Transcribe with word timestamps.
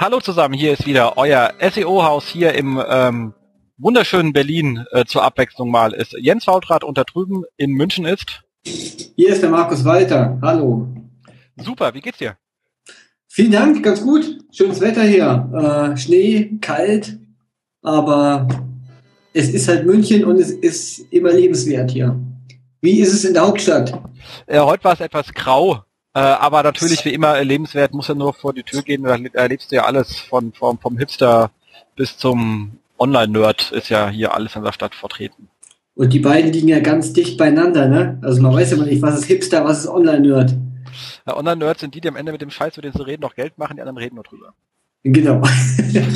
Hallo 0.00 0.20
zusammen, 0.20 0.54
hier 0.54 0.74
ist 0.74 0.86
wieder 0.86 1.18
euer 1.18 1.54
SEO-Haus 1.58 2.28
hier 2.28 2.54
im 2.54 2.80
ähm, 2.88 3.34
wunderschönen 3.78 4.32
Berlin 4.32 4.84
äh, 4.92 5.04
zur 5.04 5.24
Abwechslung 5.24 5.72
mal. 5.72 5.92
Ist 5.92 6.12
Jens 6.16 6.44
Faultrat 6.44 6.84
unter 6.84 7.02
drüben 7.02 7.42
in 7.56 7.72
München 7.72 8.04
ist. 8.04 8.44
Hier 8.64 9.30
ist 9.30 9.42
der 9.42 9.50
Markus 9.50 9.84
Walter. 9.84 10.38
Hallo. 10.40 10.86
Super, 11.56 11.94
wie 11.94 12.00
geht's 12.00 12.18
dir? 12.18 12.36
Vielen 13.26 13.50
Dank, 13.50 13.82
ganz 13.82 14.00
gut. 14.00 14.38
Schönes 14.52 14.80
Wetter 14.80 15.02
hier. 15.02 15.92
Äh, 15.92 15.96
Schnee, 15.96 16.58
kalt, 16.60 17.18
aber 17.82 18.46
es 19.32 19.48
ist 19.48 19.66
halt 19.66 19.84
München 19.84 20.24
und 20.24 20.38
es 20.38 20.52
ist 20.52 21.12
immer 21.12 21.32
lebenswert 21.32 21.90
hier. 21.90 22.16
Wie 22.80 23.00
ist 23.00 23.12
es 23.12 23.24
in 23.24 23.34
der 23.34 23.48
Hauptstadt? 23.48 24.00
Äh, 24.46 24.60
heute 24.60 24.84
war 24.84 24.92
es 24.92 25.00
etwas 25.00 25.34
grau, 25.34 25.82
äh, 26.14 26.20
aber 26.20 26.62
natürlich 26.62 27.04
wie 27.04 27.14
immer 27.14 27.42
lebenswert, 27.42 27.92
muss 27.92 28.08
ja 28.08 28.14
nur 28.14 28.34
vor 28.34 28.52
die 28.52 28.62
Tür 28.62 28.82
gehen, 28.82 29.02
da 29.02 29.16
erlebst 29.34 29.70
du 29.70 29.76
ja 29.76 29.84
alles 29.84 30.18
von, 30.18 30.52
vom, 30.52 30.78
vom 30.78 30.98
Hipster 30.98 31.50
bis 31.96 32.16
zum 32.16 32.78
Online-Nerd 32.98 33.72
ist 33.72 33.88
ja 33.88 34.08
hier 34.08 34.34
alles 34.34 34.56
in 34.56 34.64
der 34.64 34.72
Stadt 34.72 34.94
vertreten. 34.94 35.48
Und 35.94 36.12
die 36.12 36.20
beiden 36.20 36.52
liegen 36.52 36.68
ja 36.68 36.80
ganz 36.80 37.12
dicht 37.12 37.36
beieinander, 37.38 37.88
ne? 37.88 38.18
Also 38.22 38.40
man 38.40 38.54
weiß 38.54 38.70
ja 38.70 38.76
nicht, 38.76 39.02
was 39.02 39.18
ist 39.18 39.24
Hipster, 39.24 39.64
was 39.64 39.80
ist 39.80 39.88
Online-Nerd. 39.88 40.54
Ja, 41.26 41.36
Online-Nerds 41.36 41.80
sind 41.80 41.94
die, 41.94 42.00
die 42.00 42.08
am 42.08 42.16
Ende 42.16 42.32
mit 42.32 42.40
dem 42.40 42.50
Scheiß, 42.50 42.76
mit 42.76 42.84
dem 42.84 42.92
sie 42.92 43.04
reden, 43.04 43.22
noch 43.22 43.34
Geld 43.34 43.58
machen, 43.58 43.76
die 43.76 43.82
anderen 43.82 43.98
reden 43.98 44.14
nur 44.14 44.24
drüber. 44.24 44.54
Genau. 45.02 45.42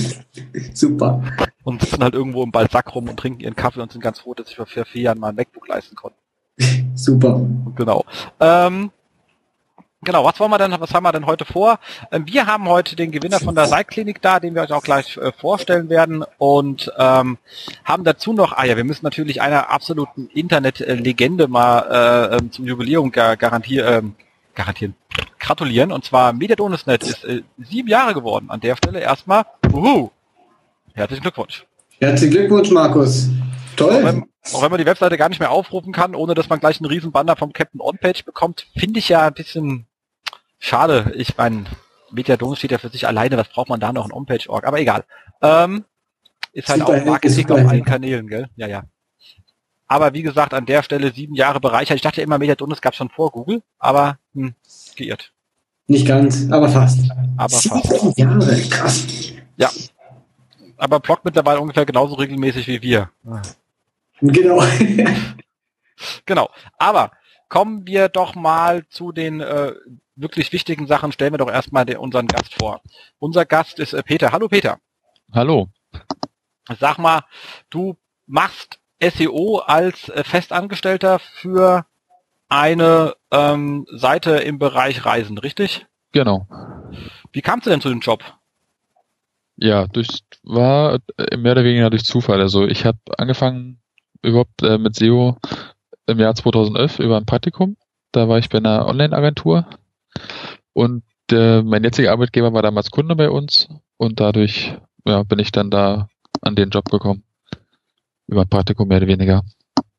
Super. 0.75 1.23
Und 1.65 1.83
sitzen 1.83 2.03
halt 2.03 2.15
irgendwo 2.15 2.43
im 2.43 2.51
Balsack 2.51 2.95
rum 2.95 3.09
und 3.09 3.17
trinken 3.17 3.41
ihren 3.41 3.57
Kaffee 3.57 3.81
und 3.81 3.93
sind 3.93 4.03
ganz 4.03 4.21
froh, 4.21 4.35
dass 4.35 4.49
sie 4.49 4.55
vor 4.55 4.67
vier 4.67 4.85
Jahren 5.03 5.19
mal 5.19 5.29
ein 5.29 5.37
MacBook 5.37 5.69
leisten 5.69 5.95
konnten. 5.95 6.19
Super. 6.95 7.47
Genau. 7.77 8.05
Ähm, 8.41 8.91
Genau, 10.05 10.25
was 10.25 10.41
wollen 10.41 10.51
wir 10.51 10.59
denn, 10.59 10.75
was 10.81 10.93
haben 10.93 11.05
wir 11.05 11.13
denn 11.13 11.27
heute 11.27 11.45
vor? 11.45 11.79
Ähm, 12.11 12.27
wir 12.27 12.47
haben 12.47 12.69
heute 12.69 12.97
den 12.97 13.13
Gewinner 13.13 13.39
von 13.39 13.55
der 13.55 13.67
Seilklinik 13.67 14.21
da, 14.21 14.41
den 14.41 14.53
wir 14.57 14.63
euch 14.63 14.73
auch 14.73 14.83
gleich 14.83 15.17
äh, 15.17 15.31
vorstellen 15.31 15.89
werden 15.91 16.25
und 16.39 16.93
ähm, 16.99 17.39
haben 17.85 18.03
dazu 18.03 18.33
noch, 18.33 18.53
ah 18.53 18.65
ja, 18.65 18.77
wir 18.77 18.83
müssen 18.83 19.05
natürlich 19.05 19.41
einer 19.41 19.71
absoluten 19.71 20.27
Internetlegende 20.35 21.47
mal 21.47 22.33
äh, 22.33 22.37
ähm, 22.37 22.51
zum 22.51 22.67
Jubiläum 22.67 23.13
gar 23.13 23.37
garantieren, 23.37 24.17
äh, 24.19 24.57
garantieren, 24.57 24.97
gratulieren 25.39 25.93
und 25.93 26.05
zwar 26.05 26.33
MediaDonusNet 26.33 27.05
ist 27.05 27.25
äh, 27.25 27.43
sieben 27.59 27.89
Jahre 27.89 28.13
geworden. 28.13 28.47
An 28.49 28.59
der 28.59 28.75
Stelle 28.75 28.99
erstmal, 28.99 29.45
uhu, 29.73 30.11
herzlichen 30.95 31.23
Glückwunsch. 31.23 31.65
Herzlichen 32.01 32.33
Glückwunsch, 32.33 32.73
Markus. 32.73 33.29
Toll. 33.77 33.93
Auch 33.93 34.03
wenn, 34.03 34.25
auch 34.53 34.63
wenn, 34.63 34.71
man 34.73 34.81
die 34.81 34.87
Webseite 34.87 35.17
gar 35.17 35.29
nicht 35.29 35.39
mehr 35.39 35.53
aufrufen 35.53 35.93
kann, 35.93 36.17
ohne 36.17 36.35
dass 36.35 36.49
man 36.49 36.59
gleich 36.59 36.81
einen 36.81 36.91
riesen 36.91 37.13
Banner 37.13 37.37
vom 37.37 37.53
Captain 37.53 37.81
On-Page 37.81 38.25
bekommt, 38.25 38.67
finde 38.77 38.99
ich 38.99 39.09
ja 39.09 39.29
ein 39.29 39.35
bisschen 39.35 39.87
Schade, 40.65 41.13
ich 41.17 41.37
mein, 41.37 41.67
Mediadon 42.13 42.55
steht 42.55 42.71
ja 42.71 42.79
für 42.79 42.89
sich 42.89 43.05
alleine, 43.09 43.37
was 43.37 43.49
braucht 43.49 43.69
man 43.69 43.81
da 43.81 43.93
noch 43.93 44.05
ein 44.05 44.13
On-Page-Org? 44.13 44.65
Aber 44.65 44.79
egal. 44.79 45.03
Ähm, 45.43 45.85
ist 46.53 46.69
halt 46.69 46.83
auch 46.83 47.05
Marketing 47.05 47.51
auf 47.51 47.69
allen 47.69 47.85
Kanälen, 47.85 48.29
gell? 48.29 48.49
Ja, 48.55 48.69
ja. 48.69 48.85
Aber 49.89 50.15
wie 50.15 50.23
gesagt, 50.23 50.55
an 50.55 50.65
der 50.65 50.85
Stelle 50.85 51.13
sieben 51.13 51.35
Jahre 51.35 51.59
bereichert. 51.59 51.97
Ich 51.97 52.03
dachte 52.03 52.23
immer, 52.23 52.39
Mediadonis 52.39 52.81
gab 52.81 52.95
schon 52.95 53.11
vor 53.11 53.33
Google, 53.33 53.65
aber 53.81 54.19
hm, 54.35 54.55
geirrt. 54.95 55.33
Nicht 55.89 56.07
ganz, 56.07 56.49
aber 56.53 56.69
fast. 56.69 57.11
Aber 57.37 57.49
sieben 57.57 57.83
fast. 57.83 58.17
Jahre, 58.17 58.61
krass. 58.71 59.07
Ja. 59.57 59.69
Aber 60.77 61.01
bloggt 61.01 61.25
mittlerweile 61.25 61.61
ungefähr 61.61 61.87
genauso 61.87 62.15
regelmäßig 62.15 62.69
wie 62.69 62.83
wir. 62.83 63.11
Genau. 64.21 64.63
genau. 66.25 66.51
Aber 66.79 67.11
kommen 67.49 67.85
wir 67.85 68.09
doch 68.09 68.37
mal 68.37 68.87
zu 68.89 69.11
den 69.11 69.41
äh, 69.41 69.73
wirklich 70.23 70.53
wichtigen 70.53 70.87
Sachen 70.87 71.13
stellen 71.13 71.35
wir 71.35 71.39
doch 71.39 71.51
erstmal 71.51 71.85
den, 71.85 71.99
unseren 71.99 72.27
Gast 72.27 72.55
vor. 72.55 72.81
Unser 73.19 73.45
Gast 73.45 73.79
ist 73.79 73.93
äh, 73.93 74.03
Peter. 74.03 74.33
Hallo 74.33 74.49
Peter. 74.49 74.79
Hallo. 75.33 75.69
Sag 76.79 76.99
mal, 76.99 77.23
du 77.69 77.97
machst 78.27 78.79
SEO 79.01 79.59
als 79.59 80.09
äh, 80.09 80.25
Festangestellter 80.25 81.19
für 81.19 81.87
eine 82.49 83.15
ähm, 83.31 83.87
Seite 83.91 84.33
im 84.37 84.59
Bereich 84.59 85.05
Reisen, 85.05 85.39
richtig? 85.39 85.87
Genau. 86.13 86.47
Wie 87.33 87.41
kamst 87.41 87.67
du 87.67 87.71
denn 87.71 87.81
zu 87.81 87.89
dem 87.89 88.01
Job? 88.01 88.23
Ja, 89.57 89.87
durch 89.87 90.21
war 90.43 90.99
äh, 91.17 91.37
mehr 91.37 91.53
oder 91.53 91.65
weniger 91.65 91.91
durch 91.91 92.05
Zufall. 92.05 92.41
Also 92.41 92.67
ich 92.67 92.85
habe 92.85 92.99
angefangen 93.19 93.81
überhaupt 94.23 94.63
äh, 94.63 94.79
mit 94.79 94.95
SEO 94.97 95.39
im 96.07 96.19
Jahr 96.19 96.35
2011 96.35 96.99
über 96.99 97.17
ein 97.17 97.27
Praktikum. 97.27 97.77
Da 98.13 98.29
war 98.29 98.39
ich 98.39 98.51
bei 98.51 98.59
einer 98.59 98.87
Online-Agentur 98.87 99.67
und 100.73 101.03
äh, 101.31 101.63
mein 101.63 101.85
jetziger 101.85 102.13
Arbeitgeber 102.13 102.53
war 102.53 102.63
damals 102.63 102.91
Kunde 102.91 103.17
bei 103.17 103.31
uns 103.31 103.69
und 103.97 104.21
dadurch 104.21 104.75
ja, 105.05 105.23
bin 105.23 105.39
ich 105.39 105.53
dann 105.53 105.71
da 105.71 106.09
an 106.41 106.55
den 106.55 106.71
Job 106.71 106.91
gekommen. 106.91 107.25
Über 108.27 108.43
ein 108.43 108.49
Praktikum 108.49 108.89
mehr 108.89 108.99
oder 108.99 109.07
weniger. 109.07 109.43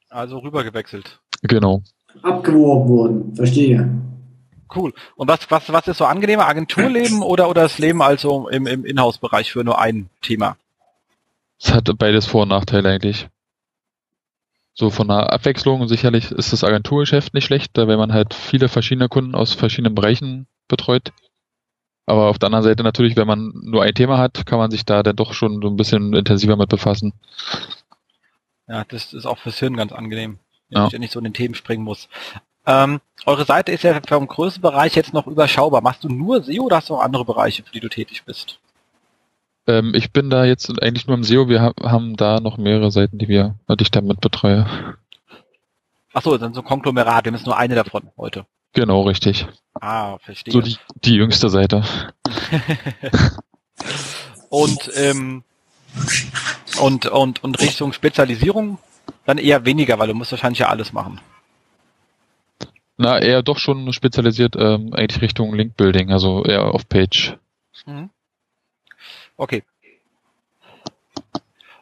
Also 0.09 0.39
rübergewechselt. 0.39 1.19
Genau. 1.41 1.83
Abgeworben 2.21 2.89
worden, 2.89 3.35
verstehe. 3.35 3.89
Cool. 4.73 4.93
Und 5.15 5.27
was, 5.27 5.49
was, 5.49 5.71
was 5.71 5.87
ist 5.87 5.97
so 5.97 6.05
angenehmer? 6.05 6.47
Agenturleben 6.47 7.21
oder, 7.21 7.49
oder 7.49 7.63
das 7.63 7.79
Leben 7.79 8.01
also 8.01 8.47
im, 8.49 8.65
im 8.65 8.85
Inhouse-Bereich 8.85 9.51
für 9.51 9.63
nur 9.63 9.79
ein 9.79 10.09
Thema? 10.21 10.57
Es 11.59 11.73
hat 11.73 11.89
beides 11.97 12.25
Vor- 12.25 12.43
und 12.43 12.49
Nachteile 12.49 12.89
eigentlich. 12.89 13.27
So 14.73 14.89
von 14.89 15.07
der 15.07 15.31
Abwechslung 15.31 15.87
sicherlich 15.87 16.31
ist 16.31 16.51
das 16.51 16.63
Agenturgeschäft 16.63 17.33
nicht 17.33 17.45
schlecht, 17.45 17.77
da 17.77 17.87
wenn 17.87 17.99
man 17.99 18.11
halt 18.11 18.33
viele 18.33 18.69
verschiedene 18.69 19.07
Kunden 19.07 19.35
aus 19.35 19.53
verschiedenen 19.53 19.93
Bereichen 19.93 20.47
betreut. 20.67 21.11
Aber 22.05 22.27
auf 22.29 22.39
der 22.39 22.47
anderen 22.47 22.63
Seite 22.63 22.83
natürlich, 22.83 23.15
wenn 23.15 23.27
man 23.27 23.53
nur 23.53 23.83
ein 23.83 23.93
Thema 23.93 24.17
hat, 24.17 24.45
kann 24.45 24.57
man 24.57 24.71
sich 24.71 24.83
da 24.83 25.03
dann 25.03 25.15
doch 25.15 25.33
schon 25.33 25.61
so 25.61 25.69
ein 25.69 25.77
bisschen 25.77 26.13
intensiver 26.13 26.57
mit 26.57 26.69
befassen. 26.69 27.13
Ja, 28.67 28.83
das 28.85 29.13
ist 29.13 29.25
auch 29.25 29.37
fürs 29.37 29.59
Hirn 29.59 29.77
ganz 29.77 29.91
angenehm, 29.91 30.39
wenn 30.69 30.81
ja. 30.81 30.87
ich 30.87 30.99
nicht 30.99 31.13
so 31.13 31.19
in 31.19 31.25
den 31.25 31.33
Themen 31.33 31.55
springen 31.55 31.83
muss. 31.83 32.09
Ähm, 32.65 32.99
eure 33.25 33.45
Seite 33.45 33.71
ist 33.71 33.83
ja 33.83 33.99
vom 34.07 34.27
größten 34.27 34.61
Bereich 34.61 34.95
jetzt 34.95 35.13
noch 35.13 35.27
überschaubar. 35.27 35.81
Machst 35.81 36.03
du 36.03 36.09
nur 36.09 36.41
SEO 36.43 36.63
oder 36.63 36.77
hast 36.77 36.89
du 36.89 36.95
auch 36.95 37.01
andere 37.01 37.25
Bereiche, 37.25 37.63
für 37.63 37.71
die 37.71 37.79
du 37.79 37.89
tätig 37.89 38.23
bist? 38.25 38.59
Ähm, 39.67 39.93
ich 39.95 40.11
bin 40.11 40.29
da 40.29 40.45
jetzt 40.45 40.81
eigentlich 40.81 41.07
nur 41.07 41.15
im 41.15 41.23
SEO. 41.23 41.47
Wir 41.47 41.61
ha 41.61 41.73
haben 41.81 42.15
da 42.15 42.39
noch 42.39 42.57
mehrere 42.57 42.91
Seiten, 42.91 43.17
die 43.17 43.27
wir, 43.27 43.55
die 43.69 43.83
ich 43.83 43.91
damit 43.91 44.21
betreue. 44.21 44.65
Achso, 46.13 46.37
dann 46.37 46.53
so 46.53 46.61
ein 46.61 46.65
Konglomerat. 46.65 47.25
Wir 47.25 47.31
müssen 47.31 47.45
nur 47.45 47.57
eine 47.57 47.75
davon 47.75 48.09
heute. 48.17 48.45
Genau, 48.73 49.01
richtig. 49.01 49.47
Ah, 49.79 50.17
verstehe. 50.19 50.51
So 50.51 50.61
die, 50.61 50.77
die 51.03 51.15
jüngste 51.15 51.49
Seite. 51.49 51.83
und, 54.49 54.91
ähm, 54.95 55.43
und, 56.81 57.05
und, 57.05 57.43
und 57.43 57.61
Richtung 57.61 57.93
Spezialisierung 57.93 58.79
dann 59.25 59.37
eher 59.37 59.65
weniger, 59.65 59.99
weil 59.99 60.07
du 60.07 60.13
musst 60.13 60.31
wahrscheinlich 60.31 60.59
ja 60.59 60.69
alles 60.69 60.93
machen. 60.93 61.19
Na, 62.97 63.19
eher 63.19 63.41
doch 63.41 63.57
schon 63.57 63.91
spezialisiert 63.93 64.55
ähm, 64.57 64.93
eigentlich 64.93 65.21
Richtung 65.21 65.53
Link-Building, 65.53 66.11
also 66.11 66.43
eher 66.43 66.73
auf 66.73 66.87
Page. 66.87 67.37
Mhm. 67.85 68.09
Okay. 69.37 69.63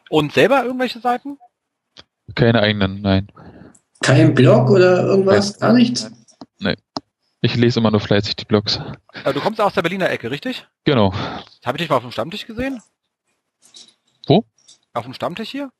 Und 0.08 0.32
selber 0.32 0.64
irgendwelche 0.64 1.00
Seiten? 1.00 1.38
Keine 2.34 2.60
eigenen, 2.60 3.00
nein. 3.00 3.28
Kein 4.02 4.34
Blog 4.34 4.70
oder 4.70 5.04
irgendwas? 5.04 5.58
Gar 5.58 5.72
nichts? 5.72 6.10
Nee. 6.58 6.76
Ich 7.40 7.56
lese 7.56 7.80
immer 7.80 7.90
nur 7.90 8.00
fleißig 8.00 8.36
die 8.36 8.44
Blogs. 8.44 8.80
du 9.24 9.40
kommst 9.40 9.60
aus 9.60 9.74
der 9.74 9.82
Berliner 9.82 10.10
Ecke, 10.10 10.30
richtig? 10.30 10.66
Genau. 10.84 11.12
Habe 11.64 11.76
ich 11.76 11.82
dich 11.82 11.88
mal 11.88 11.96
auf 11.96 12.02
dem 12.02 12.12
Stammtisch 12.12 12.46
gesehen? 12.46 12.80
Wo? 14.26 14.44
Auf 14.92 15.04
dem 15.04 15.14
Stammtisch 15.14 15.50
hier? 15.50 15.70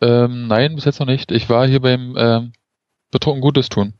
Ähm, 0.00 0.46
nein, 0.46 0.74
bis 0.74 0.84
jetzt 0.84 1.00
noch 1.00 1.06
nicht. 1.06 1.32
Ich 1.32 1.48
war 1.48 1.66
hier 1.66 1.80
beim 1.80 2.14
ähm, 2.16 2.52
Betrunken 3.10 3.40
Gutes 3.40 3.68
tun. 3.68 3.94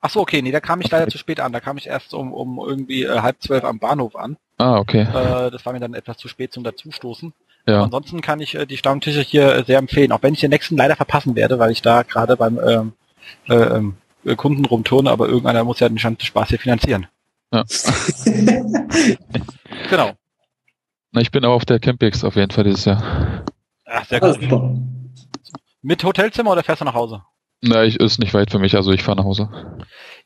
Ach 0.00 0.10
so, 0.10 0.20
okay, 0.20 0.42
nee, 0.42 0.50
da 0.50 0.60
kam 0.60 0.80
ich 0.80 0.90
leider 0.90 1.08
zu 1.08 1.18
spät 1.18 1.40
an. 1.40 1.52
Da 1.52 1.60
kam 1.60 1.76
ich 1.76 1.86
erst 1.86 2.14
um, 2.14 2.32
um 2.32 2.58
irgendwie 2.58 3.04
äh, 3.04 3.20
halb 3.20 3.40
zwölf 3.42 3.64
am 3.64 3.78
Bahnhof 3.78 4.16
an. 4.16 4.38
Ah, 4.60 4.78
okay. 4.78 5.02
Äh, 5.02 5.50
das 5.50 5.64
war 5.64 5.72
mir 5.72 5.80
dann 5.80 5.94
etwas 5.94 6.18
zu 6.18 6.28
spät 6.28 6.52
zum 6.52 6.64
Dazustoßen. 6.64 7.32
Ja. 7.66 7.82
ansonsten 7.82 8.22
kann 8.22 8.40
ich 8.40 8.54
äh, 8.54 8.66
die 8.66 8.78
Stammtische 8.78 9.20
hier 9.20 9.54
äh, 9.54 9.64
sehr 9.64 9.78
empfehlen, 9.78 10.12
auch 10.12 10.22
wenn 10.22 10.34
ich 10.34 10.40
den 10.40 10.50
nächsten 10.50 10.76
leider 10.76 10.96
verpassen 10.96 11.36
werde, 11.36 11.58
weil 11.58 11.70
ich 11.70 11.82
da 11.82 12.02
gerade 12.02 12.36
beim 12.36 12.58
ähm, 12.58 12.92
äh, 13.48 13.54
ähm, 13.54 13.96
Kunden 14.36 14.64
rumturne, 14.64 15.10
aber 15.10 15.28
irgendeiner 15.28 15.64
muss 15.64 15.80
ja 15.80 15.88
den 15.88 15.98
Stammtisch 15.98 16.28
Spaß 16.28 16.50
hier 16.50 16.58
finanzieren. 16.58 17.06
Ja. 17.52 17.64
genau. 19.90 20.12
Na, 21.12 21.20
ich 21.20 21.30
bin 21.30 21.44
auch 21.44 21.54
auf 21.54 21.64
der 21.64 21.80
Campix 21.80 22.22
auf 22.22 22.36
jeden 22.36 22.50
Fall 22.50 22.64
dieses 22.64 22.84
Jahr. 22.84 23.44
Ach, 23.86 24.04
sehr 24.06 24.20
gut. 24.20 24.38
Mit 25.82 26.04
Hotelzimmer 26.04 26.52
oder 26.52 26.62
fährst 26.62 26.82
du 26.82 26.84
nach 26.84 26.94
Hause? 26.94 27.22
Na, 27.62 27.84
ich, 27.84 27.98
ist 27.98 28.18
nicht 28.18 28.34
weit 28.34 28.50
für 28.50 28.58
mich, 28.58 28.74
also 28.74 28.92
ich 28.92 29.02
fahre 29.02 29.16
nach 29.16 29.24
Hause. 29.24 29.48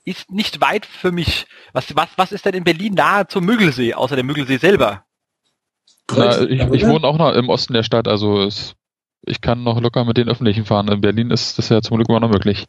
Ist 0.04 0.30
nicht 0.30 0.60
weit 0.60 0.84
für 0.84 1.12
mich. 1.12 1.46
Was, 1.72 1.96
was, 1.96 2.08
was 2.16 2.32
ist 2.32 2.44
denn 2.44 2.54
in 2.54 2.64
Berlin 2.64 2.94
nahe 2.94 3.26
zum 3.26 3.44
Müggelsee, 3.44 3.94
außer 3.94 4.16
dem 4.16 4.26
Müggelsee 4.26 4.58
selber? 4.58 5.04
Na, 6.14 6.42
ich, 6.42 6.60
ich 6.60 6.86
wohne 6.86 7.06
auch 7.06 7.16
noch 7.16 7.32
im 7.32 7.48
Osten 7.48 7.72
der 7.72 7.82
Stadt, 7.82 8.06
also 8.06 8.42
es, 8.42 8.74
ich 9.22 9.40
kann 9.40 9.62
noch 9.62 9.80
locker 9.80 10.04
mit 10.04 10.18
den 10.18 10.28
Öffentlichen 10.28 10.66
fahren. 10.66 10.88
In 10.88 11.00
Berlin 11.00 11.30
ist 11.30 11.56
das 11.56 11.70
ja 11.70 11.80
zum 11.80 11.96
Glück 11.96 12.08
immer 12.10 12.20
noch 12.20 12.30
möglich. 12.30 12.66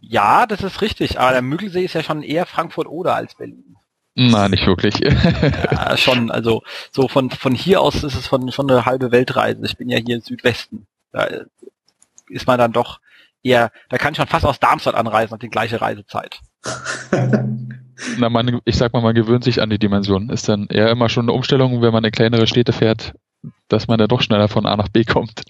Ja, 0.00 0.46
das 0.46 0.62
ist 0.62 0.82
richtig, 0.82 1.18
aber 1.18 1.32
der 1.32 1.42
Müggelsee 1.42 1.84
ist 1.84 1.94
ja 1.94 2.02
schon 2.02 2.22
eher 2.22 2.44
Frankfurt 2.44 2.86
oder 2.86 3.14
als 3.14 3.34
Berlin. 3.34 3.76
Na, 4.14 4.50
nicht 4.50 4.66
wirklich. 4.66 4.98
ja, 5.00 5.96
schon, 5.96 6.30
also 6.30 6.62
so 6.90 7.08
von, 7.08 7.30
von 7.30 7.54
hier 7.54 7.80
aus 7.80 8.04
ist 8.04 8.14
es 8.14 8.26
von, 8.26 8.52
schon 8.52 8.70
eine 8.70 8.84
halbe 8.84 9.10
Weltreise. 9.10 9.64
Ich 9.64 9.78
bin 9.78 9.88
ja 9.88 9.98
hier 9.98 10.16
im 10.16 10.20
Südwesten. 10.20 10.86
Da 11.12 11.28
ist 12.28 12.46
man 12.46 12.58
dann 12.58 12.72
doch 12.72 13.00
eher, 13.42 13.70
da 13.88 13.98
kann 13.98 14.12
ich 14.12 14.16
schon 14.18 14.26
fast 14.26 14.44
aus 14.44 14.60
Darmstadt 14.60 14.94
anreisen 14.94 15.34
und 15.34 15.42
die 15.42 15.48
gleiche 15.48 15.80
Reisezeit. 15.80 16.40
Na, 18.18 18.28
man, 18.28 18.60
ich 18.64 18.76
sag 18.76 18.92
mal, 18.92 19.02
man 19.02 19.14
gewöhnt 19.14 19.44
sich 19.44 19.60
an 19.60 19.70
die 19.70 19.78
Dimension. 19.78 20.30
Ist 20.30 20.48
dann 20.48 20.66
eher 20.68 20.90
immer 20.90 21.08
schon 21.08 21.26
eine 21.26 21.32
Umstellung, 21.32 21.82
wenn 21.82 21.92
man 21.92 22.04
in 22.04 22.10
kleinere 22.10 22.46
Städte 22.46 22.72
fährt, 22.72 23.12
dass 23.68 23.88
man 23.88 23.98
dann 23.98 24.08
doch 24.08 24.22
schneller 24.22 24.48
von 24.48 24.66
A 24.66 24.76
nach 24.76 24.88
B 24.88 25.04
kommt. 25.04 25.42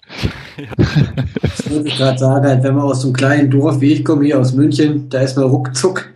das 1.42 1.70
würde 1.70 1.88
ich 1.88 1.96
gerade 1.96 2.18
sagen, 2.18 2.46
halt, 2.46 2.62
wenn 2.62 2.74
man 2.74 2.84
aus 2.84 3.02
so 3.02 3.08
einem 3.08 3.16
kleinen 3.16 3.50
Dorf, 3.50 3.80
wie 3.80 3.92
ich 3.92 4.04
komme, 4.04 4.24
hier 4.24 4.38
aus 4.38 4.52
München, 4.52 5.08
da 5.08 5.20
ist 5.20 5.36
man 5.36 5.46
ruckzuck. 5.46 6.10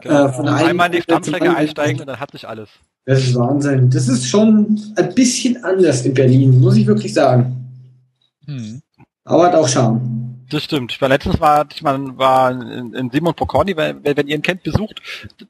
Genau. 0.00 0.26
Äh, 0.26 0.32
von 0.32 0.48
einmal 0.48 0.86
in 0.86 0.92
die 0.92 1.02
Stammstrecke 1.02 1.54
einsteigen 1.56 2.00
und 2.00 2.06
dann 2.06 2.20
hat 2.20 2.32
sich 2.32 2.46
alles. 2.46 2.68
Das 3.06 3.20
ist 3.20 3.34
Wahnsinn. 3.34 3.88
Das 3.90 4.08
ist 4.08 4.28
schon 4.28 4.78
ein 4.96 5.14
bisschen 5.14 5.62
anders 5.64 6.04
in 6.04 6.12
Berlin, 6.12 6.60
muss 6.60 6.76
ich 6.76 6.86
wirklich 6.86 7.14
sagen. 7.14 7.70
Hm. 8.46 8.82
Aber 9.24 9.46
hat 9.46 9.54
auch 9.54 9.68
Charme. 9.68 10.15
Das 10.48 10.64
stimmt. 10.64 10.92
Ich 10.92 11.00
war 11.00 11.08
letztens 11.08 11.40
war 11.40 11.66
ich 11.72 11.82
mal 11.82 11.98
war 12.16 12.50
in, 12.50 12.94
in 12.94 13.10
Simon 13.10 13.34
Pocorni, 13.34 13.76
wenn, 13.76 14.04
wenn 14.04 14.28
ihr 14.28 14.36
ihn 14.36 14.42
kennt, 14.42 14.62
besucht 14.62 15.02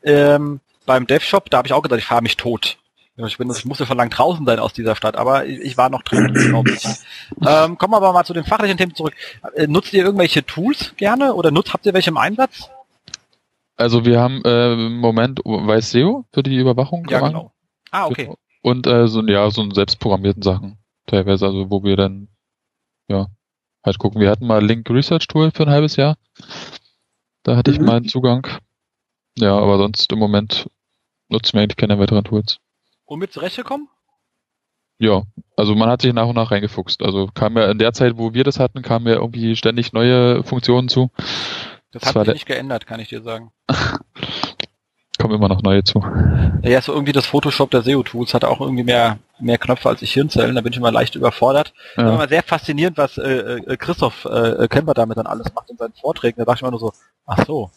ähm, 0.03 0.61
beim 0.87 1.07
Dev 1.07 1.25
Shop. 1.25 1.51
Da 1.51 1.59
habe 1.59 1.69
ich 1.69 1.73
auch 1.73 1.83
gesagt, 1.83 2.01
ich 2.01 2.07
fahre 2.07 2.23
mich 2.23 2.37
tot. 2.37 2.79
Ich, 3.19 3.39
bin, 3.39 3.51
ich 3.51 3.65
musste 3.65 3.87
schon 3.87 3.97
lang 3.97 4.11
draußen 4.11 4.45
sein 4.45 4.59
aus 4.59 4.75
dieser 4.75 4.95
Stadt, 4.95 5.17
aber 5.17 5.47
ich, 5.47 5.61
ich 5.61 5.77
war 5.79 5.89
noch 5.89 6.03
drin. 6.03 6.35
ähm, 6.37 7.79
kommen 7.79 7.93
wir 7.93 7.97
aber 7.97 8.13
mal 8.13 8.25
zu 8.25 8.35
den 8.35 8.45
fachlichen 8.45 8.77
Themen 8.77 8.95
zurück. 8.95 9.15
Äh, 9.55 9.67
nutzt 9.67 9.95
ihr 9.95 10.05
irgendwelche 10.05 10.45
Tools 10.45 10.95
gerne 10.97 11.33
oder 11.35 11.51
nutzt, 11.51 11.73
habt 11.73 11.87
ihr 11.87 11.95
welche 11.95 12.11
im 12.11 12.19
Einsatz? 12.19 12.69
Also 13.77 14.05
wir 14.05 14.21
haben 14.21 14.43
äh, 14.45 14.73
im 14.73 14.99
Moment 14.99 15.41
Weiß 15.45 15.91
SEO 15.91 16.27
für 16.33 16.43
die 16.43 16.57
Überwachung. 16.57 17.07
Ja, 17.09 17.21
genau. 17.21 17.53
Ah, 17.91 18.07
okay. 18.07 18.31
Und 18.63 18.87
äh, 18.87 19.07
so, 19.07 19.23
ja, 19.23 19.51
so 19.51 19.63
einen 19.63 19.73
selbstprogrammierten 19.73 20.43
Sachen 20.43 20.79
teilweise, 21.07 21.47
also 21.47 21.71
wo 21.71 21.85
wir 21.85 21.97
dann 21.97 22.29
ja 23.09 23.29
halt 23.87 23.99
gucken. 23.99 24.21
Wir 24.21 24.31
hatten 24.31 24.47
mal 24.47 24.65
Link 24.65 24.88
Research 24.91 25.27
Tool 25.29 25.50
für 25.50 25.65
ein 25.65 25.71
halbes 25.71 25.97
Jahr. 25.97 26.17
Da 27.43 27.56
hatte 27.56 27.71
mhm. 27.71 27.77
ich 27.77 27.83
mal 27.83 27.97
einen 27.97 28.09
Zugang. 28.09 28.47
Ja, 29.38 29.56
aber 29.56 29.79
sonst 29.79 30.11
im 30.12 30.19
Moment 30.19 30.69
nutzen 31.29 31.55
wir 31.55 31.62
eigentlich 31.62 31.77
keine 31.77 31.99
weiteren 31.99 32.25
Tools. 32.25 32.59
Und 33.05 33.21
mit 33.21 33.33
zurechtgekommen? 33.33 33.88
Ja, 34.99 35.23
also 35.56 35.75
man 35.75 35.91
hat 35.91 36.03
sich 36.03 36.12
nach 36.12 36.27
und 36.27 36.37
nach 36.37 36.50
reingefuchst. 36.50 37.03
Also 37.03 37.29
kam 37.35 37.56
ja 37.56 37.71
in 37.71 37.79
der 37.79 37.93
Zeit, 37.93 38.17
wo 38.17 38.33
wir 38.33 38.44
das 38.44 38.59
hatten, 38.59 38.83
kamen 38.83 39.06
ja 39.06 39.15
irgendwie 39.15 39.55
ständig 39.55 39.93
neue 39.93 40.43
Funktionen 40.43 40.88
zu. 40.88 41.11
Das, 41.93 42.03
das 42.03 42.15
hat 42.15 42.27
sich 42.27 42.35
nicht 42.35 42.47
geändert, 42.47 42.87
kann 42.87 43.00
ich 43.00 43.09
dir 43.09 43.23
sagen. 43.23 43.53
kommen 45.19 45.35
immer 45.35 45.49
noch 45.49 45.63
neue 45.63 45.85
zu. 45.85 46.05
Ja, 46.63 46.81
so 46.83 46.93
irgendwie 46.93 47.13
das 47.13 47.27
Photoshop 47.27 47.71
der 47.71 47.83
SEO-Tools 47.83 48.35
hat 48.35 48.45
auch 48.45 48.61
irgendwie 48.61 48.85
mehr, 48.85 49.19
mehr 49.39 49.59
Knöpfe 49.59 49.89
als 49.89 50.03
ich 50.03 50.13
Hirnzellen, 50.13 50.55
da 50.55 50.61
bin 50.61 50.73
ich 50.73 50.79
immer 50.79 50.93
leicht 50.93 51.15
überfordert. 51.15 51.73
Ja. 51.97 52.05
Das 52.05 52.19
war 52.19 52.29
sehr 52.29 52.43
faszinierend, 52.43 52.99
was 52.99 53.19
äh, 53.19 53.59
äh, 53.59 53.77
Christoph 53.77 54.25
äh, 54.25 54.69
Kemper 54.69 54.95
damit 54.95 55.17
dann 55.17 55.27
alles 55.27 55.53
macht 55.55 55.71
in 55.71 55.77
seinen 55.77 55.95
Vorträgen. 55.95 56.39
Da 56.39 56.45
dachte 56.45 56.59
ich 56.59 56.63
immer 56.63 56.71
nur 56.71 56.81
so, 56.81 56.93
ach 57.27 57.47
so, 57.47 57.71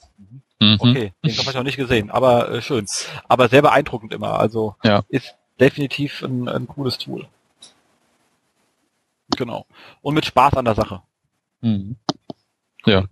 mhm. 0.59 0.77
okay, 0.79 1.13
den 1.23 1.37
habe 1.37 1.49
ich 1.49 1.55
noch 1.55 1.63
nicht 1.63 1.77
gesehen, 1.77 2.11
aber 2.11 2.51
äh, 2.51 2.61
schön. 2.61 2.85
Aber 3.27 3.47
sehr 3.47 3.61
beeindruckend 3.61 4.13
immer, 4.13 4.39
also 4.39 4.75
ja. 4.83 5.03
ist 5.09 5.35
definitiv 5.59 6.23
ein, 6.23 6.47
ein 6.47 6.67
cooles 6.67 6.97
Tool. 6.97 7.25
Genau. 9.37 9.65
Und 10.01 10.15
mit 10.15 10.25
Spaß 10.25 10.55
an 10.55 10.65
der 10.65 10.75
Sache. 10.75 11.01
Mhm. 11.61 11.97
Ja. 12.85 13.05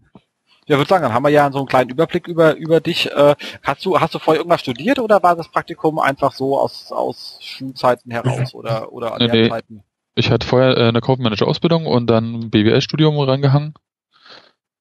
Ja, 0.67 0.77
würde 0.77 0.89
sagen, 0.89 1.03
dann 1.03 1.13
haben 1.13 1.23
wir 1.23 1.29
ja 1.29 1.49
so 1.49 1.59
einen 1.59 1.67
kleinen 1.67 1.89
Überblick 1.89 2.27
über, 2.27 2.55
über 2.55 2.81
dich. 2.81 3.09
Äh, 3.11 3.35
hast 3.63 3.85
du, 3.85 3.99
hast 3.99 4.13
du 4.13 4.19
vorher 4.19 4.41
irgendwas 4.41 4.59
studiert 4.59 4.99
oder 4.99 5.23
war 5.23 5.35
das 5.35 5.47
Praktikum 5.47 5.97
einfach 5.97 6.33
so 6.33 6.59
aus, 6.59 6.91
aus 6.91 7.39
Schulzeiten 7.41 8.11
heraus 8.11 8.53
oder, 8.53 8.91
oder 8.91 9.13
an 9.13 9.31
nee, 9.31 9.49
Zeiten? 9.49 9.83
Ich 10.15 10.29
hatte 10.29 10.45
vorher 10.45 10.75
äh, 10.77 10.87
eine 10.89 10.99
Kaufmanager-Ausbildung 10.99 11.85
und 11.85 12.07
dann 12.07 12.49
BWL-Studium 12.49 13.17
rangehangen. 13.17 13.75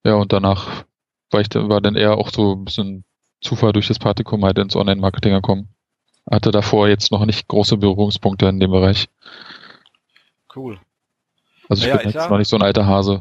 Ja, 0.04 0.14
und 0.14 0.32
danach 0.32 0.84
war 1.30 1.40
ich 1.40 1.48
war 1.54 1.80
dann 1.80 1.94
eher 1.94 2.18
auch 2.18 2.30
so 2.30 2.54
ein 2.54 2.64
bisschen 2.64 3.04
Zufall 3.40 3.72
durch 3.72 3.86
das 3.86 3.98
Praktikum 4.00 4.44
halt 4.44 4.58
ins 4.58 4.74
Online-Marketing 4.74 5.34
gekommen. 5.34 5.68
Hatte 6.28 6.50
davor 6.50 6.88
jetzt 6.88 7.12
noch 7.12 7.24
nicht 7.24 7.46
große 7.46 7.76
Berührungspunkte 7.76 8.46
in 8.46 8.58
dem 8.58 8.72
Bereich. 8.72 9.08
Cool. 10.54 10.80
Also 11.68 11.82
ich 11.82 11.88
naja, 11.88 11.98
bin 11.98 12.10
jetzt 12.10 12.24
ja, 12.24 12.28
noch 12.28 12.38
nicht 12.38 12.48
so 12.48 12.56
ein 12.56 12.62
alter 12.62 12.86
Hase. 12.86 13.20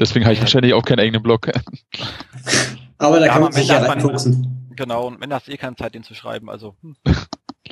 Deswegen 0.00 0.24
habe 0.24 0.32
ich 0.32 0.40
wahrscheinlich 0.40 0.74
auch 0.74 0.82
keinen 0.82 1.00
eigenen 1.00 1.22
Blog. 1.22 1.48
Aber 2.98 3.20
da 3.20 3.26
ja, 3.26 3.32
kann 3.32 3.42
man 3.42 3.52
sich 3.52 3.68
ja 3.68 3.78
reinfuchsen. 3.78 4.72
Genau, 4.74 5.06
und 5.06 5.20
wenn 5.20 5.32
hast 5.32 5.48
eh 5.48 5.56
keine 5.56 5.76
Zeit, 5.76 5.94
den 5.94 6.02
zu 6.02 6.14
schreiben, 6.14 6.48
also. 6.50 6.74
Hm. 6.82 6.96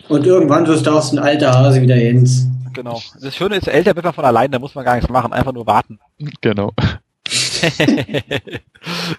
Und 0.09 0.25
irgendwann 0.25 0.67
wirst 0.67 0.87
du 0.87 0.91
auch 0.93 1.03
so 1.03 1.17
ein 1.17 1.23
alter 1.23 1.53
Hase 1.53 1.83
wie 1.83 1.87
der 1.87 1.99
Jens. 1.99 2.47
Genau. 2.73 3.03
Das 3.21 3.35
Schöne 3.35 3.57
ist, 3.57 3.67
älter 3.67 3.97
wird 3.97 4.05
man 4.05 4.15
von 4.15 4.25
allein, 4.25 4.51
da 4.51 4.59
muss 4.59 4.75
man 4.75 4.85
gar 4.85 4.95
nichts 4.95 5.11
machen, 5.11 5.33
einfach 5.33 5.53
nur 5.53 5.67
warten. 5.67 5.99
Genau. 6.41 6.73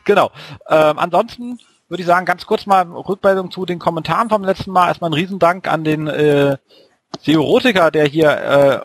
genau. 0.06 0.32
Ähm, 0.70 0.98
ansonsten 0.98 1.60
würde 1.90 2.02
ich 2.02 2.08
sagen, 2.08 2.26
ganz 2.26 2.46
kurz 2.46 2.66
mal 2.66 2.84
Rückmeldung 2.84 3.52
zu 3.52 3.66
den 3.66 3.80
Kommentaren 3.80 4.30
vom 4.30 4.44
letzten 4.44 4.72
Mal. 4.72 4.88
Erstmal 4.88 5.10
ein 5.10 5.16
Riesendank 5.16 5.68
an 5.68 5.84
den 5.84 6.08
äh, 6.08 6.58
Seorotiker, 7.22 7.92
der 7.92 8.06
hier 8.06 8.30
äh, 8.30 8.80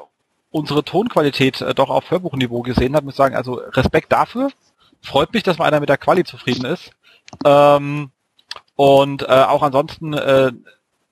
unsere 0.54 0.84
Tonqualität 0.84 1.60
äh, 1.60 1.74
doch 1.74 1.90
auf 1.90 2.12
Hörbuchniveau 2.12 2.62
gesehen 2.62 2.94
hat, 2.94 3.04
muss 3.04 3.16
sagen, 3.16 3.34
also 3.34 3.54
Respekt 3.54 4.12
dafür. 4.12 4.50
Freut 5.02 5.34
mich, 5.34 5.42
dass 5.42 5.58
mal 5.58 5.66
einer 5.66 5.80
mit 5.80 5.88
der 5.88 5.98
Quali 5.98 6.22
zufrieden 6.22 6.64
ist. 6.64 6.92
Ähm, 7.44 8.10
und 8.76 9.22
äh, 9.22 9.26
auch 9.26 9.62
ansonsten 9.62 10.14
äh, 10.14 10.52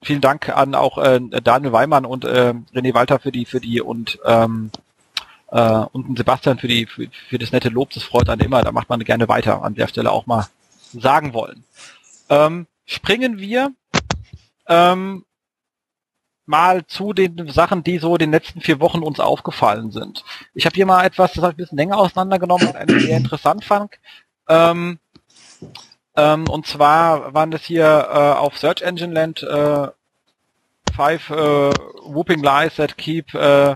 vielen 0.00 0.21
Dank 0.21 0.49
an 0.49 0.77
auch 0.77 0.97
äh, 0.99 1.21
Daniel 1.43 1.73
Weimann 1.73 2.06
und 2.06 2.25
äh, 2.25 2.55
René 2.73 2.94
Walter 2.94 3.19
für 3.19 3.33
die 3.33 3.44
für 3.44 3.61
die 3.61 3.81
und 3.81 4.21
ähm, 4.25 4.71
äh, 5.49 5.85
und 5.93 6.17
Sebastian 6.17 6.59
für 6.59 6.69
die 6.69 6.87
für, 6.87 7.09
für 7.29 7.39
das 7.39 7.50
nette 7.50 7.69
Lob. 7.69 7.91
Das 7.91 8.05
freut 8.05 8.29
einen 8.29 8.43
immer. 8.43 8.62
Da 8.62 8.71
macht 8.71 8.89
man 8.89 9.00
gerne 9.00 9.29
weiter. 9.29 9.65
An 9.65 9.75
der 9.75 9.89
Stelle 9.89 10.12
auch 10.12 10.27
mal 10.27 10.47
sagen 10.93 11.35
wollen. 11.35 11.65
Ähm, 12.29 12.69
springen 12.87 13.39
wir 13.39 13.73
ähm, 14.69 15.25
mal 16.47 16.87
zu 16.87 17.12
den 17.12 17.49
Sachen, 17.49 17.85
die 17.85 17.99
so 17.99 18.17
den 18.17 18.33
letzten 18.33 18.61
vier 18.61 18.81
Wochen 18.81 19.03
uns 19.03 19.21
aufgefallen 19.21 19.91
sind. 19.91 20.25
Ich 20.55 20.67
habe 20.67 20.75
hier 20.75 20.87
mal 20.87 21.05
etwas, 21.05 21.33
das 21.33 21.43
habe 21.43 21.53
ich 21.53 21.55
ein 21.55 21.62
bisschen 21.62 21.79
länger 21.79 21.99
auseinandergenommen 21.99 22.69
und 22.69 23.00
sehr 23.00 23.17
interessant 23.17 23.65
fand. 23.65 23.94
Ähm, 24.49 24.99
ähm, 26.17 26.49
und 26.49 26.67
zwar 26.67 27.33
waren 27.33 27.50
das 27.50 27.62
hier 27.62 27.85
äh, 27.85 28.39
auf 28.39 28.59
Search 28.59 28.83
Engine 28.83 29.15
Land 29.15 29.43
äh, 29.43 29.89
five 30.94 31.31
äh, 31.31 31.71
whooping 32.05 32.43
lies 32.43 32.77
that 32.77 32.99
keep 32.99 33.34
äh, 33.34 33.75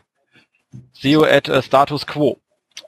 at 1.04 1.48
uh, 1.48 1.62
status 1.62 2.06
quo. 2.06 2.38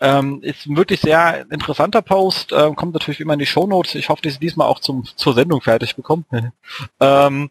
Ähm, 0.00 0.42
ist 0.42 0.66
ein 0.66 0.76
wirklich 0.76 1.00
sehr 1.00 1.46
interessanter 1.50 2.02
Post, 2.02 2.52
äh, 2.52 2.72
kommt 2.74 2.92
natürlich 2.92 3.20
immer 3.20 3.32
in 3.32 3.38
die 3.38 3.46
Show 3.46 3.66
Notes. 3.66 3.94
Ich 3.94 4.08
hoffe, 4.10 4.22
dass 4.22 4.34
ich 4.34 4.38
diesmal 4.38 4.68
auch 4.68 4.80
zum, 4.80 5.04
zur 5.16 5.34
Sendung 5.34 5.60
fertig 5.60 5.96
bekomme. 5.96 6.24
ähm, 7.00 7.50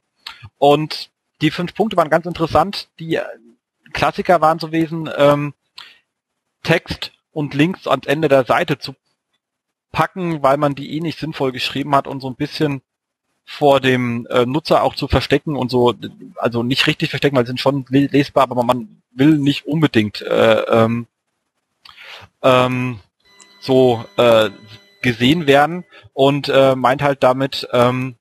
und 0.58 1.10
die 1.42 1.52
fünf 1.52 1.74
Punkte 1.74 1.98
waren 1.98 2.10
ganz 2.10 2.26
interessant. 2.26 2.90
Die 3.00 3.16
äh, 3.16 3.24
Klassiker 3.94 4.42
waren 4.42 4.60
so 4.60 4.68
gewesen, 4.68 5.10
ähm, 5.18 5.54
Text 6.64 7.12
und 7.32 7.54
Links 7.54 7.88
ans 7.88 8.08
Ende 8.08 8.28
der 8.28 8.46
Seite 8.46 8.78
zu 8.78 8.96
packen, 9.92 10.44
weil 10.44 10.58
man 10.58 10.76
die 10.76 10.96
eh 10.96 11.00
nicht 11.00 11.20
sinnvoll 11.20 11.52
geschrieben 11.52 11.96
hat 11.96 12.08
und 12.08 12.20
so 12.20 12.30
ein 12.30 12.36
bisschen 12.36 12.82
vor 13.46 13.80
dem 13.80 14.28
äh, 14.30 14.46
Nutzer 14.46 14.84
auch 14.84 14.96
zu 14.96 15.08
verstecken 15.08 15.56
und 15.56 15.72
so, 15.72 15.96
also 16.36 16.64
nicht 16.64 16.86
richtig 16.86 17.10
verstecken, 17.10 17.38
weil 17.38 17.46
sie 17.46 17.52
sind 17.52 17.62
schon 17.62 17.86
lesbar, 17.90 18.44
aber 18.44 18.64
man 18.64 19.02
will 19.12 19.38
nicht 19.38 19.66
unbedingt 19.66 20.22
äh, 20.22 20.62
ähm, 20.64 21.08
ähm, 22.42 23.00
so 23.62 24.04
äh, 24.18 24.50
gesehen 25.02 25.48
werden 25.48 25.86
und 26.14 26.50
äh, 26.50 26.76
meint 26.76 27.02
halt 27.02 27.24
damit, 27.24 27.68
ähm, 27.72 28.16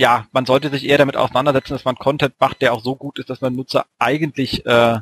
ja, 0.00 0.26
man 0.32 0.46
sollte 0.46 0.70
sich 0.70 0.88
eher 0.88 0.96
damit 0.96 1.18
auseinandersetzen, 1.18 1.74
dass 1.74 1.84
man 1.84 1.94
Content 1.94 2.34
macht, 2.40 2.62
der 2.62 2.72
auch 2.72 2.82
so 2.82 2.96
gut 2.96 3.18
ist, 3.18 3.28
dass 3.28 3.42
man 3.42 3.54
Nutzer 3.54 3.84
eigentlich 3.98 4.64
äh, 4.64 5.00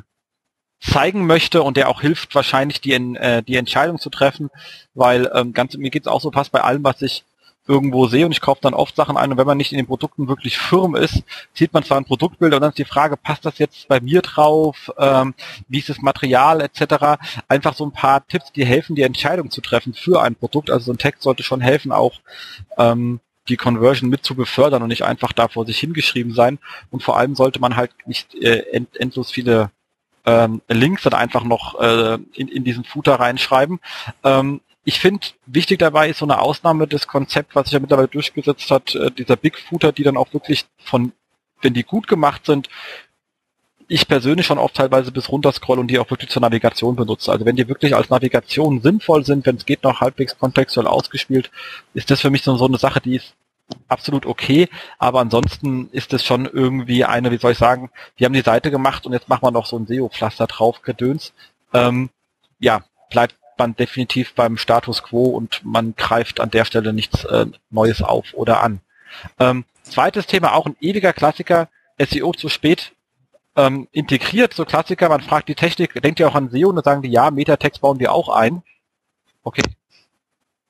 zeigen 0.81 1.25
möchte 1.25 1.63
und 1.63 1.77
der 1.77 1.87
auch 1.87 2.01
hilft, 2.01 2.35
wahrscheinlich 2.35 2.81
die, 2.81 2.91
äh, 2.91 3.41
die 3.41 3.55
Entscheidung 3.55 3.97
zu 3.97 4.09
treffen, 4.09 4.49
weil 4.93 5.31
ähm, 5.33 5.53
ganz 5.53 5.77
mir 5.77 5.89
geht's 5.89 6.07
auch 6.07 6.19
so 6.19 6.31
fast 6.31 6.51
bei 6.51 6.61
allem, 6.61 6.83
was 6.83 7.01
ich 7.01 7.23
irgendwo 7.65 8.07
sehe 8.07 8.25
und 8.25 8.33
ich 8.33 8.41
kaufe 8.41 8.59
dann 8.61 8.73
oft 8.73 8.93
Sachen 8.97 9.15
ein 9.15 9.31
und 9.31 9.37
wenn 9.37 9.47
man 9.47 9.57
nicht 9.57 9.71
in 9.71 9.77
den 9.77 9.87
Produkten 9.87 10.27
wirklich 10.27 10.57
firm 10.57 10.95
ist, 10.95 11.23
sieht 11.53 11.71
man 11.71 11.83
zwar 11.83 11.97
ein 11.97 12.05
Produktbild 12.05 12.53
und 12.53 12.59
dann 12.59 12.71
ist 12.71 12.77
die 12.77 12.83
Frage, 12.83 13.15
passt 13.15 13.45
das 13.45 13.57
jetzt 13.57 13.87
bei 13.87 14.01
mir 14.01 14.21
drauf, 14.21 14.91
ähm, 14.97 15.33
wie 15.69 15.79
ist 15.79 15.87
das 15.87 16.01
Material 16.01 16.59
etc. 16.59 17.21
Einfach 17.47 17.73
so 17.73 17.85
ein 17.85 17.93
paar 17.93 18.27
Tipps, 18.27 18.51
die 18.51 18.65
helfen, 18.65 18.97
die 18.97 19.03
Entscheidung 19.03 19.49
zu 19.49 19.61
treffen 19.61 19.93
für 19.93 20.21
ein 20.21 20.35
Produkt. 20.35 20.69
Also 20.69 20.87
so 20.87 20.91
ein 20.91 20.97
Text 20.97 21.21
sollte 21.23 21.43
schon 21.43 21.61
helfen, 21.61 21.93
auch 21.93 22.19
ähm, 22.77 23.21
die 23.49 23.57
Conversion 23.57 24.09
mit 24.09 24.23
zu 24.23 24.35
befördern 24.35 24.81
und 24.81 24.89
nicht 24.89 25.03
einfach 25.03 25.33
da 25.33 25.47
vor 25.47 25.65
sich 25.65 25.79
hingeschrieben 25.79 26.33
sein. 26.33 26.59
Und 26.91 27.03
vor 27.03 27.17
allem 27.17 27.35
sollte 27.35 27.59
man 27.59 27.75
halt 27.75 27.91
nicht 28.05 28.35
äh, 28.35 28.59
end, 28.71 28.95
endlos 28.95 29.31
viele 29.31 29.71
ähm, 30.25 30.61
Links 30.67 31.03
dann 31.03 31.13
einfach 31.13 31.43
noch 31.43 31.79
äh, 31.79 32.17
in, 32.33 32.47
in 32.47 32.63
diesen 32.63 32.83
Footer 32.83 33.15
reinschreiben. 33.15 33.79
Ähm, 34.23 34.61
ich 34.83 34.99
finde, 34.99 35.27
wichtig 35.45 35.79
dabei 35.79 36.09
ist 36.09 36.19
so 36.19 36.25
eine 36.25 36.39
Ausnahme 36.39 36.87
des 36.87 37.07
Konzept, 37.07 37.55
was 37.55 37.65
sich 37.65 37.73
ja 37.73 37.79
mittlerweile 37.79 38.07
durchgesetzt 38.07 38.71
hat, 38.71 38.95
äh, 38.95 39.11
dieser 39.11 39.35
Big 39.35 39.57
Footer, 39.59 39.91
die 39.91 40.03
dann 40.03 40.17
auch 40.17 40.33
wirklich 40.33 40.65
von, 40.83 41.11
wenn 41.61 41.73
die 41.73 41.83
gut 41.83 42.07
gemacht 42.07 42.45
sind, 42.45 42.69
ich 43.89 44.07
persönlich 44.07 44.45
schon 44.45 44.59
oft 44.59 44.75
teilweise 44.75 45.11
bis 45.11 45.29
runter 45.29 45.51
scroll 45.51 45.79
und 45.79 45.87
die 45.87 45.97
auch 45.97 46.09
wirklich 46.11 46.29
zur 46.29 46.43
Navigation 46.43 46.95
benutze. 46.95 47.31
Also 47.31 47.43
wenn 47.45 47.55
die 47.55 47.67
wirklich 47.67 47.95
als 47.95 48.11
Navigation 48.11 48.81
sinnvoll 48.81 49.25
sind, 49.25 49.47
wenn 49.47 49.55
es 49.55 49.65
geht 49.65 49.83
noch 49.83 49.99
halbwegs 49.99 50.37
kontextuell 50.37 50.85
ausgespielt, 50.85 51.49
ist 51.95 52.11
das 52.11 52.21
für 52.21 52.29
mich 52.29 52.43
so, 52.43 52.55
so 52.55 52.65
eine 52.65 52.77
Sache, 52.77 53.01
die 53.01 53.15
ist 53.15 53.33
absolut 53.87 54.27
okay, 54.27 54.69
aber 54.99 55.19
ansonsten 55.19 55.89
ist 55.91 56.13
es 56.13 56.23
schon 56.23 56.45
irgendwie 56.45 57.03
eine, 57.03 57.31
wie 57.31 57.37
soll 57.37 57.53
ich 57.53 57.57
sagen, 57.57 57.89
die 58.19 58.25
haben 58.25 58.33
die 58.33 58.41
Seite 58.41 58.69
gemacht 58.69 59.07
und 59.07 59.13
jetzt 59.13 59.27
machen 59.27 59.43
wir 59.43 59.51
noch 59.51 59.65
so 59.65 59.77
ein 59.77 59.87
SEO-Pflaster 59.87 60.45
drauf, 60.45 60.83
Gedöns. 60.83 61.33
Ähm, 61.73 62.11
ja, 62.59 62.83
bleibt 63.09 63.35
man 63.57 63.75
definitiv 63.75 64.35
beim 64.35 64.57
Status 64.57 65.01
quo 65.01 65.25
und 65.25 65.65
man 65.65 65.95
greift 65.95 66.39
an 66.39 66.51
der 66.51 66.65
Stelle 66.65 66.93
nichts 66.93 67.25
äh, 67.25 67.47
Neues 67.71 68.03
auf 68.03 68.33
oder 68.33 68.61
an. 68.61 68.81
Ähm, 69.39 69.65
zweites 69.81 70.27
Thema, 70.27 70.53
auch 70.53 70.67
ein 70.67 70.77
ewiger 70.79 71.13
Klassiker, 71.13 71.69
SEO 71.97 72.33
zu 72.33 72.49
spät 72.49 72.93
ähm, 73.59 73.87
integriert, 73.91 74.53
so 74.53 74.63
Klassiker, 74.63 75.09
man 75.09 75.21
fragt 75.21 75.49
die 75.49 75.55
Technik, 75.55 76.01
denkt 76.01 76.19
ihr 76.19 76.29
auch 76.29 76.35
an 76.35 76.49
SEO 76.49 76.69
und 76.69 76.77
dann 76.77 76.83
sagen 76.83 77.01
die, 77.01 77.09
ja, 77.09 77.29
Metatext 77.29 77.81
bauen 77.81 77.99
wir 77.99 78.13
auch 78.13 78.29
ein. 78.29 78.63
Okay. 79.43 79.63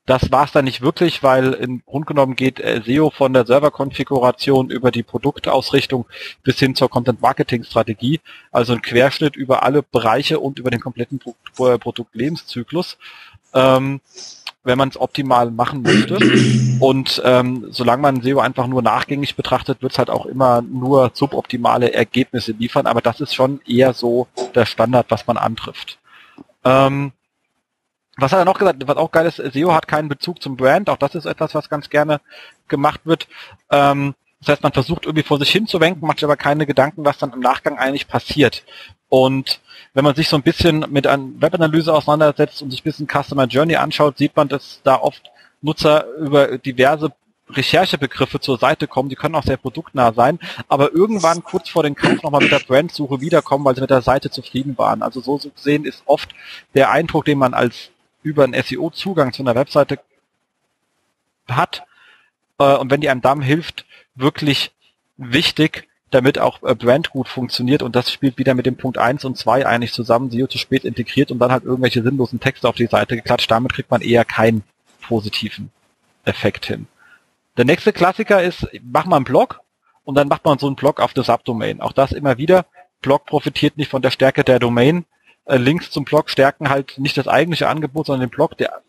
Das 0.07 0.31
war 0.31 0.45
es 0.45 0.51
dann 0.51 0.65
nicht 0.65 0.81
wirklich, 0.81 1.21
weil 1.21 1.53
im 1.53 1.83
Grunde 1.85 2.07
genommen 2.07 2.35
geht 2.35 2.59
äh, 2.59 2.81
SEO 2.83 3.11
von 3.11 3.31
der 3.31 3.45
Serverkonfiguration 3.45 4.71
über 4.71 4.89
die 4.89 5.03
Produktausrichtung 5.03 6.07
bis 6.41 6.57
hin 6.57 6.73
zur 6.73 6.89
Content-Marketing-Strategie, 6.89 8.19
also 8.51 8.73
ein 8.73 8.81
Querschnitt 8.81 9.35
über 9.35 9.61
alle 9.61 9.83
Bereiche 9.83 10.39
und 10.39 10.57
über 10.57 10.71
den 10.71 10.79
kompletten 10.79 11.19
Pro 11.19 11.35
Pro 11.55 11.77
Produktlebenszyklus. 11.77 12.97
Ähm, 13.53 14.01
wenn 14.63 14.77
man 14.77 14.89
es 14.89 14.99
optimal 14.99 15.51
machen 15.51 15.81
möchte. 15.81 16.17
Und 16.79 17.21
ähm, 17.25 17.67
solange 17.69 18.01
man 18.01 18.21
SEO 18.21 18.39
einfach 18.39 18.67
nur 18.67 18.81
nachgängig 18.81 19.35
betrachtet, 19.35 19.81
wird 19.81 19.93
es 19.93 19.97
halt 19.97 20.09
auch 20.09 20.25
immer 20.25 20.61
nur 20.61 21.11
suboptimale 21.13 21.93
Ergebnisse 21.93 22.51
liefern. 22.51 22.85
Aber 22.85 23.01
das 23.01 23.21
ist 23.21 23.33
schon 23.33 23.61
eher 23.65 23.93
so 23.93 24.27
der 24.55 24.65
Standard, 24.65 25.05
was 25.09 25.27
man 25.27 25.37
antrifft. 25.37 25.99
Ähm, 26.65 27.13
was 28.17 28.33
hat 28.33 28.39
er 28.39 28.45
noch 28.45 28.59
gesagt, 28.59 28.85
was 28.85 28.97
auch 28.97 29.11
geil 29.11 29.25
ist, 29.25 29.37
SEO 29.37 29.73
hat 29.73 29.87
keinen 29.87 30.09
Bezug 30.09 30.41
zum 30.41 30.57
Brand. 30.57 30.89
Auch 30.89 30.97
das 30.97 31.15
ist 31.15 31.25
etwas, 31.25 31.55
was 31.55 31.69
ganz 31.69 31.89
gerne 31.89 32.19
gemacht 32.67 33.01
wird. 33.05 33.27
Ähm, 33.71 34.13
das 34.39 34.49
heißt, 34.49 34.63
man 34.63 34.71
versucht 34.71 35.05
irgendwie 35.05 35.23
vor 35.27 35.37
sich 35.37 35.51
hinzuwenken, 35.51 36.05
macht 36.07 36.19
sich 36.19 36.23
aber 36.23 36.37
keine 36.37 36.65
Gedanken, 36.65 37.03
was 37.03 37.17
dann 37.17 37.33
im 37.33 37.41
Nachgang 37.41 37.77
eigentlich 37.77 38.07
passiert. 38.07 38.63
Und 39.09 39.59
wenn 39.93 40.05
man 40.05 40.15
sich 40.15 40.29
so 40.29 40.37
ein 40.37 40.43
bisschen 40.43 40.85
mit 40.89 41.07
einer 41.07 41.23
Webanalyse 41.39 41.93
auseinandersetzt 41.93 42.61
und 42.61 42.71
sich 42.71 42.81
ein 42.81 42.83
bisschen 42.83 43.07
Customer 43.07 43.45
Journey 43.45 43.75
anschaut, 43.75 44.17
sieht 44.17 44.35
man, 44.35 44.47
dass 44.47 44.81
da 44.83 44.95
oft 44.95 45.29
Nutzer 45.61 46.05
über 46.15 46.57
diverse 46.57 47.11
Recherchebegriffe 47.49 48.39
zur 48.39 48.59
Seite 48.59 48.87
kommen, 48.87 49.09
die 49.09 49.15
können 49.15 49.35
auch 49.35 49.43
sehr 49.43 49.57
produktnah 49.57 50.13
sein, 50.13 50.39
aber 50.67 50.93
irgendwann 50.93 51.43
kurz 51.43 51.67
vor 51.67 51.83
dem 51.83 51.95
Kauf 51.95 52.21
nochmal 52.21 52.41
mit 52.41 52.51
der 52.51 52.59
Brandsuche 52.59 53.21
wiederkommen, 53.21 53.65
weil 53.65 53.75
sie 53.75 53.81
mit 53.81 53.89
der 53.89 54.03
Seite 54.03 54.29
zufrieden 54.29 54.77
waren. 54.77 55.01
Also 55.01 55.19
so 55.19 55.37
zu 55.39 55.51
sehen 55.55 55.83
ist 55.83 56.03
oft 56.05 56.29
der 56.75 56.91
Eindruck, 56.91 57.25
den 57.25 57.39
man 57.39 57.55
als 57.55 57.89
über 58.21 58.43
einen 58.43 58.61
SEO-Zugang 58.61 59.33
zu 59.33 59.41
einer 59.41 59.55
Webseite 59.55 59.99
hat, 61.47 61.83
äh, 62.59 62.75
und 62.75 62.91
wenn 62.91 63.01
die 63.01 63.09
einem 63.09 63.21
dann 63.21 63.41
hilft, 63.41 63.85
wirklich 64.15 64.71
wichtig, 65.17 65.87
damit 66.11 66.39
auch 66.39 66.63
äh, 66.63 66.75
Brand 66.75 67.11
gut 67.11 67.27
funktioniert 67.27 67.83
und 67.83 67.95
das 67.95 68.11
spielt 68.11 68.37
wieder 68.37 68.53
mit 68.55 68.65
dem 68.65 68.77
Punkt 68.77 68.97
1 68.97 69.25
und 69.25 69.37
2 69.37 69.65
eigentlich 69.65 69.93
zusammen, 69.93 70.31
SEO 70.31 70.47
zu 70.47 70.57
spät 70.57 70.83
integriert 70.83 71.31
und 71.31 71.39
dann 71.39 71.51
halt 71.51 71.63
irgendwelche 71.63 72.01
sinnlosen 72.01 72.39
Texte 72.39 72.67
auf 72.67 72.75
die 72.75 72.87
Seite 72.87 73.15
geklatscht. 73.15 73.51
Damit 73.51 73.73
kriegt 73.73 73.91
man 73.91 74.01
eher 74.01 74.25
keinen 74.25 74.63
positiven 75.01 75.71
Effekt 76.25 76.65
hin. 76.65 76.87
Der 77.57 77.65
nächste 77.65 77.93
Klassiker 77.93 78.41
ist, 78.41 78.67
mach 78.81 79.05
mal 79.05 79.17
einen 79.17 79.25
Blog 79.25 79.61
und 80.03 80.15
dann 80.15 80.27
macht 80.27 80.45
man 80.45 80.57
so 80.57 80.67
einen 80.67 80.75
Blog 80.75 80.99
auf 80.99 81.13
der 81.13 81.23
Subdomain. 81.23 81.81
Auch 81.81 81.91
das 81.91 82.11
immer 82.11 82.37
wieder. 82.37 82.65
Blog 83.01 83.25
profitiert 83.25 83.77
nicht 83.77 83.91
von 83.91 84.01
der 84.01 84.11
Stärke 84.11 84.43
der 84.43 84.59
Domain. 84.59 85.05
Äh, 85.45 85.57
Links 85.57 85.91
zum 85.91 86.05
Blog 86.05 86.29
stärken 86.29 86.69
halt 86.69 86.97
nicht 86.97 87.17
das 87.17 87.27
eigentliche 87.27 87.67
Angebot, 87.67 88.07
sondern 88.07 88.27
den 88.27 88.35
Blog, 88.35 88.57
der 88.57 88.81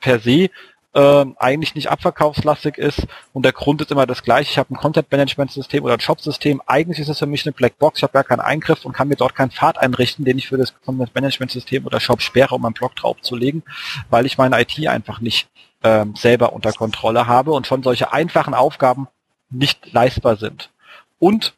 per 0.00 0.20
se 0.20 0.50
äh, 0.94 1.26
eigentlich 1.38 1.74
nicht 1.74 1.90
abverkaufslastig 1.90 2.78
ist 2.78 3.06
und 3.32 3.44
der 3.44 3.52
Grund 3.52 3.80
ist 3.82 3.90
immer 3.90 4.06
das 4.06 4.22
gleiche. 4.22 4.50
Ich 4.50 4.58
habe 4.58 4.72
ein 4.72 4.76
Content-Management-System 4.76 5.84
oder 5.84 5.94
ein 5.94 6.00
Shop-System. 6.00 6.62
Eigentlich 6.66 7.00
ist 7.00 7.08
es 7.08 7.18
für 7.18 7.26
mich 7.26 7.44
eine 7.44 7.52
Blackbox. 7.52 7.98
Ich 7.98 8.02
habe 8.04 8.12
gar 8.12 8.24
keinen 8.24 8.40
Eingriff 8.40 8.84
und 8.84 8.92
kann 8.92 9.08
mir 9.08 9.16
dort 9.16 9.34
keinen 9.34 9.50
Pfad 9.50 9.78
einrichten, 9.78 10.24
den 10.24 10.38
ich 10.38 10.48
für 10.48 10.56
das 10.56 10.72
Content-Management-System 10.84 11.84
oder 11.84 12.00
Shop 12.00 12.22
sperre, 12.22 12.54
um 12.54 12.62
meinen 12.62 12.74
Blog 12.74 12.94
draufzulegen, 12.94 13.64
weil 14.08 14.24
ich 14.24 14.38
meine 14.38 14.60
IT 14.60 14.86
einfach 14.86 15.20
nicht 15.20 15.48
äh, 15.82 16.06
selber 16.14 16.52
unter 16.52 16.72
Kontrolle 16.72 17.26
habe 17.26 17.52
und 17.52 17.66
schon 17.66 17.82
solche 17.82 18.12
einfachen 18.12 18.54
Aufgaben 18.54 19.08
nicht 19.50 19.92
leistbar 19.92 20.36
sind. 20.36 20.70
Und 21.18 21.54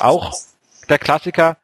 auch 0.00 0.32
der 0.88 0.98
Klassiker, 0.98 1.56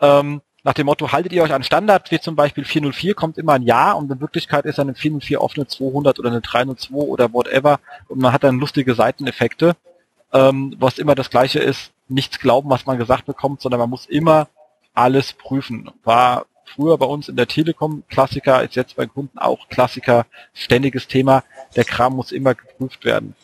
ähm, 0.00 0.42
nach 0.64 0.74
dem 0.74 0.86
Motto, 0.86 1.10
haltet 1.10 1.32
ihr 1.32 1.42
euch 1.42 1.52
an 1.52 1.64
Standard, 1.64 2.10
wie 2.10 2.20
zum 2.20 2.36
Beispiel 2.36 2.64
404 2.64 3.14
kommt 3.14 3.36
immer 3.36 3.54
ein 3.54 3.62
Ja 3.62 3.92
und 3.92 4.10
in 4.10 4.20
Wirklichkeit 4.20 4.64
ist 4.64 4.78
eine 4.78 4.94
404 4.94 5.40
oft 5.40 5.56
eine 5.56 5.66
200 5.66 6.18
oder 6.18 6.30
eine 6.30 6.40
302 6.40 6.94
oder 6.94 7.32
whatever 7.32 7.80
und 8.08 8.20
man 8.20 8.32
hat 8.32 8.44
dann 8.44 8.60
lustige 8.60 8.94
Seiteneffekte, 8.94 9.74
ähm, 10.32 10.76
was 10.78 10.98
immer 10.98 11.14
das 11.14 11.30
gleiche 11.30 11.58
ist, 11.58 11.90
nichts 12.08 12.38
glauben, 12.38 12.70
was 12.70 12.86
man 12.86 12.98
gesagt 12.98 13.26
bekommt, 13.26 13.60
sondern 13.60 13.80
man 13.80 13.90
muss 13.90 14.06
immer 14.06 14.48
alles 14.94 15.32
prüfen. 15.32 15.90
War 16.04 16.46
früher 16.64 16.96
bei 16.96 17.06
uns 17.06 17.28
in 17.28 17.36
der 17.36 17.48
Telekom 17.48 18.04
Klassiker, 18.08 18.62
ist 18.62 18.76
jetzt 18.76 18.96
bei 18.96 19.06
Kunden 19.06 19.38
auch 19.38 19.68
Klassiker, 19.68 20.26
ständiges 20.54 21.08
Thema, 21.08 21.42
der 21.76 21.84
Kram 21.84 22.14
muss 22.14 22.32
immer 22.32 22.54
geprüft 22.54 23.04
werden. 23.04 23.34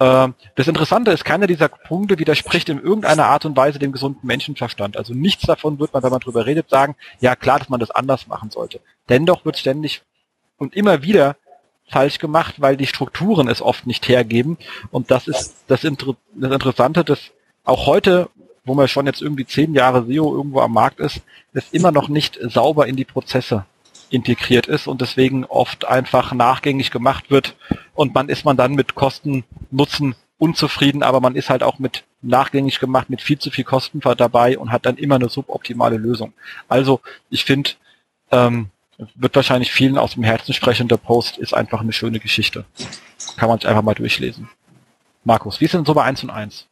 Ähm, 0.00 0.34
das 0.56 0.68
Interessante 0.68 1.12
ist, 1.12 1.24
keiner 1.24 1.46
dieser 1.46 1.68
Punkte 1.68 2.18
widerspricht 2.18 2.68
in 2.68 2.80
irgendeiner 2.80 3.26
Art 3.26 3.44
und 3.44 3.56
Weise 3.56 3.78
dem 3.78 3.92
gesunden 3.92 4.26
Menschenverstand. 4.26 4.96
Also 4.96 5.14
nichts 5.14 5.46
davon 5.46 5.78
wird 5.78 5.92
man, 5.92 6.02
wenn 6.02 6.10
man 6.10 6.20
drüber 6.20 6.46
redet, 6.46 6.68
sagen, 6.68 6.96
ja 7.20 7.36
klar, 7.36 7.58
dass 7.58 7.68
man 7.68 7.80
das 7.80 7.90
anders 7.90 8.26
machen 8.26 8.50
sollte. 8.50 8.80
Dennoch 9.08 9.44
wird 9.44 9.58
ständig 9.58 10.02
und 10.58 10.74
immer 10.74 11.02
wieder 11.02 11.36
falsch 11.88 12.18
gemacht, 12.18 12.56
weil 12.58 12.76
die 12.76 12.86
Strukturen 12.86 13.48
es 13.48 13.62
oft 13.62 13.86
nicht 13.86 14.08
hergeben. 14.08 14.58
Und 14.90 15.10
das 15.10 15.28
ist 15.28 15.54
das, 15.68 15.84
Inter 15.84 16.16
das 16.34 16.52
Interessante, 16.52 17.04
dass 17.04 17.30
auch 17.64 17.86
heute, 17.86 18.30
wo 18.64 18.74
man 18.74 18.88
schon 18.88 19.06
jetzt 19.06 19.22
irgendwie 19.22 19.46
zehn 19.46 19.74
Jahre 19.74 20.04
SEO 20.06 20.34
irgendwo 20.34 20.60
am 20.60 20.72
Markt 20.72 20.98
ist, 20.98 21.20
es 21.52 21.70
immer 21.72 21.92
noch 21.92 22.08
nicht 22.08 22.38
sauber 22.42 22.86
in 22.86 22.96
die 22.96 23.04
Prozesse 23.04 23.66
integriert 24.10 24.66
ist 24.66 24.86
und 24.86 25.00
deswegen 25.00 25.44
oft 25.44 25.86
einfach 25.86 26.32
nachgängig 26.32 26.90
gemacht 26.90 27.30
wird 27.30 27.56
und 27.94 28.14
man 28.14 28.28
ist 28.28 28.44
man 28.44 28.56
dann 28.56 28.74
mit 28.74 28.94
Kosten, 28.94 29.44
Nutzen 29.70 30.14
unzufrieden, 30.38 31.02
aber 31.02 31.20
man 31.20 31.36
ist 31.36 31.50
halt 31.50 31.62
auch 31.62 31.78
mit 31.78 32.04
nachgängig 32.22 32.80
gemacht, 32.80 33.10
mit 33.10 33.22
viel 33.22 33.38
zu 33.38 33.50
viel 33.50 33.64
Kosten 33.64 34.00
dabei 34.00 34.58
und 34.58 34.72
hat 34.72 34.86
dann 34.86 34.96
immer 34.96 35.16
eine 35.16 35.28
suboptimale 35.28 35.96
Lösung. 35.96 36.32
Also 36.68 37.00
ich 37.30 37.44
finde, 37.44 37.70
ähm, 38.30 38.70
wird 39.14 39.34
wahrscheinlich 39.36 39.72
vielen 39.72 39.98
aus 39.98 40.14
dem 40.14 40.24
Herzen 40.24 40.52
sprechen, 40.52 40.88
der 40.88 40.96
Post 40.96 41.38
ist 41.38 41.54
einfach 41.54 41.80
eine 41.80 41.92
schöne 41.92 42.20
Geschichte. 42.20 42.64
Kann 43.36 43.48
man 43.48 43.58
sich 43.58 43.68
einfach 43.68 43.82
mal 43.82 43.94
durchlesen. 43.94 44.48
Markus, 45.24 45.60
wie 45.60 45.64
ist 45.64 45.74
denn 45.74 45.84
so 45.84 45.94
bei 45.94 46.04
1 46.04 46.22
und 46.24 46.30
1? 46.30 46.66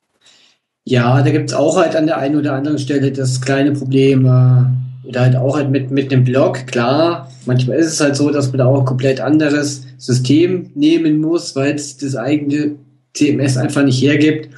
Ja, 0.85 1.23
da 1.23 1.31
gibt's 1.31 1.53
auch 1.53 1.77
halt 1.77 1.95
an 1.97 2.07
der 2.07 2.19
einen 2.19 2.37
oder 2.37 2.55
anderen 2.55 2.79
Stelle 2.79 3.13
das 3.13 3.41
kleine 3.41 3.73
Problem, 3.73 4.27
äh, 4.27 4.92
oder 5.05 5.23
halt 5.23 5.37
auch 5.37 5.57
halt 5.57 5.71
mit, 5.71 5.91
mit 5.91 6.13
einem 6.13 6.25
Blog, 6.25 6.67
klar, 6.67 7.31
manchmal 7.47 7.79
ist 7.79 7.93
es 7.93 8.01
halt 8.01 8.17
so, 8.17 8.31
dass 8.31 8.49
man 8.49 8.59
da 8.59 8.67
auch 8.67 8.81
ein 8.81 8.85
komplett 8.85 9.21
anderes 9.21 9.83
System 9.99 10.71
nehmen 10.75 11.21
muss, 11.21 11.57
weil 11.57 11.75
es 11.75 11.97
das 11.97 12.17
eigene 12.17 12.77
CMS 13.15 13.57
einfach 13.57 13.85
nicht 13.85 14.01
hergibt. 14.01 14.49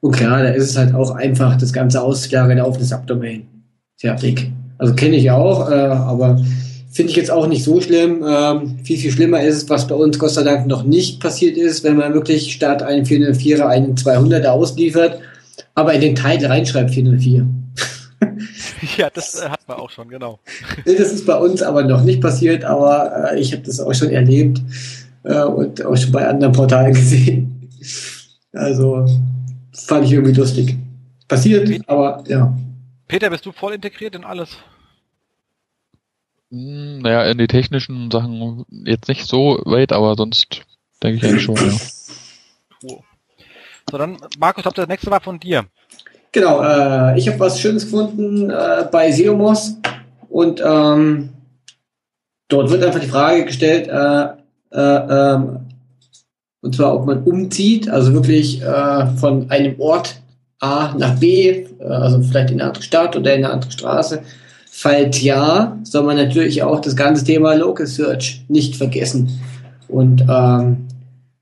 Und 0.00 0.12
klar, 0.16 0.42
da 0.42 0.48
ist 0.50 0.70
es 0.70 0.76
halt 0.76 0.94
auch 0.94 1.10
einfach, 1.10 1.56
das 1.56 1.72
Ganze 1.72 2.02
auszulagern 2.02 2.60
auf 2.60 2.76
eine 2.76 2.84
Subdomain. 2.84 3.42
Fertig. 3.98 4.50
Also 4.78 4.94
kenne 4.94 5.16
ich 5.16 5.30
auch, 5.30 5.70
äh, 5.70 5.74
aber 5.74 6.40
finde 6.90 7.10
ich 7.10 7.16
jetzt 7.16 7.30
auch 7.30 7.46
nicht 7.46 7.64
so 7.64 7.80
schlimm. 7.82 8.24
Ähm, 8.26 8.78
viel, 8.82 8.96
viel 8.96 9.12
schlimmer 9.12 9.42
ist 9.42 9.56
es, 9.56 9.68
was 9.68 9.86
bei 9.86 9.94
uns 9.94 10.18
Gott 10.18 10.30
sei 10.30 10.42
Dank 10.42 10.66
noch 10.66 10.84
nicht 10.84 11.20
passiert 11.20 11.58
ist, 11.58 11.84
wenn 11.84 11.96
man 11.96 12.14
wirklich 12.14 12.52
statt 12.52 12.82
einen 12.82 13.04
404er 13.04 13.66
einen 13.66 13.94
200er 13.96 14.48
ausliefert, 14.48 15.20
aber 15.74 15.92
in 15.92 16.00
den 16.00 16.14
Teil 16.14 16.44
reinschreibt 16.44 16.90
404. 16.90 17.46
Ja, 18.96 19.10
das 19.10 19.40
äh, 19.40 19.48
hat 19.48 19.66
man 19.68 19.78
auch 19.78 19.90
schon, 19.90 20.08
genau. 20.08 20.38
Das 20.84 21.12
ist 21.12 21.26
bei 21.26 21.36
uns 21.36 21.62
aber 21.62 21.84
noch 21.84 22.02
nicht 22.02 22.20
passiert, 22.20 22.64
aber 22.64 23.32
äh, 23.32 23.40
ich 23.40 23.52
habe 23.52 23.62
das 23.62 23.80
auch 23.80 23.92
schon 23.92 24.10
erlebt 24.10 24.60
äh, 25.24 25.42
und 25.42 25.84
auch 25.84 25.96
schon 25.96 26.12
bei 26.12 26.26
anderen 26.26 26.52
Portalen 26.52 26.94
gesehen. 26.94 27.68
Also 28.52 29.06
fand 29.72 30.06
ich 30.06 30.12
irgendwie 30.12 30.38
lustig. 30.38 30.76
Passiert, 31.28 31.68
Peter, 31.68 31.88
aber 31.88 32.24
ja. 32.26 32.56
Peter, 33.06 33.30
bist 33.30 33.46
du 33.46 33.52
voll 33.52 33.74
integriert 33.74 34.14
in 34.14 34.24
alles? 34.24 34.58
Hm, 36.50 36.98
naja, 36.98 37.24
in 37.30 37.38
die 37.38 37.46
technischen 37.46 38.10
Sachen 38.10 38.64
jetzt 38.84 39.08
nicht 39.08 39.26
so 39.26 39.60
weit, 39.64 39.92
aber 39.92 40.16
sonst 40.16 40.62
denke 41.02 41.18
ich 41.18 41.24
eigentlich 41.24 41.44
schon, 41.44 41.56
ja. 41.56 41.76
Cool. 42.82 42.98
So, 43.90 43.98
dann, 43.98 44.18
Markus, 44.38 44.64
habt 44.64 44.78
das 44.78 44.88
nächste 44.88 45.10
Mal 45.10 45.20
von 45.20 45.38
dir. 45.38 45.66
Genau, 46.32 46.62
äh, 46.62 47.18
ich 47.18 47.28
habe 47.28 47.40
was 47.40 47.60
Schönes 47.60 47.84
gefunden 47.84 48.50
äh, 48.50 48.86
bei 48.90 49.10
Seomos 49.10 49.76
und 50.28 50.62
ähm, 50.64 51.30
dort 52.48 52.70
wird 52.70 52.84
einfach 52.84 53.00
die 53.00 53.08
Frage 53.08 53.44
gestellt, 53.44 53.88
äh, 53.88 54.40
Äh, 54.72 54.78
ähm, 54.78 55.60
und 56.62 56.76
zwar, 56.76 56.94
ob 56.94 57.06
man 57.06 57.24
umzieht, 57.24 57.88
also 57.88 58.12
wirklich 58.12 58.62
äh, 58.62 59.06
von 59.16 59.50
einem 59.50 59.80
Ort 59.80 60.20
A 60.60 60.94
nach 60.96 61.18
B, 61.18 61.48
äh, 61.48 61.84
also 61.84 62.22
vielleicht 62.22 62.50
in 62.50 62.60
eine 62.60 62.68
andere 62.68 62.84
Stadt 62.84 63.16
oder 63.16 63.34
in 63.34 63.44
eine 63.44 63.52
andere 63.52 63.72
Straße. 63.72 64.22
Falls 64.70 65.20
ja, 65.22 65.76
soll 65.82 66.04
man 66.04 66.16
natürlich 66.16 66.62
auch 66.62 66.80
das 66.80 66.94
ganze 66.94 67.24
Thema 67.24 67.54
Local 67.54 67.86
Search 67.86 68.44
nicht 68.48 68.76
vergessen. 68.76 69.40
Und 69.88 70.24
ähm, 70.28 70.86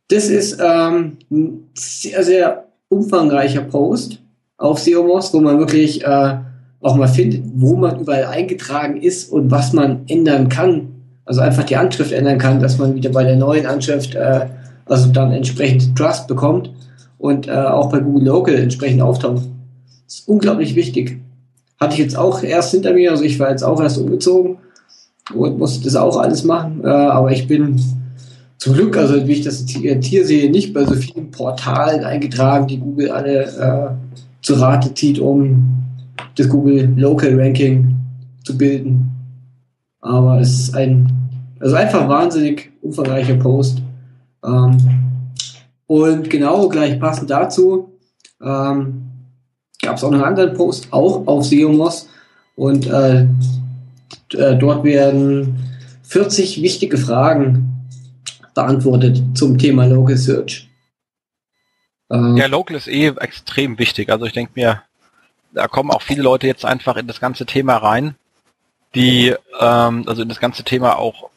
das 0.08 0.28
ist 0.28 0.58
ähm, 0.58 1.18
ein 1.30 1.68
sehr, 1.74 2.24
sehr 2.24 2.64
umfangreicher 2.88 3.60
Post 3.60 4.20
auf 4.58 4.80
SEOMOS, 4.80 5.32
wo 5.32 5.40
man 5.40 5.58
wirklich 5.58 6.04
äh, 6.04 6.36
auch 6.80 6.96
mal 6.96 7.08
findet, 7.08 7.42
wo 7.54 7.76
man 7.76 8.00
überall 8.00 8.26
eingetragen 8.26 9.00
ist 9.00 9.32
und 9.32 9.50
was 9.50 9.72
man 9.72 10.00
ändern 10.08 10.48
kann. 10.48 10.88
Also 11.24 11.40
einfach 11.40 11.64
die 11.64 11.76
Anschrift 11.76 12.12
ändern 12.12 12.38
kann, 12.38 12.60
dass 12.60 12.78
man 12.78 12.94
wieder 12.94 13.10
bei 13.10 13.24
der 13.24 13.36
neuen 13.36 13.66
Anschrift 13.66 14.14
äh, 14.14 14.46
also 14.86 15.08
dann 15.10 15.32
entsprechend 15.32 15.96
Trust 15.96 16.26
bekommt 16.26 16.70
und 17.18 17.48
äh, 17.48 17.52
auch 17.52 17.90
bei 17.90 18.00
Google 18.00 18.26
Local 18.28 18.54
entsprechend 18.54 19.02
auftaucht. 19.02 19.42
Das 20.06 20.20
ist 20.20 20.28
unglaublich 20.28 20.74
wichtig. 20.74 21.20
Hatte 21.78 21.94
ich 21.94 22.00
jetzt 22.00 22.16
auch 22.16 22.42
erst 22.42 22.72
hinter 22.72 22.92
mir, 22.92 23.10
also 23.10 23.24
ich 23.24 23.38
war 23.38 23.50
jetzt 23.50 23.62
auch 23.62 23.80
erst 23.80 23.98
umgezogen 23.98 24.58
und 25.34 25.58
musste 25.58 25.84
das 25.84 25.96
auch 25.96 26.16
alles 26.16 26.44
machen, 26.44 26.80
äh, 26.82 26.88
aber 26.88 27.30
ich 27.30 27.46
bin 27.46 27.80
zum 28.56 28.74
Glück, 28.74 28.96
also 28.96 29.26
wie 29.26 29.32
ich 29.32 29.42
das 29.42 29.64
hier 29.68 30.26
sehe, 30.26 30.50
nicht 30.50 30.74
bei 30.74 30.84
so 30.84 30.94
vielen 30.94 31.30
Portalen 31.30 32.02
eingetragen, 32.02 32.66
die 32.66 32.78
Google 32.78 33.10
alle 33.12 33.44
äh, 33.44 34.07
zu 34.42 34.54
Rate 34.54 34.94
zieht, 34.94 35.18
um 35.18 35.82
das 36.36 36.48
Google 36.48 36.92
Local 36.96 37.38
Ranking 37.40 37.96
zu 38.44 38.56
bilden. 38.56 39.10
Aber 40.00 40.40
es 40.40 40.58
ist 40.58 40.74
ein, 40.74 41.10
also 41.60 41.74
einfach 41.74 42.08
wahnsinnig 42.08 42.70
umfangreicher 42.82 43.34
Post. 43.34 43.82
Ähm, 44.44 44.78
und 45.86 46.30
genau 46.30 46.68
gleich 46.68 47.00
passend 47.00 47.30
dazu 47.30 47.88
ähm, 48.42 49.02
gab 49.82 49.96
es 49.96 50.04
auch 50.04 50.10
noch 50.10 50.18
einen 50.18 50.28
anderen 50.28 50.54
Post, 50.54 50.88
auch 50.92 51.26
auf 51.26 51.44
SEOMOS. 51.46 52.08
Und 52.56 52.86
äh, 52.86 53.22
äh, 54.32 54.56
dort 54.58 54.84
werden 54.84 55.56
40 56.02 56.62
wichtige 56.62 56.98
Fragen 56.98 57.86
beantwortet 58.54 59.22
zum 59.34 59.58
Thema 59.58 59.86
Local 59.86 60.16
Search. 60.16 60.67
Ähm, 62.10 62.36
ja, 62.36 62.46
Local 62.46 62.76
ist 62.76 62.88
eh 62.88 63.08
extrem 63.08 63.78
wichtig. 63.78 64.10
Also 64.10 64.26
ich 64.26 64.32
denke 64.32 64.52
mir, 64.54 64.82
da 65.52 65.68
kommen 65.68 65.90
auch 65.90 66.02
viele 66.02 66.22
Leute 66.22 66.46
jetzt 66.46 66.64
einfach 66.64 66.96
in 66.96 67.06
das 67.06 67.20
ganze 67.20 67.46
Thema 67.46 67.76
rein, 67.76 68.14
die, 68.94 69.34
ähm, 69.60 70.04
also 70.06 70.22
in 70.22 70.28
das 70.28 70.40
ganze 70.40 70.64
Thema 70.64 70.98
auch 70.98 71.30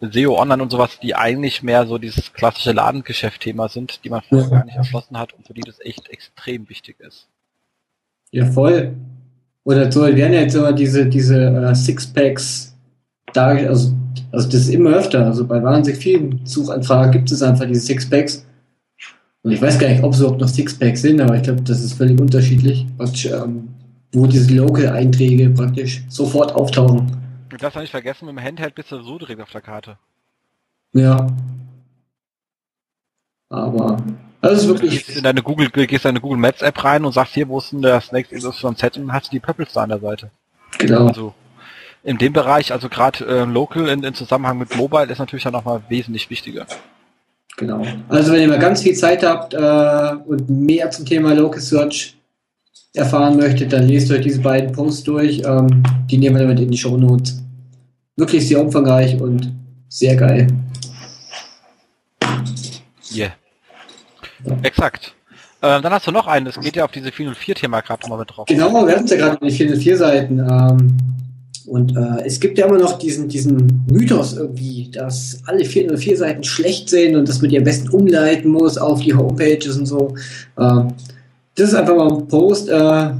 SEO 0.00 0.38
Online 0.38 0.62
und 0.62 0.70
sowas, 0.70 0.98
die 1.00 1.14
eigentlich 1.14 1.62
mehr 1.62 1.86
so 1.86 1.98
dieses 1.98 2.32
klassische 2.32 2.72
Ladengeschäft-Thema 2.72 3.68
sind, 3.68 4.04
die 4.04 4.10
man 4.10 4.22
vorher 4.22 4.48
ja. 4.48 4.56
gar 4.56 4.64
nicht 4.64 4.76
erschlossen 4.76 5.18
hat 5.18 5.32
und 5.34 5.46
für 5.46 5.54
die 5.54 5.60
das 5.60 5.80
echt 5.80 6.08
extrem 6.08 6.68
wichtig 6.68 7.00
ist. 7.00 7.26
Ja, 8.30 8.46
voll. 8.46 8.94
Oder 9.64 9.90
so 9.90 10.02
werden 10.02 10.32
ja 10.32 10.40
jetzt 10.40 10.54
immer 10.54 10.72
diese, 10.72 11.06
diese 11.06 11.46
äh, 11.46 11.74
Sixpacks 11.74 12.74
da, 13.34 13.48
also, 13.48 13.92
also 14.32 14.48
das 14.48 14.60
ist 14.62 14.68
immer 14.68 14.90
öfter. 14.90 15.26
Also 15.26 15.46
bei 15.46 15.62
wahnsinnig 15.62 16.00
vielen 16.00 16.40
Suchanfragen 16.44 17.12
gibt 17.12 17.30
es 17.30 17.42
einfach 17.42 17.66
diese 17.66 17.80
Sixpacks. 17.80 18.44
Und 19.44 19.52
ich 19.52 19.60
weiß 19.60 19.78
gar 19.78 19.88
nicht, 19.88 20.02
ob 20.02 20.14
es 20.14 20.20
überhaupt 20.20 20.40
noch 20.40 20.48
Sixpacks 20.48 21.02
sind, 21.02 21.20
aber 21.20 21.36
ich 21.36 21.42
glaube, 21.42 21.60
das 21.60 21.80
ist 21.80 21.92
völlig 21.92 22.18
unterschiedlich, 22.18 22.86
ähm, 23.26 23.68
wo 24.12 24.26
diese 24.26 24.54
Local-Einträge 24.54 25.50
praktisch 25.50 26.02
sofort 26.08 26.52
auftauchen. 26.54 27.14
Du 27.50 27.58
darfst 27.58 27.78
nicht 27.78 27.90
vergessen, 27.90 28.24
mit 28.24 28.36
dem 28.36 28.42
Handheld 28.42 28.74
bist 28.74 28.90
du 28.90 29.02
so 29.02 29.18
direkt 29.18 29.42
auf 29.42 29.50
der 29.50 29.60
Karte. 29.60 29.98
Ja. 30.94 31.26
Aber 33.50 33.98
das 34.40 34.62
ist 34.62 34.68
wirklich. 34.68 34.90
Du 34.92 34.96
gehst 34.96 35.18
in 35.18 35.24
deine 35.24 35.42
Google, 35.42 35.68
gehst 35.68 36.06
in 36.06 36.08
deine 36.08 36.20
Google 36.20 36.38
Maps 36.38 36.62
App 36.62 36.82
rein 36.82 37.04
und 37.04 37.12
sagst 37.12 37.34
hier, 37.34 37.46
wo 37.46 37.58
ist 37.58 37.70
denn 37.70 37.82
das 37.82 38.12
nächste 38.12 38.36
XYZ 38.36 38.96
und 38.96 39.12
hast 39.12 39.26
du 39.26 39.30
die 39.32 39.40
Pöppels 39.40 39.74
da 39.74 39.82
an 39.82 39.90
der 39.90 40.00
Seite. 40.00 40.30
Genau. 40.78 41.08
Also 41.08 41.34
in 42.02 42.16
dem 42.16 42.32
Bereich, 42.32 42.72
also 42.72 42.88
gerade 42.88 43.26
äh, 43.26 43.44
Local 43.44 43.88
in, 43.88 44.02
in, 44.04 44.14
Zusammenhang 44.14 44.58
mit 44.58 44.74
Mobile 44.74 45.12
ist 45.12 45.18
natürlich 45.18 45.44
dann 45.44 45.52
nochmal 45.52 45.82
wesentlich 45.88 46.30
wichtiger. 46.30 46.66
Genau. 47.56 47.84
Also 48.08 48.32
wenn 48.32 48.40
ihr 48.40 48.48
mal 48.48 48.58
ganz 48.58 48.82
viel 48.82 48.94
Zeit 48.94 49.24
habt 49.24 49.54
äh, 49.54 50.16
und 50.26 50.48
mehr 50.50 50.90
zum 50.90 51.06
Thema 51.06 51.34
Local 51.34 51.60
Search 51.60 52.16
erfahren 52.94 53.36
möchtet, 53.36 53.72
dann 53.72 53.86
lest 53.86 54.10
euch 54.10 54.22
diese 54.22 54.40
beiden 54.40 54.72
Posts 54.72 55.04
durch. 55.04 55.42
Ähm, 55.44 55.82
die 56.10 56.18
nehmen 56.18 56.36
wir 56.36 56.42
damit 56.42 56.60
in 56.60 56.70
die 56.70 56.78
Show 56.78 56.96
Notes 56.96 57.42
wirklich 58.16 58.46
sehr 58.46 58.60
umfangreich 58.60 59.20
und 59.20 59.52
sehr 59.88 60.16
geil. 60.16 60.46
Yeah. 63.14 63.32
Ja. 64.44 64.56
Exakt. 64.62 65.14
Äh, 65.60 65.80
dann 65.80 65.92
hast 65.92 66.06
du 66.06 66.10
noch 66.10 66.26
einen, 66.26 66.46
das 66.46 66.60
geht 66.60 66.76
ja 66.76 66.84
auf 66.84 66.90
diese 66.90 67.08
404-Thema 67.08 67.80
gerade 67.80 68.02
nochmal 68.02 68.18
mit 68.18 68.30
drauf. 68.36 68.46
Genau, 68.46 68.86
wir 68.86 68.94
hatten 68.94 69.04
es 69.04 69.10
ja 69.10 69.16
gerade 69.16 69.44
mit 69.44 69.58
den 69.58 69.72
404-Seiten. 69.72 70.38
Ähm, 70.38 70.96
und 71.66 71.96
äh, 71.96 72.24
es 72.26 72.40
gibt 72.40 72.58
ja 72.58 72.66
immer 72.66 72.78
noch 72.78 72.98
diesen, 72.98 73.28
diesen 73.28 73.84
Mythos 73.90 74.36
irgendwie, 74.36 74.90
dass 74.92 75.40
alle 75.46 75.64
404-Seiten 75.64 76.44
schlecht 76.44 76.90
sind 76.90 77.16
und 77.16 77.28
dass 77.28 77.40
man 77.40 77.50
die 77.50 77.58
am 77.58 77.64
besten 77.64 77.88
umleiten 77.88 78.50
muss 78.50 78.76
auf 78.76 79.00
die 79.00 79.14
Homepages 79.14 79.76
und 79.78 79.86
so. 79.86 80.14
Äh, 80.56 80.84
das 81.54 81.68
ist 81.68 81.74
einfach 81.74 81.96
mal 81.96 82.12
ein 82.12 82.28
Post, 82.28 82.68
äh, 82.68 83.10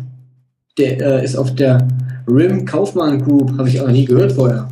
der 0.79 1.01
äh, 1.01 1.25
ist 1.25 1.37
auf 1.37 1.55
der 1.55 1.87
RIM 2.27 2.65
Kaufmann 2.65 3.23
Group, 3.23 3.57
habe 3.57 3.69
ich 3.69 3.81
auch 3.81 3.89
nie 3.89 4.05
gehört 4.05 4.33
vorher. 4.33 4.69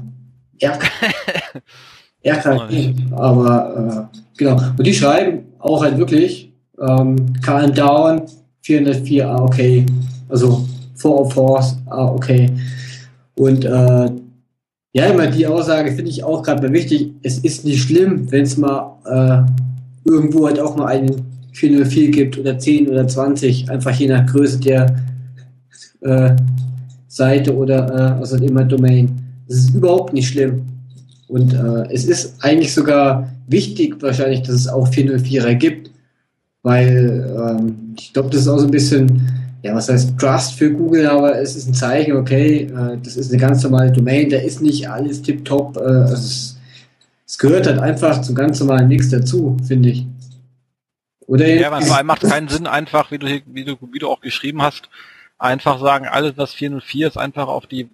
RKG. 2.25 2.95
Aber 3.13 4.09
äh, 4.13 4.19
genau. 4.37 4.61
Und 4.77 4.87
die 4.87 4.95
schreiben 4.95 5.45
auch 5.59 5.83
halt 5.83 5.99
wirklich 5.99 6.53
ähm, 6.81 7.33
Calm 7.43 7.75
Down 7.75 8.23
404 8.63 9.29
ah, 9.29 9.43
okay. 9.43 9.87
Also 10.29 10.67
404 10.97 11.79
ah, 11.87 12.07
okay. 12.07 12.51
Und 13.43 13.65
äh, 13.65 14.11
ja, 14.93 15.07
immer 15.07 15.27
die 15.27 15.49
Aussage 15.49 15.91
finde 15.91 16.13
ich 16.13 16.23
auch 16.23 16.45
gerade 16.45 16.73
wichtig. 16.73 17.11
Es 17.25 17.39
ist 17.39 17.65
nicht 17.65 17.83
schlimm, 17.83 18.31
wenn 18.31 18.43
es 18.43 18.57
mal 18.57 18.99
äh, 19.05 20.09
irgendwo 20.09 20.47
halt 20.47 20.61
auch 20.61 20.77
mal 20.77 20.87
einen 20.87 21.23
404 21.53 22.11
gibt 22.13 22.39
oder 22.39 22.57
10 22.57 22.89
oder 22.89 23.09
20, 23.09 23.69
einfach 23.69 23.91
je 23.91 24.07
nach 24.07 24.27
Größe 24.27 24.61
der 24.61 24.95
äh, 26.03 26.37
Seite 27.09 27.57
oder 27.57 27.89
äh, 27.89 28.21
also 28.21 28.37
immer 28.37 28.65
Domain. 28.65 29.11
Das 29.49 29.59
ist 29.59 29.75
überhaupt 29.75 30.13
nicht 30.13 30.29
schlimm. 30.29 30.63
Und 31.27 31.53
äh, 31.53 31.93
es 31.93 32.05
ist 32.05 32.37
eigentlich 32.45 32.73
sogar 32.73 33.29
wichtig 33.49 34.01
wahrscheinlich, 34.01 34.43
dass 34.43 34.55
es 34.55 34.69
auch 34.69 34.89
404er 34.89 35.55
gibt, 35.55 35.91
weil 36.63 37.29
ähm, 37.37 37.95
ich 37.99 38.13
glaube, 38.13 38.31
das 38.31 38.43
ist 38.43 38.49
auch 38.49 38.59
so 38.59 38.67
ein 38.67 38.71
bisschen, 38.71 39.21
ja, 39.63 39.75
was 39.75 39.89
heißt 39.89 40.19
Trust 40.19 40.55
für 40.55 40.73
Google, 40.73 41.07
aber 41.07 41.39
es 41.39 41.55
ist 41.55 41.69
ein 41.69 41.75
Zeichen, 41.75 42.17
okay, 42.17 42.65
äh, 42.65 42.99
das 43.03 43.17
ist 43.17 43.31
eine 43.31 43.41
ganz 43.41 43.63
normale 43.63 43.93
Domain, 43.93 44.29
da 44.29 44.39
ist 44.39 44.61
nicht 44.61 44.89
alles 44.89 45.23
tipptopp, 45.23 45.77
äh, 45.77 45.81
also 45.81 46.15
es, 46.15 46.59
es 47.27 47.39
gehört 47.39 47.67
halt 47.67 47.79
einfach 47.79 48.21
zum 48.23 48.35
ganz 48.35 48.59
normalen 48.61 48.89
Nix 48.89 49.09
dazu, 49.11 49.57
finde 49.67 49.91
ich. 49.91 50.07
Oder 51.27 51.47
ja, 51.47 51.69
aber 51.69 51.81
vor 51.81 51.97
allem 51.97 52.09
macht 52.09 52.23
keinen 52.23 52.49
Sinn, 52.49 52.67
einfach, 52.67 53.11
wie 53.11 53.19
du, 53.19 53.27
wie 53.47 53.65
du, 53.65 53.77
wie 53.93 54.01
du 54.01 54.09
auch 54.09 54.21
geschrieben 54.21 54.61
hast, 54.63 54.89
einfach 55.39 55.81
sagen, 55.81 56.07
alles 56.07 56.37
was 56.37 56.53
404 56.53 57.07
ist, 57.09 57.17
einfach 57.17 57.47
auf 57.47 57.67
die 57.67 57.89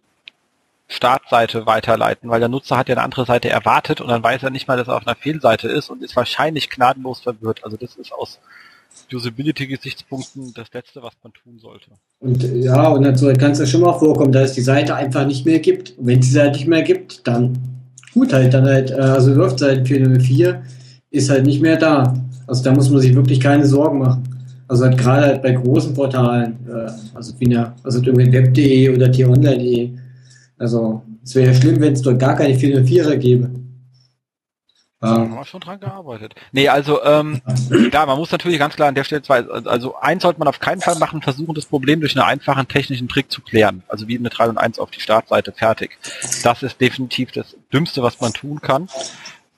Startseite 0.89 1.67
weiterleiten, 1.67 2.31
weil 2.31 2.41
der 2.41 2.49
Nutzer 2.49 2.79
hat 2.79 2.89
ja 2.89 2.95
eine 2.95 3.05
andere 3.05 3.27
Seite 3.27 3.51
erwartet 3.51 4.01
und 4.01 4.09
dann 4.09 4.23
weiß 4.23 4.43
er 4.43 4.51
nicht 4.51 4.67
mal, 4.69 4.79
dass 4.79 4.89
er 4.89 4.97
auf 4.97 5.07
einer 5.07 5.17
Fehlseite 5.17 5.69
ist 5.69 5.91
und 5.91 6.03
ist 6.03 6.17
wahrscheinlich 6.17 6.71
gnadenlos 6.71 7.21
verwirrt. 7.21 7.63
Also 7.63 7.77
das 7.77 7.97
ist 7.97 8.13
aus 8.13 8.41
Usability-Gesichtspunkten 9.13 10.53
das 10.55 10.73
Letzte, 10.73 11.03
was 11.03 11.13
man 11.23 11.33
tun 11.33 11.59
sollte. 11.59 11.91
Und 12.21 12.43
ja, 12.43 12.89
und 12.89 13.03
dann 13.03 13.39
kann 13.39 13.53
es 13.53 13.59
ja 13.59 13.67
schon 13.67 13.81
mal 13.81 13.99
vorkommen, 13.99 14.33
dass 14.33 14.51
es 14.51 14.55
die 14.57 14.63
Seite 14.63 14.95
einfach 14.95 15.27
nicht 15.27 15.47
mehr 15.47 15.59
gibt. 15.59 15.99
Und 15.99 16.07
wenn 16.07 16.21
es 16.21 16.27
die 16.27 16.33
Seite 16.33 16.59
nicht 16.59 16.69
mehr 16.69 16.83
gibt, 16.83 17.27
dann 17.27 17.59
gut 18.13 18.33
halt, 18.33 18.55
dann 18.55 18.65
halt, 18.65 18.91
äh, 18.91 18.95
also 18.95 19.33
läuft 19.33 19.59
Seite 19.59 19.85
404, 19.85 20.63
ist 21.11 21.31
halt 21.31 21.47
nicht 21.47 21.63
mehr 21.63 21.77
da. 21.77 22.15
Also 22.47 22.65
da 22.65 22.73
muss 22.73 22.91
man 22.91 23.01
sich 23.01 23.15
wirklich 23.15 23.41
keine 23.41 23.67
Sorgen 23.67 23.99
machen. 23.99 24.23
Also 24.69 24.85
halt 24.85 24.99
gerade 24.99 25.27
halt 25.27 25.43
bei 25.43 25.53
großen 25.53 25.95
Portalen, 25.95 26.57
äh, 26.69 26.91
also 27.15 27.33
wie 27.39 27.47
eine, 27.47 27.75
also 27.83 28.03
irgendwie 28.03 28.33
web.de 28.33 28.95
oder 28.95 29.11
t-online.de, 29.11 29.91
also 30.59 31.03
es 31.25 31.35
wäre 31.35 31.53
ja 31.53 31.55
schlimm, 31.55 31.81
wenn 31.81 31.93
es 31.93 32.03
dort 32.03 32.19
gar 32.19 32.37
keine 32.37 32.55
404er 32.55 33.17
gäbe. 33.17 33.51
Da 35.01 35.11
haben 35.11 35.33
wir 35.33 35.45
schon 35.45 35.61
dran 35.61 35.79
gearbeitet. 35.79 36.35
Nee, 36.51 36.69
also 36.69 37.05
ähm, 37.05 37.41
klar, 37.91 38.07
man 38.07 38.19
muss 38.19 38.33
natürlich 38.33 38.59
ganz 38.59 38.75
klar 38.75 38.89
an 38.89 38.97
der 38.97 39.05
Stelle 39.05 39.23
zwei, 39.23 39.45
also 39.47 39.97
eins 39.97 40.23
sollte 40.25 40.41
man 40.41 40.49
auf 40.49 40.59
keinen 40.59 40.81
Fall 40.81 40.97
machen, 40.97 41.23
versuchen 41.23 41.55
das 41.55 41.67
Problem 41.67 42.01
durch 42.01 42.17
einen 42.17 42.27
einfachen 42.27 42.67
technischen 42.67 43.09
Trick 43.09 43.31
zu 43.31 43.41
klären. 43.41 43.85
Also 43.87 44.09
wie 44.09 44.19
eine 44.19 44.29
3 44.29 44.49
und 44.49 44.59
1 44.59 44.81
auf 44.81 44.91
die 44.91 45.01
Startseite 45.01 45.53
fertig. 45.53 45.99
Das 46.43 46.65
ist 46.65 46.81
definitiv 46.81 47.31
das 47.31 47.57
Dümmste, 47.73 48.03
was 48.03 48.21
man 48.21 48.33
tun 48.33 48.61
kann. 48.61 48.89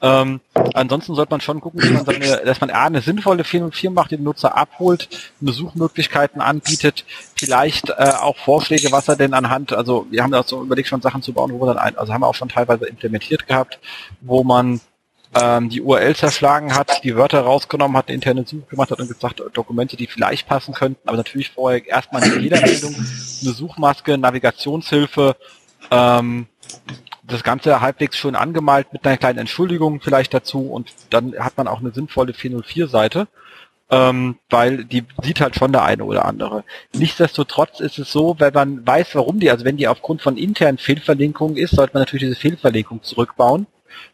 Ähm, 0.02 0.40
ansonsten 0.74 1.14
sollte 1.14 1.30
man 1.30 1.40
schon 1.40 1.60
gucken, 1.60 1.80
dass 1.80 1.90
man, 1.90 2.04
seine, 2.04 2.44
dass 2.44 2.60
man 2.60 2.70
eine 2.70 3.00
sinnvolle 3.02 3.44
404 3.44 3.90
macht, 3.90 4.10
den 4.10 4.22
Nutzer 4.22 4.56
abholt, 4.56 5.08
eine 5.40 5.52
Suchmöglichkeiten 5.52 6.40
anbietet, 6.40 7.04
vielleicht 7.34 7.90
äh, 7.90 8.12
auch 8.20 8.36
Vorschläge, 8.38 8.92
was 8.92 9.08
er 9.08 9.16
denn 9.16 9.34
anhand, 9.34 9.72
also 9.74 10.06
wir 10.10 10.22
haben 10.22 10.32
da 10.32 10.42
so 10.42 10.62
überlegt, 10.62 10.88
schon 10.88 11.02
Sachen 11.02 11.20
zu 11.22 11.34
bauen, 11.34 11.52
wo 11.52 11.60
wir 11.60 11.74
dann 11.74 11.78
ein, 11.78 11.98
also 11.98 12.14
haben 12.14 12.22
wir 12.22 12.28
auch 12.28 12.34
schon 12.34 12.48
teilweise 12.48 12.86
implementiert 12.86 13.46
gehabt, 13.46 13.78
wo 14.22 14.42
man 14.42 14.80
ähm, 15.34 15.68
die 15.68 15.80
URL 15.80 16.16
zerschlagen 16.16 16.74
hat, 16.74 17.04
die 17.04 17.14
Wörter 17.14 17.42
rausgenommen 17.42 17.96
hat, 17.96 18.08
eine 18.08 18.16
interne 18.16 18.44
Suche 18.44 18.66
gemacht 18.68 18.90
hat 18.90 19.00
und 19.00 19.08
gesagt, 19.08 19.42
Dokumente, 19.52 19.96
die 19.96 20.06
vielleicht 20.06 20.48
passen 20.48 20.74
könnten, 20.74 21.08
aber 21.08 21.18
natürlich 21.18 21.50
vorher 21.50 21.86
erstmal 21.86 22.22
eine 22.22 22.32
Fehlermeldung, 22.32 22.94
eine 22.94 23.52
Suchmaske, 23.52 24.18
Navigationshilfe, 24.18 25.36
ähm, 25.90 26.46
das 27.22 27.44
Ganze 27.44 27.80
halbwegs 27.80 28.16
schön 28.16 28.34
angemalt 28.34 28.92
mit 28.92 29.06
einer 29.06 29.16
kleinen 29.16 29.38
Entschuldigung 29.38 30.00
vielleicht 30.00 30.34
dazu 30.34 30.62
und 30.72 30.92
dann 31.10 31.34
hat 31.38 31.56
man 31.56 31.68
auch 31.68 31.78
eine 31.78 31.92
sinnvolle 31.92 32.32
404-Seite, 32.32 33.28
ähm, 33.88 34.36
weil 34.48 34.84
die 34.84 35.04
sieht 35.22 35.40
halt 35.40 35.54
schon 35.54 35.70
der 35.70 35.84
eine 35.84 36.04
oder 36.04 36.24
andere. 36.24 36.64
Nichtsdestotrotz 36.92 37.78
ist 37.78 38.00
es 38.00 38.10
so, 38.10 38.34
wenn 38.40 38.52
man 38.52 38.84
weiß, 38.84 39.14
warum 39.14 39.38
die, 39.38 39.48
also 39.48 39.64
wenn 39.64 39.76
die 39.76 39.86
aufgrund 39.86 40.22
von 40.22 40.36
internen 40.36 40.78
Fehlverlinkungen 40.78 41.56
ist, 41.56 41.76
sollte 41.76 41.94
man 41.94 42.02
natürlich 42.02 42.24
diese 42.24 42.40
Fehlverlinkung 42.40 43.04
zurückbauen 43.04 43.68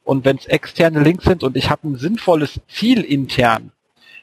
und 0.05 0.25
wenn 0.25 0.37
es 0.37 0.47
externe 0.47 1.03
Links 1.03 1.25
sind 1.25 1.43
und 1.43 1.57
ich 1.57 1.71
habe 1.71 1.89
ein 1.89 1.97
sinnvolles 1.97 2.61
Ziel 2.69 3.03
intern, 3.03 3.73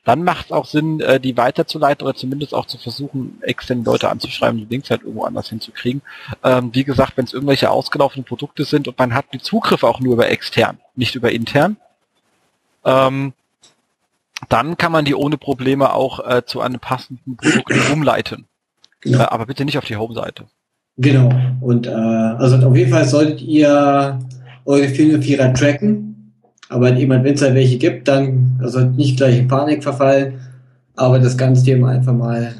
dann 0.04 0.24
macht 0.24 0.48
es 0.48 0.52
auch 0.52 0.66
Sinn, 0.66 1.00
äh, 1.00 1.20
die 1.20 1.38
weiterzuleiten 1.38 2.06
oder 2.06 2.16
zumindest 2.16 2.54
auch 2.54 2.66
zu 2.66 2.78
versuchen, 2.78 3.38
externe 3.42 3.84
Leute 3.84 4.10
anzuschreiben, 4.10 4.60
die 4.60 4.66
Links 4.66 4.90
halt 4.90 5.02
irgendwo 5.02 5.24
anders 5.24 5.50
hinzukriegen. 5.50 6.02
Ähm, 6.44 6.72
wie 6.74 6.84
gesagt, 6.84 7.14
wenn 7.16 7.26
es 7.26 7.34
irgendwelche 7.34 7.70
ausgelaufenen 7.70 8.26
Produkte 8.26 8.66
sind 8.66 8.88
und 8.88 9.00
man 9.00 9.14
hat 9.14 9.26
die 9.34 9.40
Zugriffe 9.40 9.88
auch 9.88 10.02
nur 10.02 10.14
über 10.14 10.30
extern, 10.30 10.78
nicht 10.96 11.16
über 11.16 11.32
intern, 11.32 11.78
ähm, 12.84 13.34
dann 14.50 14.76
kann 14.76 14.92
man 14.92 15.06
die 15.06 15.16
ohne 15.16 15.38
Probleme 15.38 15.94
auch 15.94 16.20
äh, 16.28 16.46
zu 16.46 16.60
einem 16.60 16.80
passenden 16.80 17.38
Produkt 17.38 17.72
umleiten. 17.94 18.46
Genau. 19.00 19.20
Äh, 19.20 19.28
aber 19.28 19.46
bitte 19.46 19.64
nicht 19.64 19.78
auf 19.78 19.86
die 19.86 19.96
Home-Seite. 19.96 20.46
Genau. 20.98 21.34
Und 21.62 21.88
äh, 21.88 21.92
also 21.92 22.58
auf 22.68 22.76
jeden 22.76 22.92
Fall 22.92 23.06
solltet 23.06 23.42
ihr 23.42 24.20
eure 24.66 24.88
Vierer 24.88 25.54
tracken. 25.54 26.34
Aber 26.70 26.96
wenn 26.96 27.26
es 27.26 27.42
halt 27.42 27.56
welche 27.56 27.78
gibt, 27.78 28.08
dann 28.08 28.60
also 28.62 28.80
nicht 28.80 29.18
gleich 29.18 29.38
in 29.38 29.48
Panik 29.48 29.84
verfallen, 29.84 30.40
aber 30.96 31.20
das 31.20 31.38
ganze 31.38 31.64
Thema 31.64 31.90
einfach 31.90 32.14
mal, 32.14 32.54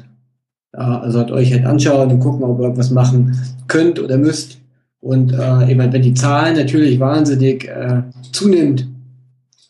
ja, 0.72 1.00
also 1.00 1.18
halt 1.18 1.30
euch 1.30 1.52
halt 1.52 1.66
anschauen 1.66 2.10
und 2.10 2.20
gucken, 2.20 2.44
ob 2.44 2.58
ihr 2.58 2.64
irgendwas 2.64 2.90
machen 2.90 3.36
könnt 3.66 3.98
oder 4.00 4.16
müsst. 4.16 4.58
Und 5.00 5.32
äh, 5.32 5.70
eben, 5.70 5.92
wenn 5.92 6.02
die 6.02 6.14
Zahlen 6.14 6.56
natürlich 6.56 6.98
wahnsinnig 6.98 7.68
äh, 7.68 8.02
zunimmt, 8.32 8.86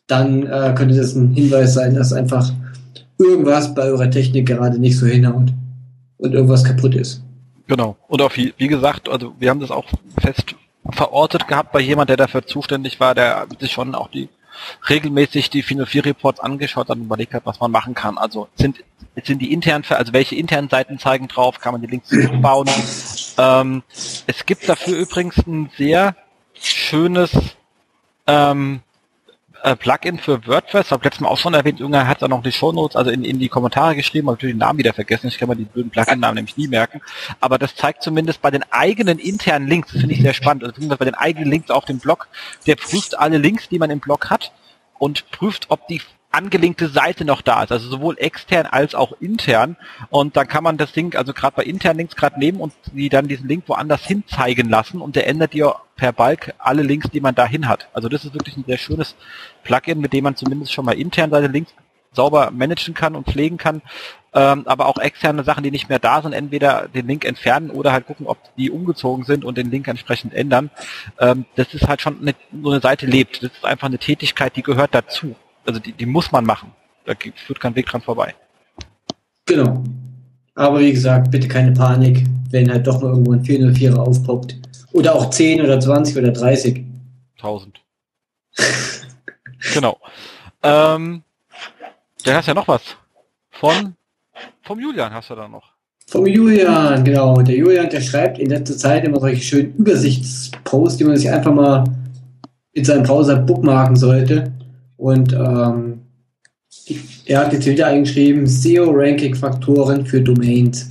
dann 0.06 0.46
äh, 0.46 0.74
könnte 0.76 0.94
das 0.94 1.14
ein 1.14 1.32
Hinweis 1.32 1.74
sein, 1.74 1.94
dass 1.94 2.12
einfach 2.12 2.52
irgendwas 3.18 3.74
bei 3.74 3.84
eurer 3.84 4.10
Technik 4.10 4.46
gerade 4.46 4.78
nicht 4.78 4.98
so 4.98 5.06
hinhaut 5.06 5.52
und 6.18 6.34
irgendwas 6.34 6.64
kaputt 6.64 6.94
ist. 6.94 7.22
Genau. 7.66 7.96
Und 8.08 8.20
auch 8.20 8.36
wie, 8.36 8.52
wie 8.58 8.68
gesagt, 8.68 9.08
also 9.08 9.32
wir 9.38 9.50
haben 9.50 9.60
das 9.60 9.70
auch 9.70 9.86
fest 10.20 10.54
verortet 10.90 11.48
gehabt 11.48 11.72
bei 11.72 11.80
jemand, 11.80 12.10
der 12.10 12.16
dafür 12.16 12.46
zuständig 12.46 13.00
war, 13.00 13.14
der 13.14 13.46
sich 13.58 13.72
schon 13.72 13.94
auch 13.94 14.08
die 14.08 14.28
regelmäßig 14.88 15.50
die 15.50 15.62
Final 15.62 15.86
4 15.86 16.04
Reports 16.06 16.40
angeschaut 16.40 16.88
hat 16.88 16.96
und 16.96 17.04
überlegt 17.04 17.34
hat, 17.34 17.44
was 17.44 17.60
man 17.60 17.70
machen 17.70 17.94
kann. 17.94 18.18
Also 18.18 18.48
sind 18.54 18.84
sind 19.22 19.40
die 19.40 19.52
internen, 19.52 19.84
also 19.90 20.12
welche 20.12 20.34
internen 20.34 20.68
Seiten 20.68 20.98
zeigen 20.98 21.28
drauf, 21.28 21.60
kann 21.60 21.72
man 21.72 21.80
die 21.80 21.86
Links 21.86 22.08
zurückbauen. 22.08 22.68
Ähm, 23.38 23.82
es 24.26 24.44
gibt 24.44 24.68
dafür 24.68 24.96
übrigens 24.98 25.36
ein 25.46 25.70
sehr 25.76 26.16
schönes 26.54 27.30
ähm, 28.26 28.80
äh, 29.64 29.76
Plugin 29.76 30.18
für 30.18 30.46
WordPress, 30.46 30.90
habe 30.90 31.04
letztes 31.04 31.22
Mal 31.22 31.28
auch 31.28 31.38
schon 31.38 31.54
erwähnt, 31.54 31.80
irgendwer 31.80 32.06
hat 32.06 32.20
da 32.20 32.28
noch 32.28 32.42
die 32.42 32.52
Shownotes, 32.52 32.96
also 32.96 33.10
in, 33.10 33.24
in 33.24 33.38
die 33.38 33.48
Kommentare 33.48 33.96
geschrieben, 33.96 34.28
habe 34.28 34.36
natürlich 34.36 34.54
den 34.54 34.58
Namen 34.58 34.78
wieder 34.78 34.92
vergessen, 34.92 35.28
ich 35.28 35.38
kann 35.38 35.48
mir 35.48 35.56
die 35.56 35.64
blöden 35.64 35.90
Plugin-Namen 35.90 36.34
nämlich 36.34 36.56
nie 36.56 36.68
merken, 36.68 37.00
aber 37.40 37.58
das 37.58 37.74
zeigt 37.74 38.02
zumindest 38.02 38.42
bei 38.42 38.50
den 38.50 38.62
eigenen 38.70 39.18
internen 39.18 39.66
Links, 39.66 39.90
das 39.92 40.00
finde 40.02 40.14
ich 40.14 40.20
sehr 40.20 40.34
spannend, 40.34 40.64
also 40.64 40.96
bei 40.96 41.04
den 41.06 41.14
eigenen 41.14 41.50
Links 41.50 41.70
auf 41.70 41.86
dem 41.86 41.98
Blog, 41.98 42.28
der 42.66 42.76
prüft 42.76 43.18
alle 43.18 43.38
Links, 43.38 43.68
die 43.70 43.78
man 43.78 43.90
im 43.90 44.00
Blog 44.00 44.28
hat 44.28 44.52
und 44.98 45.30
prüft, 45.30 45.70
ob 45.70 45.88
die 45.88 46.02
angelinkte 46.34 46.88
Seite 46.88 47.24
noch 47.24 47.42
da 47.42 47.62
ist, 47.62 47.72
also 47.72 47.88
sowohl 47.88 48.16
extern 48.18 48.66
als 48.66 48.94
auch 48.94 49.12
intern. 49.20 49.76
Und 50.10 50.36
dann 50.36 50.48
kann 50.48 50.64
man 50.64 50.76
das 50.76 50.92
Ding, 50.92 51.14
also 51.16 51.32
gerade 51.32 51.56
bei 51.56 51.64
internen 51.64 51.98
Links 51.98 52.16
gerade 52.16 52.38
nehmen 52.38 52.60
und 52.60 52.72
die 52.92 53.08
dann 53.08 53.28
diesen 53.28 53.48
Link 53.48 53.64
woanders 53.66 54.04
hin 54.04 54.24
zeigen 54.26 54.68
lassen 54.68 55.00
und 55.00 55.16
der 55.16 55.26
ändert 55.26 55.54
dir 55.54 55.76
per 55.96 56.12
Balk 56.12 56.54
alle 56.58 56.82
Links, 56.82 57.08
die 57.10 57.20
man 57.20 57.34
dahin 57.34 57.68
hat. 57.68 57.88
Also 57.92 58.08
das 58.08 58.24
ist 58.24 58.34
wirklich 58.34 58.56
ein 58.56 58.64
sehr 58.66 58.78
schönes 58.78 59.14
Plugin, 59.62 60.00
mit 60.00 60.12
dem 60.12 60.24
man 60.24 60.36
zumindest 60.36 60.72
schon 60.72 60.84
mal 60.84 60.98
intern 60.98 61.30
seine 61.30 61.48
Links 61.48 61.72
sauber 62.14 62.50
managen 62.50 62.94
kann 62.94 63.16
und 63.16 63.26
pflegen 63.26 63.56
kann, 63.56 63.82
ähm, 64.32 64.62
aber 64.66 64.86
auch 64.86 64.98
externe 64.98 65.44
Sachen, 65.44 65.64
die 65.64 65.70
nicht 65.70 65.88
mehr 65.88 65.98
da 65.98 66.22
sind, 66.22 66.32
entweder 66.32 66.88
den 66.88 67.06
Link 67.06 67.24
entfernen 67.24 67.70
oder 67.70 67.92
halt 67.92 68.06
gucken, 68.06 68.26
ob 68.26 68.38
die 68.56 68.70
umgezogen 68.70 69.24
sind 69.24 69.44
und 69.44 69.58
den 69.58 69.70
Link 69.70 69.88
entsprechend 69.88 70.32
ändern. 70.34 70.70
Ähm, 71.18 71.44
das 71.56 71.74
ist 71.74 71.88
halt 71.88 72.00
schon 72.00 72.20
eine, 72.20 72.34
so 72.62 72.70
eine 72.70 72.80
Seite 72.80 73.06
lebt. 73.06 73.42
Das 73.42 73.52
ist 73.52 73.64
einfach 73.64 73.88
eine 73.88 73.98
Tätigkeit, 73.98 74.56
die 74.56 74.62
gehört 74.62 74.94
dazu 74.94 75.36
also 75.66 75.80
die, 75.80 75.92
die 75.92 76.06
muss 76.06 76.32
man 76.32 76.44
machen. 76.44 76.72
Da 77.04 77.14
führt 77.46 77.60
kein 77.60 77.74
Weg 77.74 77.86
dran 77.86 78.00
vorbei. 78.00 78.34
Genau. 79.46 79.84
Aber 80.54 80.80
wie 80.80 80.92
gesagt, 80.92 81.30
bitte 81.30 81.48
keine 81.48 81.72
Panik, 81.72 82.24
wenn 82.50 82.70
halt 82.70 82.86
doch 82.86 83.02
mal 83.02 83.10
irgendwo 83.10 83.32
ein 83.32 83.42
404er 83.42 83.96
aufpoppt. 83.96 84.56
Oder 84.92 85.14
auch 85.14 85.30
10 85.30 85.60
oder 85.60 85.80
20 85.80 86.16
oder 86.16 86.30
30. 86.30 86.84
1000. 87.36 87.80
genau. 89.74 89.98
Ähm, 90.62 91.22
dann 92.24 92.36
hast 92.36 92.46
du 92.46 92.50
ja 92.50 92.54
noch 92.54 92.68
was. 92.68 92.82
Von, 93.50 93.94
vom 94.62 94.80
Julian 94.80 95.12
hast 95.12 95.30
du 95.30 95.34
da 95.34 95.48
noch. 95.48 95.74
Vom 96.06 96.26
Julian, 96.26 97.04
genau. 97.04 97.42
Der 97.42 97.56
Julian, 97.56 97.90
der 97.90 98.00
schreibt 98.00 98.38
in 98.38 98.50
letzter 98.50 98.76
Zeit 98.76 99.04
immer 99.04 99.20
solche 99.20 99.42
schönen 99.42 99.74
Übersichtsposts, 99.74 100.98
die 100.98 101.04
man 101.04 101.16
sich 101.16 101.30
einfach 101.30 101.52
mal 101.52 101.84
in 102.72 102.84
seinem 102.84 103.02
Browser 103.02 103.36
bookmarken 103.36 103.96
sollte. 103.96 104.52
Und 104.96 105.32
ähm, 105.32 106.00
er 107.26 107.40
hat 107.40 107.52
jetzt 107.52 107.66
wieder 107.66 107.86
eingeschrieben, 107.86 108.46
SEO-Ranking-Faktoren 108.46 110.06
für 110.06 110.20
Domains. 110.20 110.90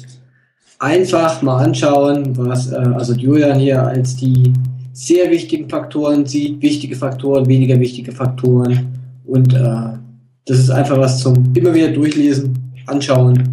Einfach 0.80 1.42
mal 1.42 1.63
anschauen, 1.63 2.36
was 2.38 2.72
äh, 2.72 2.76
also 2.76 3.13
Julian 3.13 3.60
hier 3.60 3.82
als 3.82 4.16
die 4.16 4.52
sehr 4.92 5.30
wichtigen 5.32 5.70
Faktoren 5.70 6.26
sieht, 6.26 6.62
wichtige 6.62 6.96
Faktoren, 6.96 7.48
weniger 7.48 7.80
wichtige 7.80 8.12
Faktoren. 8.12 9.00
Und 9.26 9.54
äh, 9.54 9.98
das 10.46 10.60
ist 10.60 10.70
einfach 10.70 10.98
was 10.98 11.20
zum 11.20 11.54
immer 11.56 11.74
wieder 11.74 11.89
durchlesen, 11.89 12.58
anschauen, 12.88 13.50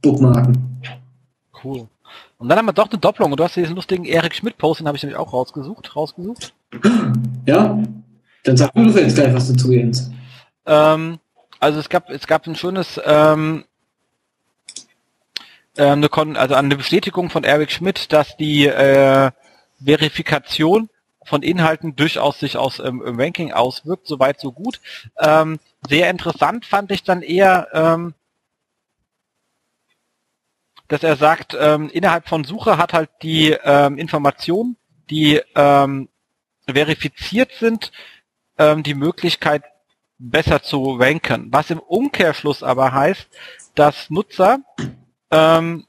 bookmarken. 0.00 0.58
Cool. 1.62 1.86
Und 2.38 2.48
dann 2.48 2.58
haben 2.58 2.66
wir 2.66 2.72
doch 2.72 2.90
eine 2.90 2.98
Doppelung. 2.98 3.30
Und 3.32 3.38
du 3.38 3.44
hast 3.44 3.56
diesen 3.56 3.76
lustigen 3.76 4.04
Erik 4.04 4.34
Schmidt-Post, 4.34 4.80
den 4.80 4.88
habe 4.88 4.96
ich 4.96 5.02
nämlich 5.02 5.18
auch 5.18 5.32
rausgesucht. 5.32 5.94
rausgesucht. 5.94 6.52
Ja, 7.46 7.78
dann 8.44 8.56
sag 8.56 8.72
du 8.74 8.82
jetzt 8.82 9.14
gleich 9.14 9.34
was 9.34 9.52
dazu, 9.52 9.72
Jens. 9.72 10.10
Ähm, 10.66 11.18
also 11.60 11.78
es 11.78 11.88
gab, 11.88 12.10
es 12.10 12.26
gab 12.26 12.46
ein 12.46 12.56
schönes, 12.56 13.00
ähm, 13.04 13.64
äh, 15.76 15.84
eine, 15.84 16.08
Kon 16.08 16.36
also 16.36 16.54
eine 16.54 16.76
Bestätigung 16.76 17.30
von 17.30 17.44
Eric 17.44 17.70
Schmidt, 17.70 18.12
dass 18.12 18.36
die 18.36 18.66
äh, 18.66 19.30
Verifikation 19.84 20.88
von 21.24 21.42
Inhalten 21.42 21.94
durchaus 21.94 22.40
sich 22.40 22.56
aus 22.56 22.80
ähm, 22.80 23.02
im 23.04 23.18
Ranking 23.20 23.52
auswirkt, 23.52 24.06
soweit 24.06 24.40
so 24.40 24.52
gut. 24.52 24.80
Ähm, 25.20 25.60
sehr 25.88 26.10
interessant 26.10 26.66
fand 26.66 26.90
ich 26.90 27.04
dann 27.04 27.22
eher, 27.22 27.68
ähm, 27.72 28.14
dass 30.88 31.04
er 31.04 31.16
sagt, 31.16 31.56
ähm, 31.58 31.90
innerhalb 31.90 32.28
von 32.28 32.44
Suche 32.44 32.76
hat 32.76 32.92
halt 32.92 33.10
die 33.22 33.56
ähm, 33.64 33.98
Information, 33.98 34.76
die 35.10 35.40
ähm, 35.54 36.08
verifiziert 36.66 37.52
sind, 37.58 37.92
ähm, 38.58 38.82
die 38.82 38.94
Möglichkeit, 38.94 39.62
besser 40.18 40.62
zu 40.62 40.94
ranken. 40.94 41.48
Was 41.50 41.70
im 41.70 41.80
Umkehrschluss 41.80 42.62
aber 42.62 42.92
heißt, 42.92 43.28
dass 43.74 44.08
Nutzer, 44.10 44.60
ähm, 45.30 45.86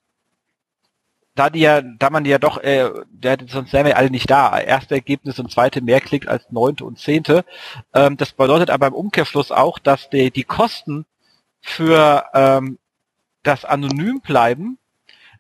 da 1.36 1.50
die 1.50 1.62
ja, 1.62 1.82
da 1.82 2.10
man 2.10 2.24
die 2.24 2.30
ja 2.30 2.40
doch, 2.40 2.58
äh, 2.58 2.90
der, 3.10 3.38
sonst 3.48 3.74
wären 3.74 3.86
wir 3.86 3.98
alle 3.98 4.12
nicht 4.12 4.30
da. 4.30 4.60
Erste 4.60 4.96
Ergebnis 4.96 5.40
und 5.40 5.52
zweite 5.52 5.82
mehr 5.82 6.02
klickt 6.02 6.28
als 6.28 6.52
neunte 6.52 6.86
und 6.86 7.00
zehnte. 7.00 7.46
Ähm, 7.94 8.18
das 8.18 8.34
bedeutet 8.34 8.70
aber 8.70 8.88
im 8.88 8.94
Umkehrschluss 8.94 9.52
auch, 9.52 9.80
dass 9.80 10.10
die, 10.10 10.32
die 10.32 10.44
Kosten 10.44 11.06
für 11.62 12.26
ähm, 12.34 12.78
das 13.44 13.66
Anonymbleiben 13.66 14.78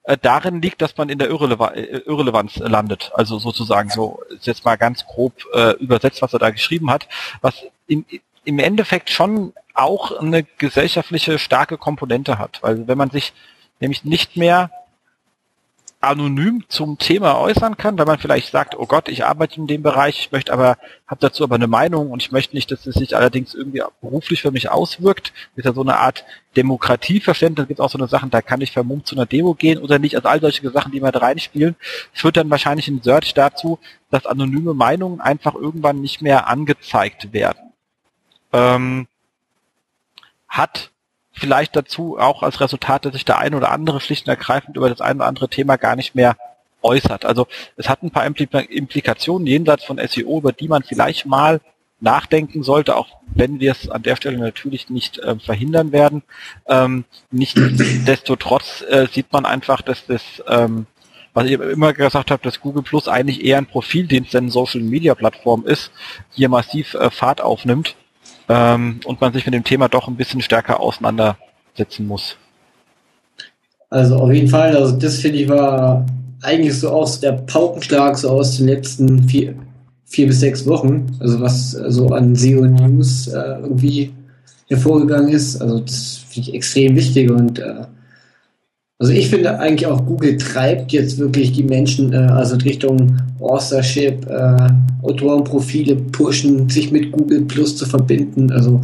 äh, 0.03 0.17
darin 0.21 0.61
liegt, 0.61 0.81
dass 0.81 0.97
man 0.97 1.09
in 1.09 1.17
der 1.17 1.29
Irrelev 1.29 1.61
äh, 1.73 1.99
Irrelevanz 2.05 2.57
landet. 2.57 3.11
Also 3.15 3.39
sozusagen 3.39 3.89
so 3.89 4.21
ist 4.29 4.47
jetzt 4.47 4.65
mal 4.65 4.75
ganz 4.75 5.05
grob 5.05 5.33
äh, 5.53 5.71
übersetzt, 5.77 6.21
was 6.21 6.33
er 6.33 6.39
da 6.39 6.49
geschrieben 6.49 6.91
hat, 6.91 7.07
was 7.41 7.55
im, 7.87 8.05
im 8.43 8.59
Endeffekt 8.59 9.09
schon 9.09 9.53
auch 9.73 10.19
eine 10.19 10.43
gesellschaftliche 10.43 11.39
starke 11.39 11.77
Komponente 11.77 12.37
hat. 12.37 12.61
Weil 12.61 12.87
wenn 12.87 12.97
man 12.97 13.09
sich 13.09 13.33
nämlich 13.79 14.03
nicht 14.03 14.37
mehr 14.37 14.71
anonym 16.03 16.63
zum 16.67 16.97
Thema 16.97 17.39
äußern 17.39 17.77
kann, 17.77 17.97
weil 17.97 18.05
man 18.05 18.19
vielleicht 18.19 18.51
sagt, 18.51 18.75
oh 18.77 18.85
Gott, 18.85 19.09
ich 19.09 19.25
arbeite 19.25 19.57
in 19.57 19.67
dem 19.67 19.83
Bereich, 19.83 20.19
ich 20.19 20.31
möchte 20.31 20.53
aber, 20.53 20.77
habe 21.07 21.21
dazu 21.21 21.43
aber 21.43 21.55
eine 21.55 21.67
Meinung 21.67 22.11
und 22.11 22.21
ich 22.21 22.31
möchte 22.31 22.55
nicht, 22.55 22.71
dass 22.71 22.85
es 22.85 22.95
sich 22.95 23.15
allerdings 23.15 23.53
irgendwie 23.53 23.83
beruflich 24.01 24.41
für 24.41 24.51
mich 24.51 24.69
auswirkt. 24.69 25.33
Ist 25.55 25.65
ja 25.65 25.73
so 25.73 25.81
eine 25.81 25.97
Art 25.97 26.25
Demokratieverständnis, 26.55 27.63
da 27.63 27.67
gibt 27.67 27.79
es 27.79 27.83
auch 27.83 27.89
so 27.89 27.97
eine 27.97 28.07
Sachen, 28.07 28.29
da 28.29 28.41
kann 28.41 28.61
ich 28.61 28.71
vermummt 28.71 29.07
zu 29.07 29.15
einer 29.15 29.25
Demo 29.25 29.53
gehen 29.53 29.79
oder 29.79 29.99
nicht, 29.99 30.15
also 30.15 30.27
all 30.27 30.41
solche 30.41 30.69
Sachen, 30.71 30.91
die 30.91 30.99
mal 30.99 31.11
da 31.11 31.19
reinspielen, 31.19 31.75
führt 32.13 32.37
dann 32.37 32.49
wahrscheinlich 32.49 32.87
in 32.87 33.01
Search 33.01 33.33
dazu, 33.33 33.79
dass 34.11 34.25
anonyme 34.25 34.73
Meinungen 34.73 35.21
einfach 35.21 35.55
irgendwann 35.55 36.01
nicht 36.01 36.21
mehr 36.21 36.47
angezeigt 36.47 37.33
werden. 37.33 37.73
ähm, 38.53 39.07
hat 40.47 40.91
vielleicht 41.33 41.75
dazu 41.75 42.17
auch 42.17 42.43
als 42.43 42.61
Resultat, 42.61 43.05
dass 43.05 43.13
sich 43.13 43.25
der 43.25 43.39
eine 43.39 43.57
oder 43.57 43.71
andere 43.71 43.99
schlicht 43.99 44.25
und 44.25 44.29
ergreifend 44.29 44.77
über 44.77 44.89
das 44.89 45.01
eine 45.01 45.17
oder 45.17 45.27
andere 45.27 45.49
Thema 45.49 45.77
gar 45.77 45.95
nicht 45.95 46.15
mehr 46.15 46.37
äußert. 46.81 47.25
Also 47.25 47.47
es 47.75 47.89
hat 47.89 48.03
ein 48.03 48.11
paar 48.11 48.25
Implikationen 48.25 49.47
jenseits 49.47 49.83
von 49.83 49.99
SEO, 50.05 50.37
über 50.37 50.51
die 50.53 50.67
man 50.67 50.83
vielleicht 50.83 51.25
mal 51.25 51.59
nachdenken 51.99 52.63
sollte, 52.63 52.97
auch 52.97 53.07
wenn 53.33 53.59
wir 53.59 53.71
es 53.71 53.89
an 53.89 54.03
der 54.03 54.17
Stelle 54.17 54.37
natürlich 54.37 54.89
nicht 54.89 55.19
äh, 55.19 55.39
verhindern 55.39 55.91
werden. 55.91 56.23
Ähm, 56.67 57.05
Nichtsdestotrotz 57.31 58.83
äh, 58.89 59.07
sieht 59.11 59.31
man 59.31 59.45
einfach, 59.45 59.81
dass 59.81 60.05
das, 60.05 60.21
ähm, 60.47 60.85
was 61.33 61.45
ich 61.45 61.53
immer 61.53 61.93
gesagt 61.93 62.29
habe, 62.29 62.43
dass 62.43 62.59
Google 62.59 62.83
Plus 62.83 63.07
eigentlich 63.07 63.43
eher 63.43 63.57
ein 63.57 63.65
Profildienst, 63.67 64.33
denn 64.33 64.49
Social 64.49 64.81
Media 64.81 65.15
Plattform 65.15 65.65
ist, 65.65 65.91
hier 66.31 66.49
massiv 66.49 66.93
äh, 66.95 67.09
Fahrt 67.09 67.39
aufnimmt 67.39 67.95
ähm, 68.49 68.99
und 69.06 69.21
man 69.21 69.34
sich 69.34 69.45
mit 69.45 69.53
dem 69.53 69.63
Thema 69.63 69.88
doch 69.88 70.08
ein 70.08 70.15
bisschen 70.15 70.41
stärker 70.41 70.79
auseinandersetzen 70.79 72.08
muss. 72.08 72.38
Also 73.89 74.15
auf 74.17 74.32
jeden 74.32 74.47
Fall, 74.47 74.75
also 74.75 74.95
das 74.97 75.17
finde 75.17 75.38
ich 75.39 75.47
war 75.47 76.06
eigentlich 76.41 76.79
so 76.79 76.89
aus 76.89 77.19
der 77.19 77.34
Paukenschlag 77.34 78.17
so 78.17 78.29
aus 78.29 78.58
den 78.58 78.67
letzten 78.67 79.23
vier, 79.29 79.56
vier 80.06 80.27
bis 80.27 80.39
sechs 80.39 80.65
Wochen, 80.65 81.08
also 81.19 81.39
was 81.39 81.71
so 81.71 82.10
an 82.10 82.36
SEO 82.36 82.65
News 82.65 83.27
äh, 83.27 83.60
irgendwie 83.62 84.12
hervorgegangen 84.67 85.29
ist. 85.29 85.62
Also 85.62 85.79
das 85.79 86.25
finde 86.29 86.49
ich 86.49 86.56
extrem 86.56 86.95
wichtig 86.95 87.29
und 87.29 87.60
äh, 87.60 87.86
also 88.99 89.12
ich 89.12 89.29
finde 89.29 89.60
eigentlich 89.60 89.88
auch 89.88 90.06
Google 90.06 90.38
treibt 90.38 90.91
jetzt 90.91 91.17
wirklich 91.17 91.51
die 91.51 91.63
Menschen 91.63 92.13
äh, 92.13 92.17
also 92.17 92.56
Richtung 92.58 93.17
Authorship, 93.39 94.25
äh, 94.27 94.67
Autorenprofile 95.01 95.95
pushen, 95.95 96.69
sich 96.69 96.91
mit 96.91 97.12
Google 97.12 97.41
Plus 97.41 97.75
zu 97.75 97.86
verbinden. 97.86 98.51
Also 98.51 98.82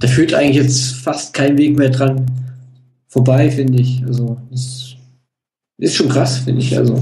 da 0.00 0.08
führt 0.08 0.32
eigentlich 0.34 0.56
jetzt 0.56 0.94
fast 0.96 1.34
kein 1.34 1.58
Weg 1.58 1.76
mehr 1.76 1.90
dran 1.90 2.26
vorbei, 3.08 3.50
finde 3.50 3.80
ich. 3.80 4.02
Also 4.06 4.38
das 4.50 4.96
ist 5.78 5.94
schon 5.94 6.08
krass, 6.08 6.38
finde 6.38 6.62
ich. 6.62 6.76
Also 6.76 6.98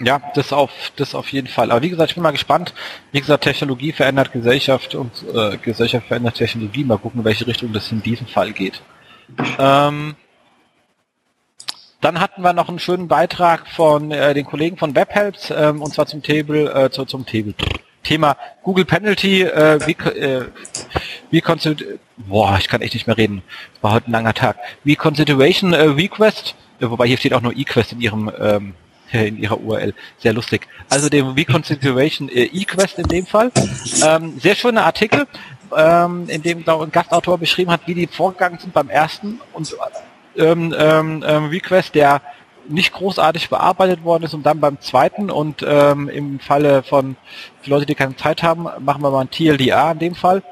ja, 0.00 0.20
das 0.34 0.52
auf, 0.52 0.70
das 0.96 1.14
auf 1.14 1.28
jeden 1.32 1.48
Fall. 1.48 1.70
Aber 1.70 1.82
wie 1.82 1.88
gesagt, 1.88 2.10
ich 2.10 2.14
bin 2.14 2.22
mal 2.22 2.32
gespannt. 2.32 2.74
Wie 3.12 3.20
gesagt, 3.20 3.44
Technologie 3.44 3.92
verändert 3.92 4.32
Gesellschaft 4.32 4.94
und 4.94 5.10
äh, 5.32 5.56
Gesellschaft 5.56 6.08
verändert 6.08 6.34
Technologie. 6.34 6.84
Mal 6.84 6.98
gucken, 6.98 7.20
in 7.20 7.24
welche 7.24 7.46
Richtung 7.46 7.72
das 7.72 7.90
in 7.90 8.02
diesem 8.02 8.26
Fall 8.26 8.52
geht. 8.52 8.82
Ähm, 9.58 10.14
dann 12.04 12.20
hatten 12.20 12.42
wir 12.42 12.52
noch 12.52 12.68
einen 12.68 12.78
schönen 12.78 13.08
Beitrag 13.08 13.66
von 13.66 14.10
äh, 14.10 14.34
den 14.34 14.44
Kollegen 14.44 14.76
von 14.76 14.94
WebHelps, 14.94 15.50
ähm, 15.50 15.80
und 15.80 15.94
zwar 15.94 16.06
zum 16.06 16.22
Table, 16.22 16.70
äh, 16.70 16.90
zu, 16.90 17.06
zum 17.06 17.24
Table. 17.24 17.54
Thema 18.02 18.36
Google 18.62 18.84
Penalty, 18.84 19.42
äh, 19.42 19.78
wie, 19.86 19.92
äh, 20.10 20.44
wie 21.30 21.42
boah, 22.18 22.58
ich 22.60 22.68
kann 22.68 22.82
echt 22.82 22.92
nicht 22.92 23.06
mehr 23.06 23.16
reden. 23.16 23.42
War 23.80 23.92
heute 23.92 24.10
ein 24.10 24.12
langer 24.12 24.34
Tag. 24.34 24.58
Wie 24.84 24.96
Consideration 24.96 25.72
äh, 25.72 25.84
Request, 25.84 26.54
äh, 26.78 26.90
wobei 26.90 27.06
hier 27.06 27.16
steht 27.16 27.32
auch 27.32 27.40
nur 27.40 27.56
eQuest 27.56 27.92
in 27.92 28.02
ihrem 28.02 28.30
ähm, 28.38 28.74
in 29.12 29.38
ihrer 29.38 29.58
URL. 29.58 29.94
Sehr 30.18 30.34
lustig. 30.34 30.68
Also 30.90 31.08
der 31.08 31.34
Reconfiguration 31.34 32.28
äh, 32.28 32.50
eQuest 32.52 32.98
in 32.98 33.08
dem 33.08 33.24
Fall. 33.24 33.50
Ähm, 34.04 34.38
sehr 34.38 34.56
schöner 34.56 34.84
Artikel, 34.84 35.26
ähm, 35.74 36.28
in 36.28 36.42
dem 36.42 36.64
glaube 36.64 36.84
ein 36.84 36.92
Gastautor 36.92 37.38
beschrieben 37.38 37.70
hat, 37.70 37.80
wie 37.86 37.94
die 37.94 38.06
vorgegangen 38.06 38.58
sind 38.58 38.74
beim 38.74 38.90
ersten 38.90 39.40
und 39.54 39.66
ähm, 40.36 40.74
ähm, 41.26 41.44
Request, 41.46 41.94
der 41.94 42.20
nicht 42.68 42.92
großartig 42.92 43.48
bearbeitet 43.48 44.04
worden 44.04 44.24
ist 44.24 44.34
und 44.34 44.44
dann 44.44 44.60
beim 44.60 44.80
zweiten 44.80 45.30
und 45.30 45.64
ähm, 45.66 46.08
im 46.08 46.40
Falle 46.40 46.82
von 46.82 47.16
für 47.60 47.70
Leute, 47.70 47.86
die 47.86 47.94
keine 47.94 48.16
Zeit 48.16 48.42
haben, 48.42 48.66
machen 48.80 49.02
wir 49.02 49.10
mal 49.10 49.20
ein 49.20 49.30
TLDA 49.30 49.92
in 49.92 49.98
dem 49.98 50.14
Fall. 50.14 50.42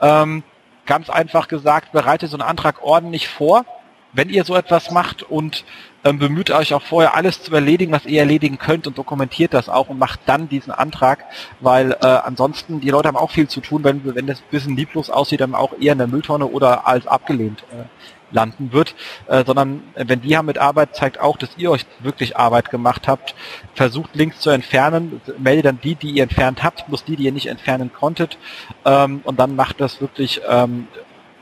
Ähm, 0.00 0.42
ganz 0.86 1.08
einfach 1.10 1.48
gesagt, 1.48 1.92
bereitet 1.92 2.30
so 2.30 2.36
einen 2.36 2.48
Antrag 2.48 2.82
ordentlich 2.82 3.28
vor, 3.28 3.64
wenn 4.12 4.28
ihr 4.28 4.44
so 4.44 4.54
etwas 4.54 4.90
macht 4.90 5.22
und 5.22 5.64
ähm, 6.04 6.18
bemüht 6.18 6.50
euch 6.50 6.74
auch 6.74 6.82
vorher 6.82 7.14
alles 7.14 7.42
zu 7.42 7.54
erledigen, 7.54 7.92
was 7.92 8.04
ihr 8.04 8.20
erledigen 8.20 8.58
könnt 8.58 8.86
und 8.86 8.98
dokumentiert 8.98 9.54
das 9.54 9.68
auch 9.68 9.88
und 9.88 9.98
macht 9.98 10.20
dann 10.26 10.48
diesen 10.48 10.72
Antrag, 10.72 11.24
weil 11.60 11.92
äh, 11.92 12.06
ansonsten 12.06 12.80
die 12.80 12.90
Leute 12.90 13.08
haben 13.08 13.16
auch 13.16 13.30
viel 13.30 13.48
zu 13.48 13.60
tun, 13.60 13.84
wenn, 13.84 14.04
wenn 14.14 14.26
das 14.26 14.40
ein 14.40 14.50
bisschen 14.50 14.76
lieblos 14.76 15.08
aussieht, 15.08 15.40
dann 15.40 15.54
auch 15.54 15.72
eher 15.80 15.92
in 15.92 15.98
der 15.98 16.08
Mülltonne 16.08 16.46
oder 16.46 16.86
als 16.86 17.06
abgelehnt 17.06 17.64
äh, 17.70 17.84
landen 18.32 18.72
wird, 18.72 18.94
äh, 19.28 19.44
sondern 19.44 19.82
äh, 19.94 20.04
wenn 20.08 20.20
die 20.20 20.36
haben 20.36 20.46
mit 20.46 20.58
Arbeit, 20.58 20.96
zeigt 20.96 21.20
auch, 21.20 21.36
dass 21.36 21.50
ihr 21.56 21.70
euch 21.70 21.86
wirklich 22.00 22.36
Arbeit 22.36 22.70
gemacht 22.70 23.08
habt. 23.08 23.34
Versucht 23.74 24.14
Links 24.14 24.40
zu 24.40 24.50
entfernen, 24.50 25.20
meldet 25.38 25.66
dann 25.66 25.80
die, 25.82 25.94
die 25.94 26.10
ihr 26.10 26.24
entfernt 26.24 26.62
habt, 26.62 26.86
plus 26.86 27.04
die, 27.04 27.16
die 27.16 27.24
ihr 27.24 27.32
nicht 27.32 27.46
entfernen 27.46 27.92
konntet 27.92 28.38
ähm, 28.84 29.20
und 29.24 29.38
dann 29.38 29.56
macht 29.56 29.80
das 29.80 30.00
wirklich 30.00 30.40
ähm, 30.48 30.88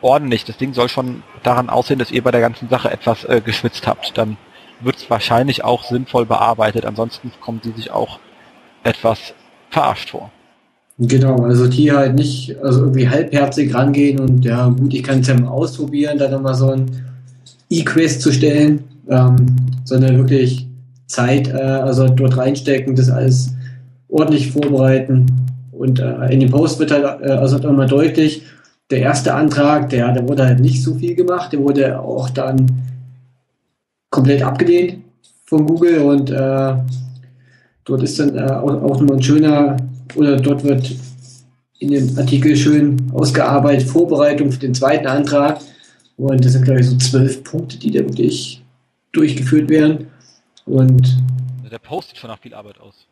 ordentlich. 0.01 0.45
Das 0.45 0.57
Ding 0.57 0.75
soll 0.75 0.89
schon 0.89 1.23
daran 1.43 1.71
aussehen, 1.71 1.99
dass 1.99 2.11
ihr 2.11 2.23
bei 2.23 2.31
der 2.31 2.41
ganzen 2.41 2.69
Sache 2.69 2.91
etwas 2.91 3.25
äh, 3.25 3.41
geschwitzt 3.45 3.87
habt. 3.87 4.17
Dann 4.17 4.37
wird 4.81 4.97
es 4.97 5.11
wahrscheinlich 5.11 5.65
auch 5.65 5.85
sinnvoll 5.85 6.27
bearbeitet. 6.27 6.87
Ansonsten 6.87 7.33
kommen 7.41 7.61
sie 7.63 7.73
sich 7.73 7.91
auch 7.91 8.19
etwas 8.83 9.35
verarscht 9.71 10.11
vor. 10.11 10.31
Genau, 11.03 11.45
also 11.45 11.67
die 11.67 11.91
halt 11.91 12.15
nicht 12.15 12.57
also 12.63 12.81
irgendwie 12.81 13.09
halbherzig 13.09 13.75
rangehen 13.75 14.21
und 14.21 14.45
ja 14.45 14.69
gut, 14.69 14.93
ich 14.93 15.03
kann 15.03 15.21
es 15.21 15.29
ja 15.29 15.35
mal 15.35 15.49
ausprobieren, 15.49 16.19
dann 16.19 16.31
nochmal 16.31 16.55
so 16.55 16.69
ein 16.73 16.91
E-Quest 17.71 18.21
zu 18.21 18.31
stellen, 18.31 18.85
ähm, 19.09 19.47
sondern 19.85 20.19
wirklich 20.19 20.69
Zeit 21.07 21.49
äh, 21.49 21.55
also 21.55 22.07
dort 22.07 22.37
reinstecken, 22.37 22.97
das 22.97 23.09
alles 23.09 23.55
ordentlich 24.11 24.53
vorbereiten. 24.53 25.25
Und 25.73 26.01
äh, 26.01 26.33
in 26.33 26.41
dem 26.41 26.51
Post 26.51 26.79
wird 26.79 26.91
halt 26.91 27.23
äh, 27.23 27.31
also 27.31 27.57
nochmal 27.57 27.87
deutlich, 27.87 28.43
der 28.91 29.01
erste 29.01 29.33
Antrag, 29.33 29.89
der, 29.89 30.13
der 30.13 30.29
wurde 30.29 30.45
halt 30.45 30.61
nicht 30.61 30.83
so 30.83 30.95
viel 30.97 31.15
gemacht, 31.15 31.55
der 31.55 31.61
wurde 31.61 31.99
auch 31.99 32.29
dann 32.29 32.67
komplett 34.11 34.43
abgelehnt 34.43 34.99
von 35.47 35.65
Google 35.67 36.01
und 36.01 36.31
äh, 36.31 36.75
dort 37.85 38.03
ist 38.03 38.19
dann 38.19 38.37
äh, 38.37 38.43
auch, 38.43 38.83
auch 38.83 39.01
nochmal 39.01 39.17
ein 39.17 39.23
schöner, 39.23 39.77
oder 40.17 40.37
dort 40.37 40.65
wird 40.65 40.95
in 41.79 41.91
dem 41.91 42.19
Artikel 42.19 42.57
schön 42.57 43.11
ausgearbeitet, 43.13 43.89
Vorbereitung 43.89 44.53
für 44.53 44.59
den 44.59 44.75
zweiten 44.75 45.07
Antrag. 45.07 45.61
Und 46.17 46.45
das 46.45 46.53
sind, 46.53 46.65
glaube 46.65 46.81
ich, 46.81 46.87
so 46.87 46.97
zwölf 46.99 47.43
Punkte, 47.43 47.79
die 47.79 47.91
da 47.91 48.01
wirklich 48.01 48.63
durchgeführt 49.13 49.71
werden. 49.71 50.09
Und 50.67 51.17
der 51.71 51.79
Post 51.79 52.11
sieht 52.11 52.19
schon 52.19 52.31
nach 52.31 52.39
viel 52.39 52.55
Arbeit 52.55 52.79
aus. 52.81 53.07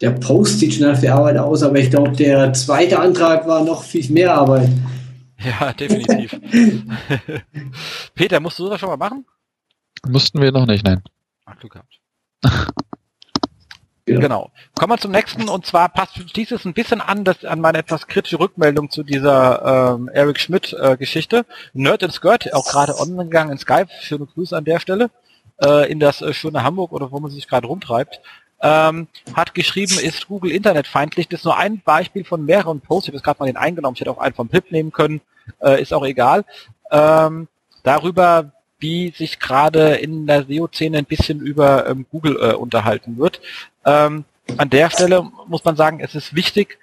Der 0.00 0.10
Post 0.10 0.58
sieht 0.58 0.74
schon 0.74 0.86
nach 0.86 0.98
viel 0.98 1.10
Arbeit 1.10 1.36
aus, 1.38 1.62
aber 1.62 1.78
ich 1.78 1.90
glaube, 1.90 2.12
der 2.12 2.52
zweite 2.52 2.98
Antrag 2.98 3.46
war 3.46 3.64
noch 3.64 3.82
viel 3.82 4.10
mehr 4.10 4.34
Arbeit. 4.34 4.70
Ja, 5.38 5.72
definitiv. 5.78 6.40
Peter, 8.14 8.40
musst 8.40 8.58
du 8.58 8.68
das 8.68 8.80
schon 8.80 8.88
mal 8.88 8.96
machen? 8.96 9.24
Mussten 10.06 10.40
wir 10.40 10.52
noch 10.52 10.66
nicht, 10.66 10.84
nein. 10.84 11.02
Ach, 11.44 11.58
Glück 11.58 11.72
gehabt. 11.72 12.00
ja. 14.14 14.20
Genau. 14.20 14.50
Kommen 14.74 14.92
wir 14.92 14.98
zum 14.98 15.12
nächsten 15.12 15.48
und 15.48 15.66
zwar 15.66 15.88
passt 15.88 16.36
dieses 16.36 16.64
ein 16.64 16.74
bisschen 16.74 17.00
an, 17.00 17.24
das, 17.24 17.44
an 17.44 17.60
meine 17.60 17.78
etwas 17.78 18.06
kritische 18.06 18.38
Rückmeldung 18.38 18.90
zu 18.90 19.02
dieser 19.02 19.94
ähm, 19.94 20.08
Eric 20.12 20.40
Schmidt 20.40 20.72
äh, 20.72 20.96
Geschichte. 20.96 21.44
Nerd 21.72 22.02
and 22.02 22.12
Skirt, 22.12 22.52
auch 22.54 22.66
gerade 22.66 22.98
online 22.98 23.24
gegangen 23.24 23.52
in 23.52 23.58
Skype, 23.58 23.88
schöne 24.00 24.26
Grüße 24.26 24.56
an 24.56 24.64
der 24.64 24.80
Stelle, 24.80 25.10
äh, 25.62 25.90
in 25.90 26.00
das 26.00 26.22
äh, 26.22 26.32
schöne 26.32 26.62
Hamburg 26.62 26.92
oder 26.92 27.10
wo 27.12 27.20
man 27.20 27.30
sich 27.30 27.48
gerade 27.48 27.66
rumtreibt. 27.66 28.20
Ähm, 28.60 29.06
hat 29.34 29.54
geschrieben, 29.54 29.98
ist 30.00 30.26
Google 30.26 30.50
internetfeindlich. 30.50 31.28
Das 31.28 31.40
ist 31.40 31.44
nur 31.44 31.56
ein 31.56 31.80
Beispiel 31.80 32.24
von 32.24 32.44
mehreren 32.44 32.80
Posts. 32.80 33.04
Ich 33.04 33.08
habe 33.10 33.16
jetzt 33.18 33.24
gerade 33.24 33.38
mal 33.38 33.46
den 33.46 33.56
eingenommen. 33.56 33.94
Ich 33.94 34.00
hätte 34.00 34.10
auch 34.10 34.18
einen 34.18 34.34
vom 34.34 34.48
Pip 34.48 34.72
nehmen 34.72 34.90
können. 34.90 35.20
Äh, 35.60 35.80
ist 35.80 35.94
auch 35.94 36.04
egal. 36.04 36.44
Ähm, 36.90 37.46
darüber, 37.84 38.50
wie 38.78 39.10
sich 39.10 39.40
gerade 39.40 39.94
in 39.96 40.26
der 40.26 40.44
SEO-Szene 40.44 40.98
ein 40.98 41.04
bisschen 41.04 41.40
über 41.40 41.86
ähm, 41.88 42.06
Google 42.10 42.36
äh, 42.40 42.54
unterhalten 42.54 43.18
wird. 43.18 43.40
Ähm, 43.84 44.24
an 44.56 44.70
der 44.70 44.90
Stelle 44.90 45.30
muss 45.46 45.64
man 45.64 45.76
sagen, 45.76 46.00
es 46.00 46.14
ist 46.14 46.34
wichtig, 46.34 46.78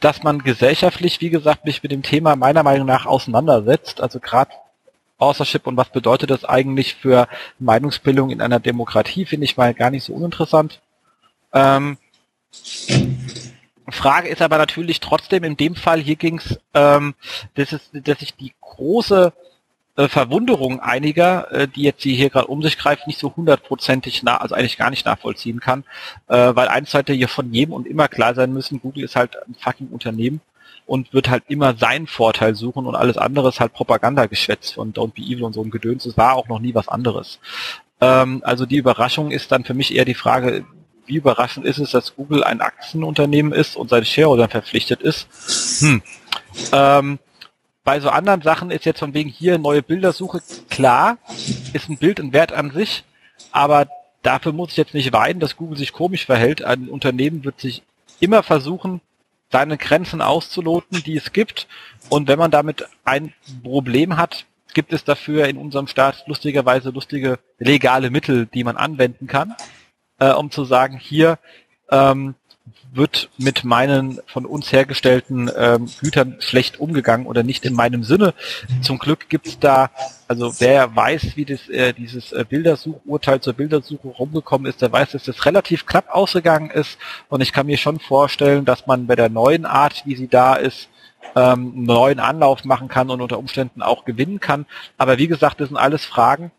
dass 0.00 0.22
man 0.22 0.42
gesellschaftlich, 0.42 1.20
wie 1.20 1.30
gesagt, 1.30 1.64
sich 1.64 1.82
mit 1.82 1.92
dem 1.92 2.02
Thema 2.02 2.36
meiner 2.36 2.62
Meinung 2.62 2.86
nach 2.86 3.06
auseinandersetzt. 3.06 4.00
Also 4.00 4.20
gerade 4.20 4.52
Authorship 5.18 5.66
und 5.66 5.76
was 5.76 5.90
bedeutet 5.90 6.30
das 6.30 6.44
eigentlich 6.44 6.94
für 6.94 7.28
Meinungsbildung 7.58 8.30
in 8.30 8.40
einer 8.40 8.60
Demokratie, 8.60 9.26
finde 9.26 9.44
ich 9.44 9.56
mal 9.56 9.74
gar 9.74 9.90
nicht 9.90 10.04
so 10.04 10.14
uninteressant. 10.14 10.80
Ähm, 11.52 11.98
Frage 13.88 14.28
ist 14.28 14.42
aber 14.42 14.58
natürlich 14.58 15.00
trotzdem 15.00 15.44
in 15.44 15.56
dem 15.56 15.74
Fall, 15.74 16.00
hier 16.00 16.16
ging 16.16 16.38
es, 16.38 16.58
ähm, 16.72 17.14
dass, 17.54 17.68
dass 17.92 18.22
ich 18.22 18.34
die 18.34 18.52
große 18.60 19.32
äh, 19.96 20.08
Verwunderung 20.08 20.80
einiger, 20.80 21.50
äh, 21.52 21.68
die 21.68 21.82
jetzt 21.82 22.02
hier 22.02 22.30
gerade 22.30 22.48
um 22.48 22.62
sich 22.62 22.78
greift, 22.78 23.06
nicht 23.06 23.18
so 23.18 23.34
hundertprozentig 23.36 24.22
nah, 24.22 24.36
also 24.38 24.54
eigentlich 24.54 24.76
gar 24.76 24.90
nicht 24.90 25.06
nachvollziehen 25.06 25.60
kann, 25.60 25.84
äh, 26.28 26.54
weil 26.54 26.68
eins 26.68 26.90
sollte 26.90 27.12
hier 27.12 27.28
von 27.28 27.52
jedem 27.52 27.74
und 27.74 27.86
immer 27.86 28.08
klar 28.08 28.34
sein 28.34 28.52
müssen, 28.52 28.80
Google 28.80 29.04
ist 29.04 29.16
halt 29.16 29.36
ein 29.46 29.54
fucking 29.58 29.88
Unternehmen 29.88 30.40
und 30.86 31.12
wird 31.14 31.30
halt 31.30 31.44
immer 31.48 31.76
seinen 31.76 32.06
Vorteil 32.06 32.54
suchen 32.54 32.86
und 32.86 32.94
alles 32.94 33.16
andere 33.16 33.48
ist 33.48 33.60
halt 33.60 33.72
Propagandageschwätz 33.72 34.72
von 34.72 34.92
Don't 34.92 35.14
Be 35.14 35.22
Evil 35.22 35.44
und 35.44 35.52
so 35.52 35.62
ein 35.62 35.70
Gedöns. 35.70 36.06
Es 36.06 36.16
war 36.16 36.34
auch 36.34 36.48
noch 36.48 36.58
nie 36.58 36.74
was 36.74 36.88
anderes. 36.88 37.38
Ähm, 38.00 38.42
also 38.44 38.66
die 38.66 38.76
Überraschung 38.76 39.30
ist 39.30 39.52
dann 39.52 39.64
für 39.64 39.74
mich 39.74 39.94
eher 39.94 40.04
die 40.04 40.14
Frage, 40.14 40.64
wie 41.06 41.16
überraschend 41.16 41.66
ist 41.66 41.78
es, 41.78 41.90
dass 41.90 42.16
Google 42.16 42.42
ein 42.44 42.60
Aktienunternehmen 42.60 43.52
ist 43.52 43.76
und 43.76 43.90
seine 43.90 44.06
Shareholder 44.06 44.48
verpflichtet 44.48 45.02
ist? 45.02 45.28
Hm, 45.80 46.02
Ähm, 46.72 47.18
bei 47.84 48.00
so 48.00 48.08
anderen 48.08 48.42
Sachen 48.42 48.70
ist 48.70 48.86
jetzt 48.86 49.00
von 49.00 49.14
wegen 49.14 49.28
hier 49.28 49.58
neue 49.58 49.82
Bildersuche 49.82 50.40
klar, 50.70 51.18
ist 51.72 51.88
ein 51.88 51.98
Bild 51.98 52.18
ein 52.18 52.32
Wert 52.32 52.52
an 52.52 52.70
sich, 52.70 53.04
aber 53.52 53.88
dafür 54.22 54.52
muss 54.52 54.70
ich 54.70 54.78
jetzt 54.78 54.94
nicht 54.94 55.12
weinen, 55.12 55.38
dass 55.38 55.56
Google 55.56 55.76
sich 55.76 55.92
komisch 55.92 56.24
verhält. 56.24 56.64
Ein 56.64 56.88
Unternehmen 56.88 57.44
wird 57.44 57.60
sich 57.60 57.82
immer 58.20 58.42
versuchen, 58.42 59.02
seine 59.52 59.76
Grenzen 59.76 60.22
auszuloten, 60.22 61.02
die 61.04 61.16
es 61.16 61.32
gibt. 61.32 61.68
Und 62.08 62.26
wenn 62.26 62.38
man 62.38 62.50
damit 62.50 62.88
ein 63.04 63.34
Problem 63.62 64.16
hat, 64.16 64.46
gibt 64.72 64.92
es 64.92 65.04
dafür 65.04 65.46
in 65.46 65.58
unserem 65.58 65.86
Staat 65.86 66.24
lustigerweise 66.26 66.90
lustige 66.90 67.38
legale 67.58 68.10
Mittel, 68.10 68.46
die 68.46 68.64
man 68.64 68.76
anwenden 68.76 69.26
kann, 69.26 69.54
äh, 70.18 70.32
um 70.32 70.50
zu 70.50 70.64
sagen, 70.64 70.98
hier 70.98 71.38
ähm, 71.90 72.34
wird 72.96 73.28
mit 73.38 73.64
meinen 73.64 74.20
von 74.26 74.46
uns 74.46 74.72
hergestellten 74.72 75.50
ähm, 75.56 75.88
Gütern 76.00 76.36
schlecht 76.38 76.78
umgegangen 76.78 77.26
oder 77.26 77.42
nicht 77.42 77.64
in 77.64 77.74
meinem 77.74 78.04
Sinne. 78.04 78.34
Zum 78.82 78.98
Glück 78.98 79.28
gibt's 79.28 79.58
da, 79.58 79.90
also 80.28 80.60
wer 80.60 80.94
weiß, 80.94 81.36
wie 81.36 81.44
das, 81.44 81.68
äh, 81.68 81.92
dieses 81.92 82.32
äh, 82.32 82.44
Bildersuchurteil 82.48 83.40
zur 83.40 83.54
Bildersuche 83.54 84.08
rumgekommen 84.08 84.66
ist, 84.70 84.82
der 84.82 84.92
weiß, 84.92 85.12
dass 85.12 85.24
das 85.24 85.44
relativ 85.44 85.86
knapp 85.86 86.14
ausgegangen 86.14 86.70
ist 86.70 86.98
und 87.28 87.40
ich 87.40 87.52
kann 87.52 87.66
mir 87.66 87.78
schon 87.78 87.98
vorstellen, 87.98 88.64
dass 88.64 88.86
man 88.86 89.06
bei 89.06 89.16
der 89.16 89.28
neuen 89.28 89.66
Art, 89.66 90.02
wie 90.06 90.16
sie 90.16 90.28
da 90.28 90.54
ist, 90.54 90.88
ähm, 91.36 91.72
einen 91.74 91.84
neuen 91.84 92.20
Anlauf 92.20 92.64
machen 92.64 92.88
kann 92.88 93.10
und 93.10 93.20
unter 93.20 93.38
Umständen 93.38 93.82
auch 93.82 94.04
gewinnen 94.04 94.40
kann. 94.40 94.66
Aber 94.98 95.18
wie 95.18 95.28
gesagt, 95.28 95.60
das 95.60 95.68
sind 95.68 95.76
alles 95.76 96.04
Fragen, 96.04 96.52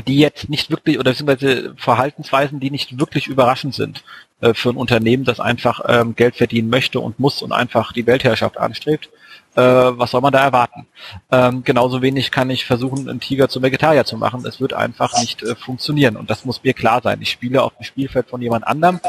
die 0.00 0.18
jetzt 0.18 0.48
nicht 0.48 0.70
wirklich 0.70 0.98
oder 0.98 1.10
beziehungsweise 1.10 1.74
Verhaltensweisen, 1.76 2.60
die 2.60 2.70
nicht 2.70 2.98
wirklich 2.98 3.26
überraschend 3.26 3.74
sind 3.74 4.04
äh, 4.40 4.54
für 4.54 4.70
ein 4.70 4.76
Unternehmen, 4.76 5.24
das 5.24 5.40
einfach 5.40 5.80
ähm, 5.88 6.14
Geld 6.14 6.36
verdienen 6.36 6.70
möchte 6.70 7.00
und 7.00 7.18
muss 7.18 7.42
und 7.42 7.52
einfach 7.52 7.92
die 7.92 8.06
Weltherrschaft 8.06 8.58
anstrebt. 8.58 9.10
Äh, 9.56 9.62
was 9.62 10.12
soll 10.12 10.20
man 10.20 10.32
da 10.32 10.44
erwarten? 10.44 10.86
Ähm, 11.30 11.64
genauso 11.64 12.02
wenig 12.02 12.30
kann 12.30 12.50
ich 12.50 12.64
versuchen, 12.64 13.08
einen 13.08 13.20
Tiger 13.20 13.48
zum 13.48 13.62
Vegetarier 13.62 14.04
zu 14.04 14.16
machen. 14.16 14.44
Es 14.46 14.60
wird 14.60 14.72
einfach 14.74 15.18
nicht 15.18 15.42
äh, 15.42 15.56
funktionieren 15.56 16.16
und 16.16 16.30
das 16.30 16.44
muss 16.44 16.62
mir 16.62 16.72
klar 16.72 17.00
sein. 17.02 17.20
Ich 17.20 17.30
spiele 17.30 17.62
auf 17.62 17.76
dem 17.76 17.84
Spielfeld 17.84 18.28
von 18.28 18.40
jemand 18.40 18.66
anderem. 18.66 19.00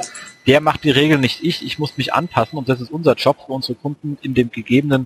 Der 0.47 0.61
macht 0.61 0.83
die 0.83 0.91
Regeln 0.91 1.21
nicht 1.21 1.43
ich. 1.43 1.63
Ich 1.63 1.77
muss 1.77 1.97
mich 1.97 2.13
anpassen 2.13 2.57
und 2.57 2.69
das 2.69 2.81
ist 2.81 2.91
unser 2.91 3.13
Job 3.13 3.37
für 3.45 3.53
unsere 3.53 3.75
Kunden 3.75 4.17
in 4.21 4.33
dem 4.33 4.51
gegebenen 4.51 5.05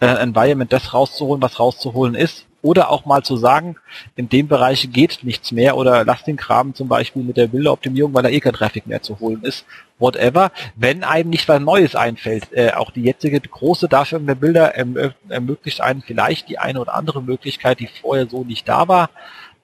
äh, 0.00 0.06
Environment 0.06 0.72
das 0.72 0.92
rauszuholen, 0.92 1.40
was 1.40 1.58
rauszuholen 1.58 2.14
ist 2.14 2.46
oder 2.64 2.90
auch 2.90 3.04
mal 3.04 3.22
zu 3.22 3.36
sagen, 3.36 3.76
in 4.16 4.30
dem 4.30 4.48
Bereich 4.48 4.88
geht 4.90 5.18
nichts 5.22 5.52
mehr 5.52 5.76
oder 5.76 6.04
lass 6.04 6.24
den 6.24 6.38
Kram 6.38 6.74
zum 6.74 6.88
Beispiel 6.88 7.22
mit 7.22 7.36
der 7.36 7.48
Bilderoptimierung, 7.48 8.14
weil 8.14 8.22
da 8.22 8.30
eh 8.30 8.40
kein 8.40 8.54
Traffic 8.54 8.86
mehr 8.86 9.02
zu 9.02 9.20
holen 9.20 9.42
ist, 9.42 9.66
whatever. 9.98 10.50
Wenn 10.74 11.04
einem 11.04 11.28
nicht 11.28 11.46
was 11.46 11.60
Neues 11.60 11.94
einfällt, 11.94 12.48
äh, 12.52 12.72
auch 12.72 12.90
die 12.90 13.02
jetzige 13.02 13.38
große 13.38 13.86
Darstellung 13.86 14.26
der 14.26 14.34
Bilder 14.34 14.74
erm 14.74 14.96
ermöglicht 15.28 15.82
einem 15.82 16.00
vielleicht 16.00 16.48
die 16.48 16.58
eine 16.58 16.80
oder 16.80 16.94
andere 16.94 17.22
Möglichkeit, 17.22 17.80
die 17.80 17.88
vorher 18.00 18.28
so 18.28 18.44
nicht 18.44 18.66
da 18.66 18.88
war, 18.88 19.10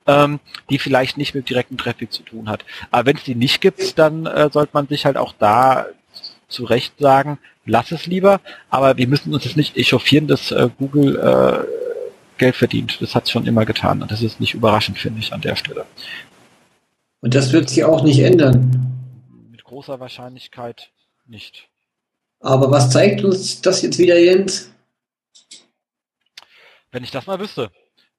ähm, 0.06 0.38
die 0.68 0.78
vielleicht 0.78 1.16
nicht 1.16 1.34
mit 1.34 1.48
direktem 1.48 1.78
Traffic 1.78 2.12
zu 2.12 2.22
tun 2.22 2.50
hat. 2.50 2.66
Aber 2.90 3.06
wenn 3.06 3.16
es 3.16 3.24
die 3.24 3.34
nicht 3.34 3.62
gibt, 3.62 3.98
dann 3.98 4.26
äh, 4.26 4.50
sollte 4.52 4.72
man 4.74 4.88
sich 4.88 5.06
halt 5.06 5.16
auch 5.16 5.32
da 5.38 5.86
zu 6.48 6.64
Recht 6.64 6.92
sagen, 6.98 7.38
lass 7.64 7.92
es 7.92 8.06
lieber, 8.06 8.40
aber 8.68 8.98
wir 8.98 9.06
müssen 9.08 9.32
uns 9.32 9.44
jetzt 9.44 9.56
nicht 9.56 9.78
echauffieren, 9.78 10.26
dass 10.26 10.50
äh, 10.50 10.68
Google 10.78 11.16
äh, 11.16 11.89
Geld 12.40 12.56
verdient. 12.56 12.96
Das 13.00 13.14
hat 13.14 13.24
es 13.24 13.30
schon 13.30 13.46
immer 13.46 13.66
getan. 13.66 14.00
Und 14.00 14.10
das 14.10 14.22
ist 14.22 14.40
nicht 14.40 14.54
überraschend, 14.54 14.98
finde 14.98 15.20
ich, 15.20 15.32
an 15.32 15.42
der 15.42 15.56
Stelle. 15.56 15.84
Und 17.20 17.34
das 17.34 17.52
wird 17.52 17.68
sich 17.68 17.84
auch 17.84 18.02
nicht 18.02 18.20
ändern. 18.20 18.96
Mit 19.50 19.62
großer 19.62 20.00
Wahrscheinlichkeit 20.00 20.90
nicht. 21.26 21.68
Aber 22.40 22.70
was 22.70 22.88
zeigt 22.88 23.22
uns 23.22 23.60
das 23.60 23.82
jetzt 23.82 23.98
wieder, 23.98 24.18
Jens? 24.18 24.72
Wenn 26.90 27.04
ich 27.04 27.10
das 27.10 27.26
mal 27.26 27.38
wüsste. 27.38 27.70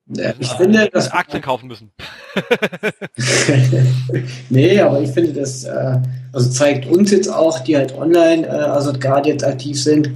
Ja, 0.06 0.34
ich 0.38 0.50
finde, 0.50 0.88
dass 0.90 1.12
Aktien 1.12 1.42
kaufen 1.42 1.68
müssen. 1.68 1.92
nee, 4.50 4.80
aber 4.80 5.02
ich 5.02 5.10
finde, 5.10 5.34
das 5.34 5.64
äh, 5.64 6.00
also 6.32 6.50
zeigt 6.50 6.86
uns 6.86 7.10
jetzt 7.10 7.28
auch, 7.28 7.60
die 7.60 7.76
halt 7.76 7.94
online, 7.94 8.46
äh, 8.46 8.50
also 8.50 8.94
gerade 8.94 9.30
jetzt 9.30 9.44
aktiv 9.44 9.82
sind, 9.82 10.12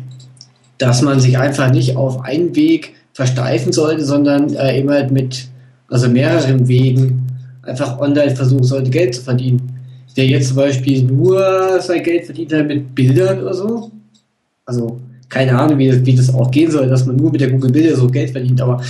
dass 0.78 1.02
man 1.02 1.20
sich 1.20 1.40
einfach 1.40 1.72
nicht 1.72 1.96
auf 1.96 2.22
einen 2.22 2.56
Weg 2.56 2.96
versteifen 3.16 3.72
sollte, 3.72 4.04
sondern 4.04 4.54
äh, 4.56 4.78
eben 4.78 4.90
halt 4.92 5.10
mit 5.10 5.48
also 5.88 6.10
mehreren 6.10 6.68
Wegen 6.68 7.26
einfach 7.64 7.98
online 8.00 8.36
versuchen 8.36 8.66
sollte, 8.66 8.92
Geld 8.92 9.16
zu 9.16 9.22
verdienen. 9.22 9.72
Der 10.18 10.28
jetzt 10.28 10.50
zum 10.50 10.58
Beispiel 10.58 11.04
nur 11.04 11.80
sein 11.82 12.04
Geld 12.04 12.26
verdient 12.26 12.54
hat 12.54 12.68
mit 12.68 12.94
Bildern 12.94 13.42
oder 13.42 13.54
so. 13.54 13.92
Also 14.66 15.00
keine 15.30 15.58
Ahnung, 15.58 15.78
wie 15.78 15.88
das, 15.88 16.06
wie 16.06 16.16
das 16.16 16.34
auch 16.34 16.52
gehen 16.52 16.70
soll, 16.70 16.90
dass 16.90 17.06
man 17.06 17.16
nur 17.16 17.32
mit 17.32 17.40
der 17.40 17.52
Google 17.52 17.72
Bilder 17.72 17.96
so 17.96 18.08
Geld 18.08 18.32
verdient, 18.32 18.62
aber 18.62 18.84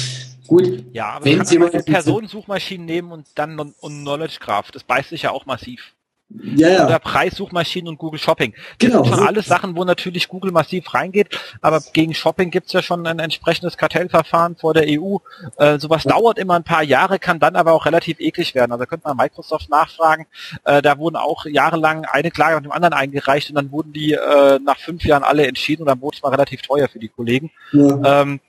gut. 0.47 0.83
Ja, 0.91 1.13
aber 1.13 1.25
wenn 1.25 1.45
Sie 1.45 1.59
Personensuchmaschinen 1.59 2.85
nehmen 2.85 3.11
und 3.11 3.27
dann 3.35 3.59
und 3.59 4.01
Knowledge 4.01 4.38
Graph, 4.39 4.71
das 4.71 4.83
beißt 4.83 5.09
sich 5.09 5.23
ja 5.23 5.31
auch 5.31 5.45
massiv. 5.45 5.94
Ja, 6.29 6.69
ja. 6.69 6.85
Oder 6.85 6.99
Preissuchmaschinen 6.99 7.88
und 7.88 7.97
Google 7.97 8.19
Shopping. 8.19 8.53
Das 8.79 8.89
genau. 8.89 9.03
sind 9.03 9.15
schon 9.15 9.27
alles 9.27 9.45
Sachen, 9.45 9.75
wo 9.75 9.83
natürlich 9.83 10.27
Google 10.27 10.51
massiv 10.51 10.93
reingeht, 10.93 11.39
aber 11.61 11.81
gegen 11.93 12.13
Shopping 12.13 12.49
gibt's 12.49 12.73
ja 12.73 12.81
schon 12.81 13.05
ein 13.05 13.19
entsprechendes 13.19 13.77
Kartellverfahren 13.77 14.55
vor 14.55 14.73
der 14.73 14.85
EU. 14.88 15.17
Äh, 15.57 15.77
sowas 15.77 16.03
ja. 16.03 16.11
dauert 16.11 16.39
immer 16.39 16.55
ein 16.55 16.63
paar 16.63 16.83
Jahre, 16.83 17.19
kann 17.19 17.39
dann 17.39 17.55
aber 17.55 17.73
auch 17.73 17.85
relativ 17.85 18.19
eklig 18.19 18.55
werden. 18.55 18.71
Also 18.71 18.83
da 18.83 18.85
könnte 18.88 19.07
man 19.07 19.17
Microsoft 19.17 19.69
nachfragen. 19.69 20.25
Äh, 20.63 20.81
da 20.81 20.97
wurden 20.97 21.15
auch 21.15 21.45
jahrelang 21.45 22.05
eine 22.05 22.31
Klage 22.31 22.55
nach 22.55 22.63
dem 22.63 22.71
anderen 22.71 22.93
eingereicht 22.93 23.49
und 23.49 23.55
dann 23.55 23.71
wurden 23.71 23.93
die 23.93 24.13
äh, 24.13 24.59
nach 24.59 24.79
fünf 24.79 25.03
Jahren 25.05 25.23
alle 25.23 25.45
entschieden 25.47 25.83
und 25.83 25.89
dann 25.89 26.01
wurde 26.01 26.17
es 26.17 26.23
mal 26.23 26.29
relativ 26.29 26.63
teuer 26.63 26.88
für 26.88 26.99
die 26.99 27.09
Kollegen. 27.09 27.51
Ja. 27.71 28.21
Ähm, 28.21 28.39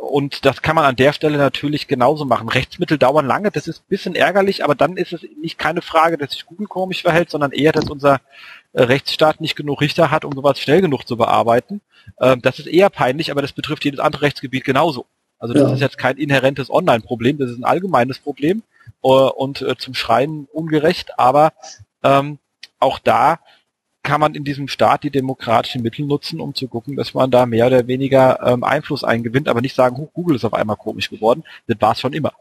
und 0.00 0.44
das 0.44 0.62
kann 0.62 0.76
man 0.76 0.84
an 0.84 0.96
der 0.96 1.12
Stelle 1.12 1.36
natürlich 1.36 1.88
genauso 1.88 2.24
machen. 2.24 2.48
Rechtsmittel 2.48 2.96
dauern 2.96 3.26
lange, 3.26 3.50
das 3.50 3.66
ist 3.66 3.80
ein 3.80 3.88
bisschen 3.88 4.14
ärgerlich, 4.14 4.62
aber 4.62 4.74
dann 4.74 4.96
ist 4.96 5.12
es 5.12 5.22
nicht 5.40 5.58
keine 5.58 5.82
Frage, 5.82 6.16
dass 6.16 6.30
sich 6.30 6.46
Google 6.46 6.68
komisch 6.68 7.02
verhält, 7.02 7.30
sondern 7.30 7.50
eher, 7.50 7.72
dass 7.72 7.90
unser 7.90 8.20
äh, 8.72 8.82
Rechtsstaat 8.82 9.40
nicht 9.40 9.56
genug 9.56 9.80
Richter 9.80 10.10
hat, 10.10 10.24
um 10.24 10.32
sowas 10.32 10.60
schnell 10.60 10.80
genug 10.80 11.08
zu 11.08 11.16
bearbeiten. 11.16 11.80
Ähm, 12.20 12.40
das 12.40 12.60
ist 12.60 12.66
eher 12.66 12.88
peinlich, 12.88 13.30
aber 13.32 13.42
das 13.42 13.52
betrifft 13.52 13.84
jedes 13.84 14.00
andere 14.00 14.22
Rechtsgebiet 14.22 14.64
genauso. 14.64 15.06
Also 15.38 15.54
das 15.54 15.68
ja. 15.68 15.74
ist 15.74 15.80
jetzt 15.80 15.98
kein 15.98 16.18
inhärentes 16.18 16.70
Online-Problem, 16.70 17.38
das 17.38 17.50
ist 17.50 17.58
ein 17.58 17.64
allgemeines 17.64 18.18
Problem 18.18 18.62
äh, 19.02 19.08
und 19.08 19.60
äh, 19.62 19.76
zum 19.76 19.94
Schreien 19.94 20.48
ungerecht, 20.52 21.18
aber 21.18 21.52
ähm, 22.04 22.38
auch 22.78 23.00
da 23.00 23.40
kann 24.04 24.20
man 24.20 24.34
in 24.34 24.44
diesem 24.44 24.68
Staat 24.68 25.02
die 25.02 25.10
demokratischen 25.10 25.82
Mittel 25.82 26.06
nutzen, 26.06 26.38
um 26.38 26.54
zu 26.54 26.68
gucken, 26.68 26.94
dass 26.94 27.14
man 27.14 27.30
da 27.30 27.46
mehr 27.46 27.66
oder 27.66 27.88
weniger 27.88 28.38
ähm, 28.46 28.62
Einfluss 28.62 29.02
eingewinnt, 29.02 29.48
aber 29.48 29.60
nicht 29.60 29.74
sagen, 29.74 30.08
Google 30.12 30.36
ist 30.36 30.44
auf 30.44 30.54
einmal 30.54 30.76
komisch 30.76 31.10
geworden. 31.10 31.42
Das 31.66 31.80
war 31.80 31.92
es 31.92 32.00
schon 32.00 32.12
immer. 32.12 32.32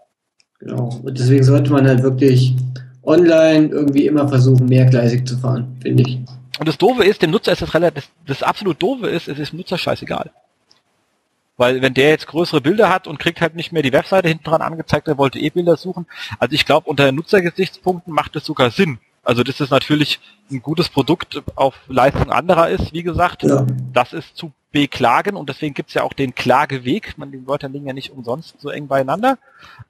Genau. 0.60 1.02
Und 1.04 1.18
deswegen 1.18 1.44
sollte 1.44 1.72
man 1.72 1.88
halt 1.88 2.04
wirklich 2.04 2.56
online 3.02 3.68
irgendwie 3.68 4.06
immer 4.06 4.28
versuchen, 4.28 4.68
mehrgleisig 4.68 5.26
zu 5.26 5.38
fahren, 5.38 5.78
finde 5.82 6.04
ich. 6.04 6.20
Und 6.60 6.68
das 6.68 6.78
Doofe 6.78 7.04
ist, 7.04 7.22
dem 7.22 7.32
Nutzer 7.32 7.54
ist 7.54 7.62
das 7.62 7.74
relativ, 7.74 8.04
das, 8.26 8.40
das 8.40 8.44
absolut 8.44 8.82
Doofe 8.82 9.08
ist, 9.08 9.28
es 9.28 9.40
ist 9.40 9.54
dem 9.54 9.58
Nutzer 9.58 9.78
scheißegal. 9.78 10.32
Weil 11.58 11.82
wenn 11.82 11.94
der 11.94 12.10
jetzt 12.10 12.28
größere 12.28 12.62
Bilder 12.62 12.90
hat 12.90 13.08
und 13.08 13.20
kriegt 13.20 13.42
halt 13.42 13.56
nicht 13.56 13.72
mehr 13.72 13.84
die 13.84 13.94
Webseite 13.94 14.28
hinten 14.28 14.44
dran 14.44 14.62
angezeigt, 14.62 15.08
er 15.08 15.18
wollte 15.18 15.40
eh 15.40 15.50
Bilder 15.50 15.78
suchen. 15.78 16.08
Also 16.40 16.54
ich 16.54 16.66
glaube, 16.66 16.90
unter 16.90 17.12
Nutzergesichtspunkten 17.12 18.14
macht 18.14 18.36
es 18.36 18.46
sogar 18.46 18.72
Sinn, 18.72 19.00
also 19.24 19.44
das 19.44 19.62
ist 19.62 19.72
natürlich 19.72 20.20
ein 20.52 20.62
gutes 20.62 20.90
Produkt 20.90 21.42
auf 21.56 21.76
Leistung 21.88 22.30
anderer 22.30 22.70
ist, 22.70 22.94
wie 22.94 23.04
gesagt. 23.04 23.44
Ja. 23.44 23.66
Das 23.94 24.14
ist 24.14 24.36
zu 24.36 24.52
beklagen 24.72 25.36
und 25.38 25.50
deswegen 25.50 25.74
gibt's 25.74 25.94
ja 25.94 26.04
auch 26.04 26.14
den 26.14 26.36
Klageweg. 26.36 27.18
Man, 27.18 27.32
die 27.32 27.48
Wörter 27.48 27.70
liegen 27.70 27.88
ja 27.88 27.94
nicht 27.94 28.12
umsonst 28.12 28.56
so 28.60 28.70
eng 28.70 28.88
beieinander. 28.88 29.38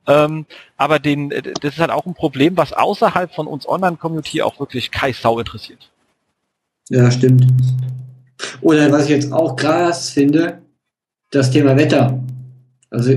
Ähm, 0.08 0.46
aber 0.78 1.00
den, 1.00 1.30
das 1.30 1.74
ist 1.74 1.80
halt 1.80 1.90
auch 1.90 2.06
ein 2.06 2.14
Problem, 2.14 2.58
was 2.58 2.74
außerhalb 2.74 3.34
von 3.34 3.48
uns 3.48 3.68
Online-Community 3.68 4.42
auch 4.42 4.60
wirklich 4.60 4.92
Kai 4.92 5.14
Sau 5.14 5.40
interessiert. 5.40 5.90
Ja, 6.90 7.10
stimmt. 7.10 7.48
Oder 8.62 8.92
was 8.92 9.06
ich 9.06 9.12
jetzt 9.12 9.32
auch 9.32 9.56
krass 9.56 10.10
finde, 10.10 10.62
das 11.32 11.50
Thema 11.50 11.76
Wetter. 11.78 12.20
Also 12.90 13.14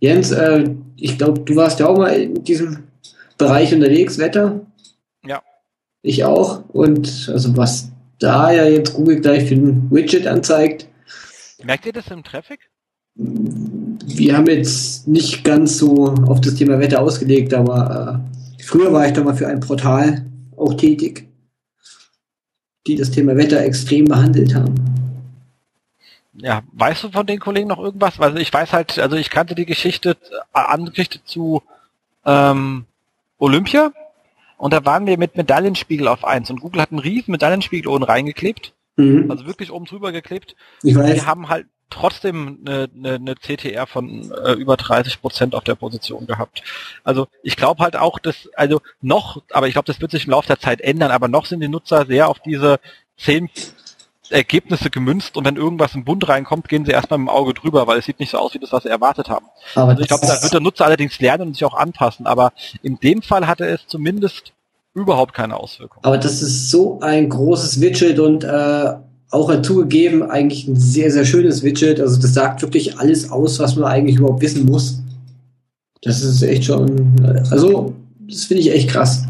Jens, 0.00 0.30
äh, 0.30 0.70
ich 0.96 1.18
glaube, 1.18 1.40
du 1.40 1.56
warst 1.56 1.80
ja 1.80 1.86
auch 1.86 1.96
mal 1.96 2.10
in 2.10 2.44
diesem 2.44 2.84
Bereich 3.38 3.74
unterwegs, 3.74 4.18
Wetter. 4.18 4.60
Ich 6.02 6.24
auch. 6.24 6.62
Und 6.68 7.30
also 7.32 7.56
was 7.56 7.90
da 8.18 8.52
ja 8.52 8.64
jetzt 8.64 8.94
Google 8.94 9.20
gleich 9.20 9.48
für 9.48 9.54
ein 9.54 9.90
Widget 9.90 10.26
anzeigt. 10.26 10.86
Merkt 11.62 11.86
ihr 11.86 11.92
das 11.92 12.08
im 12.08 12.22
Traffic? 12.22 12.60
Wir 13.14 14.36
haben 14.36 14.46
jetzt 14.46 15.08
nicht 15.08 15.44
ganz 15.44 15.78
so 15.78 16.14
auf 16.26 16.40
das 16.40 16.54
Thema 16.54 16.78
Wetter 16.78 17.00
ausgelegt, 17.00 17.52
aber 17.52 18.22
äh, 18.58 18.62
früher 18.62 18.92
war 18.92 19.06
ich 19.06 19.12
da 19.12 19.22
mal 19.22 19.34
für 19.34 19.48
ein 19.48 19.60
Portal 19.60 20.24
auch 20.56 20.74
tätig, 20.74 21.28
die 22.86 22.96
das 22.96 23.10
Thema 23.10 23.36
Wetter 23.36 23.60
extrem 23.60 24.04
behandelt 24.06 24.54
haben. 24.54 24.74
Ja, 26.34 26.62
weißt 26.72 27.04
du 27.04 27.10
von 27.10 27.26
den 27.26 27.40
Kollegen 27.40 27.68
noch 27.68 27.80
irgendwas? 27.80 28.18
Also 28.18 28.38
ich 28.38 28.52
weiß 28.52 28.72
halt, 28.72 28.98
also 28.98 29.16
ich 29.16 29.28
kannte 29.28 29.54
die 29.54 29.66
Geschichte, 29.66 30.16
äh, 30.54 30.58
Angeschichte 30.58 31.22
zu 31.24 31.62
ähm, 32.24 32.84
Olympia, 33.38 33.92
und 34.60 34.74
da 34.74 34.84
waren 34.84 35.06
wir 35.06 35.16
mit 35.16 35.36
Medaillenspiegel 35.36 36.06
auf 36.06 36.22
eins 36.22 36.50
und 36.50 36.60
Google 36.60 36.82
hat 36.82 36.90
einen 36.90 36.98
riesen 36.98 37.32
Medaillenspiegel 37.32 37.90
oben 37.90 38.04
reingeklebt. 38.04 38.74
Mhm. 38.96 39.30
Also 39.30 39.46
wirklich 39.46 39.72
oben 39.72 39.86
drüber 39.86 40.12
geklebt. 40.12 40.54
Ich 40.82 40.94
weiß. 40.94 41.14
Die 41.14 41.22
haben 41.24 41.48
halt 41.48 41.66
trotzdem 41.88 42.58
eine, 42.66 42.90
eine, 42.94 43.14
eine 43.14 43.34
CTR 43.36 43.86
von 43.86 44.30
äh, 44.30 44.52
über 44.52 44.76
30 44.76 45.22
Prozent 45.22 45.54
auf 45.54 45.64
der 45.64 45.76
Position 45.76 46.26
gehabt. 46.26 46.62
Also 47.04 47.26
ich 47.42 47.56
glaube 47.56 47.82
halt 47.82 47.96
auch, 47.96 48.18
dass, 48.18 48.50
also 48.54 48.82
noch, 49.00 49.42
aber 49.50 49.66
ich 49.66 49.72
glaube, 49.72 49.86
das 49.86 50.02
wird 50.02 50.10
sich 50.10 50.26
im 50.26 50.32
Laufe 50.32 50.48
der 50.48 50.60
Zeit 50.60 50.82
ändern, 50.82 51.10
aber 51.10 51.28
noch 51.28 51.46
sind 51.46 51.60
die 51.60 51.68
Nutzer 51.68 52.04
sehr 52.04 52.28
auf 52.28 52.38
diese 52.40 52.80
10 53.16 53.48
Ergebnisse 54.30 54.90
gemünzt 54.90 55.36
und 55.36 55.44
wenn 55.44 55.56
irgendwas 55.56 55.94
im 55.94 56.04
Bund 56.04 56.28
reinkommt, 56.28 56.68
gehen 56.68 56.84
sie 56.84 56.92
erstmal 56.92 57.18
mit 57.18 57.28
dem 57.28 57.34
Auge 57.34 57.54
drüber, 57.54 57.86
weil 57.86 57.98
es 57.98 58.04
sieht 58.04 58.20
nicht 58.20 58.30
so 58.30 58.38
aus 58.38 58.54
wie 58.54 58.58
das, 58.58 58.72
was 58.72 58.84
sie 58.84 58.88
erwartet 58.88 59.28
haben. 59.28 59.46
Aber 59.74 59.90
also 59.90 60.02
ich 60.02 60.08
glaube, 60.08 60.26
da 60.26 60.42
wird 60.42 60.52
der 60.52 60.60
Nutzer 60.60 60.86
allerdings 60.86 61.18
lernen 61.20 61.48
und 61.48 61.54
sich 61.54 61.64
auch 61.64 61.74
anpassen, 61.74 62.26
aber 62.26 62.52
in 62.82 62.98
dem 62.98 63.22
Fall 63.22 63.46
hatte 63.46 63.66
es 63.66 63.86
zumindest 63.86 64.52
überhaupt 64.94 65.34
keine 65.34 65.56
Auswirkungen. 65.56 66.04
Aber 66.04 66.18
das 66.18 66.42
ist 66.42 66.70
so 66.70 67.00
ein 67.00 67.28
großes 67.28 67.80
Widget 67.80 68.18
und 68.18 68.44
äh, 68.44 68.92
auch 69.30 69.62
zugegeben 69.62 70.22
eigentlich 70.28 70.66
ein 70.66 70.76
sehr, 70.76 71.10
sehr 71.10 71.24
schönes 71.24 71.62
Widget. 71.62 72.00
Also 72.00 72.20
das 72.20 72.34
sagt 72.34 72.62
wirklich 72.62 72.98
alles 72.98 73.30
aus, 73.30 73.60
was 73.60 73.76
man 73.76 73.90
eigentlich 73.90 74.16
überhaupt 74.16 74.42
wissen 74.42 74.66
muss. 74.66 75.00
Das 76.02 76.22
ist 76.22 76.42
echt 76.42 76.64
schon, 76.64 77.14
also 77.50 77.94
das 78.20 78.44
finde 78.44 78.62
ich 78.62 78.72
echt 78.72 78.90
krass. 78.90 79.24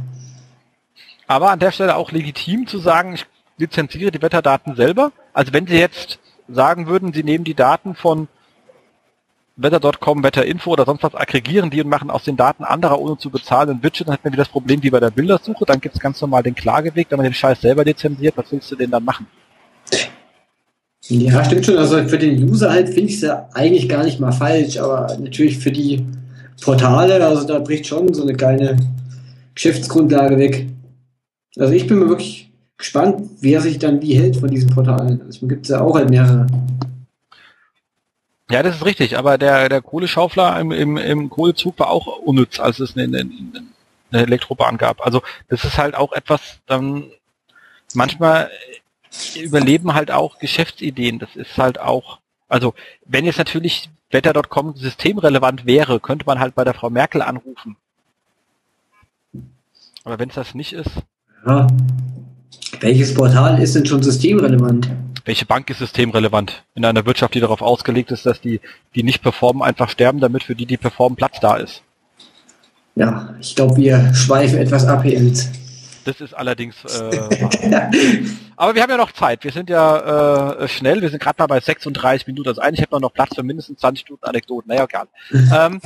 Aber 1.27 1.51
an 1.51 1.59
der 1.59 1.73
Stelle 1.73 1.97
auch 1.97 2.13
legitim 2.13 2.67
zu 2.67 2.79
sagen, 2.79 3.15
ich 3.15 3.27
lizenziere 3.61 4.11
die 4.11 4.23
Wetterdaten 4.23 4.75
selber. 4.75 5.13
Also 5.33 5.53
wenn 5.53 5.67
Sie 5.67 5.79
jetzt 5.79 6.19
sagen 6.49 6.87
würden, 6.87 7.13
Sie 7.13 7.23
nehmen 7.23 7.45
die 7.45 7.55
Daten 7.55 7.95
von 7.95 8.29
Wetter.com, 9.57 10.25
Wetterinfo 10.25 10.71
oder 10.71 10.87
sonst 10.87 11.03
was, 11.03 11.15
aggregieren 11.15 11.71
die 11.71 11.83
und 11.83 11.89
machen 11.89 12.11
aus 12.11 12.25
den 12.25 12.37
Daten 12.37 12.65
anderer 12.65 12.99
ohne 12.99 13.19
zu 13.19 13.31
bezahlen 13.31 13.71
ein 13.71 13.83
Widget, 13.83 14.09
dann 14.09 14.15
hat 14.15 14.25
man 14.25 14.33
wieder 14.33 14.45
das 14.45 14.53
Problem 14.53 14.83
wie 14.83 14.91
bei 14.91 15.01
der 15.01 15.11
Bildersuche, 15.11 15.67
dann 15.67 15.81
gibt 15.81 15.95
es 15.95 16.01
ganz 16.01 16.21
normal 16.21 16.43
den 16.43 16.55
Klageweg, 16.55 17.09
wenn 17.11 17.19
man 17.19 17.25
den 17.25 17.35
Scheiß 17.35 17.61
selber 17.61 17.85
lizenziert, 17.85 18.37
was 18.37 18.51
willst 18.51 18.71
du 18.71 18.77
denn 18.77 18.91
dann 18.91 19.05
machen? 19.05 19.27
Ja, 21.09 21.45
stimmt 21.45 21.67
schon. 21.67 21.77
Also 21.77 22.05
für 22.05 22.19
den 22.19 22.49
User 22.49 22.71
halt 22.71 22.89
finde 22.89 23.11
ich 23.11 23.17
es 23.17 23.23
ja 23.23 23.49
eigentlich 23.53 23.89
gar 23.89 24.05
nicht 24.05 24.21
mal 24.21 24.33
falsch, 24.33 24.79
aber 24.79 25.17
natürlich 25.19 25.59
für 25.59 25.73
die 25.73 26.07
Portale, 26.63 27.25
also 27.25 27.47
da 27.47 27.59
bricht 27.59 27.87
schon 27.87 28.15
so 28.15 28.23
eine 28.23 28.35
kleine 28.35 28.77
Geschäftsgrundlage 29.55 30.39
weg. 30.39 30.69
Also 31.59 31.73
ich 31.73 31.87
bin 31.87 31.99
mir 31.99 32.09
wirklich 32.09 32.50
gespannt, 32.81 33.31
wer 33.41 33.61
sich 33.61 33.79
dann 33.79 34.03
wie 34.03 34.15
hält 34.15 34.37
von 34.37 34.51
diesen 34.51 34.71
Portalen. 34.71 35.23
Also 35.23 35.47
gibt 35.47 35.65
es 35.67 35.71
ja 35.71 35.81
auch 35.81 35.95
halt 35.95 36.11
mehrere. 36.11 36.47
Ja, 38.51 38.65
das 38.65 38.77
ist 38.77 38.85
richtig, 38.85 39.17
aber 39.17 39.39
der, 39.39 39.69
der 39.69 39.81
Kohleschaufler 39.81 40.59
im, 40.59 40.73
im, 40.73 40.97
im 40.97 41.31
Kohlezug 41.31 41.79
war 41.79 41.89
auch 41.89 42.07
unnütz, 42.19 42.59
als 42.59 42.81
es 42.81 42.97
eine, 42.97 43.05
eine, 43.05 43.31
eine 44.11 44.23
Elektrobahn 44.23 44.77
gab. 44.77 45.07
Also 45.07 45.23
das 45.49 45.65
ist 45.65 45.79
halt 45.79 45.95
auch 45.95 46.13
etwas, 46.13 46.59
dann 46.67 47.05
manchmal 47.95 48.51
überleben 49.41 49.95
halt 49.95 50.11
auch 50.11 50.39
Geschäftsideen. 50.39 51.21
Das 51.21 51.37
ist 51.37 51.57
halt 51.59 51.79
auch, 51.79 52.19
also 52.49 52.75
wenn 53.07 53.25
jetzt 53.25 53.39
natürlich 53.39 53.89
Wetter.com 54.11 54.75
systemrelevant 54.75 55.67
wäre, 55.67 56.01
könnte 56.01 56.27
man 56.27 56.41
halt 56.41 56.57
bei 56.57 56.65
der 56.65 56.75
Frau 56.75 56.91
Merkel 56.91 57.23
anrufen. 57.23 57.77
Aber 60.03 60.19
wenn 60.19 60.31
es 60.31 60.35
das 60.35 60.55
nicht 60.55 60.73
ist. 60.73 60.91
Ja. 61.47 61.69
Welches 62.81 63.13
Portal 63.13 63.63
ist 63.63 63.75
denn 63.75 63.85
schon 63.85 64.03
systemrelevant? 64.03 64.91
Welche 65.27 65.45
Bank 65.45 65.69
ist 65.69 65.79
systemrelevant? 65.79 66.65
In 66.75 66.85
einer 66.85 67.05
Wirtschaft, 67.05 67.35
die 67.35 67.41
darauf 67.41 67.61
ausgelegt 67.61 68.11
ist, 68.11 68.25
dass 68.25 68.41
die, 68.41 68.61
die 68.95 69.03
nicht 69.03 69.23
performen, 69.23 69.63
einfach 69.63 69.91
sterben, 69.91 70.19
damit 70.19 70.43
für 70.43 70.55
die, 70.55 70.65
die 70.65 70.79
performen, 70.79 71.15
Platz 71.15 71.41
da 71.41 71.57
ist. 71.57 71.83
Ja, 72.97 73.35
ich 73.39 73.55
glaube, 73.55 73.77
wir 73.77 74.15
schweifen 74.15 74.59
etwas 74.59 74.87
ab, 74.87 75.05
Jens. 75.05 75.51
Das 76.07 76.23
ist 76.23 76.33
allerdings. 76.33 76.77
Äh, 76.87 77.49
aber 78.57 78.75
wir 78.75 78.83
haben 78.83 78.91
ja 78.91 78.97
noch 78.97 79.13
Zeit. 79.13 79.45
Wir 79.45 79.53
sind 79.53 79.69
ja 79.69 80.55
äh, 80.63 80.69
schnell. 80.69 81.03
Wir 81.03 81.11
sind 81.11 81.23
gerade 81.23 81.37
mal 81.39 81.47
bei 81.47 81.61
36 81.61 82.27
Minuten. 82.27 82.49
Also 82.49 82.63
eigentlich 82.63 82.81
hätten 82.81 82.93
wir 82.93 83.01
noch 83.01 83.13
Platz 83.13 83.35
für 83.35 83.43
mindestens 83.43 83.81
20 83.81 84.07
Minuten 84.09 84.25
Anekdoten. 84.25 84.71
Naja, 84.71 84.85
egal. 84.85 85.07
ähm, 85.33 85.81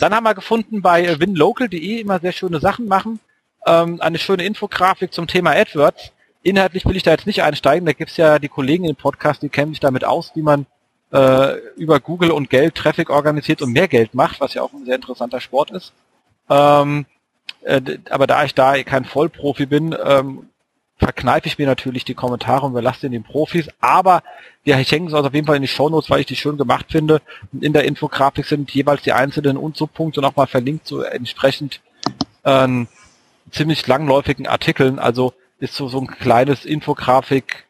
dann 0.00 0.14
haben 0.14 0.24
wir 0.24 0.34
gefunden 0.34 0.80
bei 0.80 1.20
winlocal.de 1.20 2.00
immer 2.00 2.18
sehr 2.18 2.32
schöne 2.32 2.60
Sachen 2.60 2.88
machen. 2.88 3.20
Ähm, 3.66 4.00
eine 4.00 4.18
schöne 4.18 4.44
Infografik 4.44 5.12
zum 5.12 5.26
Thema 5.26 5.50
AdWords. 5.50 6.12
Inhaltlich 6.48 6.86
will 6.86 6.96
ich 6.96 7.02
da 7.02 7.10
jetzt 7.10 7.26
nicht 7.26 7.42
einsteigen. 7.42 7.84
Da 7.84 7.92
gibt's 7.92 8.16
ja 8.16 8.38
die 8.38 8.48
Kollegen 8.48 8.84
im 8.84 8.96
Podcast, 8.96 9.42
die 9.42 9.48
kennen 9.48 9.72
sich 9.72 9.80
damit 9.80 10.04
aus, 10.04 10.32
wie 10.34 10.42
man 10.42 10.66
äh, 11.12 11.56
über 11.76 12.00
Google 12.00 12.30
und 12.30 12.50
Geld 12.50 12.74
Traffic 12.74 13.10
organisiert 13.10 13.60
und 13.60 13.72
mehr 13.72 13.88
Geld 13.88 14.14
macht, 14.14 14.40
was 14.40 14.54
ja 14.54 14.62
auch 14.62 14.72
ein 14.72 14.84
sehr 14.84 14.96
interessanter 14.96 15.40
Sport 15.40 15.70
ist. 15.70 15.92
Ähm, 16.48 17.06
äh, 17.62 17.80
aber 18.10 18.26
da 18.26 18.44
ich 18.44 18.54
da 18.54 18.82
kein 18.82 19.04
Vollprofi 19.04 19.66
bin, 19.66 19.94
ähm, 20.02 20.48
verkneife 20.96 21.46
ich 21.46 21.58
mir 21.58 21.66
natürlich 21.66 22.04
die 22.04 22.14
Kommentare 22.14 22.66
und 22.66 22.72
überlasse 22.72 23.08
den 23.08 23.22
Profis. 23.22 23.68
Aber 23.80 24.22
ja, 24.64 24.78
ich 24.78 24.90
hänge 24.90 25.08
es 25.08 25.14
auf 25.14 25.32
jeden 25.32 25.46
Fall 25.46 25.56
in 25.56 25.62
die 25.62 25.68
Shownotes, 25.68 26.10
weil 26.10 26.20
ich 26.20 26.26
die 26.26 26.36
schön 26.36 26.56
gemacht 26.56 26.86
finde. 26.90 27.20
Und 27.52 27.62
in 27.62 27.72
der 27.72 27.84
Infografik 27.84 28.46
sind 28.46 28.70
jeweils 28.72 29.02
die 29.02 29.12
einzelnen 29.12 29.56
und 29.56 29.76
Subpunkte 29.76 30.20
nochmal 30.20 30.46
verlinkt 30.46 30.86
zu 30.86 31.02
entsprechend 31.02 31.80
ähm, 32.44 32.88
ziemlich 33.50 33.86
langläufigen 33.86 34.46
Artikeln. 34.46 34.98
Also 34.98 35.34
ist 35.58 35.74
so, 35.74 35.88
so 35.88 36.00
ein 36.00 36.06
kleines 36.06 36.64
Infografik 36.64 37.66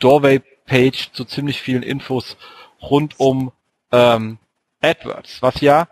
Doorway-Page 0.00 1.12
zu 1.12 1.24
ziemlich 1.24 1.60
vielen 1.60 1.82
Infos 1.82 2.36
rund 2.82 3.18
um 3.18 3.52
ähm, 3.92 4.38
AdWords, 4.80 5.42
was 5.42 5.60
ja 5.60 5.88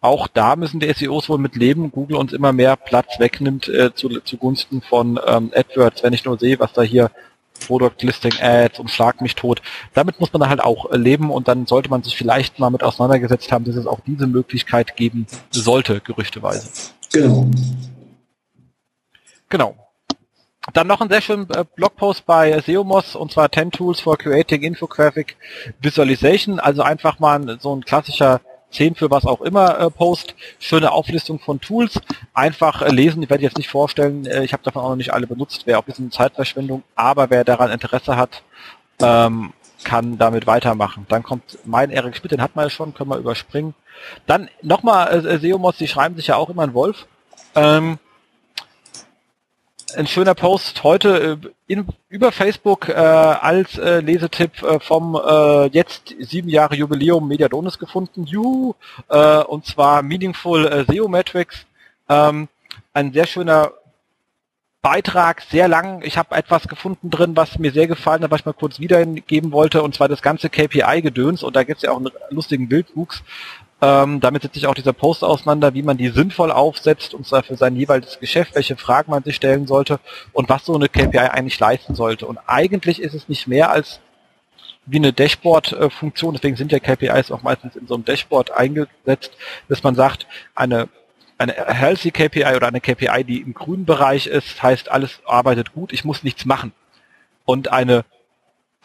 auch 0.00 0.26
da 0.26 0.56
müssen 0.56 0.80
die 0.80 0.92
SEOs 0.92 1.28
wohl 1.28 1.38
mit 1.38 1.54
leben. 1.54 1.92
Google 1.92 2.16
uns 2.16 2.32
immer 2.32 2.52
mehr 2.52 2.76
Platz 2.76 3.20
wegnimmt 3.20 3.68
äh, 3.68 3.94
zu, 3.94 4.08
zugunsten 4.20 4.82
von 4.82 5.18
ähm, 5.24 5.52
AdWords, 5.54 6.02
wenn 6.02 6.12
ich 6.12 6.24
nur 6.24 6.38
sehe, 6.38 6.58
was 6.58 6.72
da 6.72 6.82
hier 6.82 7.10
Product 7.66 7.94
Listing 8.00 8.32
Ads 8.40 8.80
und 8.80 8.90
Schlag 8.90 9.20
mich 9.20 9.36
tot. 9.36 9.62
Damit 9.94 10.18
muss 10.18 10.32
man 10.32 10.40
dann 10.40 10.50
halt 10.50 10.60
auch 10.60 10.90
äh, 10.90 10.96
leben 10.96 11.30
und 11.30 11.46
dann 11.46 11.66
sollte 11.66 11.88
man 11.88 12.02
sich 12.02 12.16
vielleicht 12.16 12.58
mal 12.58 12.70
mit 12.70 12.82
auseinandergesetzt 12.82 13.52
haben, 13.52 13.64
dass 13.64 13.76
es 13.76 13.86
auch 13.86 14.00
diese 14.04 14.26
Möglichkeit 14.26 14.96
geben 14.96 15.26
sollte, 15.50 16.00
gerüchteweise. 16.00 16.68
Genau. 17.12 17.48
Genau. 19.48 19.81
Dann 20.72 20.86
noch 20.86 21.00
ein 21.00 21.10
sehr 21.10 21.20
schönen 21.20 21.50
äh, 21.50 21.64
Blogpost 21.74 22.24
bei 22.24 22.60
Seomos 22.60 23.16
und 23.16 23.32
zwar 23.32 23.50
10 23.50 23.72
Tools 23.72 24.00
for 24.00 24.16
Creating 24.16 24.62
Infographic 24.62 25.36
Visualization. 25.80 26.60
Also 26.60 26.82
einfach 26.82 27.18
mal 27.18 27.58
so 27.60 27.74
ein 27.74 27.84
klassischer 27.84 28.40
10 28.70 28.94
für 28.94 29.10
was 29.10 29.26
auch 29.26 29.40
immer 29.40 29.78
äh, 29.80 29.90
Post. 29.90 30.36
Schöne 30.60 30.92
Auflistung 30.92 31.40
von 31.40 31.60
Tools. 31.60 32.00
Einfach 32.32 32.82
äh, 32.82 32.90
lesen. 32.90 33.22
Ich 33.24 33.30
werde 33.30 33.42
jetzt 33.42 33.56
nicht 33.56 33.68
vorstellen, 33.70 34.24
ich 34.24 34.52
habe 34.52 34.62
davon 34.62 34.82
auch 34.82 34.90
noch 34.90 34.96
nicht 34.96 35.12
alle 35.12 35.26
benutzt. 35.26 35.66
Wäre 35.66 35.78
auch 35.78 35.82
ein 35.82 35.86
bisschen 35.86 36.12
Zeitverschwendung. 36.12 36.84
Aber 36.94 37.28
wer 37.30 37.42
daran 37.42 37.70
Interesse 37.70 38.16
hat, 38.16 38.42
ähm, 39.00 39.52
kann 39.82 40.16
damit 40.16 40.46
weitermachen. 40.46 41.06
Dann 41.08 41.24
kommt 41.24 41.58
mein 41.64 41.90
Erik 41.90 42.16
Schmidt, 42.16 42.32
den 42.32 42.42
hat 42.42 42.54
man 42.54 42.66
ja 42.66 42.70
schon, 42.70 42.94
können 42.94 43.10
wir 43.10 43.18
überspringen. 43.18 43.74
Dann 44.26 44.48
nochmal 44.62 45.26
äh, 45.26 45.38
Seomos, 45.38 45.76
die 45.76 45.88
schreiben 45.88 46.14
sich 46.14 46.28
ja 46.28 46.36
auch 46.36 46.50
immer 46.50 46.62
ein 46.62 46.74
Wolf. 46.74 47.06
Ähm, 47.56 47.98
ein 49.96 50.06
schöner 50.06 50.34
Post 50.34 50.82
heute 50.84 51.38
äh, 51.42 51.48
in, 51.66 51.86
über 52.08 52.32
Facebook 52.32 52.88
äh, 52.88 52.92
als 52.92 53.78
äh, 53.78 54.00
Lesetipp 54.00 54.62
äh, 54.62 54.80
vom 54.80 55.14
äh, 55.14 55.66
jetzt 55.68 56.14
sieben 56.18 56.48
Jahre 56.48 56.74
Jubiläum 56.74 57.26
Mediadonis 57.28 57.78
gefunden. 57.78 58.24
Juhu! 58.24 58.74
Äh, 59.08 59.38
und 59.44 59.66
zwar 59.66 60.02
Meaningful 60.02 60.84
SEO 60.88 61.08
Metrics. 61.08 61.66
Ähm, 62.08 62.48
ein 62.92 63.12
sehr 63.12 63.26
schöner 63.26 63.72
Beitrag, 64.82 65.42
sehr 65.42 65.68
lang. 65.68 66.02
Ich 66.02 66.18
habe 66.18 66.34
etwas 66.34 66.66
gefunden 66.66 67.08
drin, 67.08 67.36
was 67.36 67.58
mir 67.58 67.70
sehr 67.70 67.86
gefallen 67.86 68.24
hat, 68.24 68.32
was 68.32 68.40
ich 68.40 68.46
mal 68.46 68.52
kurz 68.52 68.80
wiedergeben 68.80 69.52
wollte, 69.52 69.80
und 69.80 69.94
zwar 69.94 70.08
das 70.08 70.22
ganze 70.22 70.50
KPI-Gedöns. 70.50 71.44
Und 71.44 71.54
da 71.54 71.62
gibt 71.62 71.76
es 71.78 71.82
ja 71.82 71.92
auch 71.92 71.98
einen 71.98 72.10
lustigen 72.30 72.68
Bildwuchs. 72.68 73.22
Ähm, 73.82 74.20
damit 74.20 74.42
setzt 74.42 74.54
sich 74.54 74.68
auch 74.68 74.74
dieser 74.74 74.92
Post 74.92 75.24
auseinander, 75.24 75.74
wie 75.74 75.82
man 75.82 75.96
die 75.96 76.08
sinnvoll 76.08 76.52
aufsetzt, 76.52 77.14
und 77.14 77.26
zwar 77.26 77.42
für 77.42 77.56
sein 77.56 77.74
jeweiliges 77.74 78.20
Geschäft, 78.20 78.54
welche 78.54 78.76
Fragen 78.76 79.10
man 79.10 79.24
sich 79.24 79.34
stellen 79.34 79.66
sollte 79.66 79.98
und 80.32 80.48
was 80.48 80.64
so 80.64 80.74
eine 80.76 80.88
KPI 80.88 81.18
eigentlich 81.18 81.58
leisten 81.58 81.96
sollte. 81.96 82.26
Und 82.28 82.38
eigentlich 82.46 83.02
ist 83.02 83.12
es 83.12 83.28
nicht 83.28 83.48
mehr 83.48 83.72
als 83.72 84.00
wie 84.86 84.98
eine 84.98 85.12
Dashboard-Funktion, 85.12 86.34
deswegen 86.34 86.56
sind 86.56 86.70
ja 86.70 86.78
KPIs 86.78 87.32
auch 87.32 87.42
meistens 87.42 87.74
in 87.74 87.88
so 87.88 87.94
einem 87.94 88.04
Dashboard 88.04 88.52
eingesetzt, 88.52 89.32
dass 89.68 89.82
man 89.82 89.94
sagt, 89.96 90.26
eine 90.54 90.88
eine 91.38 91.54
healthy 91.54 92.12
KPI 92.12 92.54
oder 92.54 92.68
eine 92.68 92.80
KPI, 92.80 93.24
die 93.24 93.40
im 93.40 93.52
grünen 93.52 93.84
Bereich 93.84 94.28
ist, 94.28 94.62
heißt, 94.62 94.92
alles 94.92 95.20
arbeitet 95.26 95.72
gut, 95.72 95.92
ich 95.92 96.04
muss 96.04 96.22
nichts 96.22 96.44
machen. 96.44 96.72
Und 97.44 97.72
eine 97.72 98.04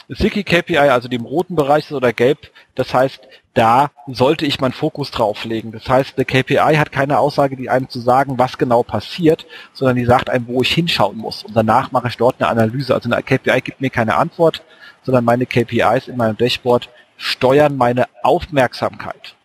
Sicky 0.09 0.43
KPI, 0.43 0.77
also 0.77 1.07
die 1.07 1.17
im 1.17 1.25
roten 1.25 1.55
Bereich 1.55 1.85
ist 1.85 1.91
oder 1.91 2.13
gelb, 2.13 2.51
das 2.75 2.93
heißt, 2.93 3.21
da 3.57 3.89
sollte 4.07 4.45
ich 4.45 4.59
meinen 4.59 4.71
Fokus 4.71 5.09
drauf 5.09 5.43
legen. 5.43 5.71
Das 5.71 5.89
heißt, 5.89 6.13
eine 6.15 6.25
KPI 6.25 6.75
hat 6.77 6.91
keine 6.91 7.17
Aussage, 7.17 7.57
die 7.57 7.69
einem 7.69 7.89
zu 7.89 7.99
sagen, 7.99 8.37
was 8.37 8.57
genau 8.57 8.83
passiert, 8.83 9.47
sondern 9.73 9.95
die 9.95 10.05
sagt 10.05 10.29
einem, 10.29 10.47
wo 10.47 10.61
ich 10.61 10.71
hinschauen 10.71 11.17
muss. 11.17 11.43
Und 11.43 11.55
danach 11.55 11.91
mache 11.91 12.07
ich 12.07 12.17
dort 12.17 12.39
eine 12.39 12.49
Analyse. 12.49 12.93
Also 12.93 13.09
eine 13.09 13.23
KPI 13.23 13.61
gibt 13.61 13.81
mir 13.81 13.89
keine 13.89 14.15
Antwort, 14.15 14.63
sondern 15.03 15.25
meine 15.25 15.47
KPIs 15.47 16.07
in 16.07 16.17
meinem 16.17 16.37
Dashboard 16.37 16.89
steuern 17.17 17.77
meine 17.77 18.05
Aufmerksamkeit. 18.21 19.35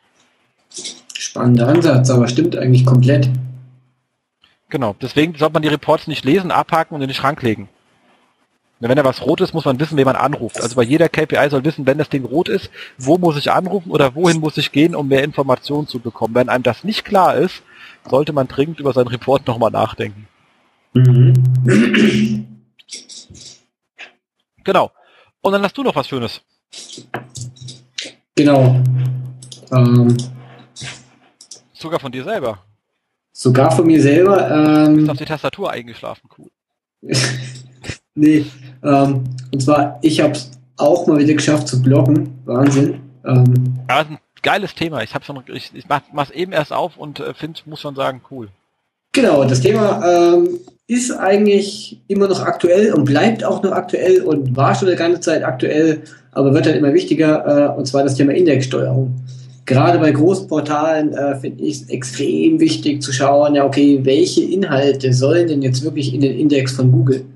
Spannender 1.14 1.68
Ansatz, 1.68 2.10
aber 2.10 2.28
stimmt 2.28 2.56
eigentlich 2.56 2.84
komplett. 2.84 3.30
Genau, 4.68 4.94
deswegen 5.00 5.36
sollte 5.36 5.54
man 5.54 5.62
die 5.62 5.68
Reports 5.68 6.06
nicht 6.06 6.24
lesen, 6.24 6.50
abhaken 6.50 6.94
und 6.94 7.02
in 7.02 7.08
den 7.08 7.14
Schrank 7.14 7.42
legen. 7.42 7.68
Wenn 8.88 8.96
da 8.96 9.04
was 9.04 9.22
rot 9.22 9.40
ist, 9.40 9.54
muss 9.54 9.64
man 9.64 9.78
wissen, 9.78 9.96
wen 9.96 10.04
man 10.04 10.16
anruft. 10.16 10.60
Also 10.60 10.74
bei 10.74 10.82
jeder 10.82 11.08
KPI 11.08 11.48
soll 11.50 11.64
wissen, 11.64 11.86
wenn 11.86 11.98
das 11.98 12.08
Ding 12.08 12.24
rot 12.24 12.48
ist, 12.48 12.68
wo 12.98 13.16
muss 13.16 13.36
ich 13.36 13.52
anrufen 13.52 13.90
oder 13.92 14.16
wohin 14.16 14.40
muss 14.40 14.56
ich 14.56 14.72
gehen, 14.72 14.96
um 14.96 15.06
mehr 15.06 15.22
Informationen 15.22 15.86
zu 15.86 16.00
bekommen. 16.00 16.34
Wenn 16.34 16.48
einem 16.48 16.64
das 16.64 16.82
nicht 16.82 17.04
klar 17.04 17.36
ist, 17.36 17.62
sollte 18.10 18.32
man 18.32 18.48
dringend 18.48 18.80
über 18.80 18.92
seinen 18.92 19.06
Report 19.06 19.46
nochmal 19.46 19.70
nachdenken. 19.70 20.26
Mhm. 20.94 22.62
Genau. 24.64 24.90
Und 25.42 25.52
dann 25.52 25.62
hast 25.62 25.78
du 25.78 25.84
noch 25.84 25.94
was 25.94 26.08
Schönes. 26.08 26.40
Genau. 28.34 28.82
Ähm, 29.70 30.16
sogar 31.72 32.00
von 32.00 32.10
dir 32.10 32.24
selber. 32.24 32.64
Sogar 33.32 33.70
von 33.70 33.86
mir 33.86 34.02
selber. 34.02 34.50
Ähm, 34.50 34.94
du 34.94 34.96
bist 34.96 35.10
auf 35.10 35.18
die 35.18 35.24
Tastatur 35.24 35.70
eingeschlafen, 35.70 36.28
cool. 36.36 36.50
nee, 38.14 38.46
ähm, 38.82 39.24
und 39.52 39.62
zwar, 39.62 39.98
ich 40.02 40.20
habe 40.20 40.32
es 40.32 40.50
auch 40.76 41.06
mal 41.06 41.18
wieder 41.18 41.34
geschafft 41.34 41.68
zu 41.68 41.80
blocken. 41.82 42.40
Wahnsinn. 42.44 43.00
Ähm, 43.24 43.54
ja, 43.88 43.98
das 43.98 44.04
ist 44.04 44.10
ein 44.10 44.18
geiles 44.42 44.74
Thema. 44.74 45.02
Ich, 45.02 45.14
hab's 45.14 45.26
schon, 45.26 45.42
ich, 45.52 45.70
ich 45.74 45.88
mach, 45.88 46.02
mach's 46.12 46.30
eben 46.30 46.52
erst 46.52 46.72
auf 46.72 46.96
und 46.96 47.20
äh, 47.20 47.34
finde, 47.34 47.60
muss 47.66 47.80
schon 47.80 47.94
sagen, 47.94 48.20
cool. 48.30 48.48
Genau, 49.12 49.44
das 49.44 49.60
Thema 49.60 50.34
ähm, 50.34 50.58
ist 50.86 51.12
eigentlich 51.12 52.00
immer 52.08 52.28
noch 52.28 52.40
aktuell 52.40 52.94
und 52.94 53.04
bleibt 53.04 53.44
auch 53.44 53.62
noch 53.62 53.72
aktuell 53.72 54.22
und 54.22 54.56
war 54.56 54.74
schon 54.74 54.88
eine 54.88 54.96
ganze 54.96 55.20
Zeit 55.20 55.44
aktuell, 55.44 56.02
aber 56.32 56.54
wird 56.54 56.64
dann 56.64 56.74
immer 56.74 56.94
wichtiger, 56.94 57.74
äh, 57.74 57.78
und 57.78 57.86
zwar 57.86 58.02
das 58.04 58.14
Thema 58.14 58.32
Indexsteuerung. 58.32 59.14
Gerade 59.66 59.98
bei 59.98 60.10
großen 60.10 60.48
Portalen 60.48 61.12
äh, 61.12 61.36
finde 61.36 61.62
ich 61.62 61.82
es 61.82 61.88
extrem 61.90 62.58
wichtig 62.58 63.02
zu 63.02 63.12
schauen, 63.12 63.54
ja, 63.54 63.66
okay, 63.66 64.00
welche 64.02 64.42
Inhalte 64.42 65.12
sollen 65.12 65.46
denn 65.46 65.62
jetzt 65.62 65.84
wirklich 65.84 66.14
in 66.14 66.22
den 66.22 66.36
Index 66.36 66.72
von 66.72 66.90
Google? 66.90 67.26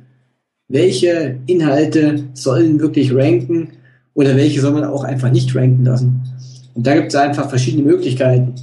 Welche 0.69 1.39
Inhalte 1.47 2.25
sollen 2.35 2.81
wirklich 2.81 3.15
ranken 3.15 3.73
oder 4.15 4.37
welche 4.37 4.61
soll 4.61 4.73
man 4.73 4.85
auch 4.85 5.05
einfach 5.05 5.31
nicht 5.31 5.55
ranken 5.55 5.85
lassen? 5.85 6.23
Und 6.75 6.87
da 6.87 6.95
gibt 6.95 7.09
es 7.09 7.15
einfach 7.15 7.49
verschiedene 7.49 7.85
Möglichkeiten. 7.85 8.55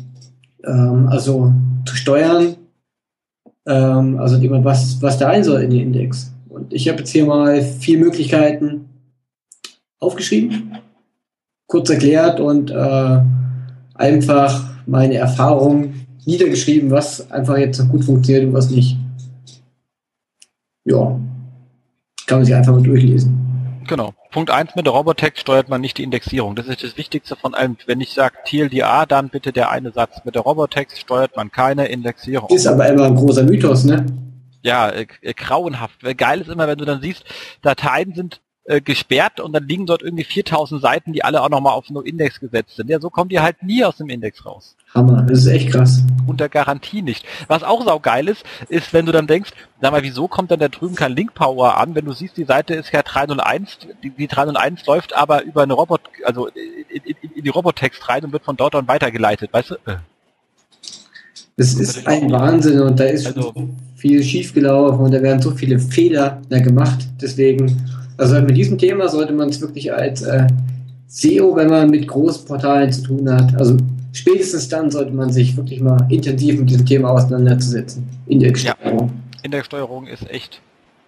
Ähm, 0.66 1.08
also 1.10 1.54
zu 1.86 1.96
steuern, 1.96 2.56
ähm, 3.66 4.20
also 4.20 4.38
jemand, 4.38 4.66
was, 4.66 5.02
was 5.02 5.18
da 5.18 5.28
rein 5.28 5.44
soll 5.44 5.62
in 5.62 5.70
den 5.70 5.80
Index. 5.80 6.32
Und 6.50 6.74
ich 6.74 6.88
habe 6.88 7.00
jetzt 7.00 7.10
hier 7.10 7.26
mal 7.26 7.62
vier 7.62 7.98
Möglichkeiten 7.98 8.90
aufgeschrieben, 10.00 10.78
kurz 11.68 11.90
erklärt 11.90 12.40
und 12.40 12.70
äh, 12.72 13.22
einfach 13.96 14.70
meine 14.86 15.16
Erfahrung 15.16 15.94
niedergeschrieben, 16.26 16.92
was 16.92 17.32
einfach 17.32 17.58
jetzt 17.58 17.88
gut 17.90 18.04
funktioniert 18.04 18.46
und 18.46 18.54
was 18.54 18.70
nicht. 18.70 18.98
Ja, 20.86 21.20
kann 22.28 22.40
man 22.40 22.46
sich 22.46 22.56
einfach 22.56 22.74
mal 22.74 22.84
durchlesen. 22.84 23.54
Genau. 23.88 24.14
Punkt 24.32 24.50
1 24.50 24.76
mit 24.76 24.86
der 24.86 24.94
Robotext 24.94 25.42
steuert 25.42 25.70
man 25.70 25.82
nicht 25.82 25.98
die 25.98 26.04
Indexierung. 26.04 26.56
Das 26.56 26.68
ist 26.68 26.84
das 26.84 26.98
Wichtigste 26.98 27.36
von 27.36 27.54
allem. 27.54 27.78
Wenn 27.86 28.02
ich 28.02 28.14
sage 28.14 28.36
TLDA, 28.46 29.06
dann 29.06 29.30
bitte 29.30 29.52
der 29.52 29.70
eine 29.70 29.92
Satz. 29.92 30.22
Mit 30.26 30.36
der 30.36 30.42
Robotext 30.44 31.00
steuert 31.00 31.36
man 31.36 31.52
keine 31.52 31.88
Indexierung. 31.88 32.50
Ist 32.50 32.68
aber 32.68 32.88
immer 32.88 33.06
ein 33.06 33.16
großer 33.16 33.44
Mythos, 33.44 33.84
ne? 33.84 34.06
Ja, 34.62 34.90
äh, 34.90 35.08
äh, 35.22 35.34
grauenhaft. 35.34 36.00
Geil 36.18 36.42
ist 36.42 36.50
immer, 36.50 36.68
wenn 36.68 36.78
du 36.78 36.86
dann 36.86 37.02
siehst, 37.02 37.26
Dateien 37.62 38.14
sind 38.16 38.42
äh, 38.66 38.82
gesperrt 38.82 39.40
und 39.40 39.52
dann 39.54 39.68
liegen 39.68 39.86
dort 39.86 40.02
irgendwie 40.02 40.24
4000 40.24 40.82
Seiten, 40.82 41.12
die 41.12 41.24
alle 41.24 41.42
auch 41.42 41.50
nochmal 41.50 41.74
auf 41.74 41.90
No 41.90 42.02
Index 42.02 42.40
gesetzt 42.40 42.76
sind. 42.78 42.90
Ja, 42.90 43.00
so 43.00 43.10
kommt 43.10 43.32
ihr 43.32 43.44
halt 43.44 43.62
nie 43.62 43.84
aus 43.84 43.98
dem 43.98 44.10
Index 44.10 44.46
raus. 44.46 44.76
Hammer, 44.94 45.24
das 45.24 45.40
ist 45.40 45.48
echt 45.48 45.72
krass. 45.72 46.04
Unter 46.28 46.48
Garantie 46.48 47.02
nicht. 47.02 47.26
Was 47.48 47.64
auch 47.64 47.84
saugeil 47.84 48.30
ist, 48.30 48.44
ist, 48.70 48.94
wenn 48.94 49.06
du 49.06 49.12
dann 49.12 49.28
denkst, 49.28 49.52
sag 49.82 49.92
mal, 49.92 50.04
wieso 50.04 50.28
kommt 50.28 50.52
dann 50.52 50.60
da 50.60 50.70
drüben 50.70 50.96
kein 50.96 51.14
Link 51.14 51.34
Power 51.34 51.78
an, 51.78 51.94
wenn 51.96 52.06
du 52.06 52.14
siehst, 52.14 52.38
die 52.38 52.46
Seite 52.46 52.74
ist 52.76 52.94
ja 52.94 53.02
301, 53.02 53.80
die, 54.02 54.12
die 54.12 54.28
301 54.28 54.86
läuft 54.86 55.14
aber 55.14 55.44
über 55.44 55.64
eine 55.64 55.74
Robot, 55.74 56.02
also 56.24 56.48
in, 56.48 57.02
in, 57.04 57.32
in 57.36 57.44
die 57.44 57.50
Robotext 57.50 58.08
rein 58.08 58.24
und 58.24 58.32
wird 58.32 58.46
von 58.46 58.56
dort 58.56 58.76
dann 58.76 58.88
weitergeleitet, 58.88 59.52
weißt 59.52 59.72
du? 59.72 59.76
Das 61.58 61.74
ist 61.74 62.08
ein 62.08 62.32
Wahnsinn 62.32 62.80
und 62.80 63.00
da 63.00 63.04
ist 63.04 63.28
also, 63.28 63.54
viel 63.96 64.24
schiefgelaufen 64.24 65.06
und 65.06 65.14
da 65.14 65.22
werden 65.22 65.42
so 65.42 65.52
viele 65.52 65.80
Fehler 65.80 66.42
da 66.50 66.60
gemacht. 66.60 67.08
Deswegen 67.22 67.82
also 68.18 68.42
mit 68.42 68.58
diesem 68.58 68.78
Thema 68.78 69.08
sollte 69.08 69.34
man 69.34 69.50
es 69.50 69.62
wirklich 69.62 69.94
als 69.94 70.22
äh, 70.22 70.48
SEO, 71.08 71.56
wenn 71.56 71.70
man 71.70 71.90
mit 71.90 72.08
Großportalen 72.08 72.92
zu 72.92 73.04
tun 73.04 73.32
hat, 73.32 73.56
also 73.56 73.78
spätestens 74.12 74.70
dann 74.70 74.92
sollte 74.92 75.12
man 75.12 75.32
sich 75.32 75.56
wirklich 75.58 75.82
mal 75.82 76.08
intensiv 76.10 76.60
mit 76.60 76.70
diesem 76.70 76.86
Thema 76.86 77.12
auseinanderzusetzen. 77.12 78.08
Indexsteuerung. 78.28 79.08
Ja, 79.08 79.40
Indexsteuerung 79.44 80.08
ist 80.08 80.30
echt 80.30 80.62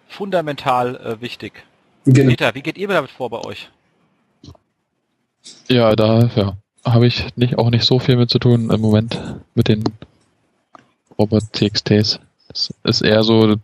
fundamental 0.07 0.95
äh, 0.97 1.21
wichtig. 1.21 1.63
Genau. 2.05 2.29
Peter, 2.29 2.53
wie 2.53 2.61
geht 2.61 2.77
ihr 2.77 2.87
damit 2.87 3.11
vor 3.11 3.29
bei 3.29 3.43
euch? 3.45 3.69
Ja, 5.67 5.95
da 5.95 6.29
ja, 6.35 6.55
habe 6.83 7.07
ich 7.07 7.25
nicht, 7.35 7.57
auch 7.57 7.69
nicht 7.69 7.85
so 7.85 7.99
viel 7.99 8.15
mit 8.15 8.29
zu 8.29 8.39
tun 8.39 8.69
im 8.69 8.81
Moment 8.81 9.19
mit 9.55 9.67
den 9.67 9.83
Robot-TXTs. 11.17 12.19
Das 12.47 12.73
ist 12.83 13.01
eher 13.01 13.23
so 13.23 13.55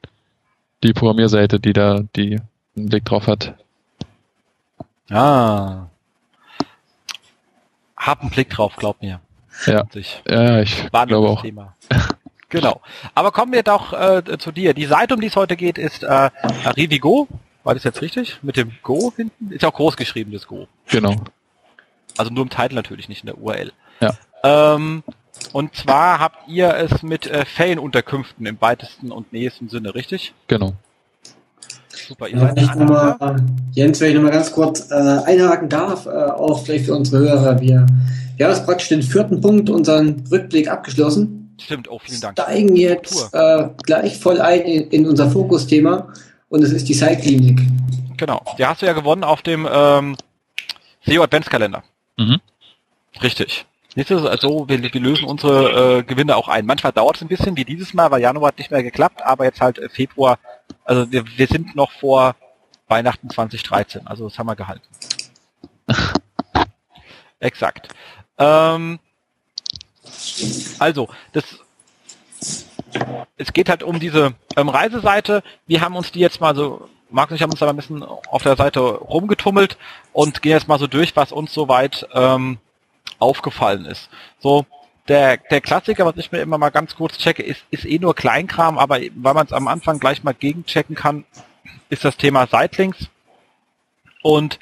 die 0.84 0.94
Programmierseite, 0.94 1.60
die 1.60 1.74
da 1.74 2.04
die 2.16 2.40
einen 2.76 2.90
Blick 2.90 3.06
drauf 3.06 3.28
hat. 3.28 3.56
Ah. 5.10 5.88
Hab 7.98 8.22
einen 8.22 8.30
Blick 8.30 8.50
drauf, 8.50 8.76
glaub 8.78 9.02
mir. 9.02 9.20
Ja, 9.66 9.84
ja 10.28 10.62
ich 10.62 10.90
glaube 10.92 11.30
auch. 11.30 11.42
Thema. 11.42 11.76
genau. 12.50 12.82
Aber 13.14 13.32
kommen 13.32 13.52
wir 13.52 13.64
doch 13.64 13.94
äh, 13.94 14.38
zu 14.38 14.52
dir. 14.52 14.74
Die 14.74 14.86
Seite, 14.86 15.14
um 15.14 15.22
die 15.22 15.28
es 15.28 15.36
heute 15.36 15.56
geht, 15.56 15.78
ist 15.78 16.04
äh, 16.04 16.30
Arrivigo. 16.64 17.28
War 17.64 17.76
das 17.76 17.84
jetzt 17.84 18.02
richtig? 18.02 18.40
Mit 18.42 18.58
dem 18.58 18.72
Go 18.82 19.14
hinten? 19.16 19.52
Ist 19.52 19.62
ja 19.62 19.70
auch 19.70 19.74
groß 19.74 19.98
geschrieben, 19.98 20.32
das 20.32 20.48
Go. 20.48 20.68
Genau. 20.88 21.16
Also 22.18 22.32
nur 22.32 22.44
im 22.44 22.50
Titel 22.50 22.74
natürlich, 22.74 23.08
nicht 23.08 23.22
in 23.24 23.28
der 23.28 23.38
URL. 23.38 23.72
Ja. 24.00 24.18
Ähm, 24.44 25.04
und 25.54 25.76
zwar 25.76 26.20
habt 26.20 26.48
ihr 26.48 26.74
es 26.76 27.04
mit 27.04 27.28
äh, 27.28 27.46
Ferienunterkünften 27.46 28.46
im 28.46 28.60
weitesten 28.60 29.12
und 29.12 29.32
nächsten 29.32 29.70
Sinne, 29.70 29.94
richtig? 29.94 30.34
Genau. 30.48 30.74
Super, 32.12 32.28
ihr 32.28 32.40
seid 32.40 32.58
ja, 32.58 32.76
mal, 32.76 33.46
Jens, 33.72 34.02
wenn 34.02 34.10
ich 34.10 34.16
nochmal 34.16 34.34
ganz 34.34 34.52
kurz 34.52 34.92
äh, 34.92 34.96
einhaken 34.96 35.70
darf, 35.70 36.08
äh, 36.08 36.10
auch 36.10 36.62
vielleicht 36.62 36.88
für 36.88 36.94
unsere 36.94 37.20
Hörer. 37.20 37.62
Wir, 37.62 37.86
wir 38.36 38.46
haben 38.46 38.54
jetzt 38.54 38.66
praktisch 38.66 38.90
den 38.90 39.02
vierten 39.02 39.40
Punkt, 39.40 39.70
unseren 39.70 40.22
Rückblick 40.30 40.70
abgeschlossen. 40.70 41.56
Stimmt, 41.58 41.90
oh, 41.90 42.00
vielen 42.04 42.20
Dank. 42.20 42.38
Steigen 42.38 42.76
jetzt 42.76 43.34
äh, 43.34 43.70
gleich 43.84 44.20
voll 44.20 44.42
ein 44.42 44.60
in, 44.60 44.90
in 44.90 45.08
unser 45.08 45.32
Fokusthema 45.32 46.12
und 46.50 46.62
es 46.62 46.74
ist 46.74 46.90
die 46.90 46.94
Cyclinik. 46.94 47.62
Genau, 48.18 48.42
die 48.58 48.66
hast 48.66 48.82
du 48.82 48.88
ja 48.88 48.92
gewonnen 48.92 49.24
auf 49.24 49.42
dem 49.42 49.66
ähm, 49.72 50.18
SEO 51.06 51.24
Adventskalender. 51.24 51.82
Mhm. 52.18 52.42
Richtig. 53.24 53.66
Nächstes, 53.96 54.26
also 54.26 54.68
wir, 54.68 54.84
wir 54.84 55.02
lösen 55.02 55.24
unsere 55.24 56.00
äh, 56.00 56.04
Gewinne 56.04 56.36
auch 56.36 56.50
ein. 56.50 56.66
Manchmal 56.66 56.92
dauert 56.92 57.16
es 57.16 57.22
ein 57.22 57.30
bisschen, 57.30 57.56
wie 57.56 57.64
dieses 57.64 57.94
Mal, 57.94 58.12
weil 58.12 58.22
Januar 58.22 58.50
hat 58.50 58.58
nicht 58.58 58.72
mehr 58.72 58.84
geklappt, 58.84 59.22
aber 59.24 59.46
jetzt 59.46 59.62
halt 59.62 59.80
äh, 59.80 59.88
Februar, 59.88 60.40
also 60.92 61.10
wir, 61.10 61.24
wir 61.38 61.48
sind 61.48 61.74
noch 61.74 61.90
vor 61.90 62.36
Weihnachten 62.90 63.30
2013, 63.30 64.08
also 64.08 64.28
das 64.28 64.38
haben 64.38 64.48
wir 64.48 64.58
gehalten. 64.58 64.86
Exakt. 67.40 67.88
Ähm, 68.38 69.00
also, 70.80 71.08
das 71.32 71.46
es 73.38 73.54
geht 73.54 73.70
halt 73.70 73.84
um 73.84 74.02
diese 74.02 74.34
ähm, 74.58 74.68
Reiseseite. 74.68 75.44
Wir 75.66 75.80
haben 75.80 75.96
uns 75.96 76.12
die 76.12 76.20
jetzt 76.20 76.42
mal 76.42 76.54
so, 76.58 76.90
Marc 77.10 77.30
und 77.30 77.38
ich 77.38 77.42
haben 77.42 77.52
uns 77.52 77.60
da 77.62 77.70
ein 77.70 77.78
bisschen 77.78 78.04
auf 78.04 78.44
der 78.44 78.58
Seite 78.58 78.82
rumgetummelt 78.82 79.78
und 80.12 80.42
gehen 80.42 80.52
jetzt 80.52 80.68
mal 80.68 80.78
so 80.78 80.88
durch, 80.88 81.16
was 81.16 81.32
uns 81.32 81.54
soweit 81.54 82.06
ähm, 82.14 82.58
aufgefallen 83.18 83.86
ist. 83.86 84.10
So, 84.42 84.66
der, 85.08 85.38
der 85.38 85.62
Klassiker, 85.62 86.06
was 86.06 86.18
ich 86.18 86.32
mir 86.32 86.40
immer 86.40 86.58
mal 86.58 86.70
ganz 86.70 86.96
kurz 86.96 87.18
checke, 87.18 87.44
ist, 87.44 87.64
ist 87.72 87.86
eh 87.86 88.00
nur 88.00 88.16
Kleinkram, 88.16 88.78
aber 88.78 89.00
weil 89.16 89.34
man 89.34 89.46
es 89.46 89.54
am 89.54 89.68
Anfang 89.68 90.00
gleich 90.00 90.24
mal 90.24 90.34
gegenchecken 90.34 90.96
kann, 90.96 91.26
ist 91.90 92.06
das 92.06 92.18
Thema 92.18 92.48
Sitelinks. 92.48 93.10
Und 94.22 94.60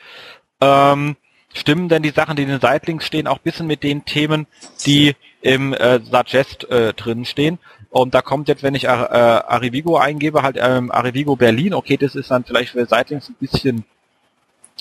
ähm, 0.61 1.17
stimmen 1.53 1.89
denn 1.89 2.03
die 2.03 2.11
Sachen, 2.11 2.35
die 2.35 2.43
in 2.43 2.49
den 2.49 2.61
Sitelinks 2.61 3.05
stehen, 3.05 3.27
auch 3.27 3.39
bisschen 3.39 3.67
mit 3.67 3.83
den 3.83 4.05
Themen, 4.05 4.47
die 4.85 5.15
im 5.41 5.73
äh, 5.73 5.99
Suggest 5.99 6.69
äh, 6.69 6.93
drin 6.93 7.25
stehen? 7.25 7.59
Und 7.89 8.13
da 8.13 8.21
kommt 8.21 8.47
jetzt, 8.47 8.63
wenn 8.63 8.75
ich 8.75 8.85
äh, 8.85 8.87
Arrivigo 8.87 9.97
eingebe, 9.97 10.43
halt 10.43 10.57
ähm, 10.59 10.91
Arrivigo 10.91 11.35
Berlin, 11.35 11.73
okay, 11.73 11.97
das 11.97 12.15
ist 12.15 12.31
dann 12.31 12.43
vielleicht 12.43 12.71
für 12.71 12.85
Sitelinks 12.85 13.29
ein 13.29 13.35
bisschen 13.39 13.85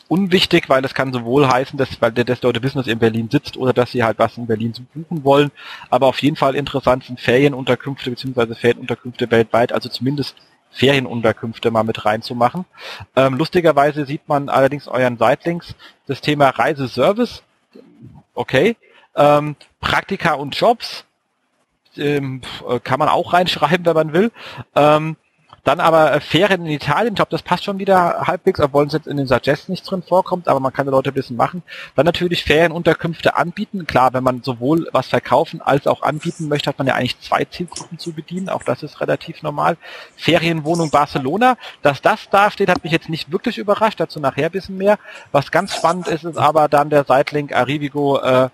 unwichtig, 0.09 0.69
weil 0.69 0.83
das 0.83 0.95
kann 0.95 1.13
sowohl 1.13 1.47
heißen, 1.47 1.79
dass, 1.79 2.01
weil 2.01 2.13
dass 2.13 2.43
Leute 2.43 2.63
wissen, 2.63 2.79
dass 2.79 2.87
ihr 2.87 2.95
in 2.95 2.99
Berlin 2.99 3.29
sitzt 3.31 3.57
oder 3.57 3.73
dass 3.73 3.93
sie 3.93 4.03
halt 4.03 4.19
was 4.19 4.37
in 4.37 4.47
Berlin 4.47 4.73
buchen 4.95 5.25
wollen. 5.25 5.51
Aber 5.91 6.07
auf 6.07 6.21
jeden 6.23 6.37
Fall 6.37 6.55
interessant 6.55 7.05
sind 7.05 7.21
Ferienunterkünfte 7.21 8.11
bzw. 8.11 8.55
Ferienunterkünfte 8.55 9.31
weltweit, 9.31 9.73
also 9.73 9.89
zumindest 9.89 10.37
Ferienunterkünfte 10.71 11.71
mal 11.71 11.85
mit 11.85 12.05
reinzumachen. 12.05 12.65
Ähm, 13.17 13.35
lustigerweise 13.35 14.07
sieht 14.07 14.29
man 14.29 14.49
allerdings 14.49 14.89
euren 14.89 15.19
Sitelinks 15.19 15.75
das 16.07 16.21
Thema 16.21 16.51
Reiseservice. 16.51 17.43
Okay. 18.35 18.77
Ähm, 19.17 19.57
Praktika 19.81 20.35
und 20.35 20.55
Jobs 20.57 21.05
ähm, 21.97 22.43
kann 22.85 22.99
man 22.99 23.09
auch 23.09 23.33
reinschreiben, 23.33 23.85
wenn 23.85 23.95
man 23.95 24.13
will. 24.13 24.31
Ähm, 24.75 25.17
Dann 25.69 25.81
aber 25.81 26.15
äh, 26.15 26.21
Ferien 26.21 26.65
in 26.65 26.73
Italien, 26.73 27.13
ich 27.13 27.17
glaube, 27.17 27.31
das 27.31 27.43
passt 27.43 27.65
schon 27.65 27.79
wieder 27.79 28.23
halbwegs, 28.27 28.59
obwohl 28.59 28.87
es 28.87 28.95
jetzt 28.95 29.07
in 29.07 29.19
den 29.19 29.27
Suggests 29.27 29.69
nicht 29.69 29.83
drin 29.83 30.03
vorkommt, 30.03 30.49
aber 30.49 30.61
man 30.61 30.73
kann 30.73 30.87
die 30.87 30.91
Leute 30.91 31.11
ein 31.11 31.15
bisschen 31.15 31.37
machen. 31.37 31.63
Dann 31.95 32.07
natürlich 32.07 32.43
Ferienunterkünfte 32.43 33.37
anbieten. 33.37 33.87
Klar, 33.87 34.15
wenn 34.15 34.25
man 34.25 34.43
sowohl 34.43 34.89
was 34.93 35.09
verkaufen 35.09 35.61
als 35.61 35.87
auch 35.87 36.01
anbieten 36.01 36.49
möchte, 36.49 36.71
hat 36.71 36.79
man 36.79 36.87
ja 36.87 36.95
eigentlich 36.95 37.21
zwei 37.21 37.45
Zielgruppen 37.45 37.99
zu 37.99 38.15
bedienen. 38.15 38.49
Auch 38.49 38.63
das 38.63 38.83
ist 38.83 39.03
relativ 39.03 39.43
normal. 39.43 39.77
Ferienwohnung 40.17 40.89
Barcelona. 40.89 41.59
Dass 41.83 42.01
das 42.01 42.31
da 42.31 42.51
steht, 42.51 42.71
hat 42.71 42.83
mich 42.83 42.93
jetzt 42.95 43.11
nicht 43.11 43.31
wirklich 43.31 43.59
überrascht. 43.59 44.01
Dazu 44.01 44.21
nachher 44.21 44.47
ein 44.47 44.53
bisschen 44.53 44.79
mehr. 44.79 44.99
Was 45.33 45.51
ganz 45.51 45.77
spannend 45.77 46.09
ist, 46.09 46.25
ist 46.25 46.39
aber 46.39 46.69
dann 46.69 46.89
der 46.89 47.05
Seitlink 47.05 47.55
Arrivigo 47.55 48.19
äh, 48.21 48.49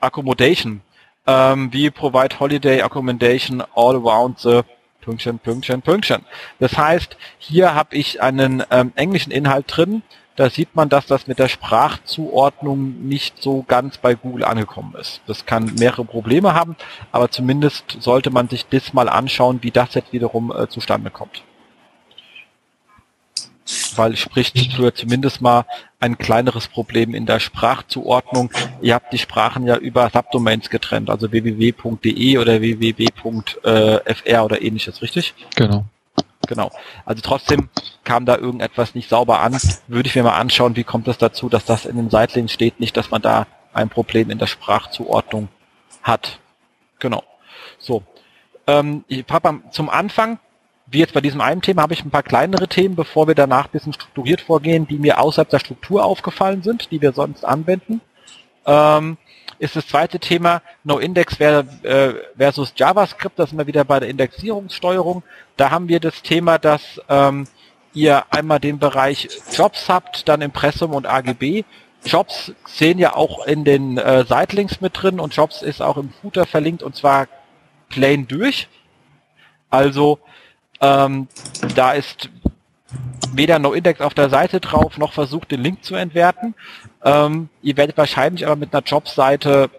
Accommodation. 0.00 0.82
Ähm, 1.26 1.72
we 1.72 1.90
provide 1.90 2.38
holiday 2.38 2.82
accommodation 2.82 3.62
all 3.74 3.96
around 3.96 4.38
the 4.40 4.60
Pünktchen, 5.02 5.38
Pünktchen, 5.38 5.82
Pünktchen. 5.82 6.24
Das 6.58 6.78
heißt, 6.78 7.16
hier 7.38 7.74
habe 7.74 7.94
ich 7.96 8.22
einen 8.22 8.62
ähm, 8.70 8.92
englischen 8.94 9.30
Inhalt 9.30 9.66
drin. 9.68 10.02
Da 10.36 10.48
sieht 10.48 10.74
man, 10.74 10.88
dass 10.88 11.04
das 11.04 11.26
mit 11.26 11.38
der 11.38 11.48
Sprachzuordnung 11.48 13.06
nicht 13.06 13.42
so 13.42 13.64
ganz 13.68 13.98
bei 13.98 14.14
Google 14.14 14.44
angekommen 14.44 14.94
ist. 14.98 15.20
Das 15.26 15.44
kann 15.44 15.74
mehrere 15.78 16.06
Probleme 16.06 16.54
haben, 16.54 16.76
aber 17.10 17.30
zumindest 17.30 17.98
sollte 18.00 18.30
man 18.30 18.48
sich 18.48 18.66
das 18.66 18.94
mal 18.94 19.10
anschauen, 19.10 19.58
wie 19.62 19.70
das 19.70 19.92
jetzt 19.92 20.14
wiederum 20.14 20.50
äh, 20.50 20.68
zustande 20.68 21.10
kommt 21.10 21.42
weil 23.98 24.16
spricht 24.16 24.74
für 24.74 24.94
zumindest 24.94 25.40
mal 25.40 25.64
ein 26.00 26.18
kleineres 26.18 26.68
Problem 26.68 27.14
in 27.14 27.26
der 27.26 27.40
Sprachzuordnung. 27.40 28.50
Ihr 28.80 28.94
habt 28.94 29.12
die 29.12 29.18
Sprachen 29.18 29.66
ja 29.66 29.76
über 29.76 30.10
Subdomains 30.10 30.70
getrennt, 30.70 31.10
also 31.10 31.30
www.de 31.30 32.38
oder 32.38 32.60
www.fr 32.60 34.44
oder 34.44 34.62
ähnliches, 34.62 35.02
richtig? 35.02 35.34
Genau. 35.56 35.84
Genau. 36.48 36.70
Also 37.04 37.22
trotzdem 37.22 37.68
kam 38.04 38.26
da 38.26 38.36
irgendetwas 38.36 38.94
nicht 38.94 39.08
sauber 39.08 39.40
an. 39.40 39.56
Würde 39.86 40.08
ich 40.08 40.16
mir 40.16 40.24
mal 40.24 40.38
anschauen, 40.38 40.76
wie 40.76 40.84
kommt 40.84 41.06
es 41.08 41.18
dazu, 41.18 41.48
dass 41.48 41.64
das 41.64 41.86
in 41.86 41.96
den 41.96 42.10
Seitlinks 42.10 42.52
steht, 42.52 42.80
nicht, 42.80 42.96
dass 42.96 43.10
man 43.10 43.22
da 43.22 43.46
ein 43.72 43.88
Problem 43.88 44.30
in 44.30 44.38
der 44.38 44.46
Sprachzuordnung 44.46 45.48
hat. 46.02 46.40
Genau. 46.98 47.22
So. 47.78 48.02
Ähm, 48.66 49.04
ich 49.08 49.24
habe 49.30 49.60
zum 49.70 49.88
Anfang 49.88 50.38
wie 50.92 50.98
jetzt 50.98 51.14
bei 51.14 51.20
diesem 51.22 51.40
einen 51.40 51.62
Thema 51.62 51.82
habe 51.82 51.94
ich 51.94 52.04
ein 52.04 52.10
paar 52.10 52.22
kleinere 52.22 52.68
Themen, 52.68 52.94
bevor 52.94 53.26
wir 53.26 53.34
danach 53.34 53.66
ein 53.66 53.72
bisschen 53.72 53.94
strukturiert 53.94 54.42
vorgehen, 54.42 54.86
die 54.86 54.98
mir 54.98 55.20
außerhalb 55.20 55.48
der 55.48 55.58
Struktur 55.58 56.04
aufgefallen 56.04 56.62
sind, 56.62 56.90
die 56.90 57.00
wir 57.00 57.12
sonst 57.12 57.44
anwenden. 57.44 58.02
Ähm, 58.66 59.16
ist 59.58 59.74
das 59.74 59.86
zweite 59.86 60.18
Thema 60.18 60.60
NoIndex 60.84 61.40
äh, 61.40 62.14
versus 62.36 62.74
JavaScript, 62.76 63.38
das 63.38 63.50
sind 63.50 63.58
wir 63.58 63.66
wieder 63.66 63.84
bei 63.84 64.00
der 64.00 64.10
Indexierungssteuerung. 64.10 65.22
Da 65.56 65.70
haben 65.70 65.88
wir 65.88 65.98
das 65.98 66.20
Thema, 66.22 66.58
dass 66.58 67.00
ähm, 67.08 67.46
ihr 67.94 68.24
einmal 68.30 68.60
den 68.60 68.78
Bereich 68.78 69.28
Jobs 69.52 69.88
habt, 69.88 70.28
dann 70.28 70.42
Impressum 70.42 70.92
und 70.92 71.06
AGB. 71.06 71.64
Jobs 72.04 72.52
sehen 72.66 72.98
ja 72.98 73.14
auch 73.16 73.46
in 73.46 73.64
den 73.64 73.96
äh, 73.96 74.24
Sitelinks 74.26 74.80
mit 74.80 75.00
drin 75.00 75.20
und 75.20 75.34
Jobs 75.34 75.62
ist 75.62 75.80
auch 75.80 75.96
im 75.96 76.10
Footer 76.10 76.44
verlinkt 76.44 76.82
und 76.82 76.96
zwar 76.96 77.28
plain 77.88 78.26
durch. 78.26 78.68
Also 79.70 80.18
ähm, 80.82 81.28
da 81.74 81.92
ist 81.92 82.28
weder 83.32 83.58
NoIndex 83.58 84.00
auf 84.00 84.14
der 84.14 84.28
Seite 84.28 84.60
drauf, 84.60 84.98
noch 84.98 85.12
versucht, 85.12 85.50
den 85.50 85.62
Link 85.62 85.84
zu 85.84 85.94
entwerten. 85.94 86.54
Ähm, 87.04 87.48
ihr 87.62 87.76
werdet 87.76 87.96
wahrscheinlich 87.96 88.46
aber 88.46 88.56
mit 88.56 88.74
einer 88.74 88.82
Jobseite 88.82 89.70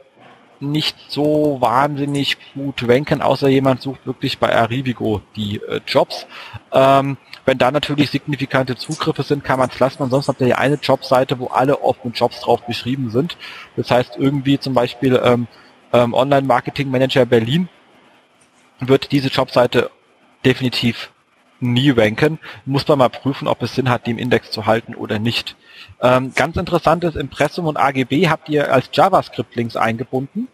nicht 0.59 0.95
so 1.09 1.57
wahnsinnig 1.59 2.37
gut 2.53 2.87
ranken, 2.87 3.21
außer 3.21 3.49
jemand 3.49 3.81
sucht 3.81 4.07
wirklich 4.07 4.39
bei 4.39 4.55
Arrivigo 4.55 5.21
die 5.35 5.57
äh, 5.57 5.81
Jobs. 5.85 6.25
Ähm, 6.71 7.17
wenn 7.45 7.57
da 7.57 7.71
natürlich 7.71 8.09
signifikante 8.09 8.77
Zugriffe 8.77 9.23
sind, 9.23 9.43
kann 9.43 9.59
man 9.59 9.69
es 9.69 9.79
lassen. 9.79 10.01
Ansonsten 10.01 10.31
habt 10.31 10.41
ihr 10.41 10.47
ja 10.47 10.57
eine 10.57 10.75
Jobseite, 10.75 11.37
wo 11.39 11.47
alle 11.47 11.81
offenen 11.81 12.13
Jobs 12.13 12.39
drauf 12.39 12.61
beschrieben 12.65 13.09
sind. 13.11 13.37
Das 13.75 13.91
heißt, 13.91 14.15
irgendwie 14.17 14.57
zum 14.59 14.73
Beispiel 14.73 15.21
ähm, 15.21 15.47
ähm, 15.91 16.13
Online-Marketing 16.13 16.89
Manager 16.89 17.25
Berlin 17.25 17.67
wird 18.79 19.11
diese 19.11 19.27
Jobseite 19.27 19.91
definitiv 20.45 21.11
nie 21.59 21.91
ranken. 21.91 22.39
Muss 22.65 22.87
man 22.87 22.99
mal 22.99 23.09
prüfen, 23.09 23.47
ob 23.47 23.61
es 23.63 23.75
Sinn 23.75 23.89
hat, 23.89 24.05
die 24.05 24.11
im 24.11 24.17
Index 24.17 24.51
zu 24.51 24.65
halten 24.65 24.95
oder 24.95 25.19
nicht. 25.19 25.55
Ähm, 26.01 26.33
ganz 26.35 26.57
interessantes 26.57 27.15
Impressum 27.15 27.65
und 27.65 27.77
AGB 27.77 28.27
habt 28.27 28.49
ihr 28.49 28.71
als 28.71 28.89
JavaScript-Links 28.91 29.75
eingebunden. 29.75 30.47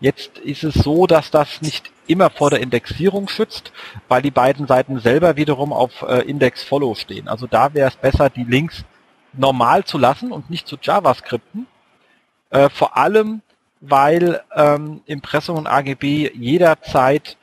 Jetzt 0.00 0.38
ist 0.38 0.64
es 0.64 0.74
so, 0.74 1.06
dass 1.06 1.30
das 1.30 1.62
nicht 1.62 1.90
immer 2.06 2.30
vor 2.30 2.50
der 2.50 2.60
Indexierung 2.60 3.28
schützt, 3.28 3.72
weil 4.08 4.22
die 4.22 4.30
beiden 4.30 4.66
Seiten 4.66 5.00
selber 5.00 5.36
wiederum 5.36 5.72
auf 5.72 6.02
äh, 6.02 6.20
Index 6.20 6.62
Follow 6.62 6.94
stehen. 6.94 7.28
Also 7.28 7.46
da 7.46 7.74
wäre 7.74 7.88
es 7.88 7.96
besser, 7.96 8.30
die 8.30 8.44
Links 8.44 8.84
normal 9.32 9.84
zu 9.84 9.98
lassen 9.98 10.32
und 10.32 10.50
nicht 10.50 10.68
zu 10.68 10.76
JavaScripten. 10.80 11.66
Äh, 12.50 12.68
vor 12.68 12.96
allem, 12.96 13.42
weil 13.80 14.42
ähm, 14.54 15.02
Impressum 15.06 15.56
und 15.56 15.66
AGB 15.66 16.30
jederzeit 16.34 17.36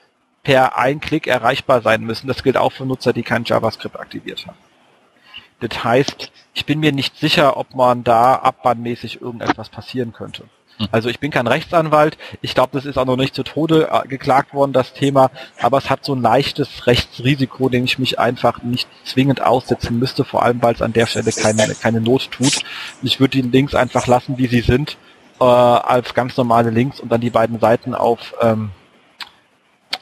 per 0.43 0.77
ein 0.77 0.99
Klick 0.99 1.27
erreichbar 1.27 1.81
sein 1.81 2.01
müssen. 2.01 2.27
Das 2.27 2.43
gilt 2.43 2.57
auch 2.57 2.71
für 2.71 2.85
Nutzer, 2.85 3.13
die 3.13 3.23
kein 3.23 3.43
JavaScript 3.43 3.99
aktiviert 3.99 4.45
haben. 4.47 4.57
Das 5.59 5.83
heißt, 5.83 6.31
ich 6.53 6.65
bin 6.65 6.79
mir 6.79 6.91
nicht 6.91 7.17
sicher, 7.17 7.57
ob 7.57 7.75
man 7.75 8.03
da 8.03 8.35
abbannmäßig 8.35 9.21
irgendetwas 9.21 9.69
passieren 9.69 10.11
könnte. 10.11 10.45
Hm. 10.77 10.87
Also 10.91 11.09
ich 11.09 11.19
bin 11.19 11.29
kein 11.29 11.45
Rechtsanwalt. 11.45 12.17
Ich 12.41 12.55
glaube, 12.55 12.71
das 12.73 12.85
ist 12.85 12.97
auch 12.97 13.05
noch 13.05 13.15
nicht 13.15 13.35
zu 13.35 13.43
Tode 13.43 13.89
äh, 13.91 14.07
geklagt 14.07 14.55
worden, 14.55 14.73
das 14.73 14.93
Thema. 14.93 15.29
Aber 15.59 15.77
es 15.77 15.91
hat 15.91 16.03
so 16.03 16.15
ein 16.15 16.21
leichtes 16.21 16.87
Rechtsrisiko, 16.87 17.69
dem 17.69 17.85
ich 17.85 17.99
mich 17.99 18.19
einfach 18.19 18.63
nicht 18.63 18.87
zwingend 19.05 19.41
aussetzen 19.41 19.99
müsste, 19.99 20.23
vor 20.23 20.41
allem 20.41 20.61
weil 20.63 20.73
es 20.73 20.81
an 20.81 20.93
der 20.93 21.05
Stelle 21.05 21.31
keine, 21.31 21.75
keine 21.75 22.01
Not 22.01 22.31
tut. 22.31 22.63
Ich 23.03 23.19
würde 23.19 23.41
die 23.41 23.47
Links 23.47 23.75
einfach 23.75 24.07
lassen, 24.07 24.39
wie 24.39 24.47
sie 24.47 24.61
sind, 24.61 24.97
äh, 25.39 25.43
als 25.43 26.15
ganz 26.15 26.35
normale 26.37 26.71
Links 26.71 26.99
und 26.99 27.11
dann 27.11 27.21
die 27.21 27.29
beiden 27.29 27.59
Seiten 27.59 27.93
auf 27.93 28.33
ähm, 28.41 28.71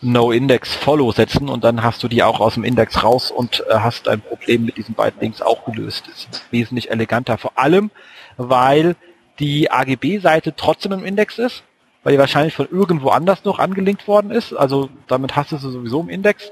No-Index-Follow 0.01 1.11
setzen 1.11 1.49
und 1.49 1.63
dann 1.63 1.83
hast 1.83 2.01
du 2.03 2.07
die 2.07 2.23
auch 2.23 2.39
aus 2.39 2.53
dem 2.55 2.63
Index 2.63 3.03
raus 3.03 3.31
und 3.31 3.63
äh, 3.69 3.75
hast 3.75 4.07
ein 4.07 4.21
Problem 4.21 4.65
mit 4.65 4.77
diesen 4.77 4.95
beiden 4.95 5.19
Links 5.19 5.41
auch 5.41 5.65
gelöst. 5.65 6.07
Ist 6.07 6.43
wesentlich 6.51 6.91
eleganter. 6.91 7.37
Vor 7.37 7.53
allem, 7.55 7.91
weil 8.37 8.95
die 9.39 9.71
AGB-Seite 9.71 10.53
trotzdem 10.55 10.91
im 10.91 11.05
Index 11.05 11.37
ist, 11.37 11.63
weil 12.03 12.13
die 12.13 12.19
wahrscheinlich 12.19 12.53
von 12.53 12.67
irgendwo 12.71 13.09
anders 13.09 13.43
noch 13.43 13.59
angelinkt 13.59 14.07
worden 14.07 14.31
ist. 14.31 14.53
Also 14.53 14.89
damit 15.07 15.35
hast 15.35 15.51
du 15.51 15.57
sie 15.57 15.71
sowieso 15.71 16.01
im 16.01 16.09
Index. 16.09 16.51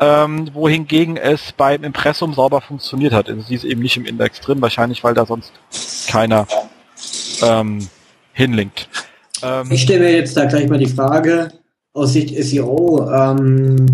Ähm, 0.00 0.50
wohingegen 0.54 1.16
es 1.16 1.52
beim 1.52 1.84
Impressum 1.84 2.34
sauber 2.34 2.60
funktioniert 2.60 3.12
hat. 3.12 3.28
Also 3.28 3.42
sie 3.42 3.54
ist 3.54 3.64
eben 3.64 3.80
nicht 3.80 3.96
im 3.96 4.04
Index 4.04 4.40
drin, 4.40 4.60
wahrscheinlich 4.60 5.04
weil 5.04 5.14
da 5.14 5.24
sonst 5.24 5.52
keiner 6.08 6.46
ähm, 7.42 7.88
hinlinkt. 8.32 8.88
Ähm, 9.42 9.70
ich 9.70 9.82
stelle 9.82 10.00
mir 10.00 10.12
jetzt 10.12 10.36
da 10.36 10.46
gleich 10.46 10.68
mal 10.68 10.78
die 10.78 10.86
Frage, 10.86 11.48
aus 11.94 12.12
Sicht 12.12 12.34
SEO, 12.44 13.08
ähm, 13.10 13.86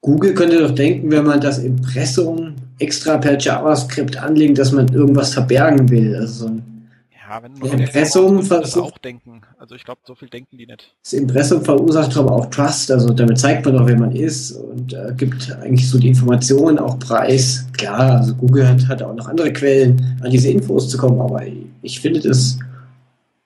Google 0.00 0.34
könnte 0.34 0.60
doch 0.60 0.74
denken, 0.74 1.10
wenn 1.10 1.24
man 1.24 1.40
das 1.40 1.58
Impressum 1.58 2.54
extra 2.78 3.16
per 3.18 3.38
JavaScript 3.38 4.16
anlegt, 4.16 4.58
dass 4.58 4.72
man 4.72 4.88
irgendwas 4.88 5.32
verbergen 5.32 5.88
will. 5.88 6.14
Also 6.14 6.46
ja, 6.46 7.42
wenn 7.42 7.54
du 7.54 7.66
Impressum 7.66 8.46
das 8.46 8.76
auch 8.76 8.98
denken. 8.98 9.40
Also 9.58 9.74
ich 9.76 9.84
glaube, 9.84 10.02
so 10.04 10.14
viel 10.14 10.28
denken 10.28 10.58
die 10.58 10.66
nicht. 10.66 10.94
Das 11.02 11.14
Impressum 11.14 11.64
verursacht 11.64 12.14
aber 12.18 12.32
auch 12.32 12.46
Trust. 12.46 12.90
Also 12.90 13.14
damit 13.14 13.38
zeigt 13.38 13.64
man 13.64 13.76
doch, 13.76 13.86
wer 13.86 13.98
man 13.98 14.12
ist 14.12 14.52
und 14.52 14.92
äh, 14.92 15.14
gibt 15.16 15.50
eigentlich 15.62 15.88
so 15.88 15.98
die 15.98 16.08
Informationen 16.08 16.78
auch 16.78 16.98
preis. 16.98 17.66
Klar, 17.72 18.18
also 18.18 18.34
Google 18.34 18.68
hat, 18.68 18.86
hat 18.86 19.02
auch 19.02 19.14
noch 19.14 19.26
andere 19.26 19.52
Quellen, 19.54 20.18
an 20.22 20.30
diese 20.30 20.50
Infos 20.50 20.90
zu 20.90 20.98
kommen, 20.98 21.18
aber 21.18 21.42
ich 21.80 22.00
finde 22.00 22.20
das 22.20 22.58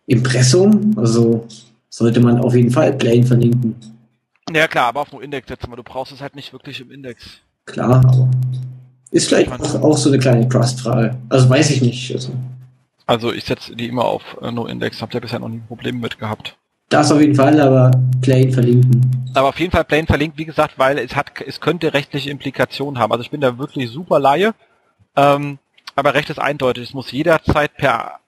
Impressum, 0.06 0.94
also 0.96 1.46
sollte 1.88 2.20
man 2.20 2.38
auf 2.38 2.54
jeden 2.54 2.70
Fall 2.70 2.92
Plane 2.92 3.24
verlinken. 3.24 3.76
Ja 4.52 4.66
klar, 4.66 4.88
aber 4.88 5.00
auf 5.00 5.12
nur 5.12 5.22
Index 5.22 5.48
setzen, 5.48 5.70
weil 5.70 5.76
du 5.76 5.82
brauchst 5.82 6.12
es 6.12 6.20
halt 6.20 6.34
nicht 6.34 6.52
wirklich 6.52 6.80
im 6.80 6.90
Index. 6.90 7.40
Klar, 7.66 8.04
aber 8.04 8.30
ist 9.10 9.28
vielleicht 9.28 9.50
auch, 9.50 9.82
auch, 9.82 9.96
so 9.96 10.10
eine 10.10 10.18
kleine 10.18 10.48
Trust-Frage. 10.48 11.16
Also 11.28 11.48
weiß 11.48 11.70
ich 11.70 11.82
nicht. 11.82 12.12
Also, 12.14 12.32
also 13.06 13.32
ich 13.32 13.44
setze 13.44 13.74
die 13.74 13.88
immer 13.88 14.04
auf 14.04 14.22
äh, 14.42 14.50
No-Index, 14.50 15.00
habt 15.00 15.14
ihr 15.14 15.20
bisher 15.20 15.38
noch 15.38 15.48
nie 15.48 15.62
Probleme 15.66 15.98
mit 15.98 16.18
gehabt. 16.18 16.56
Das 16.90 17.12
auf 17.12 17.20
jeden 17.20 17.34
Fall, 17.34 17.60
aber 17.60 17.90
Plane 18.22 18.50
verlinken. 18.50 19.30
Aber 19.34 19.48
auf 19.48 19.60
jeden 19.60 19.72
Fall 19.72 19.84
Plane 19.84 20.06
verlinkt, 20.06 20.38
wie 20.38 20.46
gesagt, 20.46 20.78
weil 20.78 20.98
es 20.98 21.14
hat, 21.14 21.32
es 21.46 21.60
könnte 21.60 21.92
rechtliche 21.92 22.30
Implikationen 22.30 22.98
haben. 22.98 23.12
Also 23.12 23.22
ich 23.22 23.30
bin 23.30 23.42
da 23.42 23.58
wirklich 23.58 23.90
super 23.90 24.18
Laie. 24.18 24.54
Ähm, 25.16 25.58
aber 25.94 26.14
Recht 26.14 26.30
ist 26.30 26.38
eindeutig. 26.38 26.84
Es 26.84 26.94
muss 26.94 27.12
jederzeit 27.12 27.76
per 27.76 28.20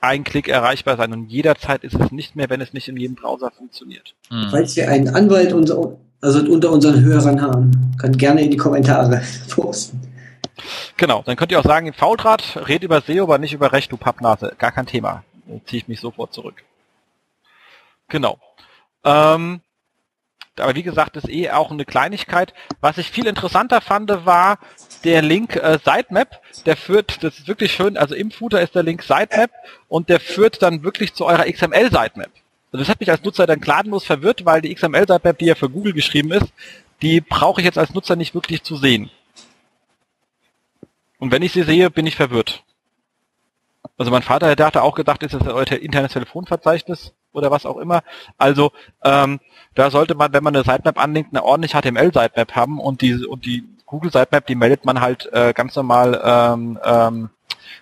ein 0.00 0.24
Klick 0.24 0.48
erreichbar 0.48 0.96
sein 0.96 1.12
und 1.12 1.26
jederzeit 1.26 1.82
ist 1.82 1.94
es 1.94 2.12
nicht 2.12 2.36
mehr, 2.36 2.50
wenn 2.50 2.60
es 2.60 2.72
nicht 2.72 2.88
in 2.88 2.96
jedem 2.96 3.16
Browser 3.16 3.50
funktioniert. 3.50 4.14
Mhm. 4.30 4.48
Falls 4.50 4.76
wir 4.76 4.88
einen 4.88 5.08
Anwalt 5.08 5.52
unter, 5.52 5.96
also 6.20 6.40
unter 6.40 6.70
unseren 6.70 7.02
Hörern 7.02 7.42
haben, 7.42 7.96
kann 7.98 8.16
gerne 8.16 8.42
in 8.42 8.50
die 8.50 8.56
Kommentare 8.56 9.22
posten. 9.50 10.00
Genau, 10.96 11.22
dann 11.24 11.36
könnt 11.36 11.52
ihr 11.52 11.60
auch 11.60 11.64
sagen, 11.64 11.92
Faultrat, 11.92 12.68
red 12.68 12.82
über 12.82 13.00
SEO, 13.00 13.24
aber 13.24 13.38
nicht 13.38 13.52
über 13.52 13.72
Recht, 13.72 13.92
du 13.92 13.96
Pappnase. 13.96 14.54
Gar 14.58 14.72
kein 14.72 14.86
Thema. 14.86 15.24
Dann 15.46 15.60
ziehe 15.66 15.82
ich 15.82 15.88
mich 15.88 16.00
sofort 16.00 16.32
zurück. 16.32 16.64
Genau. 18.08 18.38
Ähm, 19.04 19.60
aber 20.58 20.74
wie 20.74 20.82
gesagt, 20.82 21.16
ist 21.16 21.28
eh 21.28 21.50
auch 21.50 21.70
eine 21.70 21.84
Kleinigkeit. 21.84 22.54
Was 22.80 22.98
ich 22.98 23.10
viel 23.10 23.26
interessanter 23.26 23.80
fand, 23.80 24.10
war 24.26 24.58
der 25.04 25.22
Link 25.22 25.56
äh, 25.56 25.78
Sitemap. 25.84 26.40
Der 26.66 26.76
führt, 26.76 27.22
das 27.22 27.38
ist 27.38 27.48
wirklich 27.48 27.72
schön, 27.72 27.96
also 27.96 28.14
im 28.14 28.30
Footer 28.30 28.60
ist 28.60 28.74
der 28.74 28.82
Link 28.82 29.02
Sitemap 29.02 29.50
und 29.88 30.08
der 30.08 30.20
führt 30.20 30.62
dann 30.62 30.82
wirklich 30.82 31.14
zu 31.14 31.26
eurer 31.26 31.44
XML-Sitemap. 31.44 32.30
Also 32.70 32.78
das 32.80 32.88
hat 32.88 33.00
mich 33.00 33.10
als 33.10 33.22
Nutzer 33.22 33.46
dann 33.46 33.60
gnadenlos 33.60 34.04
verwirrt, 34.04 34.44
weil 34.44 34.60
die 34.60 34.74
XML-Sitemap, 34.74 35.38
die 35.38 35.46
ja 35.46 35.54
für 35.54 35.70
Google 35.70 35.92
geschrieben 35.92 36.32
ist, 36.32 36.52
die 37.02 37.20
brauche 37.20 37.60
ich 37.60 37.64
jetzt 37.64 37.78
als 37.78 37.94
Nutzer 37.94 38.16
nicht 38.16 38.34
wirklich 38.34 38.62
zu 38.62 38.76
sehen. 38.76 39.10
Und 41.18 41.32
wenn 41.32 41.42
ich 41.42 41.52
sie 41.52 41.62
sehe, 41.62 41.90
bin 41.90 42.06
ich 42.06 42.16
verwirrt. 42.16 42.62
Also 43.96 44.10
mein 44.10 44.22
Vater, 44.22 44.54
der 44.54 44.66
hatte 44.66 44.82
auch 44.82 44.94
gedacht, 44.94 45.22
ist 45.22 45.34
das 45.34 45.46
euer 45.46 45.66
internes 45.72 46.12
Telefonverzeichnis 46.12 47.14
oder 47.32 47.50
was 47.50 47.66
auch 47.66 47.78
immer. 47.78 48.02
Also 48.36 48.72
ähm, 49.02 49.40
da 49.74 49.90
sollte 49.90 50.14
man, 50.14 50.32
wenn 50.32 50.44
man 50.44 50.54
eine 50.54 50.64
Sitemap 50.64 50.98
anlinkt, 50.98 51.32
eine 51.32 51.44
ordentliche 51.44 51.80
HTML-Sitemap 51.80 52.54
haben 52.54 52.78
und 52.78 53.00
die 53.02 53.24
und 53.24 53.44
die 53.44 53.64
Google 53.88 54.12
Sitemap, 54.12 54.46
die 54.46 54.54
meldet 54.54 54.84
man 54.84 55.00
halt 55.00 55.30
äh, 55.32 55.52
ganz 55.52 55.74
normal 55.74 56.20
ähm, 56.24 56.78
ähm, 56.84 57.30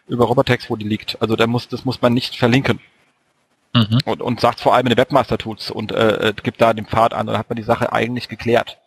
über 0.09 0.25
Robotext, 0.25 0.71
wo 0.71 0.77
die 0.77 0.89
liegt. 0.89 1.21
Also 1.21 1.37
da 1.37 1.47
muss 1.47 1.69
das 1.69 1.85
muss 1.85 2.01
man 2.01 2.15
nicht 2.15 2.37
verlinken. 2.37 2.81
Mhm. 3.75 3.99
Und, 4.05 4.23
und 4.23 4.41
sagt 4.41 4.61
vor 4.61 4.75
allem 4.75 4.87
in 4.87 4.91
den 4.91 4.99
Webmaster-Tools 4.99 5.71
und 5.71 5.93
äh, 5.93 6.29
äh, 6.29 6.33
gibt 6.33 6.61
da 6.61 6.73
den 6.73 6.87
Pfad 6.87 7.13
an, 7.13 7.27
dann 7.27 7.37
hat 7.37 7.51
man 7.51 7.57
die 7.57 7.63
Sache 7.63 7.93
eigentlich 7.93 8.29
geklärt. 8.29 8.79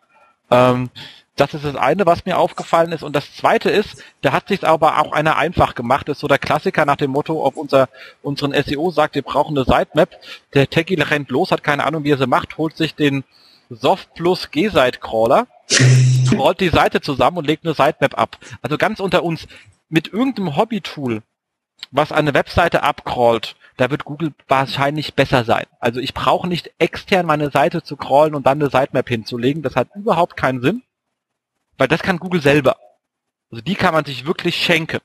Ähm, 0.49 0.89
das 1.35 1.53
ist 1.53 1.63
das 1.63 1.75
eine, 1.75 2.05
was 2.05 2.25
mir 2.25 2.37
aufgefallen 2.37 2.91
ist. 2.91 3.03
Und 3.03 3.15
das 3.15 3.33
zweite 3.35 3.69
ist, 3.69 4.03
da 4.21 4.33
hat 4.33 4.49
sich 4.49 4.67
aber 4.67 4.99
auch 4.99 5.13
einer 5.13 5.37
einfach 5.37 5.73
gemacht. 5.73 6.09
Das 6.09 6.17
ist 6.17 6.21
so 6.21 6.27
der 6.27 6.37
Klassiker 6.37 6.85
nach 6.85 6.97
dem 6.97 7.11
Motto, 7.11 7.45
ob 7.45 7.55
unser, 7.55 7.87
unseren 8.21 8.51
SEO 8.63 8.91
sagt, 8.91 9.15
wir 9.15 9.21
brauchen 9.21 9.57
eine 9.57 9.65
Sitemap. 9.65 10.09
Der 10.53 10.69
Techie 10.69 11.01
rennt 11.01 11.29
los, 11.29 11.51
hat 11.51 11.63
keine 11.63 11.85
Ahnung, 11.85 12.03
wie 12.03 12.11
er 12.11 12.17
sie 12.17 12.27
macht, 12.27 12.57
holt 12.57 12.75
sich 12.75 12.95
den 12.95 13.23
Soft 13.69 14.13
Plus 14.15 14.51
G-Site 14.51 14.99
Crawler, 16.29 16.43
rollt 16.43 16.59
die 16.59 16.69
Seite 16.69 17.01
zusammen 17.01 17.37
und 17.37 17.47
legt 17.47 17.65
eine 17.65 17.73
Sitemap 17.73 18.17
ab. 18.17 18.37
Also 18.61 18.77
ganz 18.77 18.99
unter 18.99 19.23
uns, 19.23 19.47
mit 19.89 20.07
irgendeinem 20.13 20.55
Hobby-Tool, 20.55 21.23
was 21.91 22.11
eine 22.11 22.33
Webseite 22.33 22.83
abcrawlt, 22.83 23.55
da 23.77 23.89
wird 23.89 24.03
Google 24.03 24.33
wahrscheinlich 24.47 25.13
besser 25.15 25.45
sein. 25.45 25.65
Also 25.79 25.99
ich 25.99 26.13
brauche 26.13 26.47
nicht 26.47 26.71
extern 26.79 27.25
meine 27.25 27.49
Seite 27.49 27.81
zu 27.81 27.95
crawlen 27.95 28.35
und 28.35 28.45
dann 28.45 28.61
eine 28.61 28.69
Sitemap 28.69 29.07
hinzulegen. 29.07 29.63
Das 29.63 29.75
hat 29.75 29.87
überhaupt 29.95 30.35
keinen 30.35 30.61
Sinn. 30.61 30.83
Weil 31.77 31.87
das 31.87 32.01
kann 32.01 32.19
Google 32.19 32.41
selber. 32.41 32.77
Also 33.49 33.63
die 33.63 33.75
kann 33.75 33.93
man 33.93 34.05
sich 34.05 34.25
wirklich 34.25 34.57
schenken. 34.57 34.99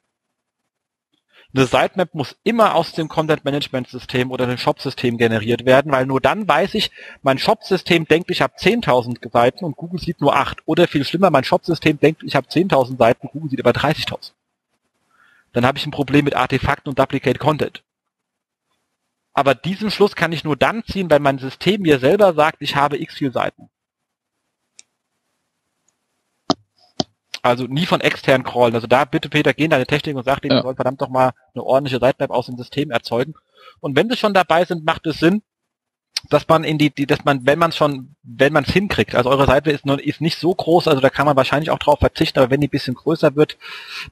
Eine 1.56 1.66
Sitemap 1.66 2.14
muss 2.14 2.34
immer 2.42 2.74
aus 2.74 2.92
dem 2.92 3.08
Content 3.08 3.44
Management 3.44 3.86
System 3.88 4.32
oder 4.32 4.44
dem 4.46 4.58
Shop-System 4.58 5.18
generiert 5.18 5.64
werden, 5.64 5.92
weil 5.92 6.04
nur 6.04 6.20
dann 6.20 6.48
weiß 6.48 6.74
ich, 6.74 6.90
mein 7.22 7.38
Shop-System 7.38 8.08
denkt, 8.08 8.32
ich 8.32 8.42
habe 8.42 8.54
10.000 8.56 9.30
Seiten 9.32 9.64
und 9.64 9.76
Google 9.76 10.00
sieht 10.00 10.20
nur 10.20 10.34
8. 10.34 10.62
Oder 10.66 10.88
viel 10.88 11.04
schlimmer, 11.04 11.30
mein 11.30 11.44
Shop-System 11.44 12.00
denkt, 12.00 12.24
ich 12.24 12.34
habe 12.34 12.48
10.000 12.48 12.98
Seiten, 12.98 13.28
Google 13.28 13.50
sieht 13.50 13.64
aber 13.64 13.70
30.000. 13.70 14.32
Dann 15.52 15.64
habe 15.64 15.78
ich 15.78 15.86
ein 15.86 15.92
Problem 15.92 16.24
mit 16.24 16.34
Artefakten 16.34 16.90
und 16.90 16.98
Duplicate 16.98 17.38
Content. 17.38 17.84
Aber 19.32 19.54
diesen 19.54 19.92
Schluss 19.92 20.16
kann 20.16 20.32
ich 20.32 20.42
nur 20.42 20.56
dann 20.56 20.82
ziehen, 20.84 21.08
wenn 21.08 21.22
mein 21.22 21.38
System 21.38 21.82
mir 21.82 22.00
selber 22.00 22.34
sagt, 22.34 22.56
ich 22.62 22.74
habe 22.74 22.98
x 22.98 23.14
viel 23.14 23.32
Seiten. 23.32 23.70
Also 27.44 27.64
nie 27.64 27.84
von 27.84 28.00
extern 28.00 28.42
crawlen. 28.42 28.74
Also 28.74 28.86
da 28.86 29.04
bitte 29.04 29.28
Peter, 29.28 29.52
geh 29.52 29.64
in 29.64 29.70
deine 29.70 29.86
Technik 29.86 30.16
und 30.16 30.24
sag 30.24 30.40
denen, 30.40 30.56
ja. 30.56 30.62
sollen 30.62 30.76
verdammt 30.76 31.02
doch 31.02 31.10
mal 31.10 31.32
eine 31.52 31.62
ordentliche 31.62 32.00
Sitemap 32.02 32.30
aus 32.30 32.46
dem 32.46 32.56
System 32.56 32.90
erzeugen. 32.90 33.34
Und 33.80 33.94
wenn 33.96 34.08
sie 34.08 34.16
schon 34.16 34.32
dabei 34.32 34.64
sind, 34.64 34.86
macht 34.86 35.06
es 35.06 35.18
Sinn, 35.18 35.42
dass 36.30 36.48
man 36.48 36.64
in 36.64 36.78
die, 36.78 36.90
die 36.90 37.06
dass 37.06 37.24
man, 37.24 37.46
wenn 37.46 37.58
man 37.58 37.72
schon, 37.72 38.14
wenn 38.22 38.52
man 38.52 38.64
es 38.64 38.72
hinkriegt, 38.72 39.14
also 39.14 39.30
eure 39.30 39.46
Seite 39.46 39.70
ist, 39.70 39.86
nur, 39.86 40.02
ist 40.02 40.20
nicht 40.20 40.38
so 40.38 40.54
groß, 40.54 40.88
also 40.88 41.00
da 41.00 41.10
kann 41.10 41.26
man 41.26 41.36
wahrscheinlich 41.36 41.70
auch 41.70 41.78
drauf 41.78 41.98
verzichten, 41.98 42.38
aber 42.38 42.50
wenn 42.50 42.60
die 42.60 42.68
ein 42.68 42.70
bisschen 42.70 42.94
größer 42.94 43.36
wird, 43.36 43.58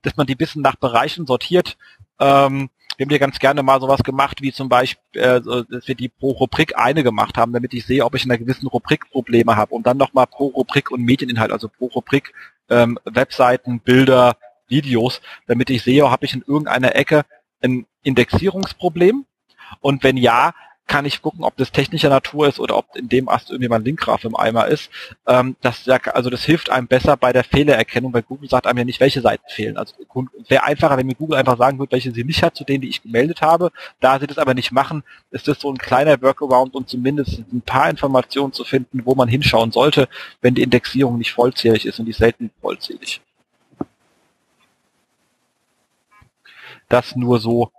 dass 0.02 0.16
man 0.16 0.26
die 0.26 0.34
ein 0.34 0.38
bisschen 0.38 0.62
nach 0.62 0.76
Bereichen 0.76 1.26
sortiert, 1.26 1.76
ähm, 2.20 2.70
wir 2.96 3.04
haben 3.04 3.10
hier 3.10 3.18
ganz 3.18 3.38
gerne 3.38 3.62
mal 3.62 3.80
sowas 3.80 4.02
gemacht, 4.02 4.42
wie 4.42 4.52
zum 4.52 4.68
Beispiel, 4.68 5.20
äh, 5.20 5.40
dass 5.40 5.88
wir 5.88 5.94
die 5.94 6.08
pro 6.08 6.32
Rubrik 6.32 6.76
eine 6.76 7.02
gemacht 7.02 7.38
haben, 7.38 7.52
damit 7.52 7.72
ich 7.74 7.86
sehe, 7.86 8.04
ob 8.04 8.14
ich 8.14 8.24
in 8.24 8.30
einer 8.30 8.38
gewissen 8.38 8.66
Rubrik 8.66 9.10
Probleme 9.10 9.56
habe. 9.56 9.74
Und 9.74 9.86
dann 9.86 9.96
nochmal 9.96 10.26
pro 10.26 10.46
Rubrik 10.46 10.90
und 10.90 11.02
Medieninhalt, 11.02 11.52
also 11.52 11.68
pro 11.68 11.86
Rubrik 11.86 12.34
ähm, 12.68 12.98
Webseiten, 13.04 13.80
Bilder, 13.80 14.36
Videos, 14.68 15.20
damit 15.46 15.70
ich 15.70 15.82
sehe, 15.82 16.10
habe 16.10 16.24
ich 16.26 16.34
in 16.34 16.44
irgendeiner 16.46 16.94
Ecke 16.94 17.24
ein 17.62 17.86
Indexierungsproblem. 18.02 19.24
Und 19.80 20.04
wenn 20.04 20.16
ja, 20.16 20.54
kann 20.92 21.06
ich 21.06 21.22
gucken, 21.22 21.42
ob 21.42 21.56
das 21.56 21.72
technischer 21.72 22.10
Natur 22.10 22.48
ist 22.48 22.60
oder 22.60 22.76
ob 22.76 22.94
in 22.96 23.08
dem 23.08 23.30
Ast 23.30 23.48
irgendwie 23.48 23.70
mein 23.70 23.82
Linkgraf 23.82 24.24
im 24.24 24.36
Eimer 24.36 24.66
ist. 24.68 24.90
Ähm, 25.26 25.56
das, 25.62 25.88
also 25.88 26.28
das 26.28 26.44
hilft 26.44 26.68
einem 26.68 26.86
besser 26.86 27.16
bei 27.16 27.32
der 27.32 27.44
Fehlererkennung, 27.44 28.12
weil 28.12 28.20
Google 28.20 28.50
sagt 28.50 28.66
einem 28.66 28.80
ja 28.80 28.84
nicht, 28.84 29.00
welche 29.00 29.22
Seiten 29.22 29.48
fehlen. 29.48 29.78
Also 29.78 29.94
wäre 30.48 30.64
einfacher, 30.64 30.98
wenn 30.98 31.06
mir 31.06 31.14
Google 31.14 31.38
einfach 31.38 31.56
sagen 31.56 31.78
würde, 31.78 31.92
welche 31.92 32.12
sie 32.12 32.24
nicht 32.24 32.42
hat, 32.42 32.56
zu 32.56 32.64
denen, 32.64 32.82
die 32.82 32.90
ich 32.90 33.02
gemeldet 33.02 33.40
habe. 33.40 33.72
Da 34.00 34.20
sie 34.20 34.26
das 34.26 34.36
aber 34.36 34.52
nicht 34.52 34.70
machen, 34.70 35.02
ist 35.30 35.48
das 35.48 35.60
so 35.60 35.72
ein 35.72 35.78
kleiner 35.78 36.20
Workaround 36.20 36.74
und 36.74 36.90
zumindest 36.90 37.38
ein 37.38 37.62
paar 37.62 37.88
Informationen 37.88 38.52
zu 38.52 38.62
finden, 38.62 39.06
wo 39.06 39.14
man 39.14 39.28
hinschauen 39.28 39.72
sollte, 39.72 40.10
wenn 40.42 40.54
die 40.54 40.62
Indexierung 40.62 41.16
nicht 41.16 41.32
vollzählig 41.32 41.86
ist 41.86 42.00
und 42.00 42.04
die 42.04 42.12
selten 42.12 42.50
vollzählig. 42.60 43.22
Das 46.90 47.16
nur 47.16 47.40
so 47.40 47.72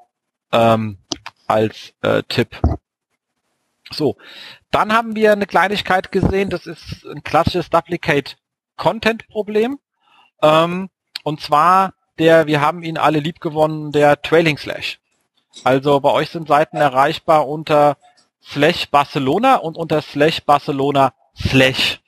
ähm, 0.51 0.97
als 1.45 1.93
äh, 2.01 2.23
Tipp. 2.27 2.59
So, 3.97 4.17
dann 4.71 4.93
haben 4.93 5.15
wir 5.15 5.31
eine 5.31 5.45
Kleinigkeit 5.45 6.11
gesehen, 6.11 6.49
das 6.49 6.65
ist 6.65 7.05
ein 7.05 7.23
klassisches 7.23 7.69
Duplicate 7.69 8.35
Content 8.75 9.27
Problem. 9.27 9.79
Ähm, 10.41 10.89
und 11.23 11.41
zwar 11.41 11.93
der, 12.19 12.47
wir 12.47 12.61
haben 12.61 12.83
ihn 12.83 12.97
alle 12.97 13.19
lieb 13.19 13.39
gewonnen, 13.39 13.91
der 13.91 14.21
Trailing 14.21 14.57
Slash. 14.57 14.99
Also 15.63 15.99
bei 15.99 16.11
euch 16.11 16.29
sind 16.29 16.47
Seiten 16.47 16.77
erreichbar 16.77 17.47
unter 17.47 17.97
Slash 18.43 18.89
Barcelona 18.89 19.55
und 19.55 19.77
unter 19.77 20.01
Slash 20.01 20.41
Barcelona 20.41 21.13
Slash. 21.35 21.99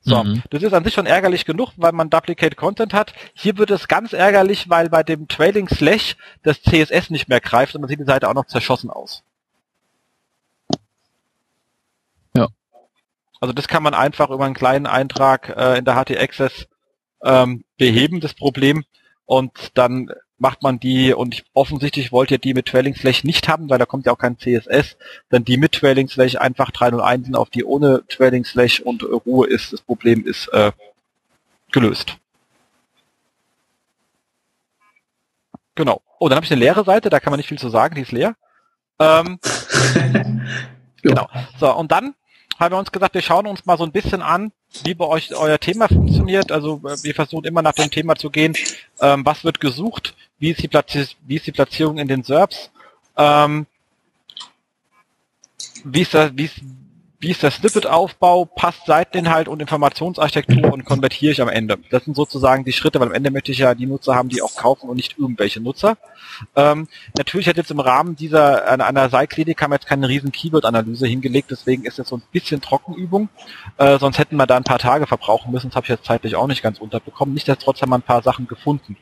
So, 0.00 0.22
mhm. 0.22 0.42
das 0.50 0.62
ist 0.62 0.72
an 0.72 0.84
sich 0.84 0.94
schon 0.94 1.06
ärgerlich 1.06 1.44
genug, 1.44 1.72
weil 1.76 1.90
man 1.90 2.10
Duplicate 2.10 2.54
Content 2.54 2.94
hat. 2.94 3.12
Hier 3.34 3.58
wird 3.58 3.72
es 3.72 3.88
ganz 3.88 4.12
ärgerlich, 4.12 4.70
weil 4.70 4.88
bei 4.88 5.02
dem 5.02 5.26
Trailing 5.26 5.68
Slash 5.68 6.16
das 6.44 6.62
CSS 6.62 7.10
nicht 7.10 7.28
mehr 7.28 7.40
greift 7.40 7.74
und 7.74 7.82
dann 7.82 7.88
sieht 7.88 7.98
die 7.98 8.04
Seite 8.04 8.28
auch 8.28 8.34
noch 8.34 8.46
zerschossen 8.46 8.88
aus. 8.88 9.24
Also 13.40 13.52
das 13.52 13.68
kann 13.68 13.82
man 13.82 13.94
einfach 13.94 14.30
über 14.30 14.44
einen 14.44 14.54
kleinen 14.54 14.86
Eintrag 14.86 15.54
äh, 15.56 15.78
in 15.78 15.84
der 15.84 15.94
HT 15.94 16.16
Access 16.18 16.66
ähm, 17.22 17.64
beheben, 17.76 18.20
das 18.20 18.34
Problem. 18.34 18.84
Und 19.26 19.76
dann 19.76 20.10
macht 20.38 20.62
man 20.62 20.78
die, 20.78 21.14
und 21.14 21.34
ich, 21.34 21.44
offensichtlich 21.54 22.12
wollt 22.12 22.30
ihr 22.30 22.38
die 22.38 22.54
mit 22.54 22.66
Trailing 22.66 22.94
Slash 22.94 23.24
nicht 23.24 23.48
haben, 23.48 23.70
weil 23.70 23.78
da 23.78 23.86
kommt 23.86 24.06
ja 24.06 24.12
auch 24.12 24.18
kein 24.18 24.38
CSS, 24.38 24.96
dann 25.30 25.44
die 25.44 25.56
mit 25.56 25.72
Trailing 25.72 26.08
Slash 26.08 26.36
einfach 26.36 26.70
301 26.70 27.34
auf 27.34 27.50
die 27.50 27.64
ohne 27.64 28.04
Trailing 28.08 28.44
Slash 28.44 28.80
und 28.80 29.02
Ruhe 29.02 29.46
ist, 29.46 29.72
das 29.72 29.80
Problem 29.80 30.26
ist 30.26 30.48
äh, 30.48 30.72
gelöst. 31.72 32.16
Genau. 35.74 36.00
Oh, 36.18 36.28
dann 36.28 36.36
habe 36.36 36.46
ich 36.46 36.52
eine 36.52 36.60
leere 36.60 36.84
Seite, 36.84 37.10
da 37.10 37.20
kann 37.20 37.30
man 37.30 37.38
nicht 37.38 37.48
viel 37.48 37.58
zu 37.58 37.68
sagen, 37.68 37.94
die 37.94 38.02
ist 38.02 38.12
leer. 38.12 38.36
Ähm, 38.98 39.38
genau. 41.02 41.28
So, 41.58 41.74
und 41.74 41.92
dann 41.92 42.14
haben 42.58 42.74
wir 42.74 42.78
uns 42.78 42.92
gesagt, 42.92 43.14
wir 43.14 43.22
schauen 43.22 43.46
uns 43.46 43.66
mal 43.66 43.76
so 43.76 43.84
ein 43.84 43.92
bisschen 43.92 44.22
an, 44.22 44.52
wie 44.84 44.94
bei 44.94 45.06
euch 45.06 45.34
euer 45.34 45.58
Thema 45.58 45.88
funktioniert. 45.88 46.50
Also 46.50 46.80
äh, 46.84 46.96
wir 47.02 47.14
versuchen 47.14 47.44
immer 47.44 47.62
nach 47.62 47.72
dem 47.72 47.90
Thema 47.90 48.16
zu 48.16 48.30
gehen, 48.30 48.54
ähm, 49.00 49.24
was 49.24 49.44
wird 49.44 49.60
gesucht, 49.60 50.14
wie 50.38 50.50
ist 50.50 50.62
wie 50.62 51.36
ist 51.36 51.46
die 51.46 51.52
Platzierung 51.52 51.98
in 51.98 52.08
den 52.08 52.22
SERPs, 52.22 52.70
ähm, 53.16 53.66
wie 55.84 56.02
ist, 56.02 56.14
das, 56.14 56.32
wie 56.34 56.44
ist, 56.44 56.60
wie 57.26 57.32
ist 57.32 57.42
der 57.42 57.50
Snippet-Aufbau, 57.50 58.44
passt 58.44 58.86
Seiteninhalt 58.86 59.48
und 59.48 59.60
Informationsarchitektur 59.60 60.72
und 60.72 60.84
konvertiere 60.84 61.32
ich 61.32 61.42
am 61.42 61.48
Ende. 61.48 61.76
Das 61.90 62.04
sind 62.04 62.14
sozusagen 62.14 62.64
die 62.64 62.72
Schritte, 62.72 63.00
weil 63.00 63.08
am 63.08 63.14
Ende 63.14 63.32
möchte 63.32 63.50
ich 63.50 63.58
ja 63.58 63.74
die 63.74 63.86
Nutzer 63.86 64.14
haben, 64.14 64.28
die 64.28 64.42
auch 64.42 64.54
kaufen 64.54 64.88
und 64.88 64.94
nicht 64.94 65.18
irgendwelche 65.18 65.60
Nutzer. 65.60 65.98
Ähm, 66.54 66.86
natürlich 67.18 67.48
hat 67.48 67.56
jetzt 67.56 67.72
im 67.72 67.80
Rahmen 67.80 68.14
dieser 68.14 68.68
einer, 68.68 68.86
einer 68.86 69.10
Seilklinik 69.10 69.60
haben 69.60 69.72
wir 69.72 69.74
jetzt 69.74 69.88
keine 69.88 70.08
riesen 70.08 70.30
Keyword-Analyse 70.30 71.08
hingelegt, 71.08 71.50
deswegen 71.50 71.84
ist 71.84 71.98
jetzt 71.98 72.10
so 72.10 72.16
ein 72.16 72.22
bisschen 72.30 72.60
Trockenübung. 72.60 73.28
Äh, 73.76 73.98
sonst 73.98 74.20
hätten 74.20 74.36
wir 74.36 74.46
da 74.46 74.56
ein 74.56 74.62
paar 74.62 74.78
Tage 74.78 75.08
verbrauchen 75.08 75.50
müssen, 75.50 75.70
das 75.70 75.74
habe 75.74 75.86
ich 75.86 75.90
jetzt 75.90 76.04
zeitlich 76.04 76.36
auch 76.36 76.46
nicht 76.46 76.62
ganz 76.62 76.78
unterbekommen. 76.78 77.34
Nichtsdestotrotz 77.34 77.82
haben 77.82 77.90
wir 77.90 77.98
ein 77.98 78.02
paar 78.02 78.22
Sachen 78.22 78.46
gefunden. 78.46 78.96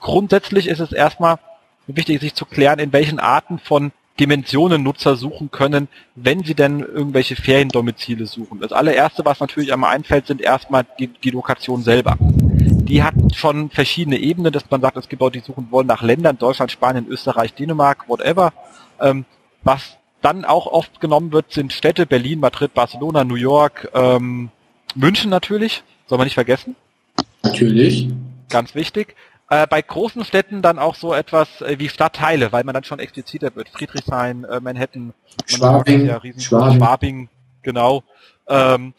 Grundsätzlich 0.00 0.66
ist 0.66 0.80
es 0.80 0.90
erstmal 0.90 1.38
wichtig, 1.86 2.20
sich 2.20 2.34
zu 2.34 2.44
klären, 2.44 2.80
in 2.80 2.92
welchen 2.92 3.20
Arten 3.20 3.60
von 3.60 3.92
Dimensionen 4.20 4.82
Nutzer 4.82 5.16
suchen 5.16 5.50
können, 5.50 5.88
wenn 6.14 6.42
sie 6.42 6.54
denn 6.54 6.80
irgendwelche 6.80 7.36
Feriendomizile 7.36 8.26
suchen. 8.26 8.60
Das 8.60 8.72
allererste, 8.72 9.24
was 9.24 9.40
natürlich 9.40 9.72
einmal 9.72 9.94
einfällt, 9.94 10.26
sind 10.26 10.40
erstmal 10.40 10.84
die, 10.98 11.06
die 11.06 11.30
Lokation 11.30 11.82
selber. 11.82 12.16
Die 12.20 13.02
hat 13.02 13.14
schon 13.34 13.70
verschiedene 13.70 14.18
Ebenen, 14.18 14.52
dass 14.52 14.68
man 14.70 14.80
sagt, 14.80 14.96
es 14.96 15.08
gibt 15.08 15.20
Leute, 15.20 15.38
die 15.38 15.44
suchen 15.44 15.68
wollen 15.70 15.86
nach 15.86 16.02
Ländern, 16.02 16.38
Deutschland, 16.38 16.72
Spanien, 16.72 17.06
Österreich, 17.06 17.54
Dänemark, 17.54 18.08
whatever. 18.08 18.52
Ähm, 19.00 19.24
was 19.62 19.98
dann 20.22 20.44
auch 20.44 20.66
oft 20.66 21.00
genommen 21.00 21.32
wird, 21.32 21.52
sind 21.52 21.72
Städte 21.72 22.06
Berlin, 22.06 22.40
Madrid, 22.40 22.74
Barcelona, 22.74 23.24
New 23.24 23.36
York, 23.36 23.88
ähm, 23.94 24.50
München 24.94 25.30
natürlich, 25.30 25.84
soll 26.06 26.18
man 26.18 26.26
nicht 26.26 26.34
vergessen. 26.34 26.74
Natürlich. 27.42 28.08
Ganz 28.48 28.74
wichtig. 28.74 29.14
Äh, 29.50 29.66
bei 29.66 29.80
großen 29.80 30.24
Städten 30.24 30.60
dann 30.60 30.78
auch 30.78 30.94
so 30.94 31.14
etwas 31.14 31.62
äh, 31.62 31.78
wie 31.78 31.88
Stadtteile, 31.88 32.52
weil 32.52 32.64
man 32.64 32.74
dann 32.74 32.84
schon 32.84 32.98
expliziter 32.98 33.54
wird. 33.56 33.70
Friedrichshain, 33.70 34.44
äh, 34.44 34.60
Manhattan, 34.60 35.14
Schwabing, 35.46 36.06
ja 36.06 36.20
Schwabing. 36.38 36.76
Schwabing, 36.76 37.28
genau. 37.62 38.02
Ähm, 38.46 38.92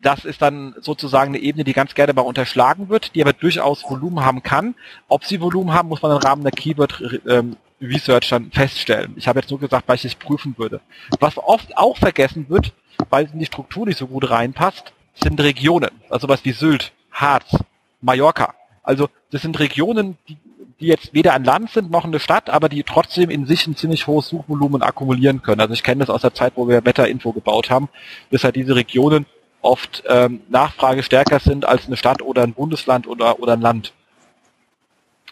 das 0.00 0.24
ist 0.24 0.40
dann 0.40 0.74
sozusagen 0.80 1.34
eine 1.34 1.42
Ebene, 1.42 1.64
die 1.64 1.74
ganz 1.74 1.94
gerne 1.94 2.14
mal 2.14 2.22
unterschlagen 2.22 2.88
wird, 2.88 3.14
die 3.14 3.22
aber 3.22 3.34
durchaus 3.34 3.84
Volumen 3.84 4.24
haben 4.24 4.42
kann. 4.42 4.74
Ob 5.08 5.24
sie 5.24 5.40
Volumen 5.42 5.74
haben, 5.74 5.90
muss 5.90 6.00
man 6.00 6.12
im 6.12 6.18
Rahmen 6.18 6.42
der 6.42 6.52
Keyword 6.52 7.20
ähm, 7.28 7.56
Research 7.82 8.30
dann 8.30 8.50
feststellen. 8.50 9.12
Ich 9.16 9.28
habe 9.28 9.40
jetzt 9.40 9.50
nur 9.50 9.60
gesagt, 9.60 9.88
weil 9.88 9.96
ich 9.96 10.04
es 10.06 10.14
prüfen 10.14 10.54
würde. 10.56 10.80
Was 11.18 11.36
oft 11.36 11.76
auch 11.76 11.98
vergessen 11.98 12.48
wird, 12.48 12.72
weil 13.10 13.26
es 13.26 13.32
in 13.32 13.38
die 13.38 13.46
Struktur 13.46 13.86
nicht 13.86 13.98
so 13.98 14.06
gut 14.06 14.30
reinpasst, 14.30 14.92
sind 15.14 15.40
Regionen. 15.40 15.90
Also 16.08 16.28
was 16.28 16.44
wie 16.44 16.52
Sylt, 16.52 16.92
Harz, 17.10 17.56
Mallorca. 18.00 18.54
Also 18.90 19.08
das 19.30 19.42
sind 19.42 19.60
Regionen, 19.60 20.18
die, 20.28 20.36
die 20.80 20.88
jetzt 20.88 21.14
weder 21.14 21.32
ein 21.34 21.44
Land 21.44 21.70
sind 21.70 21.92
noch 21.92 22.04
eine 22.04 22.18
Stadt, 22.18 22.50
aber 22.50 22.68
die 22.68 22.82
trotzdem 22.82 23.30
in 23.30 23.46
sich 23.46 23.64
ein 23.68 23.76
ziemlich 23.76 24.08
hohes 24.08 24.26
Suchvolumen 24.26 24.82
akkumulieren 24.82 25.42
können. 25.42 25.60
Also 25.60 25.74
ich 25.74 25.84
kenne 25.84 26.00
das 26.00 26.10
aus 26.10 26.22
der 26.22 26.34
Zeit, 26.34 26.54
wo 26.56 26.66
wir 26.66 26.84
Wetterinfo 26.84 27.32
gebaut 27.32 27.70
haben, 27.70 27.88
dass 28.32 28.42
halt 28.42 28.56
diese 28.56 28.74
Regionen 28.74 29.26
oft 29.62 30.02
ähm, 30.08 30.40
Nachfrage 30.48 31.04
stärker 31.04 31.38
sind 31.38 31.64
als 31.64 31.86
eine 31.86 31.96
Stadt 31.96 32.20
oder 32.20 32.42
ein 32.42 32.52
Bundesland 32.52 33.06
oder, 33.06 33.38
oder 33.38 33.52
ein 33.52 33.60
Land. 33.60 33.92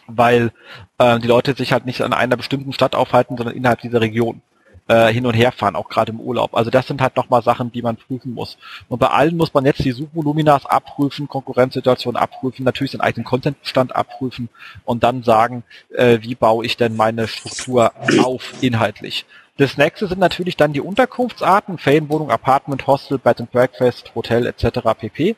Weil 0.07 0.53
äh, 0.97 1.19
die 1.19 1.27
Leute 1.27 1.53
sich 1.53 1.73
halt 1.73 1.85
nicht 1.85 2.01
an 2.01 2.13
einer 2.13 2.37
bestimmten 2.37 2.71
Stadt 2.71 2.95
aufhalten, 2.95 3.35
sondern 3.35 3.57
innerhalb 3.57 3.81
dieser 3.81 3.99
Region 3.99 4.41
äh, 4.89 5.13
hin 5.13 5.25
und 5.25 5.33
her 5.33 5.51
fahren, 5.51 5.75
auch 5.75 5.87
gerade 5.87 6.11
im 6.11 6.19
Urlaub. 6.19 6.55
Also 6.55 6.69
das 6.69 6.87
sind 6.87 7.01
halt 7.01 7.15
nochmal 7.15 7.43
Sachen, 7.43 7.71
die 7.71 7.81
man 7.81 7.95
prüfen 7.95 8.33
muss. 8.33 8.57
Und 8.89 8.99
bei 8.99 9.07
allen 9.07 9.37
muss 9.37 9.53
man 9.53 9.65
jetzt 9.65 9.85
die 9.85 9.91
Suchvoluminas 9.91 10.65
abprüfen, 10.65 11.27
Konkurrenzsituation 11.29 12.17
abprüfen, 12.17 12.65
natürlich 12.65 12.91
den 12.91 13.01
eigenen 13.01 13.23
Contentbestand 13.23 13.95
abprüfen 13.95 14.49
und 14.83 15.03
dann 15.03 15.23
sagen, 15.23 15.63
äh, 15.95 16.19
wie 16.21 16.35
baue 16.35 16.65
ich 16.65 16.75
denn 16.75 16.95
meine 16.95 17.27
Struktur 17.27 17.93
auf 18.25 18.53
inhaltlich. 18.61 19.25
Das 19.57 19.77
nächste 19.77 20.07
sind 20.07 20.19
natürlich 20.19 20.57
dann 20.57 20.73
die 20.73 20.81
Unterkunftsarten, 20.81 21.77
Ferienwohnung, 21.77 22.31
Apartment, 22.31 22.87
Hostel, 22.87 23.19
Bed 23.19 23.41
and 23.41 23.51
Breakfast, 23.51 24.15
Hotel 24.15 24.47
etc. 24.47 24.79
pp. 24.97 25.35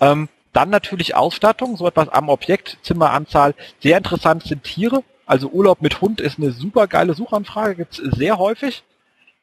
Ähm, 0.00 0.28
dann 0.52 0.68
natürlich 0.68 1.14
Ausstattung, 1.14 1.76
so 1.76 1.86
etwas 1.86 2.08
am 2.08 2.28
Objekt, 2.28 2.78
Zimmeranzahl. 2.82 3.54
Sehr 3.80 3.96
interessant 3.96 4.42
sind 4.42 4.64
Tiere. 4.64 5.02
Also 5.26 5.48
Urlaub 5.48 5.82
mit 5.82 6.00
Hund 6.00 6.20
ist 6.20 6.38
eine 6.38 6.52
super 6.52 6.86
geile 6.86 7.14
Suchanfrage, 7.14 7.76
gibt's 7.76 7.96
sehr 7.96 8.38
häufig. 8.38 8.82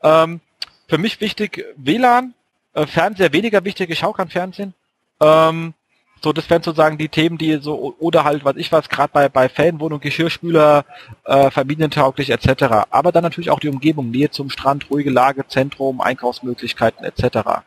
Ähm, 0.04 0.42
für 0.88 0.98
mich 0.98 1.22
wichtig 1.22 1.66
WLAN, 1.78 2.34
äh, 2.74 2.86
Fernseher 2.86 3.34
weniger 3.34 3.64
wichtig, 3.64 3.90
ich 3.90 4.00
schaue 4.00 4.28
Fernsehen. 4.28 4.74
Ähm, 5.22 5.74
so, 6.22 6.34
das 6.34 6.50
wären 6.50 6.62
sozusagen 6.62 6.98
die 6.98 7.08
Themen, 7.08 7.38
die 7.38 7.60
so, 7.62 7.96
oder 8.00 8.26
halt, 8.26 8.44
was 8.44 8.58
ich 8.58 8.72
was, 8.72 8.90
gerade 8.90 9.12
bei, 9.14 9.30
bei 9.30 9.48
Ferienwohnung, 9.48 10.02
Geschirrspüler, 10.02 10.84
äh, 11.24 11.50
familientauglich 11.50 12.30
etc. 12.32 12.88
Aber 12.90 13.12
dann 13.12 13.24
natürlich 13.24 13.50
auch 13.52 13.60
die 13.60 13.70
Umgebung, 13.70 14.12
Nähe 14.12 14.30
zum 14.30 14.50
Strand, 14.50 14.90
ruhige 14.90 15.12
Lage, 15.12 15.48
Zentrum, 15.48 16.02
Einkaufsmöglichkeiten 16.02 17.06
etc. 17.06 17.62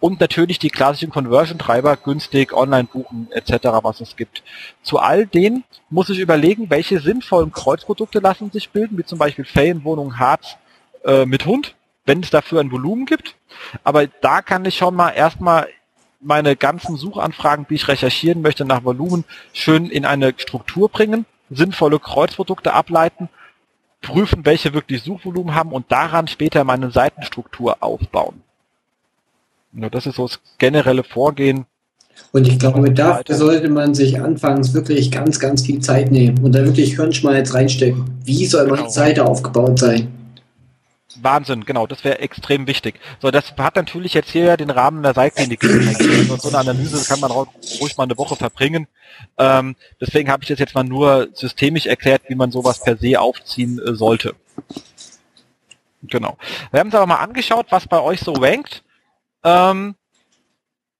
Und 0.00 0.20
natürlich 0.20 0.58
die 0.58 0.70
klassischen 0.70 1.10
Conversion-Treiber, 1.10 1.96
günstig, 1.96 2.52
online 2.52 2.84
buchen 2.84 3.28
etc., 3.32 3.68
was 3.82 4.00
es 4.00 4.16
gibt. 4.16 4.42
Zu 4.82 4.98
all 4.98 5.26
denen 5.26 5.64
muss 5.90 6.08
ich 6.08 6.18
überlegen, 6.18 6.70
welche 6.70 7.00
sinnvollen 7.00 7.52
Kreuzprodukte 7.52 8.20
lassen 8.20 8.50
sich 8.50 8.70
bilden, 8.70 8.98
wie 8.98 9.04
zum 9.04 9.18
Beispiel 9.18 9.44
Ferienwohnung, 9.44 10.18
Harz 10.18 10.56
äh, 11.04 11.26
mit 11.26 11.46
Hund, 11.46 11.74
wenn 12.04 12.20
es 12.22 12.30
dafür 12.30 12.60
ein 12.60 12.72
Volumen 12.72 13.06
gibt. 13.06 13.36
Aber 13.84 14.06
da 14.06 14.42
kann 14.42 14.64
ich 14.64 14.76
schon 14.76 14.94
mal 14.94 15.10
erstmal 15.10 15.68
meine 16.20 16.56
ganzen 16.56 16.96
Suchanfragen, 16.96 17.66
die 17.68 17.74
ich 17.74 17.88
recherchieren 17.88 18.42
möchte 18.42 18.64
nach 18.64 18.84
Volumen, 18.84 19.24
schön 19.52 19.86
in 19.86 20.04
eine 20.04 20.34
Struktur 20.36 20.88
bringen, 20.88 21.26
sinnvolle 21.50 21.98
Kreuzprodukte 21.98 22.72
ableiten, 22.72 23.28
prüfen, 24.00 24.44
welche 24.44 24.72
wirklich 24.74 25.02
Suchvolumen 25.02 25.54
haben 25.54 25.72
und 25.72 25.90
daran 25.90 26.28
später 26.28 26.64
meine 26.64 26.90
Seitenstruktur 26.90 27.76
aufbauen. 27.80 28.42
Ja, 29.74 29.88
das 29.88 30.06
ist 30.06 30.16
so 30.16 30.26
das 30.26 30.40
generelle 30.58 31.04
Vorgehen. 31.04 31.66
Und 32.32 32.46
ich 32.46 32.58
glaube, 32.58 32.92
dafür 32.92 33.34
sollte 33.34 33.68
man 33.68 33.94
sich 33.94 34.20
anfangs 34.20 34.74
wirklich 34.74 35.10
ganz, 35.10 35.38
ganz 35.40 35.64
viel 35.64 35.80
Zeit 35.80 36.10
nehmen 36.10 36.38
und 36.42 36.52
da 36.54 36.64
wirklich 36.64 36.96
Hirnschmalz 36.96 37.54
reinstecken. 37.54 38.04
Wie 38.24 38.46
soll 38.46 38.64
genau. 38.64 38.76
meine 38.76 38.90
Seite 38.90 39.24
aufgebaut 39.26 39.78
sein? 39.78 40.08
Wahnsinn, 41.20 41.64
genau, 41.64 41.86
das 41.86 42.04
wäre 42.04 42.20
extrem 42.20 42.66
wichtig. 42.66 42.98
So, 43.20 43.30
das 43.30 43.54
hat 43.58 43.76
natürlich 43.76 44.14
jetzt 44.14 44.30
hier 44.30 44.56
den 44.56 44.70
Rahmen 44.70 45.02
der 45.02 45.14
Seilklinik. 45.14 45.62
Also 45.62 46.36
so 46.36 46.48
eine 46.48 46.58
Analyse 46.58 47.06
kann 47.06 47.20
man 47.20 47.30
ruhig 47.30 47.96
mal 47.96 48.04
eine 48.04 48.16
Woche 48.16 48.36
verbringen. 48.36 48.86
Ähm, 49.38 49.76
deswegen 50.00 50.30
habe 50.30 50.42
ich 50.42 50.48
das 50.48 50.58
jetzt 50.58 50.74
mal 50.74 50.84
nur 50.84 51.28
systemisch 51.34 51.86
erklärt, 51.86 52.22
wie 52.28 52.34
man 52.34 52.50
sowas 52.50 52.82
per 52.82 52.96
se 52.96 53.20
aufziehen 53.20 53.78
äh, 53.78 53.94
sollte. 53.94 54.34
Genau. 56.02 56.36
Wir 56.70 56.80
haben 56.80 56.88
uns 56.88 56.94
aber 56.94 57.06
mal 57.06 57.16
angeschaut, 57.16 57.66
was 57.70 57.86
bei 57.86 58.00
euch 58.00 58.20
so 58.20 58.32
rankt. 58.32 58.82
Ähm, 59.44 59.94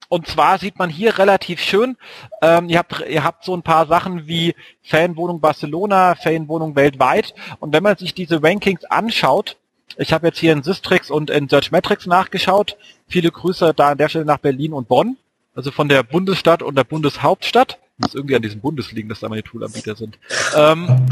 und 0.09 0.27
zwar 0.27 0.59
sieht 0.59 0.79
man 0.79 0.91
hier 0.91 1.17
relativ 1.17 1.61
schön, 1.61 1.97
ähm, 2.43 2.69
ihr, 2.69 2.79
habt, 2.79 3.03
ihr 3.09 3.25
habt 3.25 3.45
so 3.45 3.57
ein 3.57 3.63
paar 3.63 3.87
Sachen 3.87 4.27
wie 4.27 4.55
Fanwohnung 4.83 5.41
Barcelona, 5.41 6.15
Fanwohnung 6.17 6.77
weltweit. 6.77 7.35
Und 7.61 7.73
wenn 7.73 7.83
man 7.83 7.97
sich 7.97 8.13
diese 8.13 8.43
Rankings 8.43 8.85
anschaut, 8.85 9.57
ich 9.97 10.13
habe 10.13 10.27
jetzt 10.27 10.39
hier 10.39 10.53
in 10.53 10.63
Systrix 10.63 11.11
und 11.11 11.31
in 11.31 11.49
Searchmetrics 11.49 12.07
nachgeschaut. 12.07 12.77
Viele 13.09 13.31
Grüße 13.31 13.73
da 13.75 13.91
an 13.91 13.99
der 13.99 14.09
Stelle 14.09 14.25
nach 14.25 14.39
Berlin 14.39 14.73
und 14.73 14.89
Bonn. 14.89 15.17
Also 15.55 15.71
von 15.71 15.89
der 15.89 16.03
Bundesstadt 16.03 16.63
und 16.63 16.77
der 16.77 16.85
Bundeshauptstadt. 16.85 17.79
Muss 17.99 18.15
irgendwie 18.15 18.37
an 18.37 18.43
diesem 18.43 18.61
Bundes 18.61 18.91
liegen, 18.93 19.09
dass 19.09 19.21
da 19.21 19.29
meine 19.29 19.43
Toolanbieter 19.43 19.97
sind. 19.97 20.19
Ähm, 20.57 21.07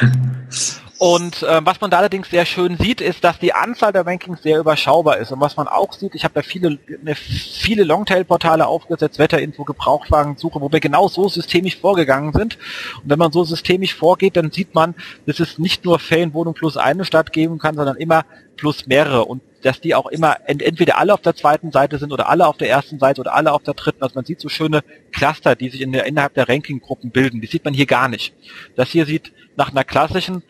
und 0.98 1.44
äh, 1.44 1.64
was 1.64 1.80
man 1.80 1.92
da 1.92 1.98
allerdings 1.98 2.28
sehr 2.28 2.44
schön 2.44 2.76
sieht, 2.76 3.00
ist, 3.00 3.22
dass 3.22 3.38
die 3.38 3.54
Anzahl 3.54 3.92
der 3.92 4.04
Rankings 4.04 4.42
sehr 4.42 4.58
überschaubar 4.58 5.18
ist. 5.18 5.30
Und 5.30 5.40
was 5.40 5.56
man 5.56 5.68
auch 5.68 5.92
sieht, 5.92 6.16
ich 6.16 6.24
habe 6.24 6.34
da 6.34 6.42
viele, 6.42 6.78
ne, 7.02 7.14
viele 7.14 7.84
Longtail-Portale 7.84 8.66
aufgesetzt, 8.66 9.20
Wetterinfo, 9.20 9.62
Gebrauchtwagensuche, 9.62 10.60
wo 10.60 10.72
wir 10.72 10.80
genau 10.80 11.06
so 11.06 11.28
systemisch 11.28 11.76
vorgegangen 11.76 12.32
sind. 12.32 12.58
Und 12.96 13.10
wenn 13.10 13.18
man 13.18 13.30
so 13.30 13.44
systemisch 13.44 13.94
vorgeht, 13.94 14.36
dann 14.36 14.50
sieht 14.50 14.74
man, 14.74 14.96
dass 15.26 15.38
es 15.38 15.58
nicht 15.58 15.84
nur 15.84 16.00
Ferienwohnung 16.00 16.54
plus 16.54 16.76
eine 16.76 17.04
Stadt 17.04 17.32
geben 17.32 17.58
kann, 17.58 17.76
sondern 17.76 17.96
immer 17.96 18.24
plus 18.56 18.88
mehrere. 18.88 19.24
Und 19.24 19.40
dass 19.62 19.80
die 19.80 19.94
auch 19.94 20.06
immer 20.06 20.38
ent 20.46 20.62
entweder 20.62 20.98
alle 20.98 21.14
auf 21.14 21.20
der 21.20 21.36
zweiten 21.36 21.70
Seite 21.70 21.98
sind 21.98 22.12
oder 22.12 22.28
alle 22.28 22.46
auf 22.46 22.56
der 22.56 22.70
ersten 22.70 22.98
Seite 22.98 23.20
oder 23.20 23.34
alle 23.34 23.52
auf 23.52 23.62
der 23.62 23.74
dritten. 23.74 24.02
Also 24.02 24.16
man 24.16 24.24
sieht 24.24 24.40
so 24.40 24.48
schöne 24.48 24.82
Cluster, 25.12 25.54
die 25.54 25.68
sich 25.68 25.80
in 25.80 25.92
der, 25.92 26.06
innerhalb 26.06 26.34
der 26.34 26.48
Ranking-Gruppen 26.48 27.10
bilden. 27.10 27.40
Die 27.40 27.46
sieht 27.46 27.64
man 27.64 27.74
hier 27.74 27.86
gar 27.86 28.08
nicht. 28.08 28.34
Das 28.74 28.90
hier 28.90 29.06
sieht 29.06 29.32
nach 29.56 29.70
einer 29.70 29.84
klassischen 29.84 30.42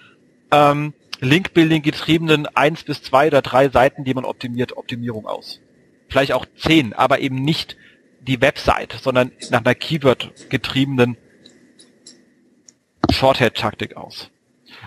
ähm, 0.51 0.95
Link-Building 1.21 1.83
getriebenen 1.83 2.47
eins 2.47 2.85
bis 2.85 3.03
zwei 3.03 3.29
oder 3.29 3.43
drei 3.43 3.69
Seiten, 3.69 4.05
die 4.05 4.15
man 4.15 4.25
optimiert, 4.25 4.77
Optimierung 4.77 5.27
aus. 5.27 5.61
Vielleicht 6.09 6.33
auch 6.33 6.47
zehn, 6.57 6.93
aber 6.93 7.21
eben 7.21 7.37
nicht 7.37 7.77
die 8.21 8.41
Website, 8.41 8.93
sondern 9.03 9.33
nach 9.51 9.61
einer 9.61 9.75
Keyword 9.75 10.51
getriebenen 10.51 11.17
Shorthead-Taktik 13.11 13.97
aus. 13.97 14.31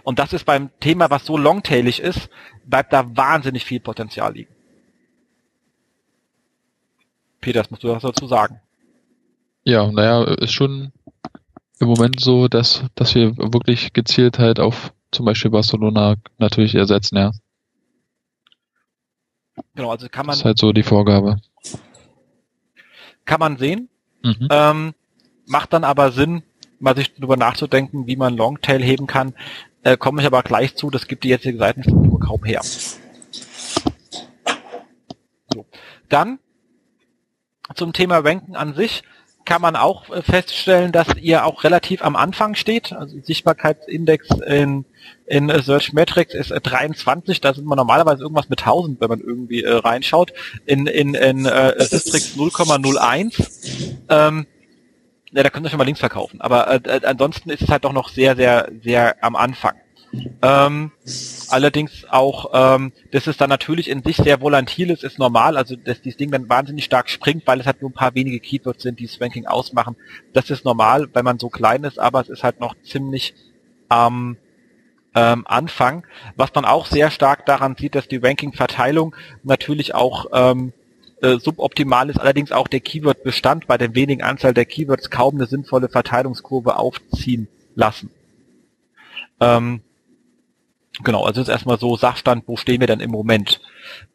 Und 0.03 0.19
das 0.19 0.33
ist 0.33 0.45
beim 0.45 0.69
Thema, 0.79 1.09
was 1.09 1.25
so 1.25 1.37
longtailig 1.37 1.99
ist, 1.99 2.29
bleibt 2.65 2.93
da 2.93 3.15
wahnsinnig 3.15 3.65
viel 3.65 3.79
Potenzial 3.79 4.33
liegen. 4.33 4.53
Peter, 7.39 7.65
musst 7.69 7.83
du 7.83 7.89
was 7.89 8.03
dazu 8.03 8.27
sagen. 8.27 8.61
Ja, 9.63 9.91
naja, 9.91 10.23
ist 10.23 10.53
schon 10.53 10.91
im 11.79 11.87
Moment 11.87 12.19
so, 12.19 12.47
dass, 12.47 12.83
dass 12.95 13.15
wir 13.15 13.37
wirklich 13.37 13.93
gezielt 13.93 14.39
halt 14.39 14.59
auf 14.59 14.93
zum 15.11 15.25
Beispiel 15.25 15.51
Barcelona 15.51 16.15
natürlich 16.37 16.75
ersetzen, 16.75 17.17
ja. 17.17 17.31
Genau, 19.75 19.91
also 19.91 20.07
kann 20.09 20.25
man. 20.25 20.33
Das 20.33 20.39
ist 20.39 20.45
halt 20.45 20.59
so 20.59 20.71
die 20.71 20.83
Vorgabe. 20.83 21.41
Kann 23.25 23.39
man 23.39 23.57
sehen. 23.57 23.89
Mhm. 24.23 24.47
Ähm, 24.49 24.93
macht 25.45 25.73
dann 25.73 25.83
aber 25.83 26.11
Sinn, 26.11 26.43
mal 26.79 26.95
sich 26.95 27.13
darüber 27.13 27.37
nachzudenken, 27.37 28.07
wie 28.07 28.15
man 28.15 28.37
Longtail 28.37 28.81
heben 28.81 29.07
kann. 29.07 29.33
Äh, 29.83 29.97
komme 29.97 30.21
ich 30.21 30.27
aber 30.27 30.43
gleich 30.43 30.75
zu, 30.75 30.89
das 30.89 31.07
gibt 31.07 31.23
die 31.23 31.29
jetzige 31.29 31.57
Seitenstruktur 31.57 32.19
kaum 32.19 32.43
her. 32.43 32.61
So. 35.53 35.65
Dann 36.09 36.39
zum 37.75 37.93
Thema 37.93 38.19
Ranken 38.19 38.55
an 38.55 38.73
sich 38.73 39.03
kann 39.51 39.61
man 39.61 39.75
auch 39.75 40.09
äh, 40.09 40.21
feststellen, 40.21 40.93
dass 40.93 41.07
ihr 41.17 41.45
auch 41.45 41.65
relativ 41.65 42.05
am 42.05 42.15
Anfang 42.15 42.55
steht. 42.55 42.93
Also 42.93 43.19
Sichtbarkeitsindex 43.19 44.29
in, 44.47 44.85
in 45.25 45.49
äh, 45.49 45.61
Search 45.61 45.91
Metrics 45.91 46.33
ist 46.33 46.53
23, 46.53 47.37
äh, 47.37 47.41
da 47.41 47.53
sind 47.53 47.65
wir 47.65 47.75
normalerweise 47.75 48.23
irgendwas 48.23 48.47
mit 48.47 48.61
1000, 48.61 49.01
wenn 49.01 49.09
man 49.09 49.19
irgendwie 49.19 49.63
äh, 49.63 49.73
reinschaut. 49.73 50.31
In, 50.65 50.87
in, 50.87 51.15
in 51.15 51.45
äh, 51.45 51.83
Sistrix 51.83 52.37
0,01. 52.37 53.97
Ähm, 54.07 54.47
ja, 55.33 55.43
da 55.43 55.49
könnt 55.49 55.65
ihr 55.65 55.69
schon 55.69 55.79
mal 55.79 55.83
Links 55.83 55.99
verkaufen. 55.99 56.39
Aber 56.39 56.71
äh, 56.71 57.01
ansonsten 57.03 57.49
ist 57.49 57.61
es 57.61 57.67
halt 57.67 57.83
doch 57.83 57.93
noch 57.93 58.07
sehr, 58.07 58.37
sehr, 58.37 58.71
sehr 58.81 59.21
am 59.21 59.35
Anfang. 59.35 59.75
Ähm, 60.41 60.91
allerdings 61.49 62.05
auch, 62.09 62.51
ähm, 62.53 62.91
dass 63.11 63.27
es 63.27 63.37
dann 63.37 63.49
natürlich 63.49 63.89
in 63.89 64.03
sich 64.03 64.17
sehr 64.17 64.41
volatil 64.41 64.89
ist, 64.89 65.03
ist 65.03 65.19
normal. 65.19 65.57
Also 65.57 65.75
dass 65.75 66.01
dieses 66.01 66.17
Ding 66.17 66.31
dann 66.31 66.49
wahnsinnig 66.49 66.85
stark 66.85 67.09
springt, 67.09 67.47
weil 67.47 67.59
es 67.61 67.65
halt 67.65 67.81
nur 67.81 67.91
ein 67.91 67.95
paar 67.95 68.15
wenige 68.15 68.39
Keywords 68.39 68.83
sind, 68.83 68.99
die 68.99 69.05
das 69.05 69.21
Ranking 69.21 69.45
ausmachen. 69.45 69.95
Das 70.33 70.49
ist 70.49 70.65
normal, 70.65 71.07
wenn 71.13 71.25
man 71.25 71.39
so 71.39 71.49
klein 71.49 71.83
ist, 71.83 71.99
aber 71.99 72.21
es 72.21 72.29
ist 72.29 72.43
halt 72.43 72.59
noch 72.59 72.75
ziemlich 72.83 73.33
am 73.87 74.37
ähm, 75.15 75.45
Anfang. 75.47 76.05
Was 76.35 76.53
man 76.53 76.65
auch 76.65 76.85
sehr 76.85 77.11
stark 77.11 77.45
daran 77.45 77.75
sieht, 77.77 77.95
dass 77.95 78.07
die 78.07 78.17
Ranking-Verteilung 78.17 79.15
natürlich 79.43 79.95
auch 79.95 80.25
ähm, 80.33 80.73
äh, 81.21 81.37
suboptimal 81.37 82.09
ist, 82.09 82.19
allerdings 82.19 82.51
auch 82.51 82.67
der 82.67 82.79
Keyword-Bestand 82.79 83.67
bei 83.67 83.77
der 83.77 83.95
wenigen 83.95 84.23
Anzahl 84.23 84.53
der 84.53 84.65
Keywords 84.65 85.09
kaum 85.09 85.35
eine 85.35 85.45
sinnvolle 85.45 85.87
Verteilungskurve 85.87 86.77
aufziehen 86.77 87.47
lassen. 87.75 88.09
Ähm, 89.39 89.81
genau, 91.03 91.23
also 91.23 91.41
ist 91.41 91.47
erstmal 91.47 91.79
so 91.79 91.95
Sachstand, 91.97 92.43
wo 92.47 92.57
stehen 92.57 92.79
wir 92.79 92.87
denn 92.87 92.99
im 92.99 93.11
Moment. 93.11 93.61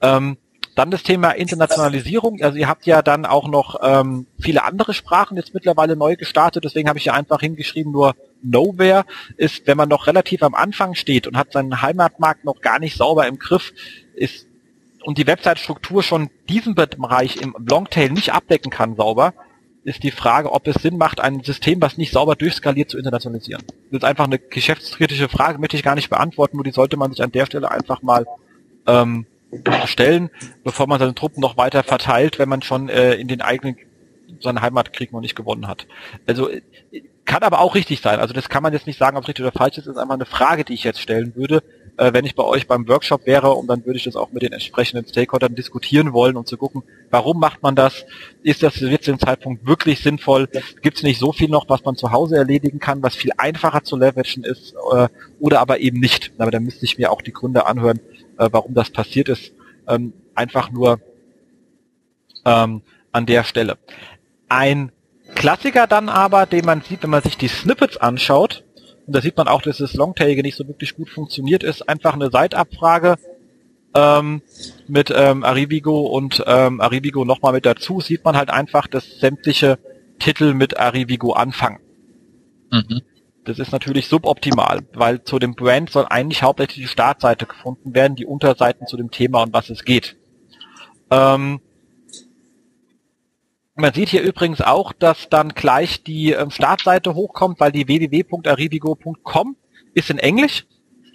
Ähm, 0.01 0.37
dann 0.77 0.91
das 0.91 1.03
Thema 1.03 1.31
Internationalisierung. 1.31 2.43
Also 2.43 2.59
ihr 2.59 2.69
habt 2.69 2.85
ja 2.85 3.01
dann 3.01 3.25
auch 3.25 3.49
noch 3.49 3.81
ähm, 3.83 4.27
viele 4.39 4.63
andere 4.63 4.93
Sprachen 4.93 5.37
jetzt 5.39 5.55
mittlerweile 5.55 5.97
neu 5.97 6.17
gestartet. 6.17 6.65
Deswegen 6.65 6.89
habe 6.89 6.99
ich 6.99 7.07
ja 7.07 7.15
einfach 7.15 7.41
hingeschrieben, 7.41 7.93
nur 7.93 8.15
Nowhere 8.43 9.07
ist, 9.39 9.67
wenn 9.67 9.79
man 9.79 9.89
noch 9.89 10.07
relativ 10.07 10.43
am 10.43 10.55
Anfang 10.55 10.95
steht 10.95 11.27
und 11.27 11.37
hat 11.39 11.53
seinen 11.53 11.81
Heimatmarkt 11.81 12.45
noch 12.45 12.61
gar 12.61 12.79
nicht 12.79 12.97
sauber 12.97 13.27
im 13.27 13.39
Griff, 13.39 13.73
ist 14.15 14.47
und 15.03 15.19
die 15.19 15.27
Website-Struktur 15.27 16.03
schon 16.03 16.31
diesen 16.49 16.75
Bereich 16.75 17.37
im 17.37 17.55
Longtail 17.59 18.11
nicht 18.11 18.33
abdecken 18.33 18.71
kann 18.71 18.97
sauber, 18.97 19.35
ist 19.87 20.03
die 20.03 20.11
Frage, 20.11 20.53
ob 20.53 20.67
es 20.67 20.83
Sinn 20.83 20.99
macht, 20.99 21.21
ein 21.21 21.45
System, 21.45 21.81
was 21.81 21.97
nicht 21.97 22.13
sauber 22.13 22.35
durchskaliert, 22.35 22.91
zu 22.91 22.99
internationalisieren. 22.99 23.63
Das 23.91 23.99
ist 23.99 24.05
einfach 24.05 24.25
eine 24.25 24.39
geschäftskritische 24.39 25.29
Frage, 25.29 25.59
möchte 25.59 25.77
ich 25.77 25.85
gar 25.85 25.95
nicht 25.95 26.11
beantworten, 26.11 26.57
nur 26.57 26.65
die 26.65 26.73
sollte 26.73 26.97
man 26.97 27.13
sich 27.13 27.23
an 27.23 27.31
der 27.31 27.47
Stelle 27.47 27.71
einfach 27.71 28.03
mal 28.03 28.27
ähm, 28.87 29.27
stellen, 29.85 30.31
bevor 30.65 30.89
man 30.89 30.99
seine 30.99 31.15
Truppen 31.15 31.41
noch 31.41 31.57
weiter 31.57 31.85
verteilt, 31.85 32.41
wenn 32.41 32.49
man 32.49 32.63
schon 32.63 32.89
äh, 32.89 33.15
in 33.15 33.29
den 33.29 33.41
eigenen 33.41 33.77
seinen 34.41 34.61
Heimatkrieg 34.61 35.13
noch 35.13 35.21
nicht 35.21 35.37
gewonnen 35.37 35.69
hat. 35.69 35.87
Also 36.27 36.51
äh, 36.51 36.63
kann 37.25 37.45
aber 37.45 37.61
auch 37.61 37.77
richtig 37.77 38.01
sein. 38.01 38.19
Also 38.19 38.35
das 38.35 38.49
kann 38.49 38.65
man 38.65 38.73
jetzt 38.73 38.89
nicht 38.89 38.99
sagen, 38.99 39.17
ob 39.17 39.23
es 39.23 39.29
richtig 39.29 39.45
oder 39.45 39.57
falsch 39.57 39.79
ist. 39.79 39.87
Das 39.87 39.95
ist 39.95 40.01
einfach 40.01 40.15
eine 40.15 40.27
Frage, 40.27 40.65
die 40.65 40.75
ich 40.75 40.85
jetzt 40.85 41.01
stellen 41.01 41.35
würde, 41.37 41.63
äh, 41.99 42.13
wenn 42.13 42.25
ich 42.25 42.35
bei 42.35 42.45
euch 42.45 42.67
beim 42.67 42.87
Workshop 42.89 43.27
wäre 43.27 43.53
und 43.53 43.67
dann 43.69 43.85
würde 43.85 43.97
ich 43.97 44.05
das 44.05 44.17
auch 44.17 44.33
mit 44.33 44.43
den 44.43 44.53
entsprechenden 44.53 45.07
Stakeholdern 45.07 45.55
diskutieren 45.55 46.13
wollen, 46.13 46.37
um 46.37 46.45
zu 46.45 46.57
gucken, 46.57 46.83
warum 47.11 47.39
macht 47.39 47.63
man 47.63 47.75
das? 47.75 48.05
Ist 48.43 48.63
das 48.63 48.79
jetzt 48.81 49.07
dem 49.07 49.19
Zeitpunkt 49.19 49.67
wirklich 49.67 50.01
sinnvoll? 50.01 50.49
Gibt 50.83 50.99
es 50.99 51.03
nicht 51.03 51.19
so 51.19 51.33
viel 51.33 51.49
noch, 51.49 51.69
was 51.69 51.85
man 51.85 51.97
zu 51.97 52.13
Hause 52.13 52.37
erledigen 52.37 52.79
kann, 52.79 53.03
was 53.03 53.15
viel 53.15 53.33
einfacher 53.37 53.83
zu 53.83 53.97
leveragen 53.97 54.45
ist 54.45 54.75
äh, 54.93 55.09
oder 55.41 55.61
aber 55.61 55.81
eben 55.81 56.01
nicht? 56.01 56.33
Aber 56.39 56.51
da 56.51 56.61
müsste 56.61 56.85
ich 56.85 56.99
mir 56.99 57.11
auch 57.11 57.23
die 57.23 57.33
Gründe 57.33 57.67
anhören, 57.67 58.01
äh, 58.39 58.49
warum 58.51 58.75
das 58.75 58.91
passiert 58.91 59.29
ist. 59.29 59.53
Ähm, 59.89 60.13
einfach 60.35 60.71
nur 60.71 61.01
ähm, 62.45 62.83
an 63.13 63.27
der 63.27 63.45
Stelle. 63.45 63.79
Ein 64.49 64.93
Klassiker 65.35 65.87
dann 65.87 66.09
aber, 66.09 66.47
den 66.47 66.65
man 66.65 66.83
sieht, 66.83 67.03
wenn 67.03 67.11
man 67.11 67.23
sich 67.23 67.37
die 67.37 67.49
Snippets 67.49 67.97
anschaut, 67.97 68.65
und 69.07 69.15
da 69.15 69.21
sieht 69.21 69.37
man 69.37 69.49
auch, 69.49 69.63
dass 69.63 69.79
das 69.79 69.95
Longtailige 69.95 70.43
nicht 70.43 70.57
so 70.57 70.67
wirklich 70.67 70.95
gut 70.95 71.11
funktioniert, 71.11 71.63
ist 71.63 71.89
einfach 71.89 72.15
eine 72.15 72.31
Seitabfrage 72.31 73.17
ähm, 73.95 74.43
mit 74.89 75.13
ähm, 75.15 75.45
Arrivigo 75.45 76.03
und 76.03 76.43
ähm, 76.47 76.81
Arrivigo 76.81 77.25
nochmal 77.25 77.53
mit 77.53 77.67
dazu, 77.67 78.01
sieht 78.01 78.25
man 78.25 78.37
halt 78.37 78.51
einfach, 78.51 78.87
dass 78.87 79.19
sämtliche 79.21 79.79
Titel 80.19 80.55
mit 80.55 80.79
Arrivigo 80.79 81.33
anfangen. 81.33 81.79
Mhm. 82.71 83.03
Das 83.45 83.61
ist 83.61 83.71
natürlich 83.71 84.09
suboptimal, 84.09 84.81
weil 84.93 85.23
zu 85.23 85.39
dem 85.39 85.55
Brand 85.55 85.91
soll 85.91 86.07
eigentlich 86.09 86.43
hauptsächlich 86.43 86.85
die 86.87 86.93
Startseite 86.93 87.47
gefunden 87.47 87.95
werden, 87.95 88.17
die 88.17 88.27
Unterseiten 88.27 88.89
zu 88.89 88.97
dem 88.97 89.13
Thema 89.13 89.43
und 89.43 89.53
was 89.53 89.71
es 89.71 89.85
geht. 89.85 90.17
Ähm, 91.11 91.61
man 93.77 93.93
sieht 93.93 94.09
hier 94.09 94.23
übrigens 94.23 94.61
auch, 94.63 94.93
dass 94.93 95.29
dann 95.29 95.51
gleich 95.51 96.03
die 96.03 96.33
ähm, 96.33 96.51
Startseite 96.51 97.15
hochkommt, 97.15 97.61
weil 97.61 97.73
die 97.73 97.87
www.arrivigo.com 97.87 99.57
ist 99.95 100.11
in 100.11 100.19
Englisch, 100.19 100.67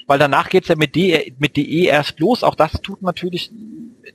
weil 0.07 0.19
danach 0.19 0.49
geht's 0.49 0.67
ja 0.67 0.75
mit, 0.75 0.95
de, 0.95 1.33
mit 1.39 1.57
de 1.57 1.85
erst 1.85 2.19
los. 2.19 2.43
Auch 2.43 2.55
das 2.55 2.73
tut 2.73 3.01
natürlich 3.01 3.51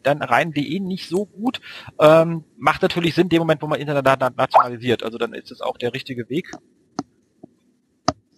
dann 0.02 0.22
rein 0.22 0.52
de 0.52 0.78
nicht 0.80 1.08
so 1.08 1.26
gut. 1.26 1.60
Ähm, 2.00 2.44
macht 2.56 2.82
natürlich 2.82 3.14
Sinn, 3.14 3.24
in 3.24 3.30
dem 3.30 3.40
Moment, 3.40 3.62
wo 3.62 3.66
man 3.66 3.80
Internet 3.80 4.36
nationalisiert. 4.36 5.02
Also 5.02 5.18
dann 5.18 5.32
ist 5.34 5.50
es 5.50 5.60
auch 5.60 5.76
der 5.76 5.92
richtige 5.92 6.28
Weg. 6.28 6.52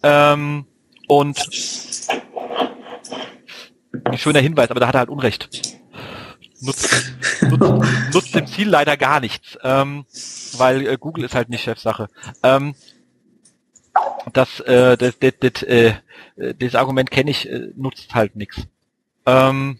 Ähm, 0.01 0.65
und 1.07 1.37
ein 4.05 4.17
schöner 4.17 4.39
Hinweis, 4.39 4.71
aber 4.71 4.79
da 4.79 4.87
hat 4.87 4.95
er 4.95 4.99
halt 4.99 5.09
Unrecht 5.09 5.78
nutzt, 6.61 7.13
nutzt, 7.41 8.13
nutzt 8.13 8.35
dem 8.35 8.47
Ziel 8.47 8.69
leider 8.69 8.97
gar 8.97 9.19
nichts, 9.19 9.57
ähm, 9.63 10.05
weil 10.57 10.87
äh, 10.87 10.97
Google 10.99 11.25
ist 11.25 11.35
halt 11.35 11.49
nicht 11.49 11.63
Chefsache. 11.63 12.07
Ähm, 12.43 12.75
das, 14.33 14.59
äh, 14.61 14.97
das, 14.97 15.19
das, 15.19 15.33
das, 15.39 15.63
äh, 15.63 15.93
das 16.57 16.75
Argument 16.75 17.11
kenne 17.11 17.31
ich, 17.31 17.49
äh, 17.49 17.69
nutzt 17.75 18.13
halt 18.13 18.35
nichts. 18.35 18.57
Ähm, 19.25 19.79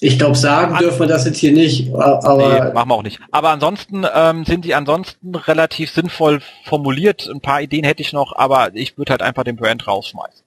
ich 0.00 0.18
glaube, 0.18 0.34
sagen 0.34 0.76
dürfen 0.76 1.00
wir 1.00 1.06
das 1.06 1.24
jetzt 1.24 1.38
hier 1.38 1.52
nicht, 1.52 1.94
aber. 1.94 2.66
Nee, 2.66 2.72
machen 2.74 2.90
wir 2.90 2.94
auch 2.94 3.02
nicht. 3.02 3.20
Aber 3.30 3.50
ansonsten 3.50 4.04
ähm, 4.12 4.44
sind 4.44 4.64
die 4.64 4.74
ansonsten 4.74 5.34
relativ 5.34 5.90
sinnvoll 5.92 6.42
formuliert. 6.64 7.28
Ein 7.28 7.40
paar 7.40 7.62
Ideen 7.62 7.84
hätte 7.84 8.02
ich 8.02 8.12
noch, 8.12 8.36
aber 8.36 8.74
ich 8.74 8.98
würde 8.98 9.12
halt 9.12 9.22
einfach 9.22 9.44
den 9.44 9.56
Brand 9.56 9.86
rausschmeißen 9.86 10.43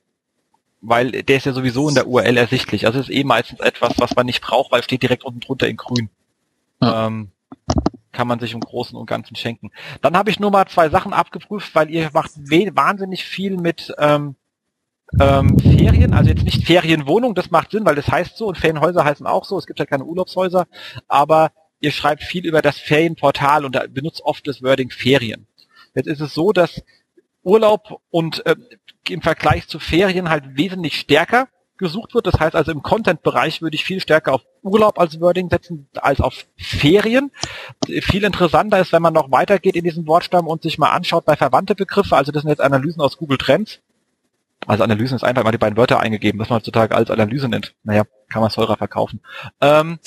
weil 0.82 1.12
der 1.12 1.38
ist 1.38 1.46
ja 1.46 1.54
sowieso 1.54 1.90
in 1.90 1.96
der 1.96 2.08
URL 2.08 2.38
ersichtlich. 2.38 2.86
Also 2.86 3.00
es 3.00 3.10
ist 3.10 3.16
eh 3.16 3.24
meistens 3.24 3.60
etwas, 3.60 3.94
was 3.98 4.16
man 4.16 4.26
nicht 4.26 4.42
braucht, 4.42 4.72
weil 4.72 4.80
es 4.80 4.86
steht 4.86 5.04
direkt 5.04 5.24
unten 5.24 5.40
drunter 5.40 5.68
in 5.68 5.78
grün. 5.78 6.10
Ja. 6.82 7.08
Ähm, 7.08 7.32
kann 8.12 8.28
man 8.28 8.40
sich 8.40 8.54
im 8.54 8.62
Großen 8.62 8.98
und 8.98 9.06
Ganzen 9.06 9.36
schenken. 9.36 9.72
Dann 10.02 10.18
habe 10.18 10.32
ich 10.32 10.40
nur 10.40 10.50
mal 10.50 10.68
zwei 10.68 10.90
Sachen 10.90 11.14
abgeprüft, 11.14 11.76
weil 11.76 11.92
ihr 11.92 12.10
macht 12.14 12.32
wahnsinnig 12.36 13.24
viel 13.24 13.58
mit 13.58 13.94
ähm, 14.00 14.36
ähm, 15.20 15.58
Ferien, 15.60 16.14
also 16.14 16.30
jetzt 16.30 16.44
nicht 16.44 16.66
Ferienwohnung, 16.66 17.34
das 17.36 17.52
macht 17.52 17.72
Sinn, 17.72 17.86
weil 17.86 17.96
das 17.96 18.08
heißt 18.08 18.36
so 18.36 18.48
und 18.48 18.58
Ferienhäuser 18.58 19.06
heißen 19.06 19.26
auch 19.26 19.46
so, 19.46 19.58
es 19.58 19.68
gibt 19.68 19.80
ja 19.80 19.86
keine 19.86 20.04
Urlaubshäuser, 20.04 20.68
aber 21.08 21.52
ihr 21.80 21.92
schreibt 21.92 22.24
viel 22.24 22.46
über 22.46 22.62
das 22.62 22.78
Ferienportal 22.78 23.66
und 23.66 23.76
da 23.76 23.86
benutzt 23.88 24.22
oft 24.24 24.48
das 24.48 24.62
Wording 24.62 24.90
Ferien. 24.90 25.48
Jetzt 25.96 26.08
ist 26.08 26.22
es 26.22 26.34
so, 26.34 26.52
dass 26.52 26.84
Urlaub 27.48 28.02
und 28.12 28.46
äh, 28.46 28.56
im 29.10 29.22
Vergleich 29.22 29.68
zu 29.68 29.80
Ferien 29.80 30.30
halt 30.30 30.58
wesentlich 30.58 31.00
stärker 31.00 31.48
gesucht 31.78 32.14
wird. 32.14 32.28
Das 32.28 32.40
heißt 32.40 32.56
also 32.56 32.72
im 32.72 32.84
Content-Bereich 32.84 33.62
würde 33.62 33.76
ich 33.76 33.86
viel 33.86 34.02
stärker 34.02 34.34
auf 34.34 34.42
Urlaub 34.64 35.00
als 35.00 35.20
Wording 35.22 35.50
setzen 35.50 35.88
als 35.96 36.20
auf 36.20 36.46
Ferien. 36.58 37.32
Viel 37.86 38.24
interessanter 38.24 38.80
ist, 38.80 38.92
wenn 38.92 39.02
man 39.02 39.14
noch 39.14 39.32
weitergeht 39.32 39.76
in 39.76 39.84
diesem 39.84 40.08
Wortstamm 40.08 40.48
und 40.48 40.64
sich 40.64 40.78
mal 40.78 40.92
anschaut 40.92 41.26
bei 41.26 41.36
verwandte 41.36 41.76
Begriffe. 41.76 42.18
Also 42.18 42.32
das 42.32 42.42
sind 42.42 42.50
jetzt 42.50 42.62
Analysen 42.62 43.02
aus 43.02 43.18
Google 43.18 43.38
Trends. 43.38 43.80
Also 44.66 44.84
Analysen 44.84 45.16
ist 45.16 45.24
einfach 45.24 45.44
mal 45.44 45.52
die 45.52 45.58
beiden 45.58 45.78
Wörter 45.78 46.00
eingegeben, 46.00 46.40
was 46.40 46.50
man 46.50 46.58
heutzutage 46.58 46.96
als 46.96 47.12
Analyse 47.12 47.48
nennt. 47.48 47.76
Naja, 47.84 48.04
kann 48.28 48.42
man 48.42 48.50
es 48.50 48.56
teurer 48.56 48.76
verkaufen. 48.76 49.22
Ähm, 49.62 50.00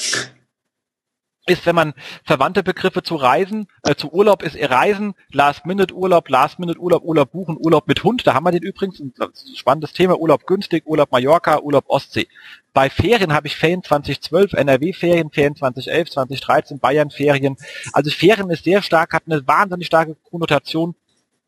ist, 1.47 1.66
wenn 1.66 1.74
man 1.74 1.95
verwandte 2.24 2.62
Begriffe 2.62 3.03
zu 3.03 3.16
Reisen, 3.16 3.66
äh, 3.82 3.95
zu 3.95 4.12
Urlaub 4.12 4.43
ist 4.43 4.57
Reisen, 4.57 5.14
Last-Minute-Urlaub, 5.32 6.28
Last-Minute-Urlaub, 6.28 7.03
Urlaub 7.03 7.32
buchen, 7.32 7.57
Urlaub 7.59 7.88
mit 7.88 8.05
Hund, 8.05 8.26
da 8.26 8.34
haben 8.34 8.45
wir 8.45 8.53
den 8.53 8.62
übrigens, 8.62 9.01
ein 9.01 9.12
spannendes 9.57 9.93
Thema, 9.93 10.18
Urlaub 10.18 10.47
günstig, 10.47 10.86
Urlaub 10.86 11.11
Mallorca, 11.12 11.61
Urlaub 11.61 11.84
Ostsee. 11.88 12.28
Bei 12.72 12.88
Ferien 12.88 13.32
habe 13.32 13.47
ich 13.47 13.57
Ferien 13.57 13.82
2012, 13.82 14.53
NRW-Ferien, 14.53 15.30
Ferien 15.30 15.57
2011, 15.57 16.11
2013, 16.11 16.78
Bayern-Ferien. 16.78 17.57
Also 17.93 18.11
Ferien 18.11 18.51
ist 18.51 18.64
sehr 18.64 18.82
stark, 18.82 19.12
hat 19.12 19.24
eine 19.26 19.47
wahnsinnig 19.47 19.86
starke 19.86 20.16
Konnotation 20.30 20.95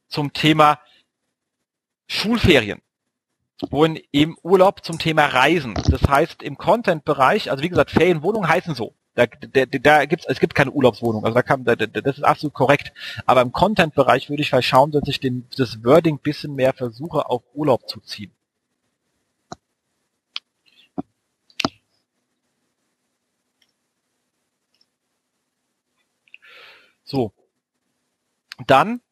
zum 0.09 0.33
Thema 0.33 0.81
Schulferien 2.09 2.81
wohin 3.71 4.01
im 4.11 4.37
Urlaub 4.43 4.85
zum 4.85 4.99
Thema 4.99 5.27
Reisen. 5.27 5.75
Das 5.75 6.03
heißt, 6.03 6.43
im 6.43 6.59
Content-Bereich, 6.59 7.51
also 7.51 7.63
wie 7.63 7.69
gesagt, 7.69 7.93
Ferienwohnungen 7.93 8.49
heißen 8.49 8.75
so. 8.75 8.95
Da, 9.15 9.27
da, 9.27 9.67
da 9.67 10.05
gibt's, 10.07 10.25
es 10.27 10.41
gibt 10.41 10.55
keine 10.55 10.71
Urlaubswohnung, 10.71 11.25
also 11.25 11.35
da 11.35 11.43
kann, 11.43 11.65
da, 11.65 11.77
das 11.77 12.17
ist 12.17 12.25
absolut 12.25 12.55
korrekt. 12.55 12.93
Aber 13.27 13.43
im 13.43 13.53
Content-Bereich 13.53 14.31
würde 14.31 14.43
ich 14.43 14.53
mal 14.53 14.63
schauen, 14.63 14.91
dass 14.91 15.03
ich 15.07 15.21
den, 15.21 15.47
das 15.59 15.85
Wording 15.85 16.19
bisschen 16.19 16.55
mehr 16.55 16.73
versuche, 16.73 17.29
auf 17.29 17.43
Urlaub 17.53 17.89
zu 17.89 18.01
ziehen. 18.01 18.33
So. 27.05 27.33
Dann, 28.67 29.03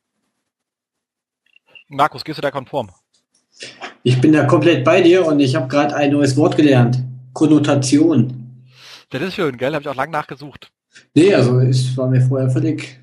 Markus, 1.88 2.24
gehst 2.24 2.38
du 2.38 2.42
da 2.42 2.50
konform? 2.50 2.90
Ich 4.02 4.18
bin 4.18 4.32
da 4.32 4.46
komplett 4.46 4.82
bei 4.82 5.02
dir 5.02 5.26
und 5.26 5.40
ich 5.40 5.54
habe 5.54 5.68
gerade 5.68 5.94
ein 5.94 6.12
neues 6.12 6.38
Wort 6.38 6.56
gelernt. 6.56 7.02
Konnotation. 7.34 8.39
Das 9.10 9.22
ist 9.22 9.34
schön, 9.34 9.56
gell? 9.56 9.72
Habe 9.72 9.82
ich 9.82 9.88
auch 9.88 9.96
lange 9.96 10.12
nachgesucht. 10.12 10.70
Nee, 11.14 11.34
also 11.34 11.58
es 11.60 11.96
war 11.96 12.08
mir 12.08 12.20
vorher 12.20 12.50
völlig 12.50 13.00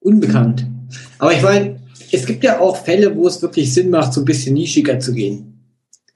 unbekannt. 0.00 0.66
Aber 1.18 1.32
ich 1.32 1.42
meine, 1.42 1.80
es 2.12 2.26
gibt 2.26 2.44
ja 2.44 2.60
auch 2.60 2.76
Fälle, 2.76 3.14
wo 3.16 3.26
es 3.26 3.40
wirklich 3.42 3.72
Sinn 3.72 3.90
macht, 3.90 4.12
so 4.12 4.22
ein 4.22 4.24
bisschen 4.24 4.54
nischiger 4.54 4.98
zu 4.98 5.12
gehen. 5.12 5.52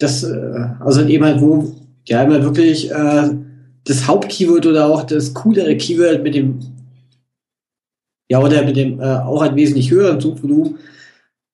das, 0.01 0.25
äh, 0.25 0.67
also 0.81 1.05
eben 1.05 1.25
halt, 1.25 1.41
wo 1.41 1.75
ja 2.07 2.23
immer 2.23 2.43
wirklich 2.43 2.91
äh, 2.91 3.31
das 3.85 4.07
Hauptkeyword 4.07 4.67
oder 4.67 4.87
auch 4.87 5.05
das 5.05 5.33
coolere 5.35 5.77
Keyword 5.77 6.23
mit 6.23 6.35
dem, 6.35 6.61
ja, 8.31 8.41
oder 8.41 8.65
mit 8.65 8.77
dem 8.77 9.01
äh, 9.01 9.05
auch 9.05 9.43
ein 9.43 9.57
wesentlich 9.57 9.91
höheren 9.91 10.21
Suchvolumen, 10.21 10.79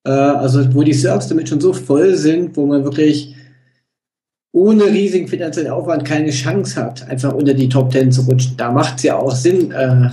äh, 0.05 0.11
also 0.11 0.75
wo 0.75 0.83
die 0.83 0.95
Serves 0.95 1.29
damit 1.29 1.49
schon 1.49 1.61
so 1.61 1.73
voll 1.73 2.15
sind, 2.17 2.57
wo 2.57 2.67
man 2.67 2.85
wirklich 2.85 3.36
ohne 4.57 4.87
riesigen 4.87 5.29
finanziellen 5.29 5.71
Aufwand 5.71 6.07
keine 6.07 6.31
Chance 6.31 6.83
hat, 6.83 7.07
einfach 7.11 7.35
unter 7.35 7.53
die 7.53 7.69
Top 7.69 7.91
Ten 7.91 8.11
zu 8.11 8.23
rutschen. 8.23 8.57
Da 8.57 8.73
macht 8.73 8.97
es 8.97 9.03
ja 9.03 9.19
auch 9.19 9.33
Sinn, 9.33 9.71
äh, 9.71 10.09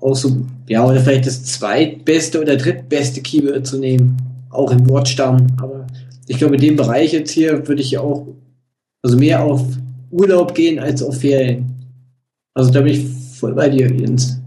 auch 0.00 0.16
so, 0.16 0.36
ja, 0.66 0.84
oder 0.84 0.98
vielleicht 0.98 1.28
das 1.28 1.44
zweitbeste 1.44 2.40
oder 2.40 2.56
drittbeste 2.56 3.22
Keyword 3.22 3.64
zu 3.64 3.78
nehmen, 3.78 4.16
auch 4.50 4.72
im 4.72 4.88
Wortstamm. 4.88 5.46
Aber 5.62 5.86
ich 6.26 6.38
glaube, 6.38 6.56
in 6.56 6.60
dem 6.60 6.74
Bereich 6.74 7.12
jetzt 7.12 7.30
hier 7.30 7.68
würde 7.68 7.82
ich 7.82 7.96
auch, 7.96 8.26
also 9.00 9.16
mehr 9.16 9.44
auf 9.44 9.64
Urlaub 10.10 10.56
gehen 10.56 10.80
als 10.80 11.00
auf 11.00 11.20
Ferien. 11.20 11.86
Also 12.52 12.72
da 12.72 12.80
bin 12.80 12.94
ich 12.94 13.06
voll 13.38 13.54
bei 13.54 13.68
dir, 13.68 13.88
Jens. 13.92 14.40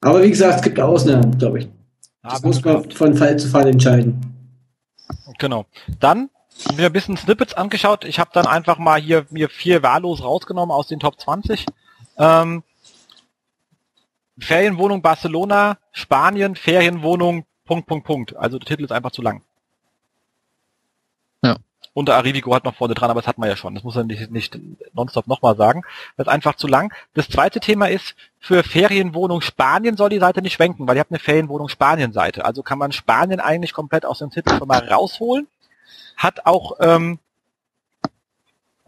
Aber 0.00 0.22
wie 0.22 0.30
gesagt, 0.30 0.58
es 0.58 0.62
gibt 0.62 0.78
Ausnahmen, 0.78 1.36
glaube 1.38 1.58
ich. 1.58 1.68
Das 2.22 2.40
muss 2.44 2.64
man 2.64 2.88
von 2.88 3.14
Fall 3.14 3.36
zu 3.36 3.48
Fall 3.48 3.66
entscheiden. 3.66 4.20
Genau. 5.40 5.66
Dann 5.98 6.30
mir 6.76 6.86
ein 6.86 6.92
bisschen 6.92 7.16
Snippets 7.16 7.54
angeschaut. 7.54 8.04
Ich 8.04 8.18
habe 8.18 8.30
dann 8.32 8.46
einfach 8.46 8.78
mal 8.78 9.00
hier 9.00 9.26
mir 9.30 9.48
vier 9.48 9.82
wahllos 9.82 10.22
rausgenommen 10.22 10.74
aus 10.74 10.88
den 10.88 11.00
Top 11.00 11.20
20. 11.20 11.66
Ähm, 12.18 12.62
Ferienwohnung 14.38 15.02
Barcelona, 15.02 15.78
Spanien, 15.92 16.54
Ferienwohnung, 16.54 17.44
Punkt, 17.64 17.86
Punkt, 17.86 18.06
Punkt. 18.06 18.36
Also 18.36 18.58
der 18.58 18.66
Titel 18.66 18.84
ist 18.84 18.92
einfach 18.92 19.10
zu 19.10 19.22
lang. 19.22 19.42
Ja. 21.42 21.56
Und 21.92 22.08
der 22.08 22.16
Arrivigo 22.16 22.54
hat 22.54 22.64
noch 22.64 22.76
vorne 22.76 22.94
dran, 22.94 23.10
aber 23.10 23.20
das 23.20 23.28
hat 23.28 23.38
man 23.38 23.48
ja 23.48 23.56
schon. 23.56 23.74
Das 23.74 23.82
muss 23.82 23.96
man 23.96 24.06
nicht, 24.06 24.30
nicht 24.30 24.58
nonstop 24.92 25.26
nochmal 25.26 25.56
sagen. 25.56 25.82
Das 26.16 26.26
ist 26.26 26.32
einfach 26.32 26.54
zu 26.54 26.68
lang. 26.68 26.92
Das 27.14 27.28
zweite 27.28 27.58
Thema 27.60 27.88
ist, 27.88 28.14
für 28.38 28.62
Ferienwohnung 28.62 29.40
Spanien 29.40 29.96
soll 29.96 30.10
die 30.10 30.20
Seite 30.20 30.40
nicht 30.40 30.54
schwenken, 30.54 30.86
weil 30.86 30.96
ihr 30.96 31.00
habt 31.00 31.10
eine 31.10 31.18
Ferienwohnung 31.18 31.68
Spanien-Seite. 31.68 32.44
Also 32.44 32.62
kann 32.62 32.78
man 32.78 32.92
Spanien 32.92 33.40
eigentlich 33.40 33.72
komplett 33.72 34.04
aus 34.04 34.20
dem 34.20 34.30
Titel 34.30 34.56
schon 34.56 34.68
mal 34.68 34.78
rausholen 34.88 35.48
hat 36.18 36.44
auch 36.44 36.72
ähm, 36.80 37.18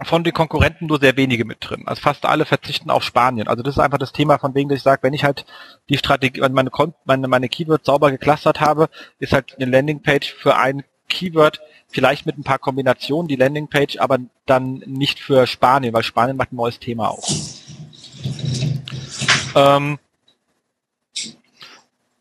von 0.03 0.25
den 0.25 0.33
Konkurrenten 0.33 0.87
nur 0.87 0.99
sehr 0.99 1.17
wenige 1.17 1.45
mit 1.45 1.59
drin. 1.61 1.85
Also 1.87 2.03
fast 2.03 2.27
alle 2.27 2.45
verzichten 2.45 2.91
auf 2.91 3.05
Spanien. 3.05 3.49
Also 3.49 3.63
das 3.63 3.77
ist 3.77 3.81
einfach 3.81 3.99
das 3.99 4.13
Thema, 4.13 4.39
von 4.39 4.55
wegen, 4.55 4.69
dass 4.69 4.79
ich 4.79 4.83
sage, 4.83 5.03
wenn 5.03 5.15
ich 5.15 5.25
halt 5.25 5.47
die 5.89 5.99
Strategie, 5.99 6.41
meine, 6.41 6.71
meine, 7.05 7.29
meine 7.29 7.49
Keywords 7.49 7.87
sauber 7.87 8.11
geclustert 8.11 8.61
habe, 8.61 8.89
ist 9.19 9.33
halt 9.33 9.57
eine 9.57 9.71
Landingpage 9.71 10.33
für 10.33 10.57
ein 10.57 10.85
Keyword, 11.09 11.61
vielleicht 11.89 12.25
mit 12.25 12.39
ein 12.39 12.45
paar 12.45 12.59
Kombinationen, 12.59 13.29
die 13.29 13.37
Landingpage, 13.37 13.99
aber 13.99 14.19
dann 14.47 14.83
nicht 14.87 15.19
für 15.19 15.47
Spanien, 15.47 15.93
weil 15.93 16.03
Spanien 16.03 16.37
macht 16.37 16.53
ein 16.53 16.57
neues 16.57 16.79
Thema 16.79 17.09
auf. 17.09 17.29
Ähm, 19.55 19.99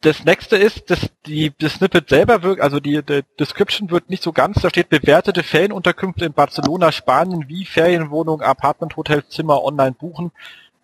das 0.01 0.23
nächste 0.23 0.55
ist, 0.55 0.89
dass 0.89 1.09
die, 1.25 1.51
das 1.59 1.73
Snippet 1.73 2.09
selber 2.09 2.41
wirkt, 2.43 2.61
also 2.61 2.79
die, 2.79 3.03
die 3.03 3.23
Description 3.39 3.91
wird 3.91 4.09
nicht 4.09 4.23
so 4.23 4.31
ganz, 4.31 4.61
da 4.61 4.69
steht 4.69 4.89
bewertete 4.89 5.43
Ferienunterkünfte 5.43 6.25
in 6.25 6.33
Barcelona, 6.33 6.91
Spanien, 6.91 7.49
wie 7.49 7.65
Ferienwohnung, 7.65 8.41
Apartment, 8.41 8.95
Hotel, 8.95 9.25
Zimmer 9.27 9.63
online 9.63 9.93
buchen. 9.93 10.31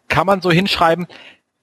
Kann 0.08 0.28
man 0.28 0.42
so 0.42 0.52
hinschreiben, 0.52 1.08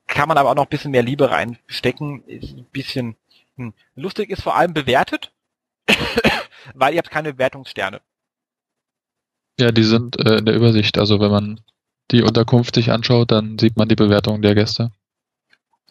kann 0.07 0.28
man 0.28 0.38
aber 0.38 0.50
auch 0.50 0.55
noch 0.55 0.64
ein 0.64 0.70
bisschen 0.70 0.90
mehr 0.90 1.03
Liebe 1.03 1.30
reinstecken, 1.30 2.24
ist 2.26 2.57
ein 2.57 2.66
bisschen 2.72 3.16
hm. 3.57 3.74
lustig 3.96 4.30
ist 4.30 4.42
vor 4.42 4.57
allem 4.57 4.72
bewertet, 4.72 5.32
weil 6.74 6.94
ihr 6.94 6.98
habt 6.98 7.11
keine 7.11 7.34
Bewertungssterne. 7.34 8.00
Ja, 9.61 9.70
die 9.70 9.84
sind 9.84 10.18
äh, 10.18 10.38
in 10.38 10.46
der 10.46 10.55
Übersicht, 10.55 10.98
also 10.98 11.20
wenn 11.20 11.30
man 11.30 11.61
die 12.11 12.22
Unterkunft 12.22 12.74
sich 12.74 12.90
anschaut, 12.90 13.30
dann 13.30 13.59
sieht 13.59 13.76
man 13.76 13.88
die 13.88 13.94
Bewertung 13.94 14.40
der 14.40 14.55
Gäste. 14.55 14.90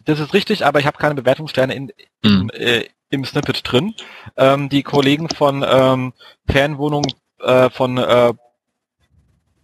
Das 0.04 0.20
ist 0.20 0.34
richtig, 0.34 0.64
aber 0.64 0.80
ich 0.80 0.86
habe 0.86 0.98
keine 0.98 1.14
Bewertungssterne 1.14 1.74
in, 1.74 1.92
mhm. 2.22 2.50
im, 2.50 2.50
äh, 2.50 2.84
im 3.10 3.24
Snippet 3.24 3.60
drin. 3.64 3.94
Ähm, 4.36 4.68
die 4.68 4.82
Kollegen 4.82 5.28
von 5.28 5.64
ähm, 5.66 6.12
Fernwohnung 6.46 7.04
äh, 7.40 7.70
von 7.70 7.98
äh, 7.98 8.32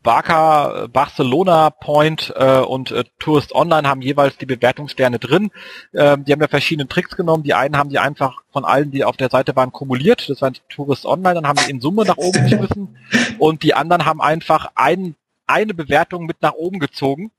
Barca, 0.02 0.86
Barcelona 0.92 1.70
Point 1.70 2.32
äh, 2.36 2.60
und 2.60 2.92
äh, 2.92 3.04
Tourist 3.18 3.54
Online 3.54 3.88
haben 3.88 4.00
jeweils 4.00 4.36
die 4.38 4.46
Bewertungssterne 4.46 5.18
drin. 5.18 5.50
Ähm, 5.92 6.24
die 6.24 6.32
haben 6.32 6.40
ja 6.40 6.48
verschiedene 6.48 6.88
Tricks 6.88 7.16
genommen. 7.16 7.42
Die 7.42 7.54
einen 7.54 7.76
haben 7.76 7.90
die 7.90 7.98
einfach 7.98 8.38
von 8.52 8.64
allen, 8.64 8.90
die 8.90 9.04
auf 9.04 9.16
der 9.16 9.28
Seite 9.28 9.56
waren, 9.56 9.72
kumuliert. 9.72 10.28
Das 10.28 10.40
waren 10.40 10.54
Tourist 10.68 11.04
Online, 11.04 11.34
dann 11.34 11.48
haben 11.48 11.58
die 11.64 11.70
in 11.70 11.80
Summe 11.80 12.04
nach 12.04 12.16
oben 12.16 12.42
geschmissen. 12.44 12.96
Und 13.38 13.62
die 13.62 13.74
anderen 13.74 14.04
haben 14.04 14.20
einfach 14.20 14.70
ein, 14.76 15.14
eine 15.46 15.74
Bewertung 15.74 16.26
mit 16.26 16.42
nach 16.42 16.54
oben 16.54 16.78
gezogen 16.78 17.32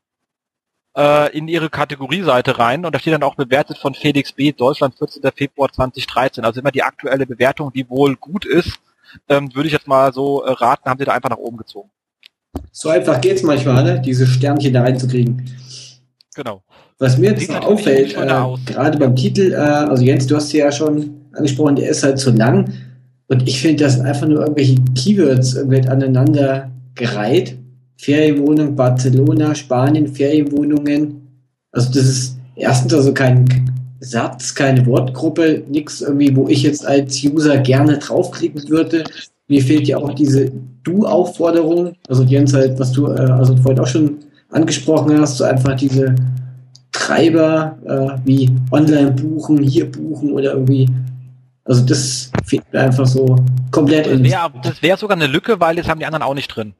äh, 0.99 1.35
in 1.35 1.47
ihre 1.47 1.69
Kategorieseite 1.69 2.59
rein 2.59 2.85
und 2.85 2.93
da 2.93 2.99
steht 2.99 3.13
dann 3.13 3.23
auch 3.23 3.35
bewertet 3.35 3.77
von 3.77 3.93
Felix 3.93 4.33
B. 4.33 4.51
Deutschland 4.51 4.95
14. 4.97 5.23
Februar 5.33 5.71
2013. 5.71 6.43
Also 6.43 6.59
immer 6.59 6.71
die 6.71 6.83
aktuelle 6.83 7.25
Bewertung, 7.25 7.71
die 7.71 7.89
wohl 7.89 8.17
gut 8.17 8.45
ist, 8.45 8.79
ähm, 9.29 9.49
würde 9.55 9.67
ich 9.67 9.73
jetzt 9.73 9.87
mal 9.87 10.11
so 10.11 10.43
äh, 10.43 10.51
raten, 10.51 10.89
haben 10.89 10.99
sie 10.99 11.05
da 11.05 11.13
einfach 11.13 11.29
nach 11.29 11.37
oben 11.37 11.57
gezogen. 11.57 11.89
So 12.71 12.89
einfach 12.89 13.21
geht's 13.21 13.43
manchmal, 13.43 13.83
ne? 13.83 14.01
diese 14.01 14.27
Sternchen 14.27 14.73
da 14.73 14.81
reinzukriegen. 14.81 15.49
Genau. 16.35 16.63
Was 16.97 17.17
mir 17.17 17.31
jetzt 17.31 17.49
noch 17.49 17.65
auffällt, 17.65 18.13
äh, 18.13 18.15
gerade 18.65 18.97
beim 18.97 19.15
Titel, 19.15 19.53
äh, 19.53 19.55
also 19.55 20.03
Jens, 20.03 20.27
du 20.27 20.35
hast 20.35 20.51
ja 20.51 20.69
schon 20.71 21.27
angesprochen, 21.31 21.77
der 21.77 21.89
ist 21.89 22.03
halt 22.03 22.19
zu 22.19 22.31
lang. 22.31 22.73
Und 23.27 23.47
ich 23.47 23.61
finde, 23.61 23.85
das 23.85 23.93
sind 23.93 24.05
einfach 24.05 24.27
nur 24.27 24.41
irgendwelche 24.41 24.75
Keywords 24.95 25.53
irgendwie 25.53 25.87
aneinander 25.87 26.71
gereiht. 26.95 27.58
Ferienwohnung 27.99 28.77
Barcelona, 28.77 29.53
Spanien, 29.53 30.07
Ferienwohnungen. 30.07 31.27
Also 31.73 31.89
das 31.89 32.05
ist 32.05 32.37
erstens 32.55 32.93
also 32.93 33.13
kein 33.13 33.45
Satz, 33.99 34.55
keine 34.55 34.85
Wortgruppe, 34.85 35.63
nichts 35.67 35.99
irgendwie, 35.99 36.33
wo 36.33 36.47
ich 36.47 36.63
jetzt 36.63 36.87
als 36.87 37.21
User 37.21 37.57
gerne 37.57 37.97
draufklicken 37.97 38.69
würde. 38.69 39.03
Mir 39.49 39.61
fehlt 39.61 39.85
ja 39.89 39.97
auch 39.97 40.13
diese 40.13 40.49
Du-Aufforderung, 40.83 41.91
also 42.07 42.23
Jens 42.23 42.53
halt, 42.53 42.79
was 42.79 42.93
du 42.93 43.07
äh, 43.07 43.19
also 43.19 43.57
vorhin 43.57 43.79
auch 43.81 43.87
schon 43.87 44.19
angesprochen 44.49 45.19
hast, 45.19 45.37
so 45.37 45.43
einfach 45.43 45.75
diese 45.75 46.15
Treiber 46.93 47.77
äh, 47.85 48.25
wie 48.25 48.49
online 48.71 49.11
buchen, 49.11 49.61
hier 49.61 49.91
buchen 49.91 50.31
oder 50.31 50.53
irgendwie. 50.53 50.89
Also 51.65 51.85
das 51.85 52.31
fehlt 52.45 52.63
mir 52.71 52.79
einfach 52.79 53.05
so 53.05 53.35
komplett. 53.71 54.05
Das 54.05 54.21
wäre 54.21 54.51
wär 54.79 54.95
sogar 54.95 55.17
eine 55.17 55.27
Lücke, 55.27 55.59
weil 55.59 55.75
das 55.75 55.89
haben 55.89 55.99
die 55.99 56.05
anderen 56.05 56.23
auch 56.23 56.33
nicht 56.33 56.47
drin. 56.47 56.73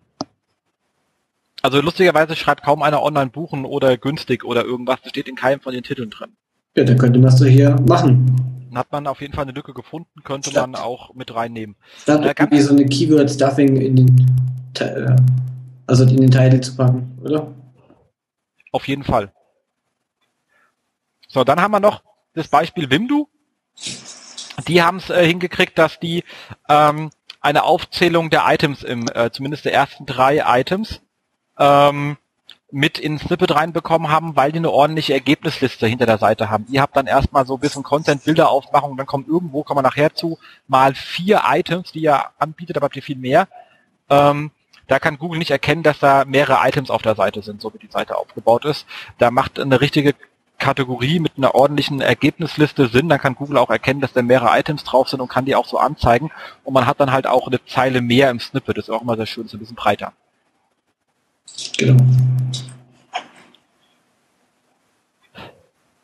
Also 1.62 1.82
lustigerweise 1.82 2.36
schreibt 2.36 2.64
kaum 2.64 2.82
einer 2.84 3.01
online 3.03 3.32
buchen 3.32 3.66
oder 3.66 3.97
günstig 3.97 4.45
oder 4.45 4.64
irgendwas. 4.64 5.01
Das 5.01 5.10
steht 5.10 5.28
in 5.28 5.36
keinem 5.36 5.60
von 5.60 5.74
den 5.74 5.84
Titeln 5.84 6.10
drin. 6.10 6.36
Ja, 6.76 6.84
dann 6.84 6.97
könnte 6.97 7.20
man 7.20 7.29
es 7.29 7.39
doch 7.39 7.46
hier 7.46 7.75
machen. 7.88 8.59
Dann 8.70 8.78
hat 8.78 8.92
man 8.92 9.08
auf 9.08 9.21
jeden 9.21 9.33
Fall 9.33 9.43
eine 9.43 9.51
Lücke 9.51 9.74
gefunden, 9.74 10.24
könnte 10.24 10.51
Statt, 10.51 10.70
man 10.70 10.79
auch 10.79 11.13
mit 11.16 11.33
reinnehmen. 11.33 11.75
Statt 12.01 12.24
äh, 12.24 12.33
irgendwie 12.38 12.62
so 12.62 12.74
eine 12.74 12.86
Keyword-Stuffing 12.86 13.78
in 13.78 13.96
den, 13.96 14.42
äh, 14.79 15.16
also 15.88 16.04
in 16.04 16.17
den 16.17 16.32
Titel 16.32 16.62
zu 16.62 16.75
packen, 16.75 17.17
oder? 17.21 17.54
Auf 18.71 18.88
jeden 18.88 19.04
Fall. 19.04 19.33
So, 21.28 21.43
dann 21.43 21.59
haben 21.59 21.71
wir 21.71 21.79
noch 21.79 22.04
das 22.33 22.47
Beispiel 22.47 22.89
Wimdu. 22.89 23.28
Die 24.67 24.82
haben 24.82 24.97
es 24.97 25.09
äh, 25.09 25.25
hingekriegt, 25.25 25.78
dass 25.78 26.00
die 26.00 26.24
ähm, 26.67 27.09
eine 27.42 27.63
Aufzählung 27.63 28.29
der 28.29 28.43
Items 28.47 28.83
im, 28.83 29.08
äh, 29.13 29.32
zumindest 29.32 29.66
der 29.66 29.74
ersten 29.74 30.05
drei 30.05 30.43
Items, 30.46 31.01
ähm, 31.59 32.17
mit 32.71 32.99
ins 32.99 33.21
Snippet 33.21 33.53
reinbekommen 33.53 34.09
haben, 34.09 34.36
weil 34.36 34.51
die 34.51 34.59
eine 34.59 34.71
ordentliche 34.71 35.13
Ergebnisliste 35.13 35.87
hinter 35.87 36.05
der 36.05 36.19
Seite 36.19 36.49
haben. 36.49 36.65
Ihr 36.69 36.81
habt 36.81 36.95
dann 36.95 37.07
erstmal 37.07 37.45
so 37.45 37.55
ein 37.55 37.59
bisschen 37.59 37.83
Content, 37.83 38.23
Bilder 38.23 38.49
aufmachen, 38.49 38.95
dann 38.95 39.07
kommt 39.07 39.27
irgendwo, 39.27 39.63
kommen 39.63 39.79
wir 39.79 39.83
nachher 39.83 40.13
zu, 40.13 40.37
mal 40.67 40.93
vier 40.93 41.41
Items, 41.47 41.91
die 41.91 42.01
ihr 42.01 42.25
anbietet, 42.37 42.77
aber 42.77 42.86
habt 42.86 42.95
ihr 42.95 43.03
viel 43.03 43.17
mehr. 43.17 43.47
Ähm, 44.09 44.51
da 44.87 44.99
kann 44.99 45.17
Google 45.17 45.39
nicht 45.39 45.51
erkennen, 45.51 45.83
dass 45.83 45.99
da 45.99 46.25
mehrere 46.25 46.67
Items 46.67 46.89
auf 46.89 47.01
der 47.01 47.15
Seite 47.15 47.41
sind, 47.41 47.61
so 47.61 47.73
wie 47.73 47.77
die 47.77 47.91
Seite 47.91 48.17
aufgebaut 48.17 48.65
ist. 48.65 48.86
Da 49.17 49.29
macht 49.31 49.59
eine 49.59 49.81
richtige 49.81 50.15
Kategorie 50.57 51.19
mit 51.19 51.33
einer 51.37 51.55
ordentlichen 51.55 52.01
Ergebnisliste 52.01 52.87
Sinn, 52.87 53.09
dann 53.09 53.19
kann 53.19 53.36
Google 53.36 53.57
auch 53.57 53.69
erkennen, 53.69 54.01
dass 54.01 54.13
da 54.13 54.21
mehrere 54.21 54.59
Items 54.59 54.83
drauf 54.83 55.07
sind 55.09 55.21
und 55.21 55.29
kann 55.29 55.45
die 55.45 55.55
auch 55.55 55.65
so 55.65 55.77
anzeigen. 55.77 56.31
Und 56.63 56.73
man 56.73 56.86
hat 56.86 56.99
dann 56.99 57.11
halt 57.11 57.27
auch 57.27 57.47
eine 57.47 57.63
Zeile 57.65 58.01
mehr 58.01 58.29
im 58.29 58.39
Snippet, 58.39 58.77
das 58.77 58.86
ist 58.86 58.89
auch 58.93 59.01
immer 59.01 59.15
sehr 59.15 59.25
schön, 59.25 59.45
ist 59.45 59.53
ein 59.53 59.59
bisschen 59.59 59.75
breiter. 59.75 60.13
Genau. 61.77 62.03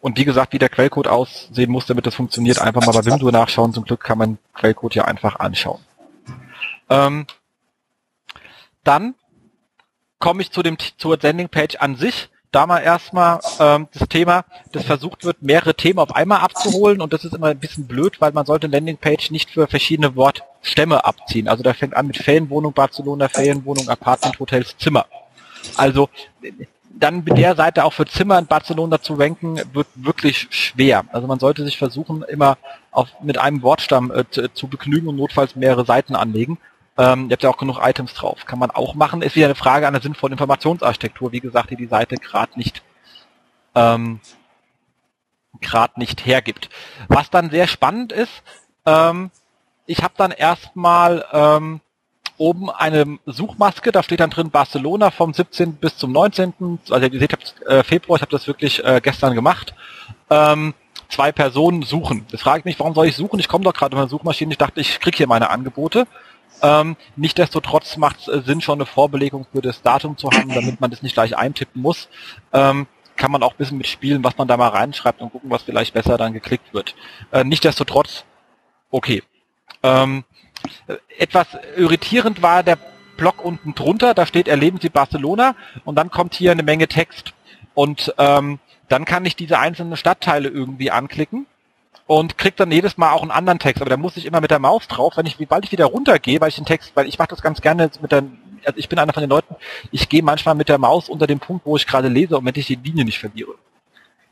Und 0.02 0.20
wie 0.20 0.26
gesagt, 0.26 0.54
wie 0.54 0.60
der 0.60 0.70
Quellcode 0.70 1.08
aussehen 1.08 1.72
muss, 1.72 1.88
damit 1.88 2.06
das 2.06 2.14
funktioniert, 2.14 2.60
einfach 2.60 2.86
mal 2.86 2.92
bei 2.92 3.06
Wimdu 3.06 3.32
nachschauen. 3.32 3.74
Zum 3.74 3.86
Glück 3.86 4.02
kann 4.02 4.20
man 4.20 4.38
Quellcode 4.54 4.94
ja 4.94 5.06
einfach 5.06 5.40
anschauen. 5.40 5.80
Ähm, 6.90 7.26
dann 8.84 9.16
komme 10.20 10.44
ich 10.44 10.52
zu 10.52 10.62
dem 10.62 10.78
zur 10.98 11.18
Landingpage 11.20 11.78
an 11.78 11.96
sich. 11.96 12.30
da 12.52 12.66
mal 12.66 12.80
erstmal 12.80 13.40
ähm, 13.60 13.88
das 13.94 14.08
Thema, 14.08 14.46
dass 14.72 14.86
versucht 14.86 15.26
wird, 15.26 15.42
mehrere 15.42 15.76
Themen 15.76 16.00
auf 16.00 16.16
einmal 16.16 16.40
abzuholen 16.40 17.02
und 17.02 17.12
das 17.12 17.26
ist 17.26 17.34
immer 17.34 17.48
ein 17.48 17.60
bisschen 17.60 17.86
blöd, 17.86 18.22
weil 18.22 18.32
man 18.32 18.46
sollte 18.46 18.68
Landingpage 18.68 19.32
nicht 19.32 19.50
für 19.50 19.68
verschiedene 19.68 20.16
Wortstämme 20.16 21.04
abziehen. 21.04 21.50
Also 21.50 21.64
da 21.64 21.74
fängt 21.74 21.96
an 21.96 22.08
mit 22.08 22.18
Ferienwohnung, 22.18 22.72
Barcelona, 22.72 23.28
Ferienwohnung, 23.28 23.90
Apartment, 23.90 24.40
Hotels, 24.40 24.78
Zimmer. 24.78 25.06
Also 25.78 26.10
dann 26.98 27.24
mit 27.24 27.38
der 27.38 27.56
Seite 27.56 27.84
auch 27.84 27.94
für 27.94 28.06
Zimmer 28.06 28.40
in 28.40 28.48
Barcelona 28.48 29.02
zu 29.02 29.16
ranken, 29.16 29.60
wird 29.74 29.88
wirklich 29.96 30.48
schwer. 30.50 31.04
Also 31.12 31.28
man 31.28 31.40
sollte 31.40 31.64
sich 31.66 31.78
versuchen, 31.78 32.24
immer 32.24 32.58
auf, 32.92 33.10
mit 33.22 33.38
einem 33.38 33.62
Wortstamm 33.62 34.12
äh, 34.12 34.24
zu, 34.54 34.68
begnügen 34.68 35.08
und 35.08 35.18
notfalls 35.18 35.56
mehrere 35.56 35.86
Seiten 35.86 36.16
anlegen. 36.16 36.58
Ähm, 36.98 37.26
ihr 37.30 37.34
habt 37.34 37.44
ja 37.44 37.50
auch 37.50 37.58
genug 37.58 37.80
Items 37.82 38.14
drauf. 38.14 38.46
Kann 38.46 38.60
man 38.60 38.72
auch 38.72 38.96
machen. 38.96 39.22
Ist 39.22 39.36
wieder 39.36 39.48
eine 39.48 39.56
Frage 39.56 39.88
einer 39.88 40.02
sinnvollen 40.02 40.34
Informationsarchitektur. 40.34 41.34
Wie 41.34 41.42
gesagt, 41.42 41.70
die 41.70 41.76
die 41.76 41.88
Seite 41.88 42.16
gerade 42.16 42.54
nicht 42.56 42.82
ähm, 43.76 44.22
gerade 45.62 46.00
nicht 46.00 46.26
hergibt. 46.26 46.70
Was 47.08 47.30
dann 47.30 47.50
sehr 47.50 47.68
spannend 47.68 48.12
ist, 48.12 48.44
ähm, 48.86 49.32
ich 49.86 50.04
habe 50.04 50.14
dann 50.18 50.32
erstmal 50.32 51.26
ähm, 51.32 51.82
oben 52.38 52.70
eine 52.70 53.20
Suchmaske, 53.26 53.92
da 53.92 54.04
steht 54.04 54.20
dann 54.20 54.30
drin 54.30 54.50
Barcelona 54.52 55.12
vom 55.12 55.34
17. 55.34 55.76
bis 55.76 55.98
zum 55.98 56.12
19. 56.12 56.80
Also 56.90 57.08
ihr 57.08 57.20
seht, 57.20 57.34
ich 57.34 57.68
äh, 57.68 57.84
Februar, 57.84 58.18
ich 58.18 58.22
habe 58.22 58.32
das 58.32 58.48
wirklich 58.48 58.84
äh, 58.84 59.00
gestern 59.02 59.36
gemacht. 59.36 59.74
Ähm, 60.30 60.74
zwei 61.10 61.32
Personen 61.32 61.84
suchen. 61.84 62.26
Das 62.32 62.42
frage 62.42 62.60
ich 62.60 62.66
mich, 62.66 62.80
warum 62.80 62.94
soll 62.94 63.08
ich 63.08 63.16
suchen? 63.16 63.40
Ich 63.40 63.48
komme 63.48 63.64
doch 63.64 63.74
gerade 63.74 63.94
in 63.94 63.98
meine 63.98 64.10
Suchmaschine, 64.10 64.52
ich 64.52 64.58
dachte, 64.58 64.82
ich 64.82 65.00
kriege 65.00 65.18
hier 65.18 65.28
meine 65.28 65.50
Angebote. 65.50 66.08
Ähm, 66.62 66.96
Nichtsdestotrotz 67.16 67.98
macht 67.98 68.22
es 68.22 68.28
äh, 68.28 68.42
Sinn, 68.42 68.62
schon 68.62 68.80
eine 68.80 68.86
Vorbelegung 68.86 69.46
für 69.52 69.62
das 69.62 69.82
Datum 69.82 70.18
zu 70.18 70.30
haben, 70.32 70.54
damit 70.54 70.80
man 70.82 70.92
das 70.92 71.02
nicht 71.02 71.14
gleich 71.14 71.38
eintippen 71.38 71.82
muss. 71.82 72.10
Ähm, 72.54 72.88
kann 73.16 73.32
man 73.32 73.44
auch 73.44 73.52
ein 73.54 73.58
bisschen 73.58 73.78
mitspielen, 73.78 74.24
was 74.24 74.38
man 74.38 74.48
da 74.48 74.58
mal 74.58 74.70
reinschreibt 74.70 75.22
und 75.22 75.32
gucken, 75.32 75.50
was 75.50 75.64
vielleicht 75.64 75.94
besser 75.94 76.18
dann 76.18 76.34
geklickt 76.34 76.74
wird. 76.74 76.96
Äh, 77.32 77.44
Nichtsdestotrotz, 77.44 78.26
okay. 78.90 79.24
Ähm, 79.84 80.24
etwas 81.18 81.48
irritierend 81.76 82.42
war 82.42 82.64
der 82.64 82.78
Block 83.18 83.44
unten 83.44 83.76
drunter, 83.76 84.14
da 84.14 84.26
steht 84.26 84.48
Erleben 84.48 84.80
Sie 84.82 84.90
Barcelona 84.90 85.56
und 85.86 85.96
dann 85.96 86.12
kommt 86.12 86.36
hier 86.36 86.52
eine 86.52 86.64
Menge 86.64 86.88
Text. 86.88 87.34
Und 87.74 88.14
ähm, 88.18 88.60
dann 88.90 89.06
kann 89.06 89.26
ich 89.26 89.36
diese 89.36 89.60
einzelnen 89.60 89.98
Stadtteile 89.98 90.50
irgendwie 90.50 90.92
anklicken 90.92 91.46
und 92.08 92.38
krieg 92.38 92.56
dann 92.56 92.72
jedes 92.72 92.98
Mal 92.98 93.12
auch 93.12 93.22
einen 93.22 93.32
anderen 93.32 93.60
Text. 93.60 93.82
Aber 93.82 93.90
da 93.90 93.98
muss 93.98 94.18
ich 94.18 94.26
immer 94.26 94.42
mit 94.42 94.52
der 94.52 94.60
Maus 94.60 94.88
drauf, 94.88 95.18
wenn 95.18 95.26
ich, 95.26 95.38
sobald 95.40 95.66
ich 95.66 95.72
wieder 95.72 95.86
runtergehe, 95.86 96.40
weil 96.42 96.50
ich 96.50 96.56
den 96.56 96.66
Text, 96.66 96.92
weil 96.96 97.08
ich 97.08 97.18
mache 97.18 97.30
das 97.30 97.42
ganz 97.42 97.62
gerne 97.62 97.90
mit 98.02 98.12
der, 98.12 98.24
also 98.66 98.78
ich 98.78 98.90
bin 98.90 99.00
einer 99.00 99.14
von 99.14 99.22
den 99.22 99.30
Leuten, 99.30 99.56
ich 99.92 100.10
gehe 100.10 100.24
manchmal 100.24 100.56
mit 100.56 100.70
der 100.70 100.78
Maus 100.78 101.10
unter 101.10 101.28
dem 101.28 101.40
Punkt, 101.40 101.66
wo 101.66 101.76
ich 101.76 101.88
gerade 101.88 102.08
lese, 102.08 102.38
und 102.38 102.46
wenn 102.46 102.56
ich 102.56 102.68
die 102.68 102.76
Linie 102.76 103.06
nicht 103.06 103.20
verliere. 103.20 103.56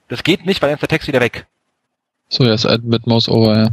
Das 0.08 0.24
geht 0.24 0.46
nicht, 0.46 0.62
weil 0.62 0.70
dann 0.70 0.76
ist 0.76 0.82
der 0.82 0.90
Text 0.90 1.08
wieder 1.08 1.22
weg. 1.22 1.48
So, 2.30 2.44
ja, 2.44 2.54
ist 2.54 2.68
mit 2.84 3.08
Maus 3.08 3.30
over, 3.30 3.58
ja. 3.58 3.70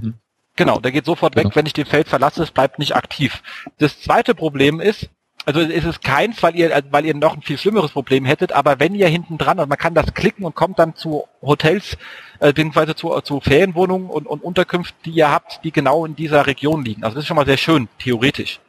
Genau, 0.60 0.78
der 0.78 0.92
geht 0.92 1.06
sofort 1.06 1.34
genau. 1.34 1.48
weg, 1.48 1.56
wenn 1.56 1.64
ich 1.64 1.72
den 1.72 1.86
Feld 1.86 2.06
verlasse, 2.06 2.42
es 2.42 2.50
bleibt 2.50 2.78
nicht 2.78 2.94
aktiv. 2.94 3.42
Das 3.78 3.98
zweite 4.02 4.34
Problem 4.34 4.78
ist, 4.78 5.08
also 5.46 5.60
ist 5.60 5.86
es 5.86 6.00
keins, 6.00 6.42
weil 6.42 6.54
ihr, 6.54 6.82
weil 6.90 7.06
ihr 7.06 7.14
noch 7.14 7.34
ein 7.34 7.40
viel 7.40 7.56
schlimmeres 7.56 7.92
Problem 7.92 8.26
hättet, 8.26 8.52
aber 8.52 8.78
wenn 8.78 8.94
ihr 8.94 9.08
hinten 9.08 9.38
dran, 9.38 9.58
und 9.58 9.70
man 9.70 9.78
kann 9.78 9.94
das 9.94 10.12
klicken 10.12 10.44
und 10.44 10.54
kommt 10.54 10.78
dann 10.78 10.94
zu 10.94 11.24
Hotels, 11.40 11.96
äh, 12.40 12.48
beziehungsweise 12.48 12.94
zu, 12.94 13.18
zu 13.22 13.40
Ferienwohnungen 13.40 14.10
und, 14.10 14.26
und 14.26 14.42
Unterkünften, 14.42 14.98
die 15.06 15.12
ihr 15.12 15.30
habt, 15.30 15.64
die 15.64 15.72
genau 15.72 16.04
in 16.04 16.14
dieser 16.14 16.46
Region 16.46 16.84
liegen. 16.84 17.04
Also 17.04 17.14
das 17.14 17.24
ist 17.24 17.28
schon 17.28 17.38
mal 17.38 17.46
sehr 17.46 17.56
schön, 17.56 17.88
theoretisch. 17.98 18.60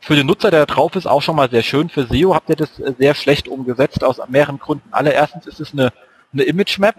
Für 0.00 0.16
den 0.16 0.26
Nutzer, 0.26 0.50
der 0.50 0.66
da 0.66 0.74
drauf 0.74 0.96
ist, 0.96 1.06
auch 1.06 1.22
schon 1.22 1.36
mal 1.36 1.48
sehr 1.48 1.62
schön. 1.62 1.88
Für 1.88 2.06
SEO 2.06 2.34
habt 2.34 2.50
ihr 2.50 2.56
das 2.56 2.76
sehr 2.76 3.14
schlecht 3.14 3.48
umgesetzt, 3.48 4.04
aus 4.04 4.20
mehreren 4.28 4.58
Gründen. 4.58 4.92
Allererstens 4.92 5.46
ist 5.46 5.60
es 5.60 5.72
eine, 5.72 5.94
eine 6.34 6.42
Image 6.42 6.78
Map, 6.78 6.96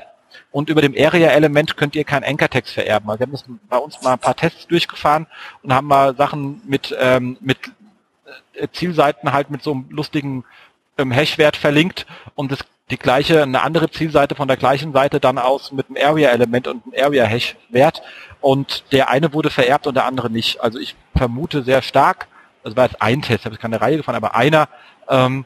und 0.52 0.70
über 0.70 0.82
dem 0.82 0.94
Area-Element 0.98 1.78
könnt 1.78 1.96
ihr 1.96 2.04
keinen 2.04 2.24
Anchor-Text 2.24 2.74
vererben. 2.74 3.10
Also 3.10 3.20
wir 3.20 3.26
haben 3.28 3.32
das 3.32 3.46
bei 3.70 3.78
uns 3.78 4.02
mal 4.02 4.14
ein 4.14 4.20
paar 4.20 4.36
Tests 4.36 4.68
durchgefahren 4.68 5.28
und 5.64 5.74
haben 5.74 5.88
mal 5.88 6.16
Sachen 6.16 6.62
mit, 6.66 6.96
ähm, 7.00 7.38
mit 7.42 7.58
äh, 8.54 8.68
Zielseiten 8.72 9.34
halt 9.34 9.50
mit 9.50 9.64
so 9.64 9.72
einem 9.72 9.86
lustigen 9.90 10.44
ähm, 10.98 11.12
Hash-Wert 11.12 11.56
verlinkt 11.58 12.06
und 12.36 12.52
das 12.52 12.60
die 12.92 12.98
gleiche, 12.98 13.42
eine 13.42 13.62
andere 13.62 13.90
Zielseite 13.90 14.36
von 14.36 14.48
der 14.48 14.58
gleichen 14.58 14.92
Seite 14.92 15.20
dann 15.20 15.38
aus 15.38 15.72
mit 15.72 15.88
einem 15.88 16.06
Area-Element 16.06 16.68
und 16.68 16.84
einem 16.84 17.06
Area-Hash-Wert 17.06 18.02
und 18.42 18.84
der 18.92 19.10
eine 19.10 19.34
wurde 19.34 19.50
vererbt 19.50 19.88
und 19.88 19.96
der 19.96 20.06
andere 20.06 20.30
nicht. 20.30 20.62
Also 20.62 20.78
ich 20.78 20.96
vermute 21.16 21.64
sehr 21.64 21.82
stark, 21.82 22.28
das 22.64 22.76
war 22.76 22.86
jetzt 22.86 23.02
ein 23.02 23.22
Test, 23.22 23.46
habe 23.46 23.56
ich 23.56 23.62
keine 23.62 23.80
Reihe 23.80 23.98
gefahren, 23.98 24.16
aber 24.16 24.36
einer, 24.36 24.68
ähm, 25.10 25.46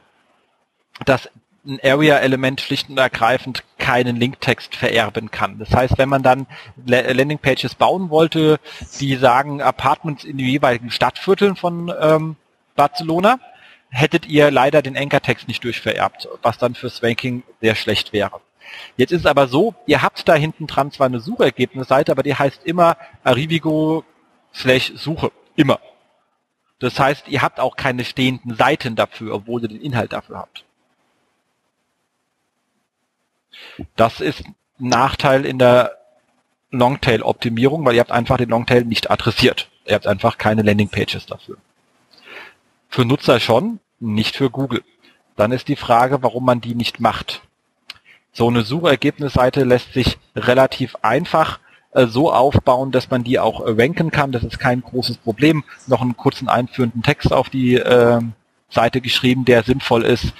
dass 1.04 1.30
ein 1.64 1.78
Area-Element 1.82 2.60
schlicht 2.60 2.88
und 2.88 2.98
ergreifend 2.98 3.62
keinen 3.86 4.16
Linktext 4.16 4.74
vererben 4.74 5.30
kann. 5.30 5.60
Das 5.60 5.70
heißt, 5.70 5.96
wenn 5.96 6.08
man 6.08 6.24
dann 6.24 6.48
Landingpages 6.86 7.76
bauen 7.76 8.10
wollte, 8.10 8.58
die 8.98 9.14
sagen 9.14 9.62
Apartments 9.62 10.24
in 10.24 10.38
den 10.38 10.48
jeweiligen 10.48 10.90
Stadtvierteln 10.90 11.54
von 11.54 11.94
ähm, 12.00 12.34
Barcelona, 12.74 13.38
hättet 13.88 14.26
ihr 14.26 14.50
leider 14.50 14.82
den 14.82 14.96
Anchor-Text 14.96 15.46
nicht 15.46 15.62
durchvererbt, 15.62 16.28
was 16.42 16.58
dann 16.58 16.74
fürs 16.74 17.00
Ranking 17.04 17.44
sehr 17.60 17.76
schlecht 17.76 18.12
wäre. 18.12 18.40
Jetzt 18.96 19.12
ist 19.12 19.20
es 19.20 19.26
aber 19.26 19.46
so, 19.46 19.76
ihr 19.86 20.02
habt 20.02 20.28
da 20.28 20.34
hinten 20.34 20.66
dran 20.66 20.90
zwar 20.90 21.06
eine 21.06 21.20
Suchergebnisseite, 21.20 22.10
aber 22.10 22.24
die 22.24 22.34
heißt 22.34 22.64
immer 22.64 22.96
Arrivigo 23.22 24.02
slash 24.52 24.94
Suche. 24.96 25.30
Immer. 25.54 25.78
Das 26.80 26.98
heißt, 26.98 27.28
ihr 27.28 27.40
habt 27.40 27.60
auch 27.60 27.76
keine 27.76 28.04
stehenden 28.04 28.56
Seiten 28.56 28.96
dafür, 28.96 29.32
obwohl 29.32 29.62
ihr 29.62 29.68
den 29.68 29.80
Inhalt 29.80 30.12
dafür 30.12 30.38
habt. 30.38 30.65
Das 33.96 34.20
ist 34.20 34.44
ein 34.44 34.54
Nachteil 34.78 35.44
in 35.44 35.58
der 35.58 35.96
Longtail-Optimierung, 36.70 37.84
weil 37.84 37.94
ihr 37.94 38.00
habt 38.00 38.12
einfach 38.12 38.36
den 38.36 38.50
Longtail 38.50 38.84
nicht 38.84 39.10
adressiert. 39.10 39.68
Ihr 39.86 39.94
habt 39.94 40.06
einfach 40.06 40.38
keine 40.38 40.62
Landingpages 40.62 41.26
dafür. 41.26 41.56
Für 42.88 43.04
Nutzer 43.04 43.40
schon, 43.40 43.80
nicht 44.00 44.36
für 44.36 44.50
Google. 44.50 44.82
Dann 45.36 45.52
ist 45.52 45.68
die 45.68 45.76
Frage, 45.76 46.22
warum 46.22 46.44
man 46.44 46.60
die 46.60 46.74
nicht 46.74 47.00
macht. 47.00 47.42
So 48.32 48.48
eine 48.48 48.62
Suchergebnisseite 48.62 49.64
lässt 49.64 49.92
sich 49.92 50.18
relativ 50.34 50.96
einfach 51.02 51.58
äh, 51.92 52.06
so 52.06 52.32
aufbauen, 52.32 52.92
dass 52.92 53.10
man 53.10 53.24
die 53.24 53.38
auch 53.38 53.60
äh, 53.60 53.70
ranken 53.70 54.10
kann. 54.10 54.32
Das 54.32 54.44
ist 54.44 54.58
kein 54.58 54.82
großes 54.82 55.18
Problem. 55.18 55.64
Noch 55.86 56.02
einen 56.02 56.16
kurzen 56.16 56.48
einführenden 56.48 57.02
Text 57.02 57.32
auf 57.32 57.48
die 57.48 57.74
äh, 57.74 58.20
Seite 58.68 59.00
geschrieben, 59.00 59.44
der 59.44 59.62
sinnvoll 59.62 60.04
ist. 60.04 60.34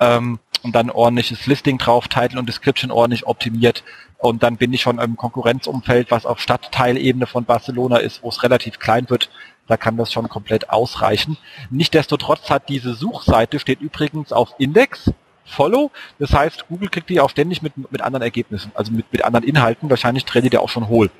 Ähm, 0.00 0.38
und 0.62 0.74
dann 0.74 0.90
ordentliches 0.90 1.46
Listing 1.46 1.78
drauf, 1.78 2.08
Title 2.08 2.38
und 2.38 2.46
Description 2.46 2.90
ordentlich 2.90 3.26
optimiert 3.26 3.82
und 4.20 4.42
dann 4.42 4.58
bin 4.58 4.72
ich 4.72 4.82
schon 4.82 4.98
im 4.98 5.16
Konkurrenzumfeld, 5.16 6.10
was 6.10 6.26
auf 6.26 6.40
Stadtteilebene 6.40 7.26
von 7.26 7.44
Barcelona 7.46 7.96
ist, 7.96 8.22
wo 8.22 8.28
es 8.28 8.42
relativ 8.42 8.78
klein 8.78 9.08
wird, 9.08 9.30
da 9.66 9.76
kann 9.78 9.96
das 9.96 10.12
schon 10.12 10.28
komplett 10.28 10.68
ausreichen. 10.68 11.38
Nichtsdestotrotz 11.70 12.50
hat 12.50 12.68
diese 12.68 12.94
Suchseite, 12.94 13.58
steht 13.58 13.80
übrigens 13.80 14.32
auf 14.32 14.54
Index, 14.58 15.10
Follow, 15.44 15.90
das 16.18 16.32
heißt, 16.32 16.68
Google 16.68 16.90
kriegt 16.90 17.08
die 17.08 17.18
auch 17.18 17.30
ständig 17.30 17.62
mit, 17.62 17.72
mit 17.90 18.02
anderen 18.02 18.22
Ergebnissen, 18.22 18.70
also 18.74 18.92
mit, 18.92 19.10
mit 19.10 19.24
anderen 19.24 19.44
Inhalten, 19.44 19.88
wahrscheinlich 19.88 20.24
trennt 20.24 20.44
die 20.44 20.50
der 20.50 20.60
auch 20.60 20.68
schon 20.68 20.88
hohl. 20.88 21.10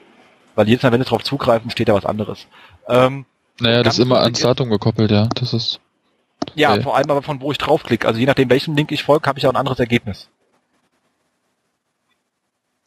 Weil 0.54 0.68
jedes 0.68 0.82
Mal, 0.82 0.92
wenn 0.92 1.00
sie 1.00 1.06
darauf 1.06 1.24
zugreifen, 1.24 1.70
steht 1.70 1.88
da 1.88 1.94
was 1.94 2.04
anderes. 2.04 2.46
Ähm, 2.86 3.24
naja, 3.60 3.82
das 3.82 3.94
ist 3.94 4.04
immer 4.04 4.20
ans 4.20 4.40
Datum 4.40 4.68
gekoppelt, 4.70 5.10
ja. 5.10 5.28
Das 5.34 5.52
ist 5.52 5.80
ja, 6.54 6.72
okay. 6.72 6.82
vor 6.82 6.96
allem 6.96 7.10
aber 7.10 7.22
von 7.22 7.40
wo 7.40 7.52
ich 7.52 7.58
draufklicke. 7.58 8.06
Also 8.06 8.18
je 8.18 8.26
nachdem, 8.26 8.50
welchem 8.50 8.74
Link 8.74 8.92
ich 8.92 9.02
folge, 9.02 9.28
habe 9.28 9.38
ich 9.38 9.46
auch 9.46 9.52
ein 9.52 9.56
anderes 9.56 9.78
Ergebnis. 9.78 10.28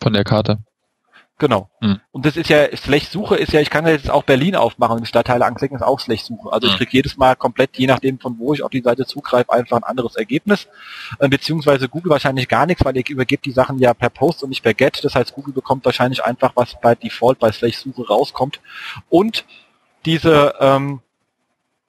Von 0.01 0.13
der 0.13 0.23
Karte. 0.23 0.59
Genau. 1.39 1.69
Hm. 1.81 1.99
Und 2.11 2.25
das 2.25 2.38
ist 2.38 2.49
ja, 2.49 2.67
Slash-Suche 2.75 3.35
ist 3.35 3.51
ja, 3.53 3.59
ich 3.59 3.69
kann 3.69 3.85
ja 3.85 3.91
jetzt 3.91 4.09
auch 4.09 4.23
Berlin 4.23 4.55
aufmachen 4.55 4.99
und 4.99 5.07
Stadtteile 5.07 5.45
anklicken, 5.45 5.75
ist 5.75 5.84
auch 5.84 5.99
Slash-Suche. 5.99 6.51
Also 6.53 6.67
hm. 6.67 6.71
ich 6.71 6.77
kriege 6.77 6.91
jedes 6.93 7.17
Mal 7.17 7.35
komplett, 7.35 7.71
je 7.77 7.88
nachdem 7.88 8.19
von 8.19 8.38
wo 8.38 8.53
ich 8.53 8.63
auf 8.63 8.69
die 8.69 8.81
Seite 8.81 9.05
zugreife, 9.05 9.51
einfach 9.51 9.77
ein 9.77 9.84
anderes 9.84 10.15
Ergebnis. 10.15 10.67
Äh, 11.19 11.30
beziehungsweise 11.30 11.89
Google 11.89 12.11
wahrscheinlich 12.11 12.47
gar 12.47 12.65
nichts, 12.65 12.85
weil 12.85 12.95
ihr 12.95 13.03
übergebt 13.09 13.45
die 13.45 13.51
Sachen 13.51 13.80
ja 13.80 13.93
per 13.93 14.09
Post 14.09 14.43
und 14.43 14.49
nicht 14.49 14.63
per 14.63 14.73
Get. 14.73 15.03
Das 15.03 15.15
heißt, 15.15 15.34
Google 15.34 15.53
bekommt 15.53 15.84
wahrscheinlich 15.85 16.23
einfach, 16.23 16.51
was 16.55 16.80
bei 16.80 16.95
Default 16.95 17.39
bei 17.39 17.51
Slash-Suche 17.51 18.07
rauskommt. 18.07 18.61
Und 19.09 19.43
diese 20.05 20.53
ähm, 20.59 21.01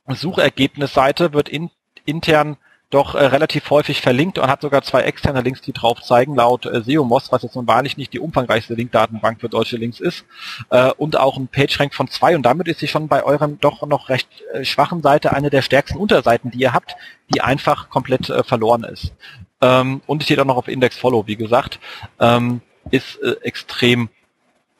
Suchergebnisseite 0.08 1.32
wird 1.32 1.48
in, 1.48 1.70
intern 2.04 2.56
doch 2.90 3.14
äh, 3.14 3.24
relativ 3.24 3.70
häufig 3.70 4.00
verlinkt 4.00 4.38
und 4.38 4.46
hat 4.46 4.60
sogar 4.60 4.82
zwei 4.82 5.02
externe 5.02 5.40
Links, 5.40 5.60
die 5.62 5.72
drauf 5.72 6.00
zeigen, 6.02 6.36
laut 6.36 6.64
äh, 6.66 6.82
SEOMOS, 6.82 7.32
was 7.32 7.42
jetzt 7.42 7.56
nun 7.56 7.66
wahrlich 7.66 7.96
nicht 7.96 8.12
die 8.12 8.20
umfangreichste 8.20 8.74
Linkdatenbank 8.74 9.40
für 9.40 9.48
deutsche 9.48 9.76
Links 9.76 10.00
ist, 10.00 10.24
äh, 10.70 10.92
und 10.92 11.16
auch 11.16 11.36
ein 11.36 11.48
PageRank 11.48 11.94
von 11.94 12.08
zwei 12.08 12.36
und 12.36 12.42
damit 12.42 12.68
ist 12.68 12.78
sie 12.80 12.88
schon 12.88 13.08
bei 13.08 13.24
eurem 13.24 13.58
doch 13.60 13.84
noch 13.86 14.10
recht 14.10 14.28
äh, 14.52 14.64
schwachen 14.64 15.02
Seite 15.02 15.32
eine 15.32 15.50
der 15.50 15.62
stärksten 15.62 15.98
Unterseiten, 15.98 16.50
die 16.50 16.58
ihr 16.58 16.72
habt, 16.72 16.94
die 17.34 17.40
einfach 17.40 17.88
komplett 17.90 18.30
äh, 18.30 18.44
verloren 18.44 18.84
ist. 18.84 19.12
Ähm, 19.60 20.02
und 20.06 20.22
steht 20.22 20.38
auch 20.38 20.44
noch 20.44 20.56
auf 20.56 20.68
Index 20.68 20.96
Follow, 20.96 21.26
wie 21.26 21.36
gesagt, 21.36 21.80
ähm, 22.20 22.60
ist 22.90 23.16
äh, 23.22 23.36
extrem 23.42 24.08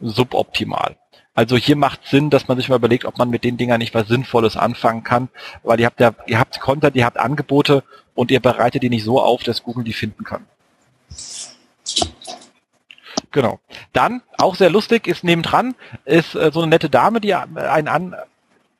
suboptimal. 0.00 0.96
Also 1.34 1.56
hier 1.56 1.76
macht 1.76 2.06
Sinn, 2.06 2.30
dass 2.30 2.46
man 2.46 2.56
sich 2.56 2.68
mal 2.68 2.76
überlegt, 2.76 3.04
ob 3.04 3.18
man 3.18 3.28
mit 3.28 3.42
den 3.42 3.56
Dingern 3.56 3.78
nicht 3.78 3.94
was 3.94 4.06
Sinnvolles 4.06 4.56
anfangen 4.56 5.02
kann, 5.02 5.28
weil 5.64 5.80
ihr 5.80 5.86
habt 5.86 6.00
ja, 6.00 6.12
ihr 6.26 6.38
habt 6.38 6.60
Content, 6.60 6.94
ihr 6.94 7.04
habt 7.04 7.18
Angebote 7.18 7.82
und 8.14 8.30
ihr 8.30 8.40
bereitet 8.40 8.82
die 8.82 8.90
nicht 8.90 9.04
so 9.04 9.20
auf, 9.20 9.42
dass 9.42 9.64
Google 9.64 9.84
die 9.84 9.92
finden 9.92 10.24
kann. 10.24 10.46
Genau. 13.32 13.58
Dann, 13.92 14.22
auch 14.38 14.54
sehr 14.54 14.70
lustig, 14.70 15.08
ist 15.08 15.24
nebendran, 15.24 15.74
ist 16.04 16.36
äh, 16.36 16.52
so 16.52 16.60
eine 16.60 16.70
nette 16.70 16.88
Dame, 16.88 17.20
die 17.20 17.34
einen 17.34 18.22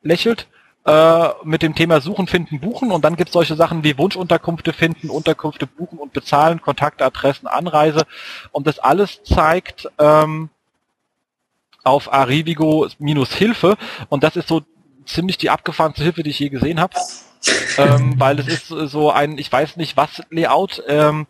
anlächelt 0.01 0.47
äh, 0.85 1.29
mit 1.43 1.61
dem 1.61 1.75
Thema 1.75 1.99
Suchen, 1.99 2.27
Finden, 2.27 2.61
Buchen 2.61 2.91
und 2.91 3.03
dann 3.03 3.17
gibt 3.17 3.29
es 3.29 3.33
solche 3.33 3.55
Sachen 3.55 3.83
wie 3.83 3.97
Wunschunterkünfte 3.97 4.71
finden, 4.71 5.09
Unterkünfte 5.09 5.67
buchen 5.67 5.99
und 5.99 6.13
bezahlen, 6.13 6.61
Kontaktadressen, 6.61 7.47
Anreise 7.47 8.03
und 8.51 8.65
das 8.65 8.79
alles 8.79 9.23
zeigt 9.23 9.89
ähm, 9.99 10.49
auf 11.85 12.11
Arrivigo 12.11 12.87
minus 12.99 13.33
Hilfe 13.33 13.77
und 14.09 14.23
das 14.23 14.35
ist 14.35 14.47
so 14.47 14.61
ziemlich 15.05 15.37
die 15.37 15.49
abgefahrenste 15.49 16.03
Hilfe, 16.03 16.23
die 16.23 16.31
ich 16.31 16.39
je 16.39 16.49
gesehen 16.49 16.79
habe. 16.79 16.95
ähm, 17.77 18.15
weil 18.17 18.39
es 18.39 18.47
ist 18.47 18.67
so 18.67 19.11
ein, 19.11 19.37
ich 19.37 19.51
weiß 19.51 19.77
nicht 19.77 19.95
was 19.95 20.21
Layout, 20.29 20.83
ähm, 20.87 21.27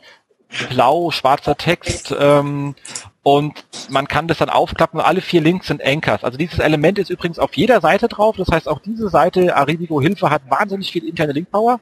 blau, 0.70 1.12
schwarzer 1.12 1.58
Text 1.58 2.16
ähm, 2.18 2.76
und 3.24 3.66
man 3.90 4.08
kann 4.08 4.28
das 4.28 4.38
dann 4.38 4.50
aufklappen. 4.50 5.00
Alle 5.00 5.22
vier 5.22 5.42
Links 5.42 5.68
sind 5.68 5.84
Anchors. 5.84 6.24
Also 6.24 6.38
dieses 6.38 6.60
Element 6.60 7.00
ist 7.00 7.10
übrigens 7.10 7.40
auf 7.40 7.56
jeder 7.56 7.82
Seite 7.82 8.08
drauf. 8.08 8.36
Das 8.38 8.50
heißt, 8.50 8.68
auch 8.68 8.80
diese 8.80 9.10
Seite 9.10 9.56
Arrivigo 9.56 10.00
Hilfe 10.00 10.30
hat 10.30 10.44
wahnsinnig 10.50 10.92
viel 10.92 11.08
interne 11.08 11.34
Linkpower. 11.34 11.80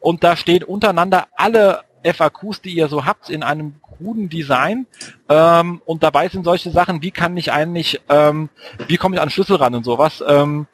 Und 0.00 0.24
da 0.24 0.36
stehen 0.36 0.64
untereinander 0.64 1.28
alle 1.36 1.84
FAQs, 2.04 2.62
die 2.62 2.74
ihr 2.74 2.88
so 2.88 3.04
habt, 3.04 3.30
in 3.30 3.42
einem 3.42 3.74
kruden 3.82 4.28
Design. 4.28 4.86
Ähm, 5.28 5.82
und 5.84 6.02
dabei 6.02 6.28
sind 6.28 6.44
solche 6.44 6.70
Sachen, 6.70 7.02
wie 7.02 7.10
kann 7.10 7.36
ich 7.36 7.52
eigentlich, 7.52 8.00
ähm, 8.08 8.48
wie 8.86 8.96
komme 8.96 9.16
ich 9.16 9.22
an 9.22 9.30
Schlüssel 9.30 9.56
ran 9.56 9.74
und 9.74 9.84
sowas. 9.84 10.22
Ähm, 10.26 10.66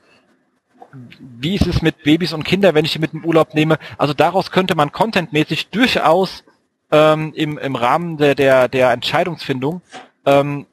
wie 1.18 1.54
ist 1.54 1.66
es 1.66 1.82
mit 1.82 2.04
Babys 2.04 2.32
und 2.32 2.44
Kindern, 2.44 2.74
wenn 2.74 2.84
ich 2.84 2.92
die 2.92 2.98
mit 2.98 3.12
dem 3.12 3.24
Urlaub 3.24 3.54
nehme? 3.54 3.78
Also 3.98 4.14
daraus 4.14 4.50
könnte 4.50 4.74
man 4.74 4.92
contentmäßig 4.92 5.68
durchaus 5.70 6.44
ähm, 6.92 7.32
im, 7.34 7.58
im 7.58 7.76
Rahmen 7.76 8.16
der, 8.16 8.34
der, 8.34 8.68
der 8.68 8.92
Entscheidungsfindung 8.92 9.82
ähm, 10.24 10.66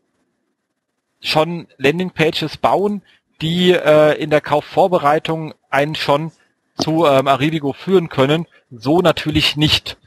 schon 1.21 1.67
Landingpages 1.77 2.57
bauen, 2.57 3.01
die 3.41 3.71
äh, 3.71 4.21
in 4.21 4.29
der 4.29 4.41
Kaufvorbereitung 4.41 5.53
einen 5.69 5.95
schon 5.95 6.31
zu 6.77 7.05
ähm, 7.05 7.27
Arrivigo 7.27 7.73
führen 7.73 8.09
können. 8.09 8.47
So 8.69 9.01
natürlich 9.01 9.55
nicht. 9.57 9.97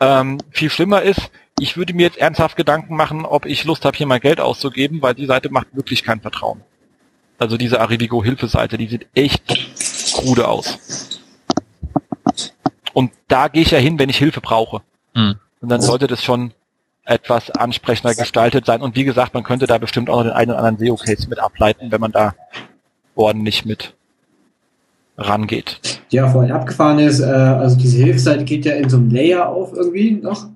Ähm, 0.00 0.38
viel 0.50 0.70
schlimmer 0.70 1.02
ist, 1.02 1.30
ich 1.58 1.76
würde 1.76 1.94
mir 1.94 2.02
jetzt 2.02 2.18
ernsthaft 2.18 2.56
Gedanken 2.56 2.96
machen, 2.96 3.24
ob 3.24 3.46
ich 3.46 3.64
Lust 3.64 3.84
habe, 3.84 3.96
hier 3.96 4.06
mein 4.06 4.20
Geld 4.20 4.40
auszugeben, 4.40 5.02
weil 5.02 5.14
die 5.14 5.26
Seite 5.26 5.50
macht 5.50 5.68
wirklich 5.72 6.02
kein 6.02 6.20
Vertrauen. 6.20 6.62
Also 7.38 7.56
diese 7.56 7.80
Arrivigo 7.80 8.22
Hilfeseite, 8.22 8.78
die 8.78 8.88
sieht 8.88 9.06
echt 9.14 10.14
krude 10.14 10.48
aus. 10.48 11.20
Und 12.92 13.12
da 13.28 13.48
gehe 13.48 13.62
ich 13.62 13.70
ja 13.70 13.78
hin, 13.78 13.98
wenn 13.98 14.08
ich 14.08 14.18
Hilfe 14.18 14.40
brauche. 14.40 14.82
Hm. 15.14 15.36
Und 15.60 15.68
dann 15.68 15.80
sollte 15.80 16.06
das 16.06 16.22
schon 16.22 16.52
etwas 17.04 17.50
ansprechender 17.50 18.14
gestaltet 18.14 18.66
sein. 18.66 18.82
Und 18.82 18.96
wie 18.96 19.04
gesagt, 19.04 19.34
man 19.34 19.42
könnte 19.42 19.66
da 19.66 19.78
bestimmt 19.78 20.08
auch 20.08 20.16
noch 20.16 20.24
den 20.24 20.32
einen 20.32 20.50
oder 20.50 20.60
anderen 20.60 20.78
SEO-Case 20.78 21.28
mit 21.28 21.38
ableiten, 21.38 21.90
wenn 21.90 22.00
man 22.00 22.12
da 22.12 22.34
ordentlich 23.14 23.64
mit 23.64 23.94
rangeht. 25.16 26.00
Ja, 26.10 26.28
vorhin 26.28 26.52
abgefahren 26.52 26.98
ist, 26.98 27.20
äh, 27.20 27.24
also 27.24 27.76
diese 27.76 27.98
Hilfsseite 27.98 28.44
geht 28.44 28.64
ja 28.64 28.74
in 28.74 28.88
so 28.88 28.96
einem 28.96 29.10
Layer 29.10 29.48
auf 29.48 29.72
irgendwie 29.72 30.12
noch. 30.12 30.46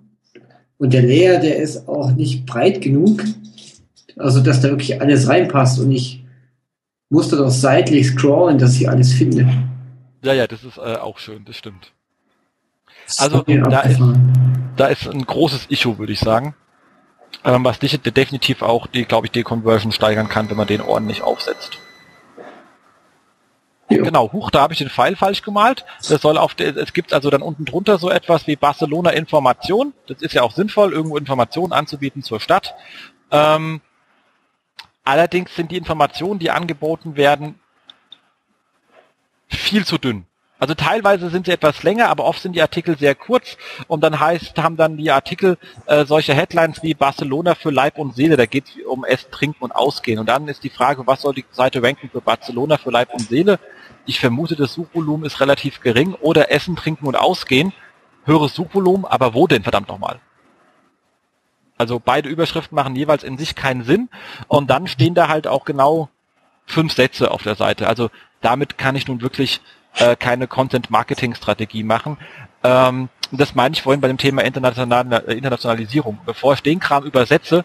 Und 0.79 0.93
der 0.93 1.03
Layer, 1.03 1.41
der 1.41 1.57
ist 1.57 1.89
auch 1.89 2.13
nicht 2.13 2.45
breit 2.47 2.81
genug, 2.83 3.23
also 4.17 4.41
dass 4.41 4.61
da 4.61 4.69
wirklich 4.69 5.01
alles 5.01 5.29
reinpasst. 5.29 5.81
Und 5.81 5.91
ich 5.91 6.25
musste 7.09 7.37
doch 7.37 7.51
seitlich 7.51 8.09
scrollen, 8.09 8.59
dass 8.59 8.77
ich 8.77 8.89
alles 8.89 9.13
finde. 9.13 9.49
Ja, 10.23 10.33
ja, 10.33 10.47
das 10.47 10.65
ist 10.65 10.77
äh, 10.79 10.97
auch 10.97 11.19
schön, 11.19 11.45
das 11.45 11.57
stimmt. 11.57 11.93
Also 13.19 13.43
da 13.43 13.81
ist, 13.83 14.01
da 14.77 14.87
ist 14.89 15.07
ein 15.09 15.25
großes 15.25 15.67
Issue, 15.69 15.99
würde 15.99 16.13
ich 16.13 16.19
sagen. 16.19 16.55
Ähm, 17.45 17.65
was 17.65 17.79
definitiv 17.79 18.63
auch 18.63 18.87
die, 18.87 19.05
glaube 19.05 19.27
ich, 19.27 19.33
die 19.33 19.45
Conversion 19.45 19.93
steigern 19.93 20.29
kann, 20.29 20.51
wenn 20.51 20.57
man 20.57 20.67
den 20.67 20.81
ordentlich 20.81 21.23
aufsetzt. 21.23 21.79
Jo. 23.89 24.03
Genau, 24.03 24.33
huch, 24.33 24.51
da 24.51 24.63
habe 24.63 24.73
ich 24.73 24.81
den 24.81 24.91
Pfeil 24.91 25.15
falsch 25.15 25.43
gemalt. 25.43 25.85
Das 26.09 26.21
soll 26.21 26.39
auf 26.39 26.55
der, 26.55 26.77
es 26.77 26.93
gibt 26.93 27.13
also 27.13 27.31
dann 27.31 27.43
unten 27.43 27.65
drunter 27.65 27.99
so 27.99 28.11
etwas 28.11 28.47
wie 28.47 28.57
Barcelona 28.57 29.11
Information. 29.11 29.93
Das 30.09 30.23
ist 30.23 30.35
ja 30.35 30.43
auch 30.43 30.53
sinnvoll, 30.53 30.93
irgendwo 30.93 31.17
Informationen 31.17 31.73
anzubieten 31.73 32.23
zur 32.23 32.41
Stadt. 32.41 32.75
Ähm, 33.31 33.81
allerdings 35.05 35.55
sind 35.55 35.71
die 35.71 35.77
Informationen, 35.77 36.41
die 36.41 36.51
angeboten 36.51 37.17
werden, 37.17 37.61
viel 39.49 39.85
zu 39.85 39.99
dünn. 39.99 40.27
Also 40.59 40.75
teilweise 40.75 41.29
sind 41.29 41.47
sie 41.47 41.53
etwas 41.53 41.83
länger, 41.83 42.09
aber 42.09 42.25
oft 42.25 42.41
sind 42.41 42.55
die 42.57 42.63
Artikel 42.63 42.97
sehr 42.97 43.15
kurz 43.15 43.59
und 43.89 44.01
dann 44.03 44.19
heißt, 44.19 44.57
haben 44.57 44.79
dann 44.79 44.97
die 44.97 45.11
Artikel 45.11 45.59
äh, 45.85 46.07
solche 46.07 46.35
Headlines 46.35 46.83
wie 46.83 46.95
Barcelona 46.95 47.55
für 47.55 47.71
Leib 47.71 47.99
und 47.99 48.17
Seele, 48.17 48.37
da 48.37 48.47
geht 48.47 48.65
es 48.69 48.87
um 48.87 49.05
Essen, 49.05 49.31
Trinken 49.31 49.63
und 49.63 49.73
Ausgehen. 49.73 50.19
Und 50.19 50.27
dann 50.31 50.49
ist 50.49 50.65
die 50.65 50.71
Frage, 50.71 51.07
was 51.07 51.23
soll 51.23 51.35
die 51.35 51.45
Seite 51.53 51.83
ranken 51.83 52.09
für 52.11 52.23
Barcelona 52.23 52.79
für 52.79 52.91
Leib 52.91 53.13
und 53.13 53.29
Seele? 53.29 53.59
Ich 54.07 54.21
vermute, 54.21 54.55
das 54.57 54.73
Suchvolumen 54.73 55.27
ist 55.27 55.41
relativ 55.41 55.81
gering 55.81 56.15
oder 56.15 56.51
Essen, 56.53 56.77
Trinken 56.77 57.07
und 57.07 57.17
Ausgehen. 57.17 57.73
Höheres 58.25 58.55
Suchvolumen, 58.55 59.05
aber 59.05 59.35
wo 59.35 59.47
denn 59.47 59.63
verdammt 59.63 59.89
nochmal? 59.89 60.21
Also 61.79 62.01
beide 62.03 62.29
Überschriften 62.29 62.75
machen 62.75 62.97
jeweils 62.97 63.23
in 63.23 63.37
sich 63.37 63.55
keinen 63.55 63.85
Sinn 63.85 64.09
und 64.49 64.71
dann 64.71 64.87
stehen 64.87 65.15
da 65.15 65.29
halt 65.29 65.47
auch 65.47 65.65
genau 65.65 66.09
fünf 66.65 66.93
Sätze 66.95 67.31
auf 67.31 67.43
der 67.43 67.55
Seite. 67.55 67.87
Also 67.87 68.11
damit 68.41 68.79
kann 68.79 68.97
ich 68.97 69.07
nun 69.07 69.21
wirklich 69.21 69.61
äh, 69.97 70.17
keine 70.17 70.47
Content-Marketing-Strategie 70.47 71.83
machen. 71.83 72.17
Ähm, 72.63 73.09
das 73.33 73.55
meine 73.55 73.75
ich 73.75 73.83
vorhin 73.83 74.01
bei 74.01 74.09
dem 74.09 74.19
Thema 74.19 74.43
International 74.43 75.25
Internationalisierung. 75.29 76.19
Bevor 76.25 76.55
ich 76.55 76.63
den 76.63 76.81
Kram 76.81 77.05
übersetze, 77.05 77.65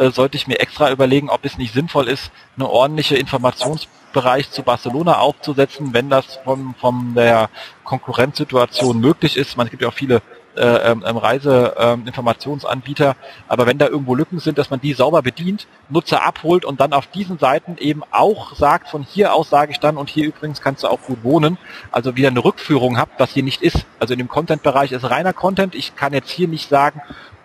äh, 0.00 0.10
sollte 0.10 0.36
ich 0.36 0.46
mir 0.46 0.60
extra 0.60 0.90
überlegen, 0.90 1.28
ob 1.28 1.44
es 1.44 1.58
nicht 1.58 1.74
sinnvoll 1.74 2.08
ist, 2.08 2.32
eine 2.56 2.68
ordentliche 2.68 3.16
Informationsbereich 3.16 4.50
zu 4.50 4.62
Barcelona 4.62 5.18
aufzusetzen, 5.18 5.92
wenn 5.92 6.08
das 6.08 6.40
von, 6.42 6.74
von 6.80 7.14
der 7.14 7.50
Konkurrenzsituation 7.84 8.98
möglich 8.98 9.36
ist. 9.36 9.58
Man 9.58 9.68
gibt 9.68 9.82
ja 9.82 9.88
auch 9.88 9.94
viele 9.94 10.22
äh, 10.56 10.90
ähm, 10.90 11.02
Reiseinformationsanbieter. 11.04 13.10
Ähm, 13.10 13.14
Aber 13.46 13.66
wenn 13.66 13.78
da 13.78 13.86
irgendwo 13.86 14.14
Lücken 14.14 14.40
sind, 14.40 14.58
dass 14.58 14.70
man 14.70 14.80
die 14.80 14.94
sauber 14.94 15.22
bedient, 15.22 15.68
Nutzer 15.88 16.24
abholt 16.24 16.64
und 16.64 16.80
dann 16.80 16.92
auf 16.92 17.06
diesen 17.06 17.38
Seiten 17.38 17.76
eben 17.78 18.02
auch 18.10 18.56
sagt, 18.56 18.88
von 18.88 19.02
hier 19.02 19.34
aus 19.34 19.50
sage 19.50 19.72
ich 19.72 19.80
dann 19.80 19.96
und 19.96 20.10
hier 20.10 20.26
übrigens 20.26 20.60
kannst 20.60 20.82
du 20.82 20.88
auch 20.88 21.00
gut 21.02 21.22
wohnen. 21.22 21.58
Also 21.92 22.16
wieder 22.16 22.28
eine 22.28 22.44
Rückführung 22.44 22.98
habt, 22.98 23.20
was 23.20 23.30
hier 23.30 23.44
nicht 23.44 23.62
ist. 23.62 23.86
Also 23.98 24.14
in 24.14 24.18
dem 24.18 24.28
Content-Bereich 24.28 24.92
ist 24.92 25.08
reiner 25.08 25.32
Content. 25.32 25.74
Ich 25.74 25.94
kann 25.94 26.12
jetzt 26.12 26.30
hier 26.30 26.48
nicht 26.48 26.68
sagen, 26.68 27.00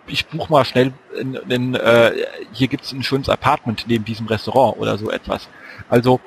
ich 0.07 0.27
buche 0.27 0.51
mal 0.51 0.65
schnell 0.65 0.93
in, 1.19 1.35
in 1.49 1.75
äh, 1.75 2.11
hier 2.53 2.67
gibt's 2.67 2.91
ein 2.91 3.03
schönes 3.03 3.29
Apartment 3.29 3.85
neben 3.87 4.05
diesem 4.05 4.27
Restaurant 4.27 4.77
oder 4.77 4.97
so 4.97 5.09
etwas. 5.09 5.47
Also 5.89 6.19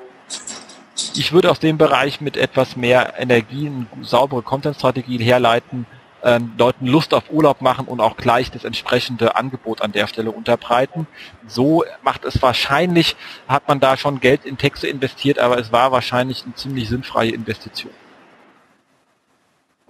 ich 1.15 1.31
würde 1.31 1.49
aus 1.49 1.59
dem 1.59 1.77
Bereich 1.77 2.21
mit 2.21 2.37
etwas 2.37 2.75
mehr 2.75 3.13
Energie 3.17 3.67
eine 3.67 3.87
saubere 4.01 4.41
Content-Strategie 4.41 5.17
herleiten, 5.17 5.85
äh, 6.21 6.39
Leuten 6.57 6.87
Lust 6.87 7.13
auf 7.13 7.29
Urlaub 7.29 7.61
machen 7.61 7.87
und 7.87 8.01
auch 8.01 8.17
gleich 8.17 8.51
das 8.51 8.65
entsprechende 8.65 9.35
Angebot 9.35 9.81
an 9.81 9.91
der 9.91 10.07
Stelle 10.07 10.31
unterbreiten. 10.31 11.07
So 11.47 11.85
macht 12.03 12.25
es 12.25 12.41
wahrscheinlich, 12.41 13.15
hat 13.47 13.67
man 13.67 13.79
da 13.79 13.95
schon 13.95 14.19
Geld 14.19 14.45
in 14.45 14.57
Texte 14.57 14.87
investiert, 14.87 15.39
aber 15.39 15.57
es 15.57 15.71
war 15.71 15.91
wahrscheinlich 15.91 16.43
eine 16.43 16.55
ziemlich 16.55 16.89
sinnfreie 16.89 17.31
Investition. 17.31 17.93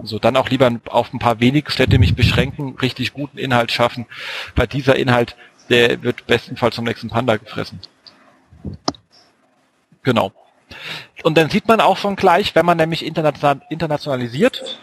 Also 0.01 0.17
dann 0.17 0.37
auch 0.37 0.49
lieber 0.49 0.71
auf 0.87 1.13
ein 1.13 1.19
paar 1.19 1.39
wenige 1.39 1.71
Städte 1.71 1.99
mich 1.99 2.15
beschränken, 2.15 2.77
richtig 2.81 3.13
guten 3.13 3.37
Inhalt 3.37 3.71
schaffen, 3.71 4.05
weil 4.55 4.67
dieser 4.67 4.95
Inhalt, 4.95 5.35
der 5.69 6.01
wird 6.03 6.25
bestenfalls 6.25 6.75
vom 6.75 6.85
nächsten 6.85 7.09
Panda 7.09 7.35
gefressen. 7.37 7.79
Genau. 10.03 10.31
Und 11.23 11.37
dann 11.37 11.49
sieht 11.49 11.67
man 11.67 11.81
auch 11.81 11.97
schon 11.97 12.15
gleich, 12.15 12.55
wenn 12.55 12.65
man 12.65 12.77
nämlich 12.77 13.05
internationalisiert, 13.05 14.79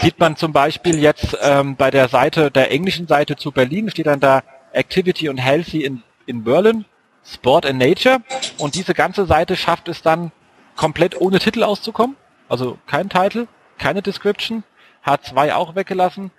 sieht 0.00 0.18
man 0.18 0.36
zum 0.36 0.52
Beispiel 0.52 0.98
jetzt 0.98 1.36
ähm, 1.42 1.76
bei 1.76 1.90
der 1.90 2.08
Seite, 2.08 2.50
der 2.50 2.70
englischen 2.70 3.06
Seite 3.06 3.36
zu 3.36 3.52
Berlin, 3.52 3.90
steht 3.90 4.06
dann 4.06 4.20
da 4.20 4.42
Activity 4.72 5.28
and 5.28 5.40
Healthy 5.40 5.84
in, 5.84 6.02
in 6.26 6.44
Berlin, 6.44 6.86
Sport 7.24 7.66
and 7.66 7.78
Nature. 7.78 8.22
Und 8.58 8.74
diese 8.74 8.94
ganze 8.94 9.26
Seite 9.26 9.56
schafft 9.56 9.88
es 9.88 10.00
dann 10.00 10.32
komplett 10.76 11.20
ohne 11.20 11.38
Titel 11.38 11.62
auszukommen. 11.62 12.16
Also 12.48 12.78
kein 12.86 13.10
Titel, 13.10 13.46
keine 13.82 14.00
Description, 14.00 14.62
H2 15.04 15.54
auch 15.54 15.74
weggelassen. 15.74 16.30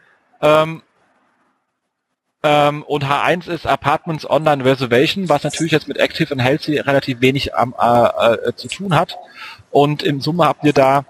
Ähm, 0.41 0.81
ähm, 2.41 2.83
und 2.83 3.05
H1 3.05 3.49
ist 3.49 3.67
Apartments 3.67 4.29
Online 4.29 4.63
Reservation, 4.63 5.29
was 5.29 5.43
natürlich 5.43 5.71
jetzt 5.73 5.87
mit 5.87 5.97
Active 5.97 6.31
and 6.31 6.41
Healthy 6.41 6.79
relativ 6.79 7.21
wenig 7.21 7.55
am, 7.55 7.75
äh, 7.79 8.49
äh, 8.49 8.55
zu 8.55 8.67
tun 8.69 8.95
hat. 8.95 9.17
Und 9.71 10.03
im 10.03 10.21
Summe 10.21 10.45
habt 10.45 10.63
ihr 10.63 10.73
da 10.73 11.05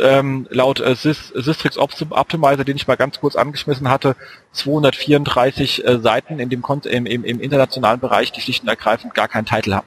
ähm, 0.00 0.46
laut 0.50 0.80
äh, 0.80 0.94
Systrix 0.94 1.76
Optimizer, 1.78 2.64
den 2.64 2.76
ich 2.76 2.86
mal 2.88 2.96
ganz 2.96 3.20
kurz 3.20 3.36
angeschmissen 3.36 3.88
hatte, 3.88 4.16
234 4.52 5.84
äh, 5.84 5.98
Seiten 6.00 6.38
in 6.38 6.48
dem 6.48 6.64
im, 6.84 7.06
im, 7.06 7.24
im 7.24 7.40
internationalen 7.40 8.00
Bereich, 8.00 8.32
die 8.32 8.40
schlicht 8.40 8.62
und 8.62 8.68
ergreifend 8.68 9.14
gar 9.14 9.28
keinen 9.28 9.46
Titel 9.46 9.74
haben. 9.74 9.86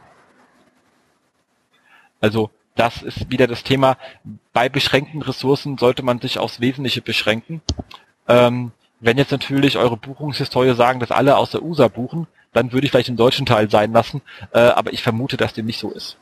Also 2.22 2.50
das 2.76 3.02
ist 3.02 3.32
wieder 3.32 3.48
das 3.48 3.64
Thema, 3.64 3.98
bei 4.54 4.70
beschränkten 4.70 5.22
Ressourcen 5.22 5.78
sollte 5.78 6.04
man 6.04 6.20
sich 6.20 6.40
aufs 6.40 6.60
Wesentliche 6.60 7.02
beschränken. 7.02 7.62
Ähm, 8.28 8.72
Wenn 9.00 9.18
jetzt 9.18 9.32
natürlich 9.32 9.78
eure 9.78 9.98
Buchungshistorie 9.98 10.76
sagen, 10.76 11.00
dass 11.00 11.12
alle 11.12 11.38
aus 11.38 11.52
der 11.52 11.64
USA 11.64 11.88
buchen, 11.88 12.28
dann 12.54 12.72
würde 12.72 12.86
ich 12.86 12.92
vielleicht 12.92 13.10
den 13.10 13.18
deutschen 13.18 13.46
Teil 13.46 13.70
sein 13.70 13.92
lassen, 13.92 14.22
äh, 14.54 14.60
aber 14.60 14.94
ich 14.94 15.04
vermute, 15.04 15.38
dass 15.38 15.54
dem 15.54 15.66
nicht 15.66 15.80
so 15.80 15.92
ist. 15.92 16.18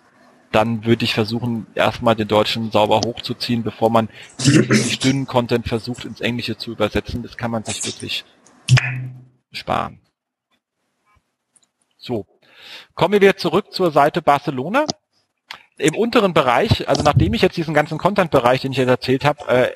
Dann 0.52 0.86
würde 0.86 1.06
ich 1.06 1.14
versuchen, 1.14 1.66
erstmal 1.76 2.16
den 2.16 2.28
Deutschen 2.28 2.72
sauber 2.72 3.02
hochzuziehen, 3.06 3.64
bevor 3.64 3.90
man 3.90 4.10
wirklich 4.38 5.00
dünnen 5.00 5.26
Content 5.26 5.68
versucht, 5.68 6.06
ins 6.06 6.22
Englische 6.22 6.58
zu 6.58 6.72
übersetzen. 6.72 7.24
Das 7.24 7.38
kann 7.38 7.52
man 7.52 7.64
sich 7.64 7.84
wirklich 7.86 8.26
sparen. 9.52 10.00
So. 11.98 12.26
Kommen 12.94 13.22
wir 13.22 13.38
zurück 13.38 13.72
zur 13.72 13.92
Seite 13.92 14.22
Barcelona. 14.22 14.86
Im 15.78 15.96
unteren 15.96 16.34
Bereich, 16.34 16.88
also 16.88 17.04
nachdem 17.04 17.34
ich 17.34 17.42
jetzt 17.42 17.58
diesen 17.58 17.74
ganzen 17.74 17.98
Content-Bereich, 17.98 18.62
den 18.62 18.72
ich 18.72 18.78
jetzt 18.78 18.90
erzählt 18.90 19.26
habe, 19.26 19.48
äh, 19.48 19.72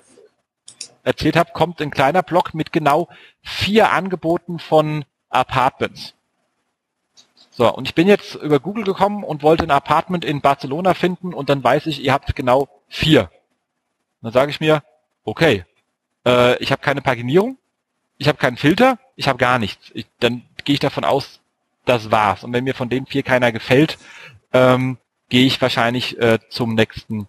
erzählt 1.04 1.36
habe, 1.36 1.52
kommt 1.54 1.82
ein 1.82 1.90
kleiner 1.90 2.22
Block 2.22 2.54
mit 2.54 2.72
genau 2.72 3.08
vier 3.42 3.92
Angeboten 3.92 4.60
von 4.60 5.06
Apartments. 5.30 6.14
So, 7.50 7.74
und 7.74 7.88
ich 7.88 7.96
bin 7.96 8.08
jetzt 8.08 8.36
über 8.36 8.60
Google 8.60 8.84
gekommen 8.84 9.24
und 9.24 9.42
wollte 9.42 9.64
ein 9.64 9.72
Apartment 9.72 10.24
in 10.24 10.42
Barcelona 10.42 10.94
finden 10.94 11.34
und 11.34 11.50
dann 11.50 11.64
weiß 11.64 11.88
ich, 11.88 12.04
ihr 12.04 12.14
habt 12.14 12.36
genau 12.36 12.68
vier. 12.88 13.32
Dann 14.22 14.32
sage 14.32 14.52
ich 14.52 14.60
mir, 14.60 14.84
okay, 15.24 15.66
äh, 16.26 16.62
ich 16.62 16.72
habe 16.72 16.84
keine 16.84 17.02
Paginierung, 17.02 17.58
ich 18.20 18.28
habe 18.28 18.38
keinen 18.38 18.58
Filter, 18.58 19.00
ich 19.16 19.28
habe 19.28 19.40
gar 19.40 19.58
nichts. 19.58 19.92
Ich, 19.96 20.06
dann 20.20 20.44
gehe 20.66 20.74
ich 20.74 20.80
davon 20.80 21.04
aus, 21.04 21.40
das 21.86 22.12
war's. 22.12 22.44
Und 22.44 22.54
wenn 22.54 22.64
mir 22.64 22.76
von 22.76 22.90
den 22.90 23.06
vier 23.06 23.24
keiner 23.24 23.52
gefällt, 23.52 23.98
ähm, 24.54 24.98
gehe 25.30 25.46
ich 25.46 25.62
wahrscheinlich 25.62 26.20
äh, 26.20 26.40
zum 26.50 26.76
nächsten 26.76 27.28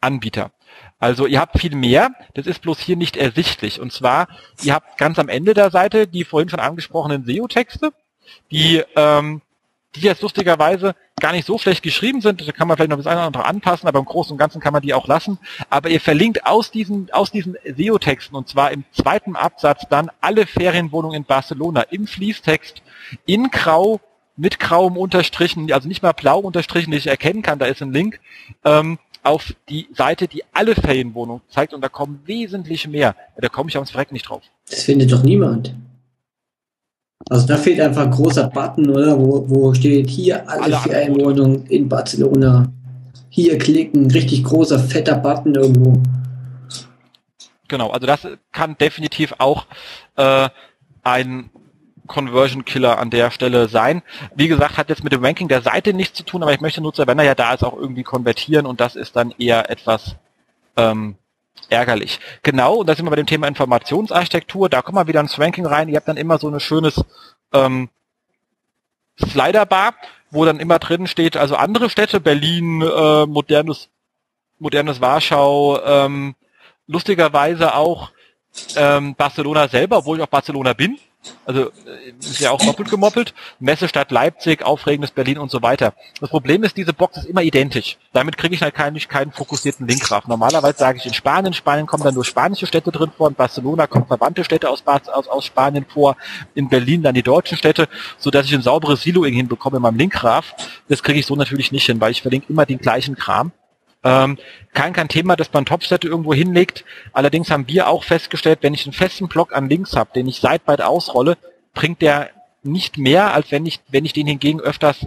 Anbieter. 0.00 0.50
Also 0.98 1.26
ihr 1.26 1.40
habt 1.40 1.58
viel 1.58 1.74
mehr, 1.74 2.10
das 2.34 2.46
ist 2.46 2.60
bloß 2.60 2.78
hier 2.78 2.96
nicht 2.96 3.16
ersichtlich. 3.16 3.80
Und 3.80 3.92
zwar, 3.92 4.28
ihr 4.62 4.74
habt 4.74 4.98
ganz 4.98 5.18
am 5.18 5.28
Ende 5.28 5.54
der 5.54 5.70
Seite 5.70 6.06
die 6.06 6.24
vorhin 6.24 6.48
schon 6.48 6.60
angesprochenen 6.60 7.24
SEO-Texte, 7.24 7.92
die, 8.50 8.82
ähm, 8.96 9.42
die 9.94 10.00
jetzt 10.00 10.22
lustigerweise 10.22 10.94
gar 11.20 11.32
nicht 11.32 11.46
so 11.46 11.58
schlecht 11.58 11.82
geschrieben 11.82 12.20
sind. 12.20 12.46
Da 12.46 12.52
kann 12.52 12.68
man 12.68 12.76
vielleicht 12.76 12.90
noch 12.90 12.96
das 12.96 13.06
eine 13.06 13.18
oder 13.18 13.26
andere 13.26 13.44
anpassen, 13.44 13.88
aber 13.88 13.98
im 13.98 14.04
Großen 14.04 14.32
und 14.32 14.38
Ganzen 14.38 14.60
kann 14.60 14.72
man 14.72 14.82
die 14.82 14.94
auch 14.94 15.06
lassen. 15.06 15.38
Aber 15.68 15.88
ihr 15.88 16.00
verlinkt 16.00 16.46
aus 16.46 16.70
diesen, 16.70 17.10
aus 17.12 17.30
diesen 17.30 17.56
SEO-Texten, 17.64 18.36
und 18.36 18.48
zwar 18.48 18.70
im 18.70 18.84
zweiten 18.92 19.36
Absatz 19.36 19.86
dann 19.88 20.10
alle 20.20 20.46
Ferienwohnungen 20.46 21.16
in 21.16 21.24
Barcelona 21.24 21.82
im 21.82 22.06
Fließtext 22.06 22.82
in 23.26 23.50
Grau 23.50 24.00
mit 24.40 24.58
grauem 24.58 24.96
Unterstrichen, 24.96 25.70
also 25.70 25.86
nicht 25.86 26.02
mal 26.02 26.12
blau 26.12 26.38
unterstrichen, 26.38 26.90
die 26.90 26.96
ich 26.96 27.06
erkennen 27.06 27.42
kann, 27.42 27.58
da 27.58 27.66
ist 27.66 27.82
ein 27.82 27.92
Link, 27.92 28.20
ähm, 28.64 28.98
auf 29.22 29.54
die 29.68 29.86
Seite, 29.94 30.28
die 30.28 30.42
alle 30.52 30.74
Ferienwohnungen 30.74 31.42
zeigt 31.50 31.74
und 31.74 31.82
da 31.82 31.90
kommen 31.90 32.22
wesentlich 32.24 32.88
mehr. 32.88 33.14
Da 33.36 33.50
komme 33.50 33.68
ich 33.68 33.76
aufs 33.76 33.90
Verreck 33.90 34.12
nicht 34.12 34.30
drauf. 34.30 34.42
Das 34.70 34.82
findet 34.82 35.12
doch 35.12 35.22
niemand. 35.22 35.74
Also 37.28 37.46
da 37.46 37.58
fehlt 37.58 37.80
einfach 37.82 38.04
ein 38.04 38.10
großer 38.10 38.48
Button, 38.48 38.88
oder? 38.88 39.18
Wo, 39.20 39.44
wo 39.46 39.74
steht 39.74 40.08
hier 40.08 40.48
alle, 40.48 40.62
alle 40.62 40.76
Ferienwohnungen 40.78 41.66
in 41.66 41.86
Barcelona. 41.86 42.72
Hier 43.28 43.58
klicken, 43.58 44.10
richtig 44.10 44.42
großer, 44.44 44.78
fetter 44.78 45.16
Button 45.16 45.54
irgendwo. 45.54 46.02
Genau, 47.68 47.90
also 47.90 48.06
das 48.06 48.26
kann 48.52 48.78
definitiv 48.78 49.34
auch 49.36 49.66
äh, 50.16 50.48
ein 51.02 51.50
Conversion 52.10 52.64
Killer 52.64 52.98
an 52.98 53.10
der 53.10 53.30
Stelle 53.30 53.68
sein. 53.68 54.02
Wie 54.34 54.48
gesagt, 54.48 54.76
hat 54.76 54.88
jetzt 54.88 55.04
mit 55.04 55.12
dem 55.12 55.24
Ranking 55.24 55.46
der 55.46 55.62
Seite 55.62 55.94
nichts 55.94 56.18
zu 56.18 56.24
tun, 56.24 56.42
aber 56.42 56.52
ich 56.52 56.60
möchte 56.60 56.80
Nutzer, 56.80 57.06
wenn 57.06 57.20
er 57.20 57.24
ja 57.24 57.36
da 57.36 57.54
ist, 57.54 57.62
auch 57.62 57.76
irgendwie 57.76 58.02
konvertieren 58.02 58.66
und 58.66 58.80
das 58.80 58.96
ist 58.96 59.14
dann 59.14 59.32
eher 59.38 59.70
etwas 59.70 60.16
ähm, 60.76 61.14
ärgerlich. 61.68 62.18
Genau, 62.42 62.74
und 62.76 62.88
da 62.88 62.96
sind 62.96 63.06
wir 63.06 63.10
bei 63.10 63.16
dem 63.16 63.26
Thema 63.26 63.46
Informationsarchitektur, 63.46 64.68
da 64.68 64.82
kommen 64.82 64.98
wir 64.98 65.06
wieder 65.06 65.20
ins 65.20 65.38
Ranking 65.38 65.66
rein. 65.66 65.88
Ihr 65.88 65.96
habt 65.96 66.08
dann 66.08 66.16
immer 66.16 66.38
so 66.38 66.48
ein 66.48 66.58
schönes 66.58 67.00
ähm, 67.52 67.88
Sliderbar, 69.24 69.94
wo 70.32 70.44
dann 70.44 70.58
immer 70.58 70.80
drin 70.80 71.06
steht, 71.06 71.36
also 71.36 71.54
andere 71.54 71.90
Städte, 71.90 72.18
Berlin, 72.18 72.82
äh, 72.82 73.26
modernes, 73.26 73.88
modernes 74.58 75.00
Warschau, 75.00 75.80
ähm, 75.84 76.34
lustigerweise 76.88 77.74
auch 77.74 78.10
ähm, 78.74 79.14
Barcelona 79.14 79.68
selber, 79.68 79.98
obwohl 79.98 80.16
ich 80.18 80.24
auch 80.24 80.28
Barcelona 80.28 80.72
bin. 80.72 80.98
Also 81.44 81.68
äh, 81.68 82.12
ist 82.18 82.40
ja 82.40 82.50
auch 82.50 82.60
doppelt 82.64 82.90
gemoppelt. 82.90 83.34
Messestadt 83.58 84.10
Leipzig, 84.10 84.62
aufregendes 84.62 85.10
Berlin 85.10 85.38
und 85.38 85.50
so 85.50 85.62
weiter. 85.62 85.94
Das 86.20 86.30
Problem 86.30 86.64
ist, 86.64 86.76
diese 86.76 86.92
Box 86.92 87.18
ist 87.18 87.26
immer 87.26 87.42
identisch. 87.42 87.98
Damit 88.12 88.38
kriege 88.38 88.54
ich 88.54 88.62
halt 88.62 88.74
keinen, 88.74 88.98
keinen 89.00 89.32
fokussierten 89.32 89.86
Link 89.86 90.02
drauf. 90.02 90.26
Normalerweise 90.26 90.78
sage 90.78 90.98
ich 90.98 91.06
in 91.06 91.14
Spanien, 91.14 91.52
Spanien 91.52 91.86
kommen 91.86 92.04
dann 92.04 92.14
nur 92.14 92.24
spanische 92.24 92.66
Städte 92.66 92.90
drin 92.90 93.10
vor, 93.16 93.28
in 93.28 93.34
Barcelona 93.34 93.86
kommen 93.86 94.06
verwandte 94.06 94.44
Städte 94.44 94.68
aus, 94.70 94.82
aus, 94.86 95.28
aus 95.28 95.44
Spanien 95.44 95.84
vor, 95.86 96.16
in 96.54 96.68
Berlin 96.68 97.02
dann 97.02 97.14
die 97.14 97.22
deutschen 97.22 97.58
Städte, 97.58 97.88
so 98.18 98.30
dass 98.30 98.46
ich 98.46 98.54
ein 98.54 98.62
sauberes 98.62 99.02
Siloing 99.02 99.34
hinbekomme 99.34 99.76
in 99.76 99.82
meinem 99.82 99.98
Linkgraph. 99.98 100.54
Das 100.88 101.02
kriege 101.02 101.18
ich 101.18 101.26
so 101.26 101.36
natürlich 101.36 101.72
nicht 101.72 101.86
hin, 101.86 102.00
weil 102.00 102.12
ich 102.12 102.22
verlinke 102.22 102.46
immer 102.50 102.64
den 102.64 102.78
gleichen 102.78 103.16
Kram. 103.16 103.52
Ähm, 104.02 104.38
kein, 104.72 104.92
kein 104.92 105.08
Thema, 105.08 105.36
dass 105.36 105.52
man 105.52 105.66
Topstädte 105.66 106.08
irgendwo 106.08 106.32
hinlegt. 106.32 106.84
Allerdings 107.12 107.50
haben 107.50 107.68
wir 107.68 107.88
auch 107.88 108.04
festgestellt, 108.04 108.60
wenn 108.62 108.74
ich 108.74 108.86
einen 108.86 108.94
festen 108.94 109.28
Block 109.28 109.54
an 109.54 109.68
Links 109.68 109.94
habe, 109.94 110.10
den 110.14 110.26
ich 110.26 110.40
seitweit 110.40 110.80
ausrolle, 110.80 111.36
bringt 111.74 112.00
der 112.00 112.30
nicht 112.62 112.98
mehr, 112.98 113.34
als 113.34 113.50
wenn 113.50 113.66
ich, 113.66 113.80
wenn 113.88 114.04
ich 114.04 114.12
den 114.12 114.26
hingegen 114.26 114.60
öfters 114.60 115.06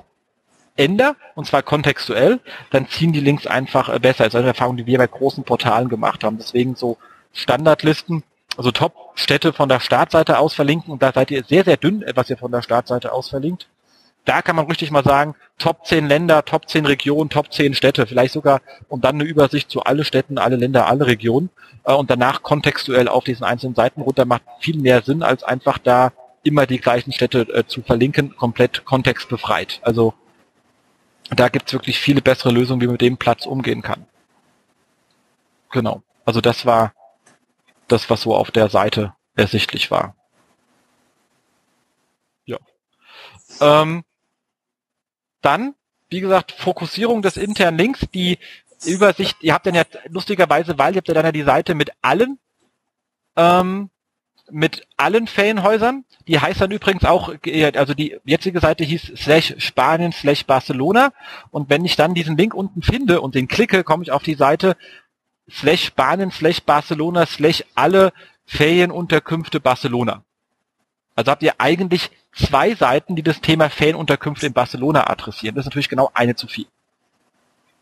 ändere, 0.76 1.16
und 1.36 1.46
zwar 1.46 1.62
kontextuell, 1.62 2.40
dann 2.72 2.88
ziehen 2.88 3.14
die 3.14 3.20
Links 3.20 3.46
einfach 3.48 3.90
äh, 3.90 4.00
besser. 4.00 4.26
Das 4.26 4.34
ist 4.34 4.40
eine 4.40 4.48
Erfahrung, 4.48 4.78
die 4.78 4.86
wir 4.86 4.98
bei 4.98 5.08
großen 5.08 5.44
Portalen 5.44 5.90
gemacht 5.90 6.24
haben. 6.24 6.38
Deswegen 6.38 6.76
so 6.76 6.98
Standardlisten, 7.34 8.24
also 8.58 8.72
Top-Städte 8.72 9.54
von 9.54 9.70
der 9.70 9.80
Startseite 9.80 10.40
aus 10.40 10.54
verlinken 10.54 10.92
und 10.92 11.02
da 11.02 11.12
seid 11.12 11.32
ihr 11.32 11.44
sehr, 11.44 11.64
sehr 11.64 11.78
dünn, 11.78 12.04
was 12.16 12.30
ihr 12.30 12.38
von 12.38 12.52
der 12.52 12.62
Startseite 12.62 13.12
aus 13.12 13.30
verlinkt 13.30 13.68
da 14.26 14.42
kann 14.42 14.56
man 14.56 14.68
richtig 14.68 14.92
mal 14.92 15.04
sagen, 15.04 15.36
Top 15.58 15.86
10 15.86 16.08
Länder, 16.08 16.46
Top 16.46 16.70
10 16.70 16.86
Regionen, 16.86 17.30
Top 17.30 17.52
10 17.52 17.74
Städte, 17.74 18.08
vielleicht 18.08 18.34
sogar 18.34 18.62
und 18.88 19.04
dann 19.04 19.16
eine 19.16 19.26
Übersicht 19.26 19.70
zu 19.70 19.84
alle 19.84 20.06
Städten, 20.06 20.38
alle 20.38 20.56
Länder, 20.56 20.88
alle 20.88 21.08
Regionen 21.08 21.50
äh, 21.84 21.94
und 21.94 22.10
danach 22.10 22.42
kontextuell 22.44 23.08
auf 23.08 23.24
diesen 23.24 23.44
einzelnen 23.44 23.76
Seiten 23.76 24.02
runter 24.02 24.26
macht 24.26 24.44
viel 24.60 24.78
mehr 24.78 25.02
Sinn, 25.02 25.24
als 25.24 25.44
einfach 25.44 25.78
da 25.78 26.14
immer 26.44 26.66
die 26.66 26.80
gleichen 26.80 27.12
Städte 27.12 27.42
äh, 27.54 27.66
zu 27.66 27.82
verlinken, 27.82 28.36
komplett 28.36 28.86
kontextbefreit. 28.86 29.80
Also 29.84 30.14
da 31.30 31.50
gibt's 31.50 31.74
wirklich 31.74 32.00
viele 32.00 32.22
bessere 32.22 32.52
Lösungen, 32.52 32.82
wie 32.82 32.86
man 32.86 32.94
mit 32.94 33.02
dem 33.02 33.18
Platz 33.18 33.46
umgehen 33.46 33.82
kann. 33.82 34.06
Genau. 35.72 36.04
Also 36.26 36.42
das 36.42 36.66
war 36.66 36.94
das, 37.88 38.10
was 38.10 38.22
so 38.22 38.36
auf 38.36 38.52
der 38.52 38.70
Seite 38.70 39.14
ersichtlich 39.36 39.92
war. 39.92 40.16
Ja. 42.46 42.58
Ähm, 43.62 44.04
dann, 45.46 45.76
wie 46.10 46.20
gesagt, 46.20 46.52
Fokussierung 46.52 47.22
des 47.22 47.38
internen 47.38 47.78
Links, 47.78 48.02
die 48.14 48.38
Übersicht, 48.86 49.38
ihr 49.42 49.54
habt 49.54 49.66
dann 49.66 49.76
ja 49.76 49.84
lustigerweise, 50.10 50.78
weil 50.78 50.94
ihr 50.94 50.98
habt 50.98 51.08
ja 51.08 51.14
dann 51.14 51.26
ja 51.26 51.32
die 51.32 51.44
Seite 51.44 51.76
mit 51.76 51.92
allen, 52.02 52.40
ähm, 53.36 53.90
mit 54.52 54.86
allen 54.98 55.28
Ferienhäusern. 55.28 56.06
Die 56.28 56.40
heißt 56.40 56.62
dann 56.62 56.72
übrigens 56.72 57.06
auch, 57.06 57.34
also 57.76 57.94
die 57.94 58.18
jetzige 58.26 58.60
Seite 58.60 58.84
hieß 58.84 59.14
slash 59.16 59.56
Spanien 59.58 60.12
slash 60.12 60.46
Barcelona. 60.46 61.14
Und 61.52 61.70
wenn 61.70 61.86
ich 61.86 61.96
dann 61.96 62.14
diesen 62.14 62.38
Link 62.38 62.54
unten 62.54 62.82
finde 62.82 63.22
und 63.22 63.36
den 63.36 63.48
klicke, 63.48 63.84
komme 63.84 64.04
ich 64.04 64.12
auf 64.12 64.24
die 64.24 64.36
Seite 64.36 64.76
slash 65.50 65.86
Spanien 65.86 66.32
slash 66.32 66.62
Barcelona 66.62 67.26
slash 67.26 67.64
alle 67.76 68.12
Ferienunterkünfte 68.46 69.60
Barcelona. 69.60 70.24
Also 71.16 71.32
habt 71.32 71.44
ihr 71.44 71.56
eigentlich 71.60 72.12
zwei 72.36 72.76
Seiten, 72.76 73.16
die 73.16 73.24
das 73.24 73.42
Thema 73.42 73.70
Fanunterkünfte 73.70 74.48
in 74.48 74.54
Barcelona 74.54 75.10
adressieren. 75.10 75.56
Das 75.56 75.64
ist 75.64 75.68
natürlich 75.68 75.90
genau 75.90 76.12
eine 76.14 76.36
zu 76.36 76.48
viel. 76.48 76.66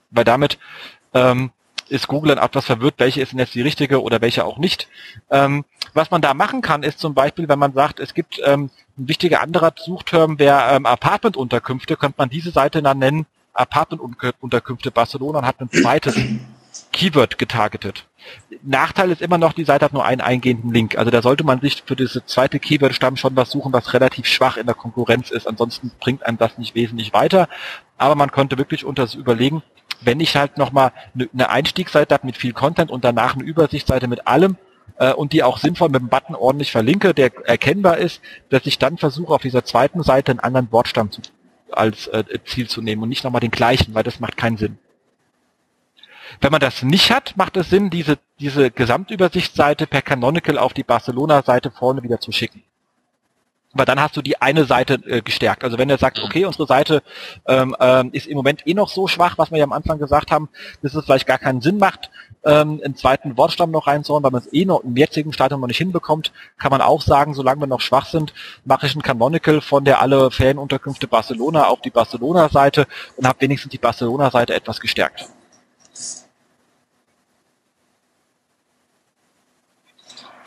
Weil 0.09 0.25
damit 0.25 0.59
ähm, 1.13 1.51
ist 1.89 2.07
Google 2.07 2.35
dann 2.35 2.43
etwas 2.43 2.65
verwirrt, 2.65 2.95
welche 2.97 3.21
ist 3.21 3.31
denn 3.31 3.39
jetzt 3.39 3.53
die 3.53 3.61
richtige 3.61 4.01
oder 4.01 4.21
welche 4.21 4.45
auch 4.45 4.57
nicht. 4.57 4.87
Ähm, 5.29 5.65
was 5.93 6.09
man 6.11 6.21
da 6.21 6.33
machen 6.33 6.61
kann, 6.61 6.83
ist 6.83 6.99
zum 6.99 7.13
Beispiel, 7.13 7.49
wenn 7.49 7.59
man 7.59 7.73
sagt, 7.73 7.99
es 7.99 8.13
gibt 8.13 8.41
ähm, 8.45 8.69
ein 8.97 9.07
wichtiger 9.07 9.41
anderer 9.41 9.73
Suchterm 9.75 10.39
wäre 10.39 10.75
ähm, 10.75 10.85
Apartment-Unterkünfte, 10.85 11.97
könnte 11.97 12.15
man 12.17 12.29
diese 12.29 12.51
Seite 12.51 12.81
dann 12.81 12.99
nennen 12.99 13.25
Apartment-Unterkünfte 13.53 14.91
Barcelona 14.91 15.39
und 15.39 15.45
hat 15.45 15.59
ein 15.59 15.69
zweites 15.69 16.15
Keyword 16.91 17.38
getargetet. 17.38 18.07
Nachteil 18.63 19.11
ist 19.11 19.22
immer 19.22 19.38
noch, 19.38 19.53
die 19.53 19.63
Seite 19.63 19.85
hat 19.85 19.93
nur 19.93 20.05
einen 20.05 20.22
eingehenden 20.22 20.72
Link. 20.72 20.97
Also 20.97 21.09
da 21.09 21.22
sollte 21.22 21.43
man 21.43 21.59
sich 21.61 21.84
für 21.85 21.95
diese 21.95 22.26
zweite 22.26 22.59
Keyword-Stamm 22.59 23.18
schon 23.18 23.35
was 23.35 23.49
suchen, 23.49 23.73
was 23.73 23.93
relativ 23.93 24.27
schwach 24.27 24.57
in 24.57 24.65
der 24.65 24.76
Konkurrenz 24.76 25.31
ist. 25.31 25.47
Ansonsten 25.47 25.91
bringt 25.99 26.26
einem 26.26 26.38
das 26.38 26.57
nicht 26.57 26.76
wesentlich 26.76 27.13
weiter. 27.13 27.47
Aber 27.97 28.15
man 28.15 28.31
könnte 28.31 28.57
wirklich 28.57 28.85
unter 28.85 29.03
das 29.03 29.15
überlegen, 29.15 29.63
wenn 30.01 30.19
ich 30.19 30.35
halt 30.35 30.57
nochmal 30.57 30.91
eine 31.15 31.30
ne 31.31 31.49
Einstiegsseite 31.49 32.13
habe 32.13 32.26
mit 32.26 32.38
viel 32.38 32.53
Content 32.53 32.91
und 32.91 33.03
danach 33.03 33.35
eine 33.35 33.43
Übersichtsseite 33.43 34.07
mit 34.07 34.27
allem 34.27 34.57
äh, 34.97 35.13
und 35.13 35.34
die 35.34 35.43
auch 35.43 35.57
sinnvoll 35.57 35.89
mit 35.89 36.01
dem 36.01 36.09
Button 36.09 36.35
ordentlich 36.35 36.72
verlinke, 36.72 37.13
der 37.13 37.31
erkennbar 37.47 37.97
ist, 37.97 38.22
dass 38.49 38.65
ich 38.65 38.77
dann 38.77 38.97
versuche, 38.97 39.34
auf 39.34 39.41
dieser 39.41 39.63
zweiten 39.63 40.03
Seite 40.03 40.31
einen 40.31 40.39
anderen 40.39 40.72
Wortstamm 40.72 41.11
zu, 41.11 41.22
als 41.72 42.07
äh, 42.07 42.23
Ziel 42.45 42.68
zu 42.68 42.81
nehmen 42.81 43.03
und 43.03 43.09
nicht 43.09 43.23
nochmal 43.23 43.41
den 43.41 43.51
gleichen, 43.51 43.93
weil 43.93 44.03
das 44.03 44.19
macht 44.19 44.38
keinen 44.38 44.57
Sinn. 44.57 44.77
Wenn 46.39 46.51
man 46.51 46.61
das 46.61 46.83
nicht 46.83 47.11
hat, 47.11 47.35
macht 47.35 47.57
es 47.57 47.69
Sinn, 47.69 47.89
diese, 47.89 48.17
diese 48.39 48.71
Gesamtübersichtsseite 48.71 49.87
per 49.87 50.01
Canonical 50.01 50.57
auf 50.57 50.73
die 50.73 50.83
Barcelona-Seite 50.83 51.71
vorne 51.71 52.03
wieder 52.03 52.19
zu 52.19 52.31
schicken. 52.31 52.63
Weil 53.73 53.85
dann 53.85 54.01
hast 54.01 54.17
du 54.17 54.21
die 54.21 54.41
eine 54.41 54.65
Seite 54.65 54.95
äh, 55.05 55.21
gestärkt. 55.21 55.63
Also 55.63 55.77
wenn 55.77 55.89
er 55.89 55.97
sagt, 55.97 56.19
okay, 56.19 56.43
unsere 56.43 56.67
Seite 56.67 57.01
ähm, 57.47 57.73
ähm, 57.79 58.09
ist 58.11 58.27
im 58.27 58.35
Moment 58.35 58.67
eh 58.67 58.73
noch 58.73 58.89
so 58.89 59.07
schwach, 59.07 59.37
was 59.37 59.49
wir 59.49 59.59
ja 59.59 59.63
am 59.63 59.71
Anfang 59.71 59.97
gesagt 59.97 60.29
haben, 60.29 60.49
dass 60.81 60.93
es 60.93 61.05
vielleicht 61.05 61.25
gar 61.25 61.37
keinen 61.37 61.61
Sinn 61.61 61.77
macht, 61.77 62.09
ähm, 62.43 62.81
einen 62.83 62.97
zweiten 62.97 63.37
Wortstamm 63.37 63.71
noch 63.71 63.87
reinzuhauen, 63.87 64.23
weil 64.23 64.31
man 64.31 64.41
es 64.41 64.51
eh 64.51 64.65
noch 64.65 64.83
im 64.83 64.97
jetzigen 64.97 65.31
Stadium 65.31 65.61
noch 65.61 65.67
nicht 65.67 65.77
hinbekommt, 65.77 66.33
kann 66.57 66.71
man 66.71 66.81
auch 66.81 67.01
sagen, 67.01 67.33
solange 67.33 67.61
wir 67.61 67.67
noch 67.67 67.79
schwach 67.79 68.07
sind, 68.07 68.33
mache 68.65 68.87
ich 68.87 68.95
ein 68.95 69.03
Canonical 69.03 69.61
von 69.61 69.85
der 69.85 70.01
alle 70.01 70.31
Ferienunterkünfte 70.31 71.07
Barcelona 71.07 71.67
auf 71.67 71.79
die 71.79 71.91
Barcelona-Seite 71.91 72.87
und 73.15 73.25
habe 73.25 73.39
wenigstens 73.39 73.71
die 73.71 73.77
Barcelona-Seite 73.77 74.53
etwas 74.53 74.81
gestärkt. 74.81 75.29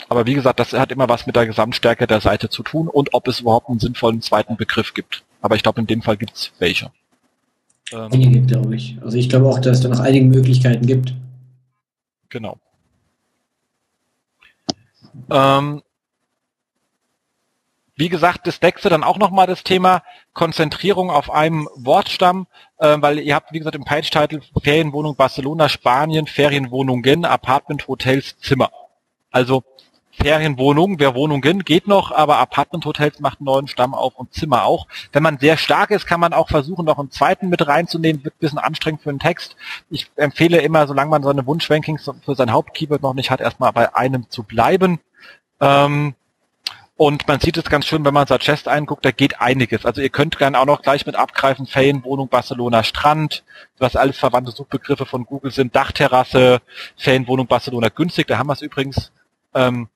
Aber 0.09 0.27
wie 0.27 0.35
gesagt, 0.35 0.61
das 0.61 0.73
hat 0.73 0.93
immer 0.93 1.09
was 1.09 1.27
mit 1.27 1.35
der 1.35 1.47
Gesamtstärke 1.47 2.07
der 2.07 2.21
Seite 2.21 2.49
zu 2.49 2.63
tun 2.63 2.89
und 2.89 3.15
ob 3.15 3.27
es 3.27 3.41
überhaupt 3.41 3.69
einen 3.69 3.81
sinnvollen 3.81 4.21
zweiten 4.21 4.57
Begriff 4.57 4.95
gibt. 4.95 5.25
Aber 5.41 5.57
ich 5.57 5.63
glaube, 5.63 5.81
in 5.81 5.87
dem 5.87 6.03
Fall 6.03 6.17
gibt 6.17 6.35
es 6.35 6.53
welche. 6.59 6.91
Ähm, 7.93 8.11
einige, 8.13 8.43
glaube 8.43 8.77
ich. 8.77 8.97
Also 9.03 9.17
ich 9.17 9.29
glaube 9.29 9.49
auch, 9.49 9.59
dass 9.59 9.79
es 9.79 9.83
da 9.83 9.89
noch 9.89 10.01
einige 10.01 10.27
Möglichkeiten 10.27 10.87
gibt. 10.87 11.15
Genau. 12.29 12.59
Ähm, 15.31 15.83
wie 17.97 18.09
gesagt, 18.09 18.47
das 18.47 18.61
deckste 18.61 18.89
dann 18.89 19.05
auch 19.05 19.19
nochmal 19.19 19.47
das 19.47 19.63
Thema 19.63 20.03
Konzentrierung 20.33 21.11
auf 21.11 21.31
einem 21.31 21.69
Wortstamm, 21.77 22.47
äh, 22.79 22.97
weil 23.01 23.21
ihr 23.21 23.35
habt, 23.35 23.53
wie 23.53 23.59
gesagt, 23.59 23.77
im 23.77 23.85
Page-Title 23.85 24.43
Ferienwohnung 24.63 25.17
Barcelona, 25.17 25.69
Spanien, 25.69 26.27
Ferienwohnungen, 26.27 27.25
Apartment, 27.25 27.87
Hotels, 27.87 28.37
Zimmer. 28.39 28.71
Also 29.31 29.63
Ferienwohnungen, 30.11 30.99
wer 31.01 31.15
Wohnungen 31.15 31.65
geht 31.65 31.89
noch, 31.89 32.13
aber 32.13 32.39
Apartment-Hotels 32.39 33.21
macht 33.21 33.41
einen 33.41 33.47
neuen 33.47 33.69
Stamm 33.69 33.95
auf 33.95 34.15
und 34.15 34.33
Zimmer 34.33 34.65
auch. 34.65 34.87
Wenn 35.13 35.23
man 35.23 35.39
sehr 35.39 35.57
stark 35.57 35.91
ist, 35.91 36.07
kann 36.07 36.21
man 36.21 36.33
auch 36.33 36.49
versuchen, 36.49 36.85
noch 36.85 36.99
einen 36.99 37.11
zweiten 37.11 37.49
mit 37.49 37.67
reinzunehmen. 37.67 38.25
Wird 38.25 38.35
ein 38.37 38.39
bisschen 38.41 38.59
anstrengend 38.59 39.03
für 39.03 39.11
den 39.11 39.19
Text. 39.19 39.57
Ich 39.91 40.11
empfehle 40.17 40.59
immer, 40.59 40.87
solange 40.87 41.11
man 41.11 41.23
seine 41.23 41.47
Wunschrankings 41.47 42.09
für 42.25 42.35
sein 42.35 42.53
Hauptkeyword 42.53 43.03
noch 43.03 43.15
nicht 43.15 43.31
hat, 43.31 43.41
erstmal 43.41 43.73
bei 43.73 43.95
einem 43.95 44.31
zu 44.31 44.45
bleiben. 44.45 45.01
Ähm, 45.61 46.15
und 46.97 47.27
man 47.27 47.41
sieht 47.41 47.57
es 47.57 47.65
ganz 47.65 47.87
schön, 47.87 48.05
wenn 48.05 48.15
man 48.15 48.29
Suggest 48.29 48.69
einguckt, 48.69 49.05
da 49.05 49.11
geht 49.11 49.41
einiges. 49.41 49.85
Also 49.85 50.01
ihr 50.01 50.11
könnt 50.11 50.39
gerne 50.39 50.59
auch 50.61 50.67
noch 50.67 50.83
gleich 50.83 51.07
mit 51.07 51.17
abgreifen, 51.17 51.67
Ferienwohnung 51.67 52.29
Barcelona 52.29 52.85
Strand, 52.85 53.43
was 53.79 53.97
alles 53.97 54.17
verwandte 54.17 54.53
Suchbegriffe 54.53 55.05
von 55.05 55.25
Google 55.25 55.51
sind, 55.51 55.75
Dachterrasse, 55.75 56.61
Ferienwohnung 56.97 57.49
Barcelona 57.49 57.89
günstig, 57.89 58.29
da 58.29 58.39
haben 58.39 58.47
wir 58.49 58.53
es 58.53 58.63
übrigens. 58.63 59.11
Ähm, 59.55 59.89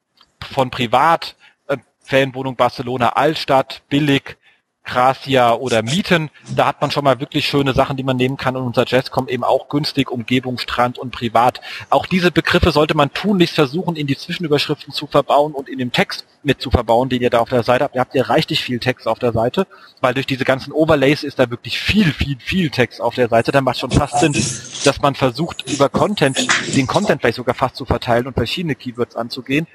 von 0.53 0.71
privat, 0.71 1.37
äh, 1.69 1.77
Ferienwohnung 2.01 2.57
Barcelona 2.57 3.11
Altstadt, 3.11 3.83
billig, 3.89 4.37
Gracia 4.85 5.53
oder 5.53 5.83
Mieten. 5.83 6.31
Da 6.57 6.67
hat 6.67 6.81
man 6.81 6.91
schon 6.91 7.05
mal 7.05 7.21
wirklich 7.21 7.47
schöne 7.47 7.75
Sachen, 7.75 7.97
die 7.97 8.03
man 8.03 8.17
nehmen 8.17 8.39
kann. 8.39 8.57
Und 8.57 8.63
unser 8.63 8.87
Jazz 8.87 9.11
kommt 9.11 9.31
eben 9.31 9.45
auch 9.45 9.69
günstig, 9.69 10.11
Umgebung, 10.11 10.59
Strand 10.59 10.99
und 10.99 11.11
privat. 11.11 11.61
Auch 11.91 12.07
diese 12.07 12.31
Begriffe 12.31 12.71
sollte 12.71 12.97
man 12.97 13.13
tunlichst 13.13 13.55
versuchen, 13.55 13.97
in 13.97 14.07
die 14.07 14.17
Zwischenüberschriften 14.17 14.93
zu 14.93 15.07
verbauen 15.07 15.53
und 15.53 15.69
in 15.69 15.79
dem 15.79 15.93
Text 15.93 16.27
mit 16.43 16.63
zu 16.63 16.71
verbauen, 16.71 17.11
den 17.11 17.21
ihr 17.21 17.31
da 17.31 17.41
auf 17.41 17.51
der 17.51 17.63
Seite 17.63 17.85
habt. 17.85 17.95
Ihr 17.95 18.01
habt 18.01 18.15
ja 18.15 18.23
reichlich 18.25 18.63
viel 18.63 18.79
Text 18.79 19.07
auf 19.07 19.19
der 19.19 19.33
Seite, 19.33 19.67
weil 20.01 20.15
durch 20.15 20.27
diese 20.27 20.45
ganzen 20.45 20.73
Overlays 20.73 21.23
ist 21.23 21.39
da 21.39 21.51
wirklich 21.51 21.79
viel, 21.79 22.13
viel, 22.13 22.39
viel 22.41 22.71
Text 22.71 23.01
auf 23.01 23.15
der 23.15 23.29
Seite. 23.29 23.53
Da 23.53 23.61
macht 23.61 23.79
schon 23.79 23.91
fast 23.91 24.21
Sinn, 24.21 24.33
dass 24.33 25.01
man 25.03 25.15
versucht, 25.15 25.71
über 25.71 25.89
Content, 25.89 26.39
den 26.75 26.87
Content 26.87 27.21
vielleicht 27.21 27.37
sogar 27.37 27.55
fast 27.55 27.77
zu 27.77 27.85
verteilen 27.85 28.27
und 28.27 28.35
verschiedene 28.35 28.75
Keywords 28.75 29.17
anzugehen. 29.17 29.67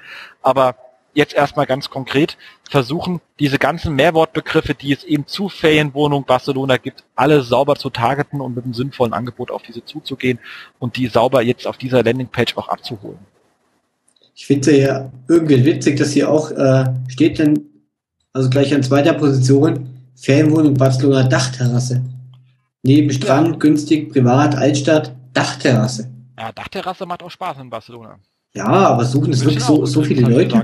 Aber 0.42 0.76
jetzt 1.14 1.34
erstmal 1.34 1.66
ganz 1.66 1.90
konkret 1.90 2.36
versuchen, 2.68 3.20
diese 3.38 3.58
ganzen 3.58 3.94
Mehrwortbegriffe, 3.94 4.74
die 4.74 4.92
es 4.92 5.04
eben 5.04 5.26
zu 5.26 5.48
Ferienwohnung 5.48 6.24
Barcelona 6.24 6.76
gibt, 6.76 7.04
alle 7.14 7.42
sauber 7.42 7.76
zu 7.76 7.90
targeten 7.90 8.40
und 8.40 8.54
mit 8.54 8.64
einem 8.64 8.74
sinnvollen 8.74 9.12
Angebot 9.12 9.50
auf 9.50 9.62
diese 9.62 9.84
zuzugehen 9.84 10.38
und 10.78 10.96
die 10.96 11.06
sauber 11.06 11.42
jetzt 11.42 11.66
auf 11.66 11.78
dieser 11.78 12.02
Landingpage 12.02 12.56
auch 12.56 12.68
abzuholen. 12.68 13.18
Ich 14.34 14.46
finde 14.46 14.76
ja 14.76 15.12
irgendwie 15.28 15.64
witzig, 15.64 15.96
dass 15.96 16.12
hier 16.12 16.28
auch 16.28 16.50
äh, 16.50 16.86
steht 17.08 17.38
denn, 17.38 17.60
also 18.32 18.50
gleich 18.50 18.74
an 18.74 18.82
zweiter 18.82 19.12
Position, 19.14 19.90
Ferienwohnung 20.16 20.74
Barcelona 20.74 21.22
Dachterrasse. 21.22 22.02
Neben 22.82 23.10
Strand, 23.10 23.48
ja. 23.48 23.56
günstig, 23.56 24.12
privat, 24.12 24.56
Altstadt, 24.56 25.14
Dachterrasse. 25.32 26.10
Ja, 26.38 26.52
Dachterrasse 26.52 27.06
macht 27.06 27.22
auch 27.22 27.30
Spaß 27.30 27.58
in 27.60 27.70
Barcelona. 27.70 28.18
Ja, 28.54 28.66
aber 28.66 29.04
suchen 29.04 29.32
es 29.32 29.44
wirklich 29.44 29.64
so, 29.64 29.84
so 29.86 30.02
viele 30.02 30.28
Leute, 30.28 30.62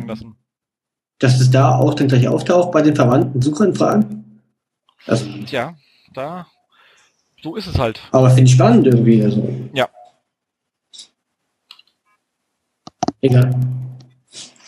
dass 1.20 1.40
es 1.40 1.51
da 1.51 1.76
auch 1.76 1.94
dann 1.94 2.09
gleich 2.09 2.26
auftaucht 2.26 2.72
bei 2.72 2.82
den 2.82 2.97
verwandten 2.97 3.40
Suchanfragen? 3.40 4.42
Also, 5.06 5.26
Tja, 5.47 5.76
da, 6.12 6.47
so 7.42 7.56
ist 7.56 7.66
es 7.66 7.78
halt. 7.78 8.01
Aber 8.10 8.28
finde 8.30 8.44
ich 8.44 8.52
spannend 8.52 8.86
irgendwie. 8.86 9.22
Also. 9.22 9.48
Ja. 9.72 9.88
Egal. 13.20 13.55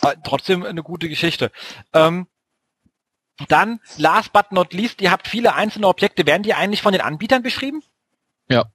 Aber 0.01 0.21
trotzdem 0.23 0.63
eine 0.63 0.83
gute 0.83 1.09
Geschichte. 1.09 1.51
Ähm, 1.93 2.27
dann, 3.47 3.79
last 3.97 4.31
but 4.31 4.51
not 4.51 4.73
least, 4.73 5.01
ihr 5.01 5.11
habt 5.11 5.27
viele 5.27 5.55
einzelne 5.55 5.87
Objekte. 5.87 6.25
Werden 6.25 6.43
die 6.43 6.53
eigentlich 6.53 6.81
von 6.81 6.93
den 6.93 7.01
Anbietern 7.01 7.41
beschrieben? 7.41 7.83
Ja. 8.49 8.65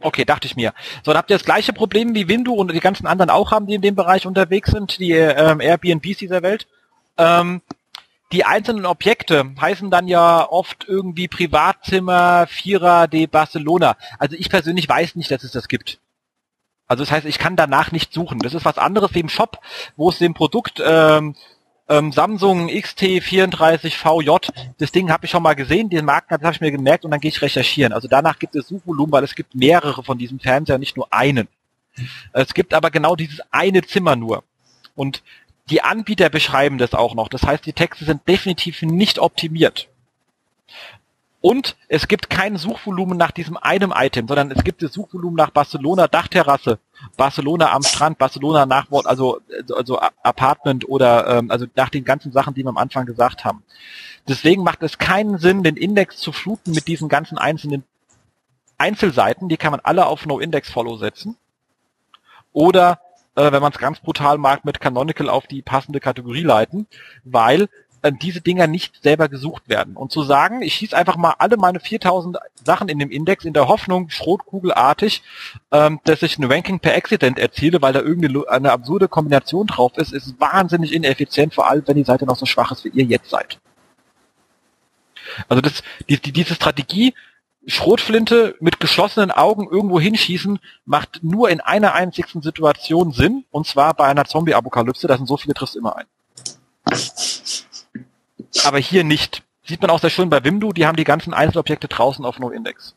Okay, 0.00 0.24
dachte 0.24 0.46
ich 0.46 0.56
mir. 0.56 0.72
So, 1.04 1.12
dann 1.12 1.18
habt 1.18 1.30
ihr 1.30 1.36
das 1.36 1.44
gleiche 1.44 1.72
Problem 1.72 2.14
wie 2.14 2.28
Windu 2.28 2.54
und 2.54 2.72
die 2.72 2.80
ganzen 2.80 3.06
anderen 3.06 3.30
auch 3.30 3.50
haben, 3.50 3.66
die 3.66 3.74
in 3.74 3.82
dem 3.82 3.94
Bereich 3.94 4.26
unterwegs 4.26 4.70
sind, 4.70 4.98
die 4.98 5.12
ähm, 5.12 5.60
Airbnbs 5.60 6.18
dieser 6.18 6.42
Welt. 6.42 6.66
Ähm, 7.18 7.62
die 8.32 8.44
einzelnen 8.44 8.86
Objekte 8.86 9.54
heißen 9.60 9.90
dann 9.90 10.08
ja 10.08 10.48
oft 10.50 10.84
irgendwie 10.88 11.28
Privatzimmer, 11.28 12.46
Vierer 12.48 13.06
de 13.06 13.26
Barcelona. 13.26 13.96
Also 14.18 14.36
ich 14.36 14.50
persönlich 14.50 14.88
weiß 14.88 15.14
nicht, 15.14 15.30
dass 15.30 15.44
es 15.44 15.52
das 15.52 15.68
gibt. 15.68 16.00
Also 16.88 17.04
das 17.04 17.10
heißt, 17.10 17.26
ich 17.26 17.38
kann 17.38 17.56
danach 17.56 17.92
nicht 17.92 18.12
suchen. 18.12 18.40
Das 18.40 18.54
ist 18.54 18.64
was 18.64 18.78
anderes 18.78 19.14
wie 19.14 19.20
im 19.20 19.28
Shop, 19.28 19.60
wo 19.96 20.10
es 20.10 20.18
dem 20.18 20.34
Produkt 20.34 20.82
ähm, 20.84 21.34
ähm, 21.88 22.12
Samsung 22.12 22.68
XT34VJ, 22.68 24.50
das 24.78 24.92
Ding 24.92 25.10
habe 25.10 25.26
ich 25.26 25.30
schon 25.30 25.42
mal 25.42 25.54
gesehen, 25.54 25.88
den 25.88 26.04
Marken 26.04 26.34
habe 26.34 26.52
ich 26.52 26.60
mir 26.60 26.72
gemerkt 26.72 27.04
und 27.04 27.12
dann 27.12 27.20
gehe 27.20 27.28
ich 27.28 27.42
recherchieren. 27.42 27.92
Also 27.92 28.08
danach 28.08 28.38
gibt 28.38 28.56
es 28.56 28.68
Suchvolumen, 28.68 29.12
weil 29.12 29.24
es 29.24 29.34
gibt 29.34 29.54
mehrere 29.54 30.02
von 30.02 30.18
diesem 30.18 30.40
Fernseher, 30.40 30.78
nicht 30.78 30.96
nur 30.96 31.12
einen. 31.12 31.48
Es 32.32 32.54
gibt 32.54 32.74
aber 32.74 32.90
genau 32.90 33.16
dieses 33.16 33.40
eine 33.50 33.82
Zimmer 33.82 34.16
nur. 34.16 34.42
Und 34.94 35.22
die 35.70 35.82
Anbieter 35.82 36.28
beschreiben 36.28 36.78
das 36.78 36.94
auch 36.94 37.14
noch. 37.14 37.28
Das 37.28 37.42
heißt, 37.42 37.66
die 37.66 37.72
Texte 37.72 38.04
sind 38.04 38.26
definitiv 38.28 38.82
nicht 38.82 39.18
optimiert. 39.18 39.88
Und 41.40 41.76
es 41.88 42.08
gibt 42.08 42.30
kein 42.30 42.56
Suchvolumen 42.56 43.16
nach 43.16 43.30
diesem 43.30 43.56
einem 43.56 43.92
Item, 43.94 44.26
sondern 44.26 44.50
es 44.50 44.64
gibt 44.64 44.82
das 44.82 44.92
Suchvolumen 44.92 45.36
nach 45.36 45.50
Barcelona 45.50 46.08
Dachterrasse, 46.08 46.78
Barcelona 47.16 47.72
am 47.72 47.82
Strand, 47.82 48.18
Barcelona 48.18 48.66
Nachwort, 48.66 49.06
also, 49.06 49.40
also 49.72 50.00
Apartment 50.22 50.88
oder 50.88 51.26
ähm, 51.28 51.50
also 51.50 51.66
nach 51.76 51.90
den 51.90 52.04
ganzen 52.04 52.32
Sachen, 52.32 52.54
die 52.54 52.64
wir 52.64 52.70
am 52.70 52.78
Anfang 52.78 53.06
gesagt 53.06 53.44
haben. 53.44 53.62
Deswegen 54.26 54.64
macht 54.64 54.82
es 54.82 54.98
keinen 54.98 55.38
Sinn, 55.38 55.62
den 55.62 55.76
Index 55.76 56.16
zu 56.16 56.32
fluten 56.32 56.72
mit 56.72 56.88
diesen 56.88 57.08
ganzen 57.08 57.38
einzelnen 57.38 57.84
Einzelseiten. 58.76 59.48
Die 59.48 59.56
kann 59.56 59.70
man 59.70 59.80
alle 59.80 60.06
auf 60.06 60.26
No-Index-Follow 60.26 60.96
setzen. 60.96 61.36
Oder 62.52 62.98
äh, 63.36 63.52
wenn 63.52 63.62
man 63.62 63.72
es 63.72 63.78
ganz 63.78 64.00
brutal 64.00 64.38
mag, 64.38 64.64
mit 64.64 64.80
Canonical 64.80 65.28
auf 65.28 65.46
die 65.46 65.62
passende 65.62 66.00
Kategorie 66.00 66.42
leiten, 66.42 66.86
weil 67.24 67.68
äh, 68.02 68.12
diese 68.12 68.40
Dinger 68.40 68.66
nicht 68.66 69.02
selber 69.02 69.28
gesucht 69.28 69.68
werden. 69.68 69.96
Und 69.96 70.12
zu 70.12 70.22
sagen, 70.22 70.62
ich 70.62 70.74
schieße 70.74 70.96
einfach 70.96 71.16
mal 71.16 71.34
alle 71.38 71.56
meine 71.56 71.80
4000 71.80 72.38
Sachen 72.64 72.88
in 72.88 72.98
dem 72.98 73.10
Index 73.10 73.44
in 73.44 73.52
der 73.52 73.68
Hoffnung, 73.68 74.10
schrotkugelartig, 74.10 75.22
ähm, 75.72 76.00
dass 76.04 76.22
ich 76.22 76.38
ein 76.38 76.44
Ranking 76.44 76.80
per 76.80 76.96
Accident 76.96 77.38
erziele, 77.38 77.82
weil 77.82 77.92
da 77.92 78.00
irgendeine 78.00 78.48
eine 78.48 78.72
absurde 78.72 79.08
Kombination 79.08 79.66
drauf 79.66 79.96
ist, 79.96 80.12
ist 80.12 80.40
wahnsinnig 80.40 80.92
ineffizient, 80.92 81.54
vor 81.54 81.68
allem 81.68 81.82
wenn 81.86 81.96
die 81.96 82.04
Seite 82.04 82.26
noch 82.26 82.36
so 82.36 82.46
schwach 82.46 82.72
ist, 82.72 82.84
wie 82.84 82.90
ihr 82.90 83.04
jetzt 83.04 83.30
seid. 83.30 83.58
Also 85.48 85.60
das, 85.60 85.82
die, 86.08 86.18
die, 86.20 86.32
diese 86.32 86.54
Strategie, 86.54 87.14
Schrotflinte 87.66 88.54
mit 88.60 88.80
geschlossenen 88.80 89.30
Augen 89.30 89.68
irgendwo 89.68 89.98
hinschießen, 89.98 90.58
macht 90.84 91.20
nur 91.22 91.50
in 91.50 91.60
einer 91.60 91.94
einzigsten 91.94 92.42
Situation 92.42 93.12
Sinn, 93.12 93.44
und 93.50 93.66
zwar 93.66 93.94
bei 93.94 94.06
einer 94.06 94.24
Zombie-Apokalypse, 94.24 95.08
da 95.08 95.16
sind 95.16 95.26
so 95.26 95.36
viele 95.36 95.54
triffst 95.54 95.76
immer 95.76 95.96
ein 95.96 96.06
aber 98.64 98.78
hier 98.78 99.04
nicht. 99.04 99.42
Sieht 99.64 99.80
man 99.80 99.90
auch 99.90 100.00
sehr 100.00 100.10
schön 100.10 100.30
bei 100.30 100.44
Wimdu, 100.44 100.72
die 100.72 100.86
haben 100.86 100.96
die 100.96 101.04
ganzen 101.04 101.34
Einzelobjekte 101.34 101.88
draußen 101.88 102.24
auf 102.24 102.38
No-Index. 102.38 102.94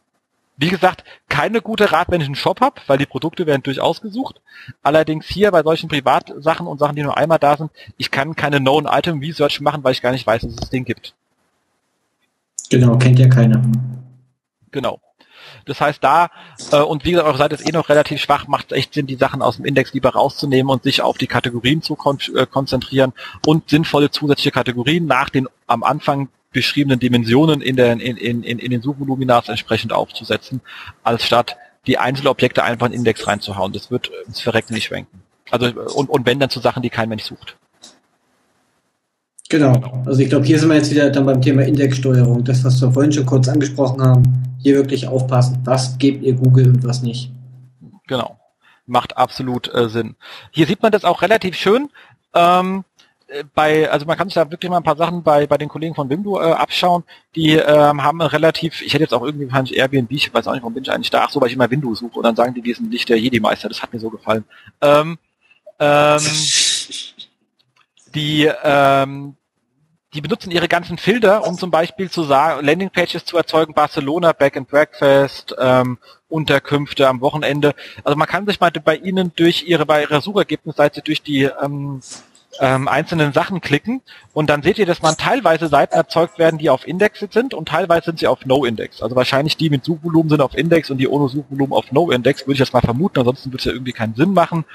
Wie 0.58 0.70
gesagt, 0.70 1.04
keine 1.30 1.62
gute 1.62 1.91
Rat, 1.91 2.10
wenn 2.10 2.22
ich 2.22 2.28
einen 2.28 2.36
Shop 2.36 2.60
habe, 2.60 2.82
weil 2.86 2.98
die 2.98 3.06
Produkte 3.06 3.48
werden 3.48 3.64
durchaus 3.64 4.02
gesucht. 4.02 4.41
Allerdings 4.84 5.26
hier 5.26 5.52
bei 5.52 5.64
solchen 5.64 5.88
Privatsachen 5.88 6.68
und 6.68 6.80
Sachen, 6.80 6.96
die 6.96 7.04
nur 7.04 7.18
einmal 7.18 7.40
da 7.40 7.56
sind, 7.56 7.72
ich 7.98 8.12
kann 8.12 8.36
keine 8.36 8.60
Known-Item-Research 8.60 9.62
machen, 9.62 9.84
weil 9.84 9.94
ich 9.94 10.02
gar 10.02 10.12
nicht 10.12 10.28
weiß, 10.28 10.41
dass 10.41 10.52
es 10.52 10.58
das 10.58 10.70
Ding 10.70 10.84
gibt. 10.84 11.16
Genau, 12.70 12.98
kennt 12.98 13.18
ja 13.20 13.30
keiner. 13.30 13.62
Genau. 14.72 15.02
Das 15.66 15.80
heißt 15.82 16.04
da, 16.04 16.30
äh, 16.72 16.82
und 16.82 17.06
wie 17.06 17.12
gesagt, 17.12 17.28
eure 17.28 17.38
Seite 17.38 17.56
ist 17.56 17.68
eh 17.68 17.72
noch 17.72 17.90
relativ 17.90 18.22
schwach, 18.22 18.48
macht 18.48 18.72
es 18.72 18.78
echt 18.78 18.94
Sinn, 18.94 19.08
die 19.08 19.16
Sachen 19.16 19.41
aus 19.41 19.58
dem 19.58 19.66
Index 19.66 19.94
lieber 19.94 20.10
rauszunehmen 20.10 20.70
und 20.70 20.84
sich 20.84 21.02
auf 21.02 21.18
die 21.18 21.28
Kategorien 21.28 21.82
zu 21.82 21.96
kon 21.96 22.20
äh, 22.36 22.46
konzentrieren 22.46 23.14
und 23.46 23.70
sinnvolle 23.70 24.12
zusätzliche 24.12 24.52
Kategorien 24.52 25.06
nach 25.06 25.30
den 25.30 25.48
am 25.68 25.84
Anfang 25.84 26.30
beschriebenen 26.52 27.00
Dimensionen 27.00 27.62
in, 27.62 27.76
der, 27.76 27.94
in, 27.94 28.18
in, 28.18 28.44
in, 28.44 28.60
in 28.60 28.72
den 28.72 28.82
Suchvoluminas 28.82 29.50
entsprechend 29.50 29.94
aufzusetzen, 29.94 30.62
als 31.04 31.24
statt 31.24 31.58
die 31.86 31.98
Einzelobjekte 31.98 32.64
einfach 32.64 32.88
in 32.88 32.94
den 32.94 33.00
Index 33.00 33.28
reinzuhauen. 33.28 33.72
Das 33.72 33.91
wird 33.91 34.12
ins 34.26 34.41
Verrecken 34.41 34.74
nicht 34.74 34.86
schwenken. 34.86 35.22
Also 35.52 35.68
und, 35.68 36.10
und 36.10 36.26
wenn 36.26 36.40
dann 36.40 36.50
zu 36.50 36.60
Sachen, 36.60 36.82
die 36.84 36.90
kein 36.90 37.10
Mensch 37.10 37.24
sucht. 37.24 37.58
Genau. 39.50 40.04
Also 40.06 40.22
ich 40.22 40.30
glaube, 40.30 40.46
hier 40.46 40.60
sind 40.60 40.70
wir 40.70 40.76
jetzt 40.76 40.92
wieder 40.92 41.10
dann 41.10 41.26
beim 41.26 41.42
Thema 41.42 41.64
Indexsteuerung. 41.64 42.44
Das, 42.44 42.64
was 42.64 42.80
wir 42.82 42.92
vorhin 42.92 43.12
schon 43.12 43.26
kurz 43.26 43.48
angesprochen 43.48 44.02
haben. 44.02 44.24
Hier 44.60 44.76
wirklich 44.76 45.08
aufpassen. 45.08 45.60
Was 45.64 45.98
gebt 45.98 46.24
ihr 46.24 46.34
Google 46.34 46.68
und 46.68 46.84
was 46.84 47.02
nicht. 47.02 47.32
Genau. 48.08 48.38
Macht 48.86 49.18
absolut 49.18 49.74
äh, 49.74 49.90
Sinn. 49.90 50.16
Hier 50.52 50.68
sieht 50.68 50.84
man 50.84 50.92
das 50.92 51.04
auch 51.04 51.24
relativ 51.24 51.56
schön. 51.56 51.90
Ähm, 52.36 52.84
äh, 53.28 53.44
bei, 53.56 53.90
also 53.90 54.06
man 54.06 54.18
kann 54.18 54.28
sich 54.28 54.36
da 54.36 54.52
wirklich 54.52 54.70
mal 54.70 54.78
ein 54.78 54.84
paar 54.84 54.98
Sachen 54.98 55.24
bei, 55.24 55.48
bei 55.48 55.58
den 55.58 55.70
Kollegen 55.70 55.96
von 55.96 56.10
Wimdu 56.10 56.40
äh, 56.40 56.52
abschauen. 56.52 57.04
Die 57.36 57.54
ähm, 57.54 58.04
haben 58.04 58.22
relativ, 58.22 58.84
ich 58.84 58.94
hätte 58.94 59.04
jetzt 59.04 59.14
auch 59.14 59.24
irgendwie 59.24 59.48
wahrscheinlich 59.48 59.78
Airbnb, 59.78 60.12
ich 60.12 60.32
weiß 60.32 60.48
auch 60.48 60.54
nicht, 60.54 60.62
warum 60.62 60.76
bin 60.76 60.84
ich 60.84 60.92
eigentlich 60.92 61.10
da, 61.10 61.24
ach 61.24 61.32
so, 61.32 61.42
weil 61.42 61.48
ich 61.48 61.56
immer 61.56 61.72
Windows 61.72 62.00
suche 62.00 62.20
und 62.20 62.24
dann 62.24 62.36
sagen 62.36 62.54
die, 62.54 62.64
wir 62.64 62.76
sind 62.76 62.90
nicht 62.90 63.10
der 63.10 63.20
Jedi-Meister, 63.20 63.70
das 63.70 63.82
hat 63.82 63.94
mir 63.94 64.00
so 64.00 64.12
gefallen. 64.12 64.44
Ähm, 64.82 65.18
ähm, 65.80 66.20
die, 68.15 68.49
ähm, 68.64 69.36
die 70.14 70.22
benutzen 70.22 70.52
ihre 70.52 70.68
ganzen 70.68 70.98
Filter, 70.98 71.45
um 71.45 71.57
zum 71.57 71.72
Beispiel 71.72 72.10
zu 72.10 72.23
sagen, 72.23 72.65
Landingpages 72.65 73.26
zu 73.26 73.38
erzeugen, 73.38 73.73
Barcelona, 73.73 74.34
Back 74.34 74.57
and 74.57 74.68
Breakfast, 74.68 75.56
ähm, 75.60 75.98
Unterkünfte 76.30 77.07
am 77.07 77.22
Wochenende. 77.22 77.76
Also 78.03 78.18
man 78.18 78.27
kann 78.27 78.48
sich 78.48 78.60
mal 78.60 78.72
bei 78.72 78.95
ihnen 78.95 79.31
durch 79.36 79.64
ihre, 79.68 79.86
bei 79.86 80.02
ihrer 80.03 80.22
Suchergebnisseite 80.22 81.02
durch 81.02 81.22
die 81.22 81.44
ähm, 81.44 82.02
ähm, 82.60 82.88
einzelnen 82.88 83.34
Sachen 83.34 83.61
klicken 83.61 84.02
und 84.34 84.49
dann 84.49 84.64
seht 84.64 84.80
ihr, 84.80 84.86
dass 84.86 85.02
man 85.02 85.15
teilweise 85.18 85.68
Seiten 85.68 85.95
erzeugt 85.95 86.40
werden, 86.40 86.57
die 86.57 86.69
auf 86.69 86.88
Index 86.88 87.26
sind 87.31 87.53
und 87.53 87.69
teilweise 87.69 88.06
sind 88.06 88.19
sie 88.19 88.27
auf 88.27 88.45
No-Index. 88.45 89.02
Also 89.02 89.15
wahrscheinlich 89.15 89.57
die 89.57 89.69
mit 89.69 89.86
Suchvolumen 89.86 90.30
sind 90.30 90.41
auf 90.41 90.56
Index 90.56 90.90
und 90.90 90.98
die 90.98 91.07
ohne 91.07 91.30
Suchvolumen 91.30 91.73
auf 91.73 91.91
No-Index, 91.91 92.44
würde 92.44 92.53
ich 92.53 92.60
jetzt 92.60 92.73
mal 92.73 92.81
vermuten, 92.81 93.19
ansonsten 93.19 93.52
würde 93.52 93.60
es 93.60 93.65
ja 93.65 93.72
irgendwie 93.72 93.94
keinen 93.94 94.15
Sinn 94.15 94.34
machen. 94.34 94.65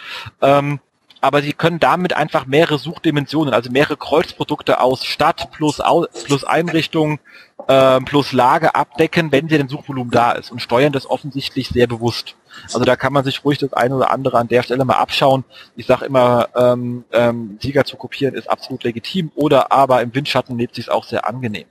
Ähm, 0.41 0.81
aber 1.25 1.41
sie 1.41 1.55
können 1.55 1.81
damit 1.81 2.13
einfach 2.13 2.45
mehrere 2.45 2.79
Suchdimensionen, 2.79 3.55
also 3.55 3.71
mehrere 3.71 3.97
Kreuzprodukte 3.97 4.79
aus 4.79 5.07
Stadt 5.07 5.51
plus, 5.53 5.81
Au 5.81 6.07
plus 6.27 6.45
Einrichtung 6.45 7.19
äh, 7.67 7.99
plus 8.01 8.33
Lage 8.33 8.75
abdecken, 8.75 9.33
wenn 9.33 9.49
sie 9.49 9.57
den 9.57 9.71
Suchvolumen 9.71 10.11
da 10.11 10.33
ist 10.33 10.53
und 10.53 10.61
steuern 10.61 10.93
das 10.93 11.09
offensichtlich 11.09 11.69
sehr 11.69 11.87
bewusst. 11.87 12.37
Also 12.65 12.85
da 12.85 12.95
kann 12.95 13.15
man 13.15 13.25
sich 13.25 13.43
ruhig 13.43 13.57
das 13.57 13.73
eine 13.73 13.97
oder 13.97 14.11
andere 14.11 14.37
an 14.37 14.49
der 14.49 14.63
Stelle 14.63 14.85
mal 14.85 14.97
abschauen. 14.97 15.45
Ich 15.77 15.87
sage 15.87 16.05
immer, 16.05 16.51
ähm, 16.55 17.05
ähm, 17.11 17.59
Sieger 17.59 17.87
zu 17.87 17.97
kopieren 17.97 18.35
ist 18.35 18.51
absolut 18.51 18.85
legitim 18.85 19.33
oder 19.35 19.73
aber 19.73 20.03
im 20.03 20.15
Windschatten 20.15 20.59
lebt 20.59 20.75
sich 20.75 20.91
auch 20.91 21.05
sehr 21.05 21.27
angenehm. 21.27 21.67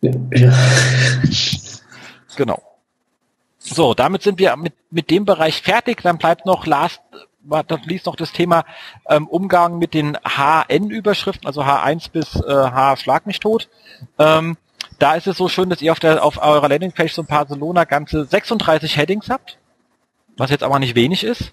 Ja. 0.00 0.12
Genau. 2.36 2.62
So, 3.58 3.94
damit 3.94 4.22
sind 4.22 4.38
wir 4.38 4.56
mit, 4.56 4.74
mit 4.90 5.10
dem 5.10 5.24
Bereich 5.24 5.60
fertig. 5.60 6.00
Dann 6.02 6.18
bleibt 6.18 6.46
noch 6.46 6.66
last 6.66 7.00
dann 7.48 7.82
liest 7.84 8.06
noch 8.06 8.16
das 8.16 8.32
Thema 8.32 8.64
ähm, 9.08 9.26
Umgang 9.28 9.78
mit 9.78 9.94
den 9.94 10.16
HN-Überschriften, 10.24 11.46
also 11.46 11.62
H1 11.62 12.10
bis 12.10 12.36
äh, 12.36 12.52
H 12.52 12.96
Schlag 12.96 13.26
mich 13.26 13.40
tot. 13.40 13.68
Ähm, 14.18 14.56
da 14.98 15.14
ist 15.14 15.26
es 15.26 15.36
so 15.36 15.48
schön, 15.48 15.68
dass 15.68 15.82
ihr 15.82 15.92
auf, 15.92 16.00
der, 16.00 16.24
auf 16.24 16.42
eurer 16.42 16.68
Landingpage 16.68 17.12
so 17.12 17.22
ein 17.22 17.26
Barcelona 17.26 17.84
ganze 17.84 18.24
36 18.24 18.96
Headings 18.96 19.28
habt, 19.28 19.58
was 20.36 20.50
jetzt 20.50 20.62
aber 20.62 20.78
nicht 20.78 20.94
wenig 20.94 21.24
ist. 21.24 21.52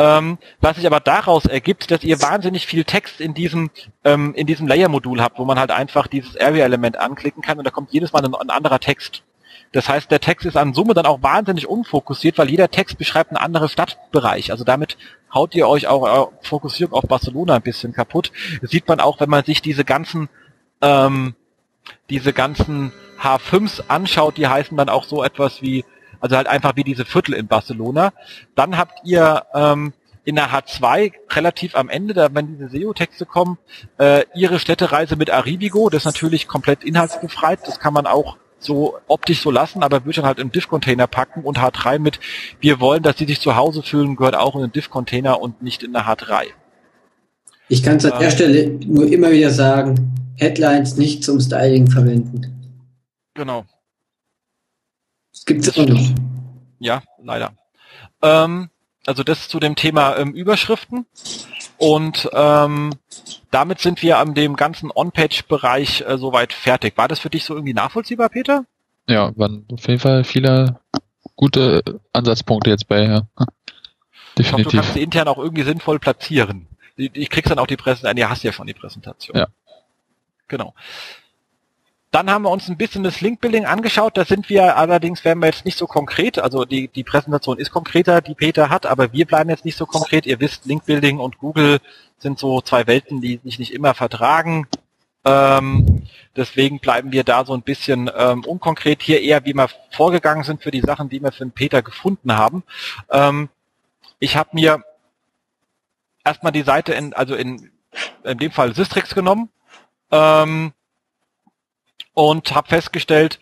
Ähm, 0.00 0.38
was 0.60 0.76
sich 0.76 0.86
aber 0.86 1.00
daraus 1.00 1.44
ergibt, 1.44 1.90
dass 1.90 2.04
ihr 2.04 2.22
wahnsinnig 2.22 2.68
viel 2.68 2.84
Text 2.84 3.20
in 3.20 3.34
diesem 3.34 3.70
ähm, 4.04 4.32
in 4.34 4.46
diesem 4.46 4.68
Layer-Modul 4.68 5.20
habt, 5.20 5.40
wo 5.40 5.44
man 5.44 5.58
halt 5.58 5.72
einfach 5.72 6.06
dieses 6.06 6.40
Area-Element 6.40 7.00
anklicken 7.00 7.42
kann 7.42 7.58
und 7.58 7.66
da 7.66 7.72
kommt 7.72 7.92
jedes 7.92 8.12
Mal 8.12 8.24
ein, 8.24 8.32
ein 8.32 8.50
anderer 8.50 8.78
Text. 8.78 9.24
Das 9.72 9.88
heißt, 9.88 10.10
der 10.10 10.20
Text 10.20 10.46
ist 10.46 10.56
an 10.56 10.74
Summe 10.74 10.94
dann 10.94 11.06
auch 11.06 11.22
wahnsinnig 11.22 11.68
unfokussiert, 11.68 12.38
weil 12.38 12.50
jeder 12.50 12.70
Text 12.70 12.98
beschreibt 12.98 13.30
einen 13.30 13.36
anderen 13.36 13.68
Stadtbereich. 13.68 14.50
Also 14.50 14.64
damit 14.64 14.96
haut 15.32 15.54
ihr 15.54 15.68
euch 15.68 15.86
auch 15.86 16.30
äh, 16.30 16.46
Fokussierung 16.46 16.94
auf 16.94 17.04
Barcelona 17.06 17.56
ein 17.56 17.62
bisschen 17.62 17.92
kaputt. 17.92 18.32
Das 18.62 18.70
sieht 18.70 18.88
man 18.88 19.00
auch, 19.00 19.20
wenn 19.20 19.28
man 19.28 19.44
sich 19.44 19.60
diese 19.60 19.84
ganzen 19.84 20.28
ähm, 20.80 21.34
diese 22.10 22.32
ganzen 22.32 22.92
H5s 23.20 23.84
anschaut, 23.88 24.36
die 24.36 24.46
heißen 24.46 24.76
dann 24.76 24.88
auch 24.88 25.04
so 25.04 25.24
etwas 25.24 25.62
wie, 25.62 25.84
also 26.20 26.36
halt 26.36 26.46
einfach 26.46 26.76
wie 26.76 26.84
diese 26.84 27.04
Viertel 27.04 27.34
in 27.34 27.46
Barcelona. 27.46 28.12
Dann 28.54 28.76
habt 28.76 29.00
ihr 29.04 29.44
ähm, 29.54 29.92
in 30.24 30.36
der 30.36 30.50
H2 30.50 31.12
relativ 31.30 31.74
am 31.74 31.88
Ende, 31.88 32.14
da 32.14 32.28
wenn 32.32 32.48
diese 32.48 32.68
SEO-Texte 32.68 33.26
kommen, 33.26 33.58
äh, 33.98 34.24
ihre 34.34 34.58
Städtereise 34.58 35.16
mit 35.16 35.30
Aribigo, 35.30 35.88
das 35.90 36.02
ist 36.02 36.06
natürlich 36.06 36.48
komplett 36.48 36.84
inhaltsbefreit, 36.84 37.60
das 37.66 37.80
kann 37.80 37.94
man 37.94 38.06
auch 38.06 38.36
so 38.58 38.98
optisch 39.06 39.40
so 39.40 39.50
lassen, 39.50 39.82
aber 39.82 40.04
würde 40.04 40.16
dann 40.16 40.26
halt 40.26 40.38
im 40.38 40.50
Diff-Container 40.50 41.06
packen 41.06 41.42
und 41.42 41.58
H3 41.58 41.98
mit, 41.98 42.20
wir 42.60 42.80
wollen, 42.80 43.02
dass 43.02 43.18
sie 43.18 43.26
sich 43.26 43.40
zu 43.40 43.56
Hause 43.56 43.82
fühlen, 43.82 44.16
gehört 44.16 44.36
auch 44.36 44.54
in 44.56 44.62
den 44.62 44.72
Diff-Container 44.72 45.40
und 45.40 45.62
nicht 45.62 45.82
in 45.82 45.92
der 45.92 46.06
H3. 46.06 46.46
Ich 47.68 47.82
kann 47.82 47.96
es 47.96 48.04
an 48.04 48.18
der 48.18 48.28
ähm, 48.28 48.34
Stelle 48.34 48.68
nur 48.86 49.06
immer 49.06 49.30
wieder 49.30 49.50
sagen, 49.50 50.14
Headlines 50.36 50.96
nicht 50.96 51.22
zum 51.22 51.40
Styling 51.40 51.90
verwenden. 51.90 52.78
Genau. 53.34 53.64
Das 55.32 55.44
gibt 55.44 55.66
es 55.66 55.78
auch 55.78 55.86
noch. 55.86 56.00
Ja, 56.78 57.02
leider. 57.22 57.52
Ähm, 58.22 58.70
also 59.06 59.22
das 59.22 59.48
zu 59.48 59.60
dem 59.60 59.76
Thema 59.76 60.16
ähm, 60.16 60.32
Überschriften. 60.32 61.06
Und 61.78 62.28
ähm, 62.32 62.92
damit 63.50 63.80
sind 63.80 64.02
wir 64.02 64.18
an 64.18 64.34
dem 64.34 64.56
ganzen 64.56 64.90
On-Page-Bereich 64.92 66.02
äh, 66.02 66.18
soweit 66.18 66.52
fertig. 66.52 66.96
War 66.96 67.08
das 67.08 67.20
für 67.20 67.30
dich 67.30 67.44
so 67.44 67.54
irgendwie 67.54 67.74
nachvollziehbar, 67.74 68.28
Peter? 68.28 68.64
Ja, 69.06 69.32
waren 69.36 69.64
auf 69.72 69.86
jeden 69.86 70.00
Fall 70.00 70.24
viele 70.24 70.80
gute 71.36 71.82
Ansatzpunkte 72.12 72.70
jetzt 72.70 72.88
bei. 72.88 73.04
Ja. 73.04 73.22
Definitiv. 73.36 73.46
Ich 74.38 74.52
glaub, 74.52 74.62
du 74.62 74.76
kannst 74.76 74.94
sie 74.94 75.02
intern 75.02 75.28
auch 75.28 75.38
irgendwie 75.38 75.62
sinnvoll 75.62 75.98
platzieren. 75.98 76.66
Ich 76.96 77.30
krieg's 77.30 77.48
dann 77.48 77.58
auch 77.58 77.66
die 77.66 77.76
Präsentation. 77.76 78.16
Nee, 78.16 78.24
hast 78.24 78.42
ja 78.42 78.52
schon 78.52 78.66
die 78.66 78.74
Präsentation. 78.74 79.36
Ja. 79.36 79.46
Genau. 80.48 80.74
Dann 82.10 82.30
haben 82.30 82.42
wir 82.42 82.50
uns 82.50 82.68
ein 82.68 82.78
bisschen 82.78 83.02
das 83.02 83.20
Link-Building 83.20 83.66
angeschaut. 83.66 84.16
Da 84.16 84.24
sind 84.24 84.48
wir 84.48 84.76
allerdings, 84.76 85.24
werden 85.24 85.40
wir 85.40 85.46
jetzt 85.46 85.66
nicht 85.66 85.76
so 85.76 85.86
konkret. 85.86 86.38
Also 86.38 86.64
die, 86.64 86.88
die 86.88 87.04
Präsentation 87.04 87.58
ist 87.58 87.70
konkreter, 87.70 88.22
die 88.22 88.34
Peter 88.34 88.70
hat, 88.70 88.86
aber 88.86 89.12
wir 89.12 89.26
bleiben 89.26 89.50
jetzt 89.50 89.66
nicht 89.66 89.76
so 89.76 89.84
konkret. 89.84 90.24
Ihr 90.24 90.40
wisst, 90.40 90.64
Link-Building 90.64 91.18
und 91.18 91.38
Google 91.38 91.80
sind 92.18 92.38
so 92.38 92.62
zwei 92.62 92.86
Welten, 92.86 93.20
die 93.20 93.40
sich 93.44 93.58
nicht 93.58 93.74
immer 93.74 93.92
vertragen. 93.92 94.66
Ähm, 95.26 96.06
deswegen 96.34 96.80
bleiben 96.80 97.12
wir 97.12 97.24
da 97.24 97.44
so 97.44 97.52
ein 97.52 97.62
bisschen 97.62 98.10
ähm, 98.16 98.42
unkonkret. 98.44 99.02
Hier 99.02 99.20
eher, 99.20 99.44
wie 99.44 99.52
wir 99.52 99.68
vorgegangen 99.90 100.44
sind 100.44 100.62
für 100.62 100.70
die 100.70 100.80
Sachen, 100.80 101.10
die 101.10 101.22
wir 101.22 101.32
für 101.32 101.44
den 101.44 101.52
Peter 101.52 101.82
gefunden 101.82 102.32
haben. 102.32 102.62
Ähm, 103.10 103.50
ich 104.18 104.36
habe 104.36 104.50
mir 104.54 104.82
erstmal 106.24 106.52
die 106.52 106.62
Seite 106.62 106.94
in, 106.94 107.12
also 107.12 107.34
in, 107.34 107.70
in 108.24 108.38
dem 108.38 108.50
Fall 108.50 108.74
Systrix 108.74 109.14
genommen 109.14 109.50
ähm, 110.10 110.72
und 112.18 112.52
habe 112.52 112.68
festgestellt, 112.68 113.38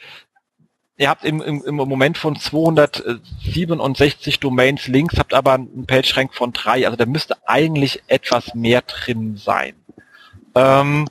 ihr 0.99 1.09
habt 1.09 1.25
im, 1.25 1.41
im, 1.41 1.65
im 1.65 1.77
Moment 1.77 2.19
von 2.19 2.39
267 2.39 4.39
Domains 4.39 4.87
Links, 4.87 5.19
habt 5.19 5.33
aber 5.33 5.55
einen 5.55 5.87
PageRank 5.87 6.35
von 6.35 6.53
drei. 6.53 6.85
Also 6.85 6.99
da 6.99 7.07
müsste 7.07 7.37
eigentlich 7.49 8.03
etwas 8.07 8.55
mehr 8.55 8.83
drin 8.83 9.39
sein. 9.39 9.77
Ähm, 10.55 11.09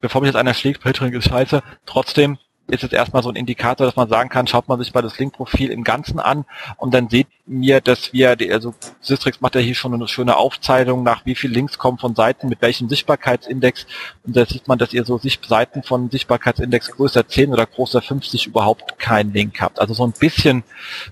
bevor 0.00 0.22
mich 0.22 0.28
jetzt 0.28 0.36
einer 0.36 0.54
schlägt, 0.54 0.80
PageRank 0.80 1.14
ist 1.14 1.28
scheiße. 1.28 1.62
Trotzdem, 1.84 2.38
ist 2.68 2.84
es 2.84 2.92
erstmal 2.92 3.22
so 3.22 3.30
ein 3.30 3.36
Indikator, 3.36 3.86
dass 3.86 3.96
man 3.96 4.08
sagen 4.08 4.28
kann, 4.28 4.46
schaut 4.46 4.68
man 4.68 4.78
sich 4.78 4.92
mal 4.92 5.02
das 5.02 5.18
Link-Profil 5.18 5.70
im 5.70 5.84
Ganzen 5.84 6.20
an 6.20 6.44
und 6.76 6.92
dann 6.92 7.08
seht 7.08 7.26
mir, 7.46 7.80
dass 7.80 8.12
wir, 8.12 8.36
also 8.52 8.74
Systrix 9.00 9.40
macht 9.40 9.54
ja 9.54 9.60
hier 9.60 9.74
schon 9.74 9.94
eine 9.94 10.06
schöne 10.06 10.36
Aufzeichnung 10.36 11.02
nach 11.02 11.24
wie 11.24 11.34
viele 11.34 11.54
Links 11.54 11.78
kommen 11.78 11.98
von 11.98 12.14
Seiten, 12.14 12.48
mit 12.48 12.60
welchem 12.60 12.88
Sichtbarkeitsindex 12.88 13.86
und 14.24 14.36
da 14.36 14.44
sieht 14.44 14.68
man, 14.68 14.78
dass 14.78 14.92
ihr 14.92 15.04
so 15.04 15.18
Seiten 15.18 15.82
von 15.82 16.10
Sichtbarkeitsindex 16.10 16.92
größer 16.92 17.26
10 17.26 17.52
oder 17.52 17.66
größer 17.66 18.02
50 18.02 18.46
überhaupt 18.46 18.98
keinen 18.98 19.32
Link 19.32 19.60
habt. 19.60 19.80
Also 19.80 19.94
so 19.94 20.04
ein 20.04 20.12
bisschen 20.12 20.62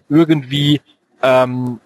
irgendwie 0.09 0.81
ähm, 1.23 1.81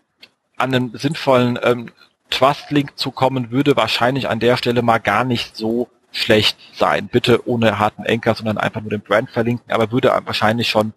an 0.56 0.74
einem 0.74 0.90
sinnvollen 0.94 1.58
ähm, 1.62 1.90
Trust-Link 2.30 2.96
zu 2.96 3.10
kommen, 3.10 3.50
würde 3.50 3.76
wahrscheinlich 3.76 4.28
an 4.28 4.40
der 4.40 4.56
Stelle 4.56 4.82
mal 4.82 4.98
gar 4.98 5.24
nicht 5.24 5.56
so 5.56 5.88
schlecht 6.12 6.58
sein. 6.74 7.08
Bitte 7.08 7.46
ohne 7.48 7.78
harten 7.78 8.04
Anker, 8.06 8.34
sondern 8.34 8.58
einfach 8.58 8.80
nur 8.80 8.90
den 8.90 9.00
Brand 9.00 9.30
verlinken, 9.30 9.72
aber 9.72 9.92
würde 9.92 10.08
wahrscheinlich 10.24 10.68
schon 10.68 10.92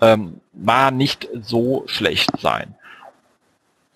ähm, 0.00 0.40
mal 0.52 0.90
nicht 0.90 1.28
so 1.42 1.84
schlecht 1.86 2.30
sein. 2.40 2.74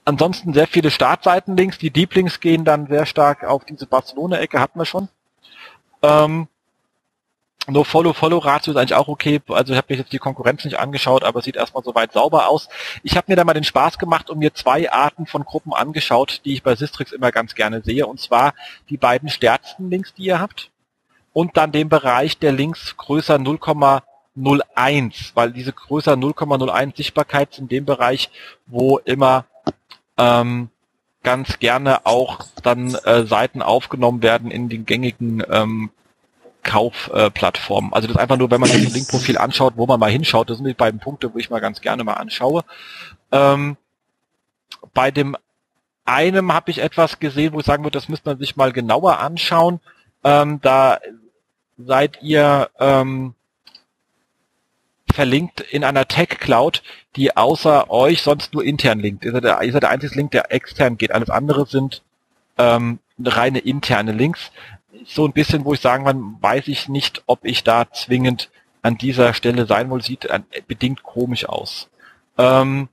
Ansonsten 0.04 0.54
sehr 0.54 0.66
viele 0.66 0.90
Startseitenlinks. 0.90 1.78
Die 1.78 1.90
Deep 1.90 2.14
Links 2.14 2.40
gehen 2.40 2.64
dann 2.64 2.86
sehr 2.86 3.04
stark 3.04 3.44
auf 3.44 3.64
diese 3.66 3.86
Barcelona-Ecke, 3.86 4.58
hatten 4.58 4.78
wir 4.78 4.86
schon. 4.86 5.08
Ähm, 6.02 6.48
No 7.66 7.84
Follow 7.84 8.14
Follow 8.14 8.38
Ratio 8.38 8.72
ist 8.72 8.78
eigentlich 8.78 8.94
auch 8.94 9.08
okay. 9.08 9.40
Also 9.48 9.72
ich 9.72 9.76
habe 9.76 9.92
mir 9.92 9.98
jetzt 9.98 10.12
die 10.12 10.18
Konkurrenz 10.18 10.64
nicht 10.64 10.78
angeschaut, 10.78 11.22
aber 11.22 11.42
sieht 11.42 11.56
erstmal 11.56 11.82
soweit 11.82 12.12
sauber 12.12 12.48
aus. 12.48 12.68
Ich 13.02 13.16
habe 13.16 13.26
mir 13.28 13.36
da 13.36 13.44
mal 13.44 13.54
den 13.54 13.64
Spaß 13.64 13.98
gemacht 13.98 14.30
und 14.30 14.38
mir 14.38 14.54
zwei 14.54 14.90
Arten 14.90 15.26
von 15.26 15.44
Gruppen 15.44 15.74
angeschaut, 15.74 16.40
die 16.44 16.54
ich 16.54 16.62
bei 16.62 16.76
Sistrix 16.76 17.12
immer 17.12 17.30
ganz 17.30 17.54
gerne 17.54 17.82
sehe. 17.82 18.06
Und 18.06 18.20
zwar 18.20 18.54
die 18.88 18.96
beiden 18.96 19.28
stärksten 19.28 19.90
Links, 19.90 20.14
die 20.14 20.24
ihr 20.24 20.40
habt. 20.40 20.70
Und 21.34 21.56
dann 21.56 21.72
den 21.72 21.90
Bereich 21.90 22.38
der 22.38 22.52
Links 22.52 22.96
größer 22.96 23.36
0,01, 23.36 25.32
weil 25.34 25.52
diese 25.52 25.72
größer 25.72 26.14
0,01 26.14 26.96
Sichtbarkeit 26.96 27.50
ist 27.50 27.58
in 27.58 27.68
dem 27.68 27.84
Bereich, 27.84 28.30
wo 28.66 28.98
immer 28.98 29.44
ähm, 30.16 30.70
ganz 31.22 31.58
gerne 31.58 32.06
auch 32.06 32.40
dann 32.62 32.94
äh, 32.94 33.26
Seiten 33.26 33.60
aufgenommen 33.60 34.22
werden 34.22 34.50
in 34.50 34.68
den 34.68 34.86
gängigen 34.86 35.42
ähm, 35.50 35.90
Kaufplattformen. 36.62 37.92
Äh, 37.92 37.94
also 37.94 38.08
das 38.08 38.16
ist 38.16 38.20
einfach 38.20 38.36
nur, 38.36 38.50
wenn 38.50 38.60
man 38.60 38.70
sich 38.70 38.84
das 38.84 38.94
Linkprofil 38.94 39.38
anschaut, 39.38 39.74
wo 39.76 39.86
man 39.86 40.00
mal 40.00 40.10
hinschaut, 40.10 40.50
das 40.50 40.58
sind 40.58 40.66
die 40.66 40.74
beiden 40.74 41.00
Punkte, 41.00 41.32
wo 41.32 41.38
ich 41.38 41.50
mal 41.50 41.60
ganz 41.60 41.80
gerne 41.80 42.04
mal 42.04 42.14
anschaue. 42.14 42.64
Ähm, 43.32 43.76
bei 44.94 45.10
dem 45.10 45.36
einem 46.04 46.52
habe 46.52 46.70
ich 46.70 46.78
etwas 46.78 47.20
gesehen, 47.20 47.52
wo 47.52 47.60
ich 47.60 47.66
sagen 47.66 47.84
würde, 47.84 47.98
das 47.98 48.08
müsste 48.08 48.30
man 48.30 48.38
sich 48.38 48.56
mal 48.56 48.72
genauer 48.72 49.18
anschauen. 49.18 49.80
Ähm, 50.24 50.60
da 50.62 50.98
seid 51.76 52.22
ihr 52.22 52.70
ähm, 52.78 53.34
verlinkt 55.12 55.60
in 55.60 55.84
einer 55.84 56.08
Tech-Cloud, 56.08 56.82
die 57.16 57.36
außer 57.36 57.90
euch 57.90 58.22
sonst 58.22 58.54
nur 58.54 58.64
intern 58.64 59.00
linkt. 59.00 59.24
Ihr 59.24 59.32
seid 59.32 59.44
der, 59.44 59.62
ihr 59.62 59.72
seid 59.72 59.82
der 59.82 59.90
einzige 59.90 60.14
Link, 60.14 60.30
der 60.32 60.52
extern 60.52 60.96
geht. 60.96 61.12
Alles 61.12 61.30
andere 61.30 61.66
sind 61.66 62.02
ähm, 62.56 62.98
reine 63.22 63.58
interne 63.58 64.12
Links 64.12 64.50
so 65.08 65.24
ein 65.24 65.32
bisschen, 65.32 65.64
wo 65.64 65.72
ich 65.72 65.80
sagen 65.80 66.04
kann, 66.04 66.36
weiß 66.40 66.68
ich 66.68 66.88
nicht, 66.88 67.22
ob 67.26 67.44
ich 67.44 67.64
da 67.64 67.90
zwingend 67.90 68.50
an 68.82 68.98
dieser 68.98 69.34
Stelle 69.34 69.66
sein 69.66 69.90
will, 69.90 70.02
sieht 70.02 70.28
bedingt 70.66 71.02
komisch 71.02 71.48
aus. 71.48 71.88
Ähm, 72.36 72.88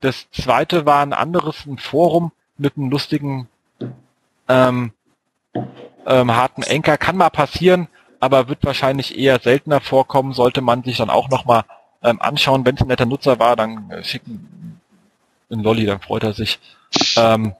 das 0.00 0.30
zweite 0.32 0.86
war 0.86 1.02
ein 1.02 1.12
anderes, 1.12 1.66
ein 1.66 1.78
Forum 1.78 2.32
mit 2.56 2.76
einem 2.76 2.90
lustigen 2.90 3.48
ähm, 4.48 4.92
ähm, 6.06 6.34
harten 6.34 6.62
Enker. 6.62 6.96
Kann 6.96 7.16
mal 7.16 7.30
passieren, 7.30 7.88
aber 8.18 8.48
wird 8.48 8.64
wahrscheinlich 8.64 9.16
eher 9.16 9.38
seltener 9.38 9.80
vorkommen, 9.80 10.32
sollte 10.32 10.60
man 10.60 10.82
sich 10.82 10.96
dann 10.96 11.10
auch 11.10 11.28
nochmal 11.28 11.64
ähm, 12.02 12.20
anschauen. 12.20 12.64
Wenn 12.64 12.76
es 12.76 12.80
ein 12.80 12.88
netter 12.88 13.06
Nutzer 13.06 13.38
war, 13.38 13.56
dann 13.56 13.90
äh, 13.90 14.02
schicken 14.02 14.80
einen 15.50 15.62
Lolli, 15.62 15.86
dann 15.86 16.00
freut 16.00 16.24
er 16.24 16.32
sich. 16.32 16.58
Ähm, 17.16 17.54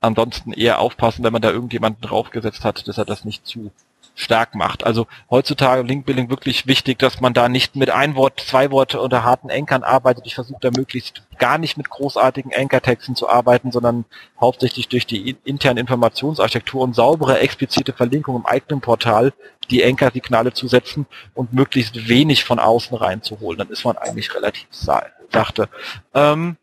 ansonsten 0.00 0.52
eher 0.52 0.80
aufpassen, 0.80 1.24
wenn 1.24 1.32
man 1.32 1.42
da 1.42 1.50
irgendjemanden 1.50 2.02
draufgesetzt 2.02 2.64
hat, 2.64 2.86
dass 2.88 2.98
er 2.98 3.04
das 3.04 3.24
nicht 3.24 3.46
zu 3.46 3.70
stark 4.14 4.54
macht. 4.54 4.84
Also 4.84 5.06
heutzutage 5.30 5.82
Linkbuilding 5.82 6.30
wirklich 6.30 6.66
wichtig, 6.66 6.98
dass 6.98 7.20
man 7.20 7.32
da 7.32 7.48
nicht 7.48 7.76
mit 7.76 7.90
ein 7.90 8.14
Wort, 8.14 8.40
zwei 8.40 8.70
Worte 8.70 9.00
oder 9.00 9.24
harten 9.24 9.48
Enkern 9.48 9.82
arbeitet. 9.82 10.26
Ich 10.26 10.34
versuche 10.34 10.60
da 10.60 10.70
möglichst 10.76 11.22
gar 11.38 11.58
nicht 11.58 11.76
mit 11.76 11.88
großartigen 11.88 12.52
Ankertexten 12.54 13.16
zu 13.16 13.28
arbeiten, 13.28 13.72
sondern 13.72 14.04
hauptsächlich 14.40 14.88
durch 14.88 15.06
die 15.06 15.36
interne 15.44 15.80
Informationsarchitektur 15.80 16.82
und 16.82 16.94
saubere, 16.94 17.38
explizite 17.38 17.92
Verlinkung 17.92 18.36
im 18.36 18.46
eigenen 18.46 18.80
Portal 18.80 19.32
die 19.70 19.84
Anker-Signale 19.84 20.52
zu 20.52 20.68
setzen 20.68 21.06
und 21.34 21.52
möglichst 21.52 22.08
wenig 22.08 22.44
von 22.44 22.58
außen 22.58 22.96
reinzuholen. 22.96 23.58
Dann 23.58 23.70
ist 23.70 23.84
man 23.84 23.96
eigentlich 23.96 24.34
relativ 24.34 24.66
sachte. 24.70 25.68
Ähm, 26.12 26.56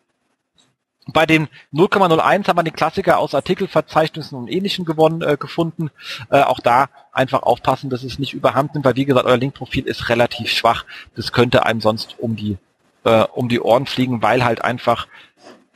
bei 1.07 1.25
dem 1.25 1.47
0,01 1.73 2.47
haben 2.47 2.57
wir 2.57 2.63
den 2.63 2.73
Klassiker 2.73 3.17
aus 3.19 3.33
Artikelverzeichnissen 3.33 4.37
und 4.37 4.49
Ähnlichem 4.49 4.85
gewonnen, 4.85 5.21
äh, 5.21 5.37
gefunden. 5.37 5.89
Äh, 6.29 6.41
auch 6.41 6.59
da 6.59 6.89
einfach 7.11 7.43
aufpassen, 7.43 7.89
dass 7.89 8.03
es 8.03 8.19
nicht 8.19 8.33
überhand 8.33 8.73
nimmt, 8.73 8.85
weil 8.85 8.95
wie 8.95 9.05
gesagt, 9.05 9.25
euer 9.25 9.37
Linkprofil 9.37 9.85
ist 9.85 10.09
relativ 10.09 10.51
schwach. 10.51 10.85
Das 11.15 11.31
könnte 11.31 11.65
einem 11.65 11.81
sonst 11.81 12.19
um 12.19 12.35
die, 12.35 12.57
äh, 13.03 13.23
um 13.23 13.49
die 13.49 13.61
Ohren 13.61 13.85
fliegen, 13.85 14.21
weil 14.21 14.43
halt 14.43 14.63
einfach 14.63 15.07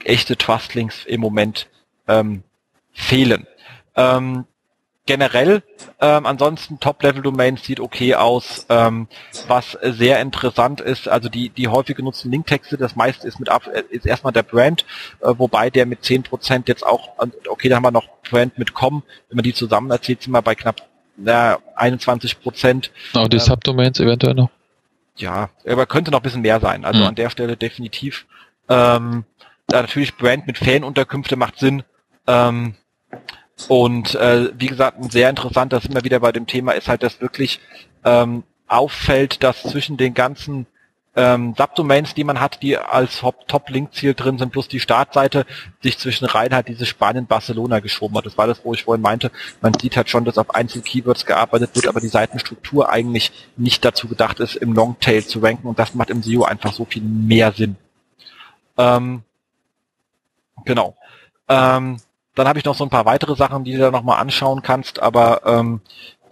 echte 0.04 0.38
Trust-Links 0.38 1.06
im 1.06 1.22
Moment 1.22 1.68
ähm, 2.08 2.44
fehlen. 2.92 3.48
Ähm, 3.96 4.46
generell 5.06 5.64
ähm, 6.00 6.26
ansonsten 6.26 6.80
Top-Level-Domains 6.80 7.64
sieht 7.64 7.80
okay 7.80 8.16
aus. 8.16 8.66
Ähm, 8.70 9.08
was 9.48 9.78
sehr 9.82 10.20
interessant 10.22 10.82
ist, 10.82 11.08
also 11.08 11.30
die 11.30 11.50
die 11.50 11.68
häufig 11.68 11.96
genutzten 11.96 12.32
Linktexte, 12.32 12.78
das 12.78 12.96
meiste 12.96 13.28
ist 13.28 13.40
mit 13.40 13.50
ab, 13.50 13.68
ist 13.68 14.06
erstmal 14.06 14.34
der 14.34 14.44
Brand, 14.44 14.86
äh, 15.22 15.34
wobei 15.38 15.70
der 15.70 15.86
mit 15.86 16.02
10% 16.04 16.64
jetzt 16.68 16.86
auch, 16.86 17.10
okay, 17.50 17.70
da 17.70 17.78
haben 17.78 17.84
wir 17.84 17.92
noch 17.92 18.08
Brand 18.30 18.58
mit 18.58 18.74
com, 18.74 19.04
wenn 19.30 19.36
man 19.38 19.44
die 19.44 19.54
zusammen 19.54 19.92
erzählt, 19.92 20.22
sind 20.22 20.34
wir 20.34 20.42
bei 20.42 20.56
knapp 20.56 20.88
na, 21.18 21.60
21 21.76 22.42
Prozent. 22.42 22.92
Auch 23.14 23.28
die 23.28 23.38
ähm, 23.38 23.44
Subdomains 23.44 24.00
eventuell 24.00 24.34
noch? 24.34 24.50
Ja, 25.18 25.50
aber 25.68 25.86
könnte 25.86 26.12
noch 26.12 26.20
ein 26.20 26.24
bisschen 26.24 26.42
mehr 26.42 26.60
sein. 26.60 26.86
Also 26.86 27.02
mhm. 27.02 27.08
an 27.08 27.16
der 27.16 27.30
Stelle 27.30 27.58
definitiv. 27.58 28.26
Ähm, 28.70 29.26
da 29.68 29.82
natürlich 29.82 30.18
Brand 30.18 30.48
mit 30.48 30.58
Fanunterkünfte 30.58 31.36
macht 31.36 31.60
Sinn. 31.60 31.84
Ähm, 32.28 32.76
und 33.68 34.16
äh, 34.16 34.52
wie 34.58 34.68
gesagt, 34.68 35.00
ein 35.00 35.10
sehr 35.10 35.30
interessant, 35.30 35.74
das 35.74 35.86
immer 35.86 36.04
wieder 36.04 36.20
bei 36.20 36.32
dem 36.32 36.48
Thema 36.48 36.74
ist 36.74 36.88
halt, 36.88 37.04
dass 37.04 37.22
wirklich 37.22 37.60
ähm, 38.04 38.44
auffällt, 38.68 39.44
dass 39.44 39.64
zwischen 39.64 39.98
den 39.98 40.14
ganzen 40.14 40.66
ähm, 41.14 41.54
Subdomains, 41.58 42.14
die 42.14 42.24
man 42.24 42.40
hat, 42.40 42.62
die 42.62 42.78
als 42.78 43.22
Top-Link-Ziel 43.48 44.14
drin 44.14 44.38
sind, 44.38 44.52
plus 44.52 44.70
die 44.70 44.80
Startseite, 44.80 45.46
sich 45.82 45.98
zwischen 45.98 46.26
rein 46.26 46.54
halt 46.54 46.70
diese 46.70 46.86
Spanien-Barcelona 46.86 47.80
geschoben 47.80 48.18
hat. 48.18 48.26
Das 48.26 48.38
war 48.38 48.48
das, 48.48 48.64
wo 48.64 48.74
ich 48.74 48.84
vorhin 48.84 49.02
meinte, 49.02 49.32
man 49.62 49.74
sieht 49.74 49.98
halt 49.98 50.10
schon, 50.10 50.24
dass 50.24 50.38
auf 50.38 50.56
Einzel-Keywords 50.56 51.26
gearbeitet 51.26 51.76
wird, 51.76 51.88
aber 51.88 52.00
die 52.00 52.08
Seitenstruktur 52.08 52.90
eigentlich 52.90 53.32
nicht 53.58 53.84
dazu 53.84 54.08
gedacht 54.08 54.40
ist, 54.40 54.56
im 54.56 54.74
Longtail 54.74 55.26
zu 55.26 55.40
ranken 55.40 55.68
und 55.68 55.80
das 55.80 55.96
macht 55.96 56.10
im 56.10 56.24
SEO 56.24 56.44
einfach 56.44 56.72
so 56.72 56.86
viel 56.86 57.04
mehr 57.04 57.52
Sinn. 57.52 57.76
Ähm, 58.78 59.24
genau. 60.64 60.96
Ähm, 61.50 61.98
dann 62.42 62.50
habe 62.50 62.58
ich 62.58 62.66
noch 62.66 62.76
so 62.76 62.84
ein 62.84 62.90
paar 62.90 63.06
weitere 63.06 63.36
Sachen, 63.36 63.64
die 63.64 63.74
du 63.74 63.78
da 63.78 63.92
nochmal 63.92 64.20
anschauen 64.20 64.64
kannst, 64.64 65.00
aber 65.00 65.46
ähm, 65.46 65.82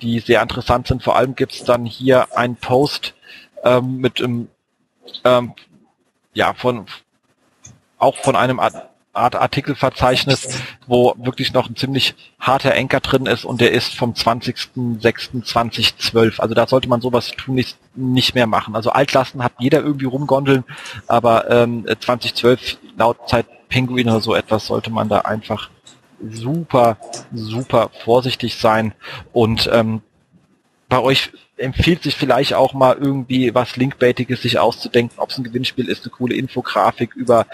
die 0.02 0.20
sehr 0.20 0.42
interessant 0.42 0.88
sind. 0.88 1.04
Vor 1.04 1.16
allem 1.16 1.36
gibt's 1.36 1.64
dann 1.64 1.86
hier 1.86 2.36
einen 2.36 2.56
Post 2.56 3.14
ähm, 3.64 3.98
mit 3.98 4.20
einem, 4.20 4.48
ähm, 5.24 5.54
ja, 6.34 6.56
von 6.56 6.88
auch 8.00 8.18
von 8.18 8.36
einem 8.36 8.60
Art, 8.60 8.90
Art 9.14 9.36
Artikelverzeichnis, 9.36 10.64
wo 10.88 11.14
wirklich 11.18 11.54
noch 11.54 11.70
ein 11.70 11.76
ziemlich 11.76 12.16
harter 12.40 12.74
Enker 12.74 13.02
drin 13.02 13.28
ist 13.28 13.46
und 13.46 13.62
der 13.62 13.72
ist 13.72 13.96
vom 13.96 14.14
20.06.2012. 14.14 16.40
Also 16.40 16.56
da 16.56 16.66
sollte 16.66 16.90
man 16.90 17.02
sowas 17.02 17.30
tun 17.32 17.54
nicht, 17.54 17.78
nicht 17.96 18.34
mehr 18.34 18.48
machen. 18.48 18.76
Also 18.76 18.90
Altlasten 18.90 19.44
hat 19.44 19.54
jeder 19.60 19.82
irgendwie 19.82 20.06
rumgondeln, 20.06 20.64
aber 21.08 21.52
ähm, 21.52 21.86
2012 21.86 22.80
laut 22.98 23.30
Zeit 23.30 23.46
Penguin 23.68 24.10
oder 24.10 24.22
so 24.22 24.34
etwas 24.34 24.66
sollte 24.66 24.90
man 24.90 25.10
da 25.10 25.20
einfach 25.20 25.70
super, 26.22 26.98
super 27.34 27.90
vorsichtig 28.04 28.56
sein 28.56 28.94
und 29.34 29.70
ähm, 29.72 30.02
bei 30.90 31.00
euch 31.00 31.32
empfiehlt 31.58 32.04
sich 32.04 32.16
vielleicht 32.16 32.54
auch 32.54 32.74
mal 32.74 32.98
irgendwie 32.98 33.54
was 33.54 33.76
Linkbaitiges 33.76 34.42
sich 34.42 34.60
auszudenken, 34.60 35.20
ob 35.20 35.30
es 35.30 35.38
ein 35.38 35.44
Gewinnspiel 35.44 35.88
ist, 35.88 36.04
eine 36.04 36.12
coole 36.12 36.36
Infografik 36.36 37.16
über 37.16 37.46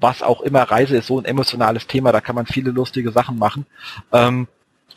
was 0.00 0.22
auch 0.22 0.40
immer. 0.40 0.62
Reise 0.62 0.96
ist 0.96 1.06
so 1.06 1.18
ein 1.18 1.24
emotionales 1.24 1.86
Thema, 1.86 2.12
da 2.12 2.20
kann 2.20 2.34
man 2.34 2.46
viele 2.46 2.70
lustige 2.70 3.10
Sachen 3.10 3.38
machen. 3.38 3.66
Ähm, 4.12 4.48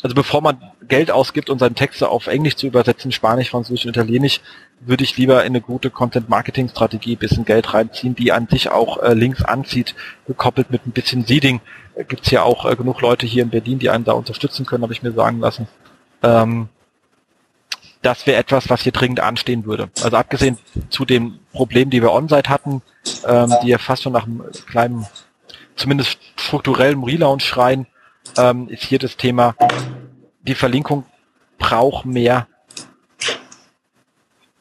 also 0.06 0.14
bevor 0.14 0.42
man 0.42 0.62
Geld 0.88 1.10
ausgibt, 1.10 1.50
um 1.50 1.58
seine 1.58 1.74
Texte 1.74 2.10
auf 2.10 2.28
Englisch 2.28 2.58
zu 2.58 2.68
übersetzen, 2.68 3.12
Spanisch, 3.12 3.50
Französisch 3.50 3.88
und 3.88 3.98
Italienisch, 3.98 4.40
würde 4.80 5.04
ich 5.04 5.18
lieber 5.18 5.44
in 5.44 5.48
eine 5.48 5.62
gute 5.62 5.90
Content-Marketing-Strategie 5.90 7.16
bisschen 7.16 7.44
Geld 7.44 7.74
reinziehen, 7.74 8.14
die 8.14 8.32
an 8.32 8.48
sich 8.48 8.70
auch 8.70 9.02
äh, 9.02 9.16
Links 9.16 9.44
anzieht, 9.44 9.96
gekoppelt 10.28 10.70
mit 10.70 10.86
ein 10.86 10.92
bisschen 10.92 11.26
Seeding. 11.26 11.60
Äh, 11.96 12.04
Gibt 12.04 12.26
es 12.26 12.32
ja 12.32 12.44
auch 12.44 12.70
äh, 12.70 12.76
genug 12.76 13.02
Leute 13.02 13.26
hier 13.26 13.42
in 13.42 13.50
Berlin, 13.50 13.80
die 13.80 13.90
einen 13.90 14.04
da 14.04 14.12
unterstützen 14.12 14.68
können, 14.68 14.84
habe 14.84 14.94
ich 14.94 15.02
mir 15.02 15.12
sagen 15.12 15.40
lassen. 15.40 15.68
Ähm, 16.22 16.70
das 18.04 18.28
wäre 18.28 18.38
etwas, 18.38 18.70
was 18.70 18.84
hier 18.84 18.92
dringend 18.92 19.22
anstehen 19.22 19.66
würde. 19.66 19.90
Also 20.04 20.18
abgesehen 20.18 20.60
zu 20.92 21.06
dem 21.06 21.40
Problem, 21.52 21.90
die 21.90 22.04
wir 22.04 22.12
on-site 22.12 22.52
hatten, 22.52 22.84
ähm, 23.26 23.52
die 23.64 23.70
ja 23.70 23.80
fast 23.80 24.04
schon 24.04 24.14
nach 24.14 24.28
einem 24.28 24.44
kleinen, 24.68 25.08
zumindest 25.76 26.20
strukturellen 26.36 27.04
Relaunch 27.04 27.44
schreien, 27.44 27.88
ähm, 28.38 28.68
ist 28.70 28.84
hier 28.84 29.00
das 29.00 29.18
Thema, 29.18 29.56
die 30.42 30.56
Verlinkung 30.56 31.06
braucht 31.58 32.06
mehr 32.06 32.48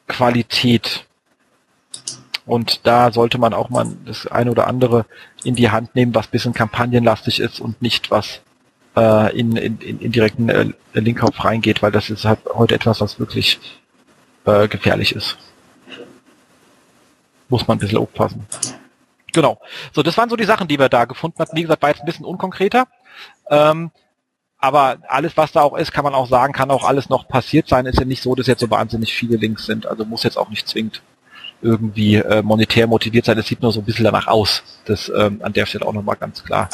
Qualität. 0.07 1.05
Und 2.45 2.85
da 2.85 3.11
sollte 3.11 3.37
man 3.37 3.53
auch 3.53 3.69
mal 3.69 3.87
das 4.05 4.27
eine 4.27 4.51
oder 4.51 4.67
andere 4.67 5.05
in 5.43 5.55
die 5.55 5.71
Hand 5.71 5.95
nehmen, 5.95 6.13
was 6.13 6.27
bisschen 6.27 6.53
kampagnenlastig 6.53 7.39
ist 7.39 7.59
und 7.59 7.81
nicht 7.81 8.11
was 8.11 8.41
äh, 8.95 9.37
in, 9.37 9.55
in, 9.55 9.79
in 9.79 10.11
direkten 10.11 10.49
äh, 10.49 10.71
Linkkauf 10.93 11.43
reingeht, 11.43 11.81
weil 11.81 11.91
das 11.91 12.09
ist 12.09 12.25
halt 12.25 12.39
heute 12.53 12.75
etwas, 12.75 13.01
was 13.01 13.19
wirklich 13.19 13.59
äh, 14.45 14.67
gefährlich 14.67 15.13
ist. 15.15 15.37
Muss 17.49 17.67
man 17.67 17.77
ein 17.77 17.79
bisschen 17.79 17.97
aufpassen. 17.97 18.45
Genau. 19.33 19.59
So, 19.91 20.01
das 20.01 20.17
waren 20.17 20.29
so 20.29 20.35
die 20.35 20.45
Sachen, 20.45 20.67
die 20.67 20.79
wir 20.79 20.89
da 20.89 21.05
gefunden 21.05 21.39
hatten. 21.39 21.57
Wie 21.57 21.63
gesagt, 21.63 21.81
war 21.81 21.89
jetzt 21.89 22.01
ein 22.01 22.05
bisschen 22.05 22.25
unkonkreter. 22.25 22.87
Ähm, 23.49 23.91
aber 24.57 24.97
alles, 25.07 25.37
was 25.37 25.51
da 25.51 25.61
auch 25.61 25.77
ist, 25.77 25.91
kann 25.91 26.03
man 26.03 26.15
auch 26.15 26.27
sagen, 26.27 26.53
kann 26.53 26.71
auch 26.71 26.83
alles 26.83 27.09
noch 27.09 27.27
passiert 27.27 27.67
sein. 27.67 27.85
Ist 27.85 27.99
ja 27.99 28.05
nicht 28.05 28.23
so, 28.23 28.35
dass 28.35 28.47
jetzt 28.47 28.61
so 28.61 28.69
wahnsinnig 28.69 29.13
viele 29.13 29.37
Links 29.37 29.65
sind. 29.65 29.85
Also 29.85 30.05
muss 30.05 30.23
jetzt 30.23 30.37
auch 30.37 30.49
nicht 30.49 30.67
zwingend 30.67 31.01
irgendwie 31.61 32.15
äh, 32.15 32.41
monetär 32.41 32.87
motiviert 32.87 33.25
sein. 33.25 33.37
Es 33.37 33.47
sieht 33.47 33.61
nur 33.61 33.71
so 33.71 33.81
ein 33.81 33.85
bisschen 33.85 34.05
danach 34.05 34.27
aus. 34.27 34.63
Das 34.85 35.11
ähm, 35.15 35.39
an 35.43 35.53
der 35.53 35.65
Stelle 35.65 35.85
auch 35.85 35.93
nochmal 35.93 36.15
ganz 36.15 36.43
klar 36.43 36.69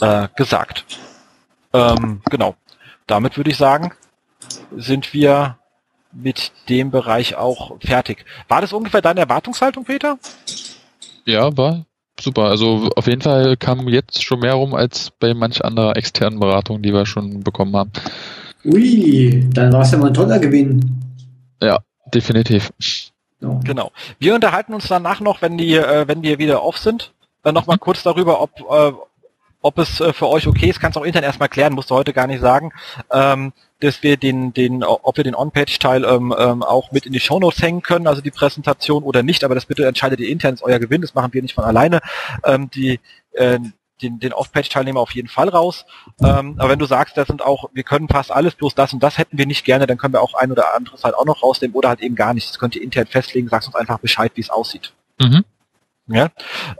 äh, 0.00 0.28
gesagt. 0.36 0.86
Ähm, 1.72 2.22
genau. 2.30 2.56
Damit 3.06 3.36
würde 3.36 3.50
ich 3.50 3.56
sagen, 3.56 3.92
sind 4.74 5.12
wir 5.12 5.58
mit 6.12 6.52
dem 6.68 6.90
Bereich 6.90 7.34
auch 7.34 7.76
fertig. 7.80 8.24
War 8.48 8.60
das 8.60 8.72
ungefähr 8.72 9.02
deine 9.02 9.20
Erwartungshaltung, 9.20 9.84
Peter? 9.84 10.18
Ja, 11.24 11.54
war 11.56 11.84
super. 12.20 12.44
Also 12.44 12.90
auf 12.96 13.06
jeden 13.06 13.22
Fall 13.22 13.56
kam 13.56 13.88
jetzt 13.88 14.22
schon 14.22 14.40
mehr 14.40 14.54
rum 14.54 14.74
als 14.74 15.10
bei 15.18 15.34
manch 15.34 15.64
anderer 15.64 15.96
externen 15.96 16.40
Beratung, 16.40 16.82
die 16.82 16.92
wir 16.92 17.06
schon 17.06 17.42
bekommen 17.42 17.76
haben. 17.76 17.90
Ui, 18.64 19.44
dann 19.52 19.72
war 19.72 19.82
es 19.82 19.90
ja 19.90 19.98
mal 19.98 20.08
ein 20.08 20.14
toller 20.14 20.38
Gewinn. 20.38 20.80
Ja, 21.62 21.80
definitiv. 22.12 22.72
Genau. 23.40 23.92
Wir 24.18 24.34
unterhalten 24.34 24.74
uns 24.74 24.88
danach 24.88 25.20
noch, 25.20 25.42
wenn 25.42 25.58
die, 25.58 25.74
äh, 25.74 26.08
wenn 26.08 26.22
wir 26.22 26.38
wieder 26.38 26.62
auf 26.62 26.78
sind, 26.78 27.12
dann 27.42 27.54
noch 27.54 27.66
mal 27.66 27.74
mhm. 27.74 27.80
kurz 27.80 28.02
darüber, 28.02 28.40
ob, 28.40 28.58
äh, 28.60 28.92
ob 29.60 29.78
es 29.78 30.00
äh, 30.00 30.12
für 30.12 30.28
euch 30.28 30.46
okay 30.46 30.70
ist, 30.70 30.80
kannst 30.80 30.96
du 30.96 31.00
auch 31.00 31.04
intern 31.04 31.24
erstmal 31.24 31.48
klären, 31.48 31.74
musst 31.74 31.90
du 31.90 31.94
heute 31.94 32.12
gar 32.12 32.26
nicht 32.26 32.40
sagen, 32.40 32.72
ähm, 33.12 33.52
dass 33.84 34.02
wir 34.02 34.16
den, 34.16 34.52
den, 34.52 34.82
ob 34.82 35.16
wir 35.16 35.24
den 35.24 35.34
On-Page-Teil 35.34 36.04
ähm, 36.04 36.34
ähm, 36.36 36.62
auch 36.62 36.92
mit 36.92 37.06
in 37.06 37.12
die 37.12 37.20
Shownotes 37.20 37.62
hängen 37.62 37.82
können, 37.82 38.06
also 38.06 38.20
die 38.20 38.30
Präsentation 38.30 39.02
oder 39.02 39.22
nicht, 39.22 39.44
aber 39.44 39.54
das 39.54 39.66
bitte 39.66 39.86
entscheidet 39.86 40.20
ihr 40.20 40.28
intern, 40.28 40.54
ist 40.54 40.62
euer 40.62 40.78
Gewinn, 40.78 41.02
das 41.02 41.14
machen 41.14 41.32
wir 41.32 41.42
nicht 41.42 41.54
von 41.54 41.64
alleine. 41.64 42.00
Ähm, 42.44 42.70
die, 42.70 43.00
äh, 43.32 43.58
den, 44.02 44.18
den 44.18 44.32
Off-Page-Teilnehmer 44.32 45.00
auf 45.00 45.12
jeden 45.12 45.28
Fall 45.28 45.48
raus. 45.48 45.86
Ähm, 46.20 46.56
aber 46.58 46.70
wenn 46.70 46.78
du 46.78 46.86
sagst, 46.86 47.16
das 47.16 47.28
sind 47.28 47.42
auch, 47.42 47.70
wir 47.72 47.84
können 47.84 48.08
fast 48.08 48.32
alles, 48.32 48.54
bloß 48.54 48.74
das 48.74 48.92
und 48.92 49.02
das 49.02 49.18
hätten 49.18 49.38
wir 49.38 49.46
nicht 49.46 49.64
gerne, 49.64 49.86
dann 49.86 49.98
können 49.98 50.14
wir 50.14 50.20
auch 50.20 50.34
ein 50.34 50.50
oder 50.50 50.74
anderes 50.74 51.04
halt 51.04 51.14
auch 51.14 51.24
noch 51.24 51.42
rausnehmen 51.42 51.74
oder 51.74 51.90
halt 51.90 52.00
eben 52.00 52.16
gar 52.16 52.34
nichts. 52.34 52.50
Das 52.50 52.58
könnt 52.58 52.74
ihr 52.76 52.82
intern 52.82 53.06
festlegen, 53.06 53.48
sagst 53.48 53.68
uns 53.68 53.76
einfach 53.76 53.98
Bescheid, 53.98 54.32
wie 54.34 54.40
es 54.40 54.50
aussieht. 54.50 54.92
Mhm. 55.20 55.44
Ja. 56.08 56.30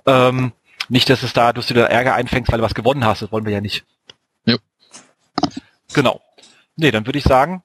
Ähm, 0.07 0.53
nicht, 0.89 1.09
dass 1.09 1.23
es 1.23 1.33
da, 1.33 1.53
dass 1.53 1.67
du 1.67 1.75
dir 1.75 1.85
Ärger 1.85 2.15
einfängst, 2.15 2.51
weil 2.51 2.59
du 2.59 2.65
was 2.65 2.75
gewonnen 2.75 3.05
hast. 3.05 3.23
Das 3.23 3.33
wollen 3.33 3.47
wir 3.47 3.53
ja 3.53 3.61
nicht. 3.61 3.85
Jo. 4.45 4.59
Genau. 5.95 6.21
Nee, 6.77 6.91
dann 6.91 7.07
würde 7.07 7.19
ich 7.19 7.25
sagen, 7.25 7.63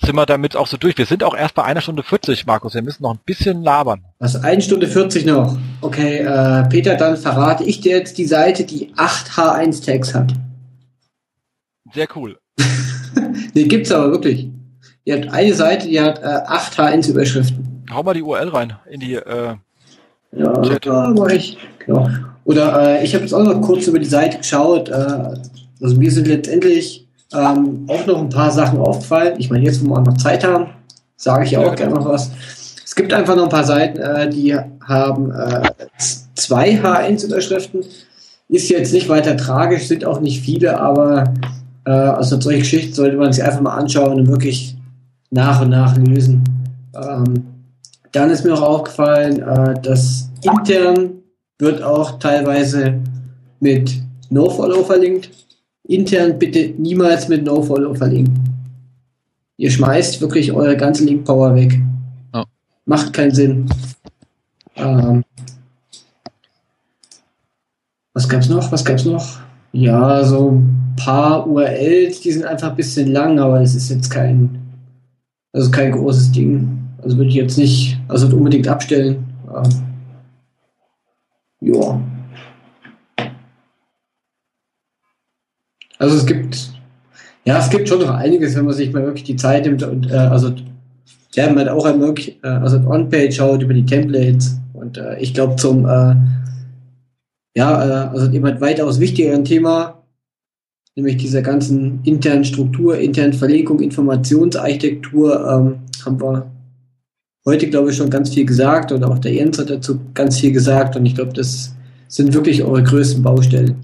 sind 0.00 0.14
wir 0.14 0.26
damit 0.26 0.56
auch 0.56 0.66
so 0.66 0.76
durch. 0.76 0.96
Wir 0.98 1.06
sind 1.06 1.24
auch 1.24 1.36
erst 1.36 1.54
bei 1.54 1.64
einer 1.64 1.80
Stunde 1.80 2.02
40, 2.02 2.46
Markus. 2.46 2.74
Wir 2.74 2.82
müssen 2.82 3.02
noch 3.02 3.14
ein 3.14 3.20
bisschen 3.24 3.62
labern. 3.62 4.04
Was, 4.18 4.36
eine 4.36 4.60
Stunde 4.62 4.86
40 4.86 5.24
noch? 5.26 5.58
Okay, 5.80 6.18
äh, 6.18 6.68
Peter, 6.68 6.96
dann 6.96 7.16
verrate 7.16 7.64
ich 7.64 7.80
dir 7.80 7.96
jetzt 7.96 8.18
die 8.18 8.26
Seite, 8.26 8.64
die 8.64 8.92
8 8.96 9.30
H1-Tags 9.32 10.14
hat. 10.14 10.32
Sehr 11.92 12.08
cool. 12.14 12.38
nee, 13.54 13.64
gibt's 13.64 13.90
aber 13.90 14.10
wirklich. 14.10 14.48
Ihr 15.04 15.16
habt 15.16 15.32
eine 15.32 15.54
Seite, 15.54 15.88
die 15.88 16.00
hat 16.00 16.18
äh, 16.18 16.24
8 16.24 16.78
H1-Überschriften. 16.78 17.84
Hau 17.92 18.02
mal 18.02 18.14
die 18.14 18.22
URL 18.22 18.48
rein 18.48 18.76
in 18.90 19.00
die 19.00 19.14
äh, 19.14 19.54
ja, 20.32 20.62
Chat. 20.62 20.84
Ja, 20.84 21.12
mach 21.16 21.28
ich. 21.28 21.56
Genau. 21.84 22.08
Oder 22.44 22.98
äh, 23.00 23.04
ich 23.04 23.14
habe 23.14 23.24
jetzt 23.24 23.32
auch 23.32 23.42
noch 23.42 23.60
kurz 23.60 23.86
über 23.86 23.98
die 23.98 24.06
Seite 24.06 24.38
geschaut. 24.38 24.88
Äh, 24.88 24.92
also 25.80 25.96
mir 25.96 26.10
sind 26.10 26.28
letztendlich 26.28 27.05
ähm, 27.32 27.86
auch 27.88 28.06
noch 28.06 28.20
ein 28.20 28.28
paar 28.28 28.50
Sachen 28.50 28.78
aufgefallen. 28.78 29.34
Ich 29.38 29.50
meine, 29.50 29.64
jetzt, 29.64 29.84
wo 29.84 29.90
wir 29.90 29.98
auch 29.98 30.04
noch 30.04 30.16
Zeit 30.16 30.44
haben, 30.44 30.68
sage 31.16 31.44
ich 31.44 31.52
ja, 31.52 31.60
auch 31.60 31.74
gerne 31.74 31.94
noch 31.94 32.06
was. 32.06 32.30
Es 32.84 32.94
gibt 32.94 33.12
einfach 33.12 33.36
noch 33.36 33.44
ein 33.44 33.48
paar 33.48 33.64
Seiten, 33.64 33.98
äh, 33.98 34.28
die 34.28 34.56
haben 34.86 35.32
äh, 35.32 35.62
zwei 36.34 36.80
H1-Unterschriften. 36.80 37.84
Ist 38.48 38.68
jetzt 38.70 38.92
nicht 38.92 39.08
weiter 39.08 39.36
tragisch, 39.36 39.88
sind 39.88 40.04
auch 40.04 40.20
nicht 40.20 40.40
viele, 40.40 40.78
aber 40.78 41.34
äh, 41.84 41.90
also 41.90 42.40
solche 42.40 42.60
Geschichten 42.60 42.94
sollte 42.94 43.16
man 43.16 43.32
sich 43.32 43.42
einfach 43.42 43.60
mal 43.60 43.76
anschauen 43.76 44.20
und 44.20 44.28
wirklich 44.28 44.76
nach 45.30 45.62
und 45.62 45.70
nach 45.70 45.96
lösen. 45.96 46.44
Ähm, 46.94 47.44
dann 48.12 48.30
ist 48.30 48.44
mir 48.44 48.54
auch 48.54 48.62
aufgefallen, 48.62 49.42
äh, 49.42 49.80
dass 49.82 50.30
intern 50.42 51.10
wird 51.58 51.82
auch 51.82 52.18
teilweise 52.18 53.00
mit 53.60 53.92
NoFollow 54.30 54.84
verlinkt. 54.84 55.30
Intern 55.88 56.38
bitte 56.38 56.74
niemals 56.78 57.28
mit 57.28 57.44
NoFollow 57.44 57.94
verlinken. 57.94 58.34
Ihr 59.56 59.70
schmeißt 59.70 60.20
wirklich 60.20 60.52
eure 60.52 60.76
ganze 60.76 61.04
Link-Power 61.04 61.54
weg. 61.54 61.80
Oh. 62.32 62.44
Macht 62.84 63.12
keinen 63.12 63.34
Sinn. 63.34 63.68
Ähm, 64.74 65.24
was 68.12 68.28
gab's 68.28 68.48
noch? 68.48 68.70
Was 68.72 68.84
gab's 68.84 69.04
noch? 69.04 69.40
Ja, 69.72 70.24
so 70.24 70.52
ein 70.52 70.94
paar 70.96 71.46
URLs, 71.46 72.20
die 72.20 72.32
sind 72.32 72.44
einfach 72.44 72.70
ein 72.70 72.76
bisschen 72.76 73.12
lang, 73.12 73.38
aber 73.38 73.60
es 73.60 73.74
ist 73.74 73.90
jetzt 73.90 74.10
kein, 74.10 74.58
also 75.52 75.70
kein 75.70 75.92
großes 75.92 76.32
Ding. 76.32 76.78
Also 77.02 77.16
würde 77.16 77.28
ich 77.30 77.36
jetzt 77.36 77.58
nicht, 77.58 77.98
also 78.08 78.26
unbedingt 78.34 78.68
abstellen. 78.68 79.24
Ähm, 79.54 79.70
ja. 81.60 82.00
Also 85.98 86.16
es 86.16 86.26
gibt, 86.26 86.70
ja, 87.44 87.58
es 87.58 87.70
gibt 87.70 87.88
schon 87.88 88.00
noch 88.00 88.10
einiges, 88.10 88.54
wenn 88.56 88.64
man 88.64 88.74
sich 88.74 88.92
mal 88.92 89.04
wirklich 89.04 89.24
die 89.24 89.36
Zeit 89.36 89.64
nimmt 89.64 89.82
und 89.82 90.10
äh, 90.10 90.16
also 90.16 90.52
ja, 91.34 91.52
man 91.52 91.68
auch 91.68 91.84
wirklich, 91.84 92.38
äh, 92.42 92.48
also 92.48 92.78
On-Page 92.78 93.34
schaut 93.34 93.62
über 93.62 93.74
die 93.74 93.86
Templates 93.86 94.58
und 94.72 94.98
äh, 94.98 95.18
ich 95.18 95.34
glaube 95.34 95.56
zum 95.56 95.86
äh, 95.86 96.14
ja, 97.56 97.84
äh, 97.84 98.08
also 98.08 98.30
jemand 98.30 98.60
weitaus 98.60 99.00
wichtigeren 99.00 99.44
Thema, 99.44 100.02
nämlich 100.94 101.16
dieser 101.16 101.40
ganzen 101.40 102.00
internen 102.04 102.44
Struktur, 102.44 102.98
internen 102.98 103.32
Verlinkung, 103.32 103.80
Informationsarchitektur, 103.80 105.48
ähm, 105.48 105.78
haben 106.04 106.20
wir 106.20 106.50
heute, 107.46 107.68
glaube 107.70 107.90
ich, 107.90 107.96
schon 107.96 108.10
ganz 108.10 108.34
viel 108.34 108.44
gesagt 108.44 108.92
und 108.92 109.02
auch 109.04 109.18
der 109.18 109.32
Jens 109.32 109.58
hat 109.58 109.70
dazu 109.70 110.00
ganz 110.12 110.38
viel 110.38 110.52
gesagt 110.52 110.96
und 110.96 111.06
ich 111.06 111.14
glaube, 111.14 111.32
das 111.32 111.74
sind 112.08 112.34
wirklich 112.34 112.62
eure 112.62 112.82
größten 112.82 113.22
Baustellen. 113.22 113.76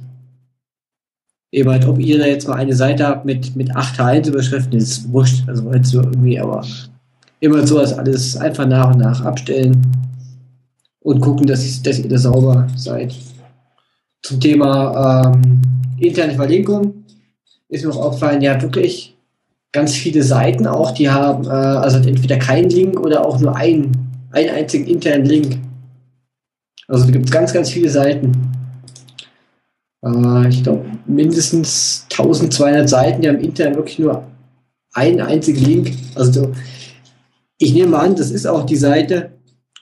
Eben 1.52 1.70
halt, 1.70 1.86
ob 1.86 2.00
ihr 2.00 2.18
da 2.18 2.26
jetzt 2.26 2.48
mal 2.48 2.56
eine 2.56 2.74
Seite 2.74 3.06
habt 3.06 3.26
mit, 3.26 3.54
mit 3.54 3.76
acht 3.76 4.00
H1-Überschriften, 4.00 4.78
ist 4.78 5.12
wurscht. 5.12 5.46
Also 5.46 5.70
halt 5.70 5.86
so 5.86 6.00
irgendwie, 6.00 6.40
aber 6.40 6.64
immer 7.40 7.66
so 7.66 7.78
als 7.78 7.92
alles 7.92 8.36
einfach 8.36 8.66
nach 8.66 8.92
und 8.92 9.00
nach 9.00 9.22
abstellen 9.24 9.76
und 11.00 11.20
gucken, 11.20 11.46
dass, 11.46 11.82
dass 11.82 11.98
ihr 11.98 12.08
da 12.08 12.16
sauber 12.16 12.68
seid. 12.76 13.14
Zum 14.22 14.40
Thema 14.40 15.32
ähm, 15.34 15.60
interne 15.98 16.34
Verlinkung 16.34 17.04
ist 17.68 17.84
mir 17.84 17.90
auch 17.90 18.06
aufgefallen, 18.06 18.40
ja 18.40 18.60
wirklich 18.62 19.16
ganz 19.72 19.94
viele 19.94 20.22
Seiten 20.22 20.66
auch, 20.66 20.92
die 20.92 21.10
haben 21.10 21.44
äh, 21.46 21.48
also 21.48 21.98
entweder 21.98 22.36
keinen 22.36 22.70
Link 22.70 23.00
oder 23.00 23.26
auch 23.26 23.40
nur 23.40 23.56
einen, 23.56 23.92
einen 24.30 24.50
einzigen 24.50 24.86
internen 24.86 25.26
Link. 25.26 25.58
Also 26.86 27.06
da 27.06 27.10
gibt 27.10 27.24
es 27.24 27.30
ganz, 27.30 27.52
ganz 27.52 27.70
viele 27.70 27.88
Seiten. 27.88 28.51
Äh, 30.04 30.48
ich 30.48 30.62
glaube, 30.62 30.84
mindestens 31.06 32.06
1200 32.10 32.88
Seiten, 32.88 33.22
die 33.22 33.28
haben 33.28 33.40
intern 33.40 33.74
wirklich 33.76 33.98
nur 33.98 34.24
einen 34.92 35.20
einzigen 35.20 35.64
Link. 35.64 35.92
Also 36.14 36.52
ich 37.58 37.72
nehme 37.72 37.98
an, 37.98 38.16
das 38.16 38.30
ist 38.30 38.46
auch 38.46 38.64
die 38.66 38.76
Seite 38.76 39.32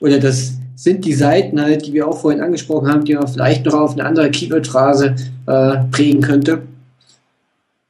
oder 0.00 0.18
das 0.18 0.54
sind 0.74 1.04
die 1.04 1.12
Seiten 1.12 1.60
halt, 1.60 1.86
die 1.86 1.92
wir 1.92 2.08
auch 2.08 2.18
vorhin 2.18 2.40
angesprochen 2.40 2.88
haben, 2.88 3.04
die 3.04 3.14
man 3.14 3.28
vielleicht 3.28 3.66
noch 3.66 3.74
auf 3.74 3.92
eine 3.92 4.04
andere 4.04 4.30
Keyword-Phrase 4.30 5.14
äh, 5.46 5.76
prägen 5.90 6.22
könnte. 6.22 6.62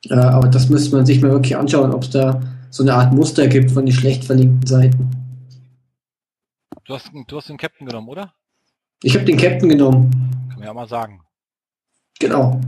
Äh, 0.09 0.15
aber 0.15 0.49
das 0.49 0.69
müsste 0.69 0.97
man 0.97 1.07
sich 1.07 1.21
mal 1.21 1.31
wirklich 1.31 1.57
anschauen, 1.57 1.93
ob 1.93 2.03
es 2.03 2.11
da 2.11 2.41
so 2.71 2.83
eine 2.83 2.95
Art 2.95 3.13
Muster 3.13 3.47
gibt 3.47 3.71
von 3.71 3.87
den 3.87 3.95
schlecht 3.95 4.25
verlinkten 4.25 4.67
Seiten. 4.67 5.11
Du 6.85 6.95
hast, 6.95 7.11
du 7.29 7.37
hast 7.37 7.49
den 7.49 7.57
Captain 7.57 7.87
genommen, 7.87 8.09
oder? 8.09 8.33
Ich 9.03 9.15
habe 9.15 9.25
den 9.25 9.37
Captain 9.37 9.69
genommen. 9.69 10.11
Kann 10.49 10.59
man 10.59 10.67
ja 10.67 10.75
mal 10.75 10.89
sagen. 10.89 11.21
Genau. 12.21 12.61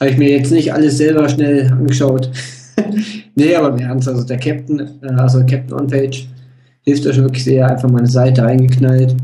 Habe 0.00 0.10
ich 0.10 0.18
mir 0.18 0.30
jetzt 0.30 0.50
nicht 0.50 0.72
alles 0.72 0.98
selber 0.98 1.28
schnell 1.28 1.70
angeschaut. 1.70 2.30
nee, 3.34 3.54
aber 3.54 3.68
im 3.68 3.78
Ernst, 3.78 4.08
also 4.08 4.24
der 4.24 4.38
Captain, 4.38 4.80
äh, 5.02 5.08
also 5.12 5.40
Captain 5.40 5.72
on 5.72 5.86
Page, 5.86 6.28
hilft 6.82 7.06
euch 7.06 7.16
wirklich 7.18 7.44
sehr. 7.44 7.68
Einfach 7.68 7.88
mal 7.88 7.98
eine 7.98 8.08
Seite 8.08 8.44
eingeknallt, 8.44 9.14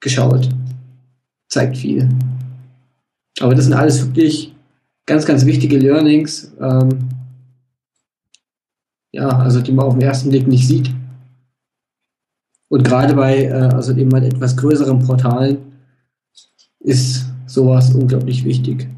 geschaut. 0.00 0.48
Zeigt 1.48 1.78
viel. 1.78 2.08
Aber 3.40 3.54
das 3.54 3.64
sind 3.64 3.74
alles 3.74 4.04
wirklich 4.04 4.54
ganz, 5.06 5.24
ganz 5.24 5.46
wichtige 5.46 5.78
Learnings. 5.78 6.52
Ähm, 6.60 6.90
ja, 9.12 9.28
also 9.28 9.60
die 9.60 9.72
man 9.72 9.86
auf 9.86 9.94
den 9.94 10.02
ersten 10.02 10.30
Blick 10.30 10.46
nicht 10.46 10.66
sieht. 10.66 10.90
Und 12.68 12.84
gerade 12.84 13.14
bei 13.14 13.44
äh, 13.44 13.52
also 13.52 13.94
eben 13.96 14.12
halt 14.12 14.24
etwas 14.24 14.56
größeren 14.56 14.98
Portalen 15.04 15.58
ist 16.80 17.27
sowas 17.58 17.92
unglaublich 17.92 18.44
wichtig. 18.44 18.88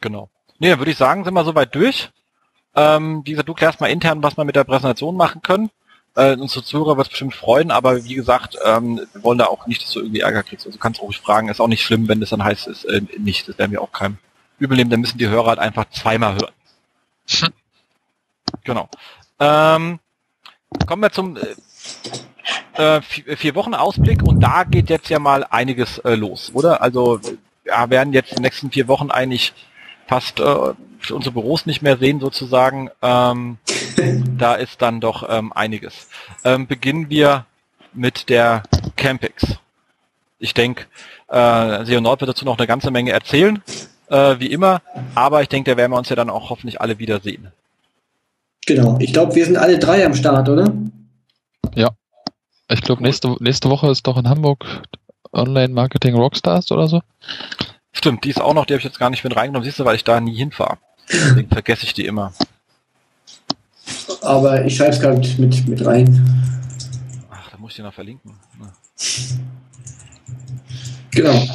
Genau. 0.00 0.30
Nee, 0.58 0.70
dann 0.70 0.78
würde 0.78 0.90
ich 0.90 0.96
sagen, 0.96 1.24
sind 1.24 1.34
wir 1.34 1.44
soweit 1.44 1.74
durch. 1.74 2.10
Ähm, 2.74 3.20
wie 3.24 3.32
gesagt, 3.32 3.48
du 3.48 3.54
klärst 3.54 3.80
mal 3.80 3.88
intern, 3.88 4.22
was 4.22 4.36
wir 4.38 4.44
mit 4.44 4.56
der 4.56 4.64
Präsentation 4.64 5.14
machen 5.14 5.42
können. 5.42 5.70
Äh, 6.14 6.36
unsere 6.36 6.64
Zuhörer 6.64 6.96
wird 6.96 7.06
es 7.06 7.10
bestimmt 7.10 7.34
freuen, 7.34 7.70
aber 7.70 8.04
wie 8.04 8.14
gesagt, 8.14 8.56
ähm, 8.64 9.00
wir 9.12 9.22
wollen 9.22 9.38
da 9.38 9.46
auch 9.46 9.66
nicht, 9.66 9.82
dass 9.82 9.92
du 9.92 10.00
irgendwie 10.00 10.20
Ärger 10.20 10.42
kriegst. 10.42 10.66
Also 10.66 10.78
kannst 10.78 11.02
ruhig 11.02 11.18
fragen, 11.18 11.48
ist 11.48 11.60
auch 11.60 11.68
nicht 11.68 11.82
schlimm, 11.82 12.08
wenn 12.08 12.20
das 12.20 12.30
dann 12.30 12.42
heißt, 12.44 12.66
ist 12.66 12.84
äh, 12.84 13.02
nicht. 13.18 13.46
Das 13.48 13.58
werden 13.58 13.72
wir 13.72 13.82
auch 13.82 13.92
keinem 13.92 14.16
übel 14.58 14.76
nehmen, 14.76 14.90
dann 14.90 15.00
müssen 15.00 15.18
die 15.18 15.28
Hörer 15.28 15.48
halt 15.48 15.58
einfach 15.58 15.88
zweimal 15.90 16.34
hören. 16.34 16.54
Hm. 17.28 17.48
Genau. 18.64 18.88
Ähm, 19.40 19.98
kommen 20.86 21.02
wir 21.02 21.10
zum 21.10 21.36
äh, 21.36 21.40
äh 22.74 23.00
vier 23.00 23.54
Wochen 23.54 23.74
Ausblick 23.74 24.22
und 24.22 24.40
da 24.40 24.64
geht 24.64 24.90
jetzt 24.90 25.08
ja 25.08 25.18
mal 25.18 25.44
einiges 25.50 25.98
äh, 25.98 26.14
los, 26.14 26.50
oder? 26.54 26.82
Also 26.82 27.20
ja, 27.64 27.90
werden 27.90 28.12
jetzt 28.12 28.36
die 28.36 28.42
nächsten 28.42 28.70
vier 28.70 28.88
Wochen 28.88 29.10
eigentlich 29.10 29.52
fast 30.06 30.40
äh, 30.40 30.72
unsere 31.10 31.32
Büros 31.32 31.66
nicht 31.66 31.82
mehr 31.82 31.96
sehen 31.96 32.20
sozusagen. 32.20 32.90
Ähm, 33.00 33.58
da 34.38 34.54
ist 34.54 34.82
dann 34.82 35.00
doch 35.00 35.28
ähm, 35.28 35.52
einiges. 35.52 36.08
Ähm, 36.44 36.66
beginnen 36.66 37.10
wir 37.10 37.46
mit 37.92 38.28
der 38.28 38.62
Campix. 38.96 39.44
Ich 40.38 40.54
denke, 40.54 40.86
äh, 41.28 41.84
Seo 41.84 42.00
Nord 42.00 42.20
wird 42.20 42.30
dazu 42.30 42.44
noch 42.44 42.58
eine 42.58 42.66
ganze 42.66 42.90
Menge 42.90 43.12
erzählen, 43.12 43.62
äh, 44.08 44.36
wie 44.38 44.46
immer, 44.46 44.82
aber 45.14 45.42
ich 45.42 45.48
denke, 45.48 45.70
da 45.70 45.76
werden 45.76 45.92
wir 45.92 45.98
uns 45.98 46.08
ja 46.08 46.16
dann 46.16 46.30
auch 46.30 46.50
hoffentlich 46.50 46.80
alle 46.80 46.98
wiedersehen. 46.98 47.52
Genau, 48.66 48.96
ich 49.00 49.12
glaube, 49.12 49.34
wir 49.34 49.44
sind 49.44 49.56
alle 49.56 49.78
drei 49.78 50.04
am 50.04 50.14
Start, 50.14 50.48
oder? 50.48 50.72
Ja. 51.74 51.90
Ich 52.72 52.80
glaube, 52.80 53.02
nächste, 53.02 53.36
nächste 53.40 53.68
Woche 53.68 53.90
ist 53.90 54.06
doch 54.06 54.16
in 54.16 54.28
Hamburg 54.28 54.64
Online 55.32 55.72
Marketing 55.72 56.14
Rockstars 56.14 56.70
oder 56.72 56.88
so. 56.88 57.02
Stimmt, 57.92 58.24
die 58.24 58.30
ist 58.30 58.40
auch 58.40 58.54
noch, 58.54 58.64
die 58.64 58.74
habe 58.74 58.78
ich 58.78 58.84
jetzt 58.84 58.98
gar 58.98 59.10
nicht 59.10 59.24
mit 59.24 59.36
reingenommen, 59.36 59.64
siehst 59.64 59.78
du, 59.78 59.84
weil 59.84 59.96
ich 59.96 60.04
da 60.04 60.20
nie 60.20 60.34
hinfahre. 60.34 60.78
Deswegen 61.10 61.48
vergesse 61.48 61.84
ich 61.84 61.92
die 61.92 62.06
immer. 62.06 62.32
Aber 64.22 64.64
ich 64.64 64.76
schreibe 64.76 64.92
es 64.92 65.00
gerade 65.00 65.20
mit, 65.38 65.68
mit 65.68 65.84
rein. 65.84 66.48
Ach, 67.30 67.50
da 67.50 67.58
muss 67.58 67.72
ich 67.72 67.76
die 67.76 67.82
noch 67.82 67.92
verlinken. 67.92 68.32
Ja. 68.60 68.72
Genau. 71.10 71.48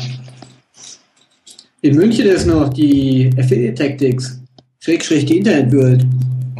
In 1.82 1.96
München 1.96 2.26
ist 2.26 2.46
noch 2.46 2.70
die 2.70 3.32
Affiliate 3.40 3.76
Tactics, 3.76 4.40
Schrägstrich 4.80 5.26
die 5.26 5.38
Internet 5.38 5.72
World. 5.72 6.06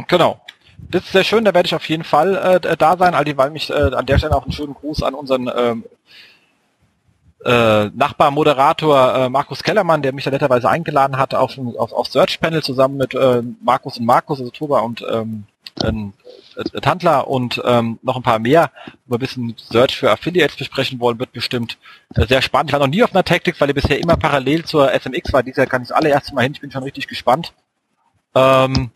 Genau. 0.08 0.40
Das 0.90 1.04
ist 1.04 1.12
sehr 1.12 1.24
schön, 1.24 1.44
da 1.44 1.52
werde 1.52 1.66
ich 1.66 1.74
auf 1.74 1.88
jeden 1.88 2.04
Fall 2.04 2.60
äh, 2.64 2.76
da 2.76 2.96
sein, 2.96 3.14
all 3.14 3.24
die, 3.24 3.36
weil 3.36 3.50
mich 3.50 3.68
äh, 3.70 3.74
an 3.74 4.06
der 4.06 4.18
Stelle 4.18 4.34
auch 4.34 4.44
einen 4.44 4.52
schönen 4.52 4.74
Gruß 4.74 5.02
an 5.02 5.14
unseren 5.14 5.50
ähm, 5.54 5.84
äh, 7.44 7.86
Nachbar, 7.94 8.30
Moderator 8.30 9.14
äh, 9.14 9.28
Markus 9.28 9.62
Kellermann, 9.62 10.02
der 10.02 10.12
mich 10.12 10.24
da 10.24 10.30
netterweise 10.30 10.68
eingeladen 10.68 11.18
hat 11.18 11.34
auf, 11.34 11.58
auf, 11.58 11.92
auf 11.92 12.06
Search 12.08 12.40
Panel 12.40 12.62
zusammen 12.62 12.96
mit 12.96 13.14
äh, 13.14 13.42
Markus 13.62 13.98
und 13.98 14.06
Markus, 14.06 14.40
also 14.40 14.50
Toba 14.50 14.80
und 14.80 15.04
ähm, 15.10 15.44
äh, 15.82 16.80
Tandler 16.80 17.28
und 17.28 17.62
ähm, 17.64 17.98
noch 18.02 18.16
ein 18.16 18.22
paar 18.22 18.38
mehr, 18.38 18.70
wo 19.06 19.12
wir 19.12 19.18
ein 19.18 19.20
bisschen 19.20 19.54
Search 19.58 19.96
für 19.96 20.10
Affiliates 20.10 20.56
besprechen 20.56 20.98
wollen, 21.00 21.18
wird 21.18 21.32
bestimmt 21.32 21.78
äh, 22.14 22.26
sehr 22.26 22.42
spannend. 22.42 22.70
Ich 22.70 22.72
war 22.72 22.80
noch 22.80 22.92
nie 22.92 23.04
auf 23.04 23.14
einer 23.14 23.24
Taktik, 23.24 23.60
weil 23.60 23.68
ihr 23.68 23.74
bisher 23.74 24.00
immer 24.00 24.16
parallel 24.16 24.64
zur 24.64 24.90
SMX 24.92 25.32
war. 25.32 25.42
Dieses 25.42 25.58
Jahr 25.58 25.66
kann 25.66 25.82
ich 25.82 25.88
das 25.88 25.96
allererste 25.96 26.34
Mal 26.34 26.42
hin. 26.42 26.52
Ich 26.52 26.60
bin 26.60 26.70
schon 26.70 26.82
richtig 26.82 27.06
gespannt. 27.06 27.52
Ähm, 28.34 28.90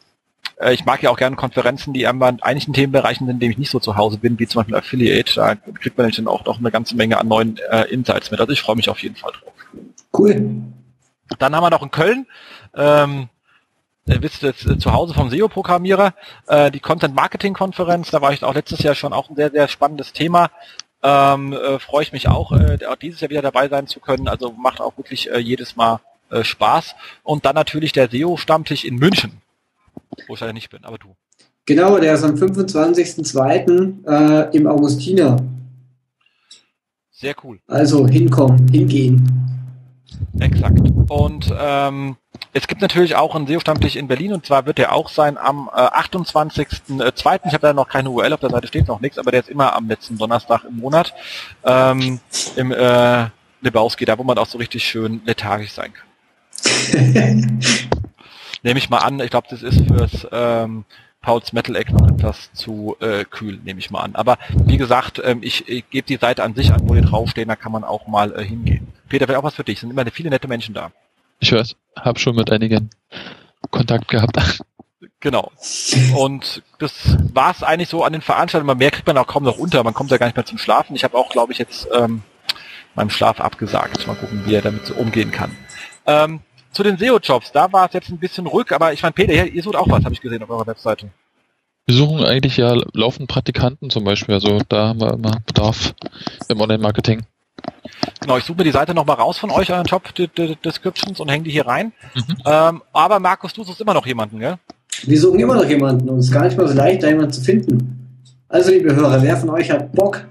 äh, 0.62 0.72
ich 0.72 0.84
mag 0.84 1.02
ja 1.02 1.10
auch 1.10 1.16
gerne 1.16 1.36
Konferenzen, 1.36 1.92
die 1.92 2.06
an 2.06 2.22
einigen 2.40 2.72
Themenbereichen 2.72 3.26
sind, 3.26 3.36
in 3.36 3.40
denen 3.40 3.52
ich 3.52 3.58
nicht 3.58 3.70
so 3.70 3.80
zu 3.80 3.96
Hause 3.96 4.18
bin, 4.18 4.38
wie 4.38 4.46
zum 4.46 4.60
Beispiel 4.60 4.76
Affiliate. 4.76 5.34
Da 5.34 5.54
kriegt 5.54 5.98
man 5.98 6.10
dann 6.10 6.28
auch 6.28 6.44
noch 6.44 6.58
eine 6.58 6.70
ganze 6.70 6.96
Menge 6.96 7.18
an 7.18 7.28
neuen 7.28 7.58
äh, 7.70 7.84
Insights 7.84 8.30
mit. 8.30 8.40
Also 8.40 8.52
ich 8.52 8.62
freue 8.62 8.76
mich 8.76 8.88
auf 8.88 9.02
jeden 9.02 9.16
Fall 9.16 9.32
drauf. 9.32 9.52
Cool. 10.16 10.62
Dann 11.38 11.56
haben 11.56 11.62
wir 11.62 11.70
noch 11.70 11.82
in 11.82 11.90
Köln, 11.90 12.26
ähm, 12.74 13.28
bist 14.04 14.42
jetzt 14.42 14.66
äh, 14.66 14.78
zu 14.78 14.92
Hause 14.92 15.14
vom 15.14 15.30
SEO-Programmierer, 15.30 16.14
äh, 16.46 16.70
die 16.70 16.80
Content-Marketing-Konferenz, 16.80 18.10
da 18.10 18.20
war 18.20 18.32
ich 18.32 18.44
auch 18.44 18.54
letztes 18.54 18.82
Jahr 18.82 18.94
schon 18.94 19.12
auch 19.12 19.30
ein 19.30 19.36
sehr, 19.36 19.50
sehr 19.50 19.68
spannendes 19.68 20.12
Thema. 20.12 20.50
Ähm, 21.02 21.52
äh, 21.52 21.78
freue 21.78 22.02
ich 22.02 22.12
mich 22.12 22.28
auch, 22.28 22.52
äh, 22.52 22.78
auch 22.86 22.96
dieses 22.96 23.20
Jahr 23.20 23.30
wieder 23.30 23.42
dabei 23.42 23.68
sein 23.68 23.86
zu 23.86 23.98
können. 23.98 24.28
Also 24.28 24.52
macht 24.52 24.80
auch 24.80 24.96
wirklich 24.96 25.30
äh, 25.30 25.38
jedes 25.38 25.74
Mal 25.74 26.00
äh, 26.30 26.44
Spaß. 26.44 26.94
Und 27.24 27.44
dann 27.44 27.56
natürlich 27.56 27.92
der 27.92 28.08
SEO-Stammtisch 28.08 28.84
in 28.84 28.96
München. 28.96 29.40
Wo 30.26 30.34
ich 30.34 30.40
leider 30.40 30.52
nicht 30.52 30.70
bin, 30.70 30.84
aber 30.84 30.98
du. 30.98 31.14
Genau, 31.64 31.98
der 31.98 32.14
ist 32.14 32.24
am 32.24 32.34
25.02. 32.34 34.50
Äh, 34.50 34.56
im 34.56 34.66
Augustiner. 34.66 35.36
Sehr 37.10 37.34
cool. 37.44 37.60
Also 37.68 38.06
hinkommen, 38.06 38.68
hingehen. 38.68 39.42
Exakt. 40.40 40.80
Und 41.08 41.54
ähm, 41.56 42.16
es 42.52 42.66
gibt 42.66 42.80
natürlich 42.80 43.14
auch 43.14 43.34
einen 43.34 43.46
SEO-Stammtisch 43.46 43.96
in 43.96 44.08
Berlin 44.08 44.32
und 44.32 44.44
zwar 44.44 44.66
wird 44.66 44.78
der 44.78 44.92
auch 44.92 45.08
sein 45.08 45.38
am 45.38 45.70
äh, 45.72 45.78
28.02. 45.78 47.40
Ich 47.46 47.52
habe 47.52 47.60
da 47.60 47.72
noch 47.72 47.88
keine 47.88 48.10
URL 48.10 48.32
auf 48.32 48.40
der 48.40 48.50
Seite, 48.50 48.66
steht 48.66 48.88
noch 48.88 49.00
nichts, 49.00 49.18
aber 49.18 49.30
der 49.30 49.40
ist 49.40 49.48
immer 49.48 49.74
am 49.74 49.88
letzten 49.88 50.18
Donnerstag 50.18 50.64
im 50.64 50.78
Monat 50.78 51.14
ähm, 51.64 52.18
im 52.56 52.72
äh, 52.72 53.26
Lebowski, 53.60 54.04
da 54.04 54.18
wo 54.18 54.24
man 54.24 54.38
auch 54.38 54.46
so 54.46 54.58
richtig 54.58 54.84
schön 54.84 55.20
lethargisch 55.24 55.72
sein 55.72 55.92
kann. 55.92 57.60
nehme 58.62 58.78
ich 58.78 58.90
mal 58.90 58.98
an. 58.98 59.20
Ich 59.20 59.30
glaube, 59.30 59.48
das 59.50 59.62
ist 59.62 59.86
fürs 59.86 60.26
ähm, 60.32 60.84
Pauls 61.20 61.52
Metal 61.52 61.76
Egg 61.76 61.92
noch 61.92 62.08
etwas 62.08 62.52
zu 62.52 62.96
äh, 63.00 63.24
kühl, 63.24 63.58
nehme 63.64 63.78
ich 63.78 63.90
mal 63.90 64.00
an. 64.00 64.14
Aber 64.16 64.38
wie 64.66 64.76
gesagt, 64.76 65.20
ähm, 65.24 65.38
ich, 65.42 65.68
ich 65.68 65.88
gebe 65.90 66.06
die 66.06 66.16
Seite 66.16 66.42
an 66.42 66.54
sich 66.54 66.72
an, 66.72 66.88
wo 66.88 66.94
die 66.94 67.00
draufstehen, 67.00 67.48
da 67.48 67.56
kann 67.56 67.72
man 67.72 67.84
auch 67.84 68.06
mal 68.06 68.36
äh, 68.36 68.44
hingehen. 68.44 68.88
Peter, 69.08 69.28
wäre 69.28 69.38
auch 69.38 69.44
was 69.44 69.54
für 69.54 69.64
dich. 69.64 69.76
Es 69.76 69.80
sind 69.82 69.90
immer 69.90 70.04
viele 70.10 70.30
nette 70.30 70.48
Menschen 70.48 70.74
da. 70.74 70.90
Ich 71.38 71.52
weiß, 71.52 71.76
habe 71.98 72.18
schon 72.18 72.36
mit 72.36 72.50
einigen 72.50 72.90
Kontakt 73.70 74.08
gehabt. 74.08 74.36
Genau. 75.20 75.52
Und 76.16 76.62
das 76.78 77.16
war 77.32 77.52
es 77.52 77.62
eigentlich 77.62 77.88
so 77.88 78.02
an 78.02 78.12
den 78.12 78.22
Veranstaltungen. 78.22 78.76
Mehr 78.76 78.90
kriegt 78.90 79.06
man 79.06 79.18
auch 79.18 79.26
kaum 79.28 79.44
noch 79.44 79.58
unter. 79.58 79.84
Man 79.84 79.94
kommt 79.94 80.10
ja 80.10 80.16
gar 80.16 80.26
nicht 80.26 80.36
mehr 80.36 80.44
zum 80.44 80.58
Schlafen. 80.58 80.96
Ich 80.96 81.04
habe 81.04 81.16
auch, 81.16 81.30
glaube 81.30 81.52
ich, 81.52 81.58
jetzt 81.58 81.88
ähm, 81.94 82.22
meinem 82.96 83.10
Schlaf 83.10 83.40
abgesagt. 83.40 84.06
Mal 84.08 84.16
gucken, 84.16 84.42
wie 84.46 84.54
er 84.54 84.62
damit 84.62 84.86
so 84.86 84.94
umgehen 84.94 85.30
kann. 85.30 85.56
Ähm, 86.06 86.40
zu 86.72 86.82
den 86.82 86.96
SEO-Jobs, 86.96 87.52
da 87.52 87.72
war 87.72 87.86
es 87.86 87.92
jetzt 87.92 88.08
ein 88.10 88.18
bisschen 88.18 88.46
ruhig, 88.46 88.72
aber 88.72 88.92
ich 88.92 89.02
meine, 89.02 89.12
Peter, 89.12 89.46
ihr 89.46 89.62
sucht 89.62 89.76
auch 89.76 89.88
was, 89.88 90.04
habe 90.04 90.14
ich 90.14 90.20
gesehen 90.20 90.42
auf 90.42 90.50
eurer 90.50 90.66
Webseite. 90.66 91.10
Wir 91.86 91.96
suchen 91.96 92.24
eigentlich 92.24 92.56
ja 92.56 92.76
laufend 92.92 93.28
Praktikanten 93.28 93.90
zum 93.90 94.04
Beispiel, 94.04 94.34
also 94.34 94.60
da 94.68 94.88
haben 94.88 95.00
wir 95.00 95.14
immer 95.14 95.40
Bedarf 95.46 95.94
im 96.48 96.60
Online-Marketing. 96.60 97.22
Genau, 98.20 98.38
ich 98.38 98.44
suche 98.44 98.58
mir 98.58 98.64
die 98.64 98.70
Seite 98.70 98.94
nochmal 98.94 99.16
raus 99.16 99.38
von 99.38 99.50
euch, 99.50 99.70
euren 99.70 99.86
Job-Descriptions 99.86 101.18
und 101.20 101.28
hänge 101.28 101.44
die 101.44 101.50
hier 101.50 101.66
rein. 101.66 101.92
Mhm. 102.14 102.36
Ähm, 102.46 102.82
aber 102.92 103.18
Markus, 103.18 103.52
du 103.52 103.64
suchst 103.64 103.80
immer 103.80 103.94
noch 103.94 104.06
jemanden, 104.06 104.38
gell? 104.38 104.58
Wir 105.04 105.20
suchen 105.20 105.40
immer 105.40 105.56
noch 105.56 105.64
jemanden 105.64 106.08
und 106.08 106.18
es 106.18 106.26
ist 106.26 106.32
gar 106.32 106.44
nicht 106.44 106.56
mal 106.56 106.68
so 106.68 106.74
leicht, 106.74 107.02
da 107.02 107.08
jemanden 107.08 107.32
zu 107.32 107.40
finden. 107.40 108.22
Also, 108.48 108.70
liebe 108.70 108.94
Hörer, 108.94 109.22
wer 109.22 109.36
von 109.36 109.50
euch 109.50 109.70
hat 109.70 109.92
Bock? 109.92 110.24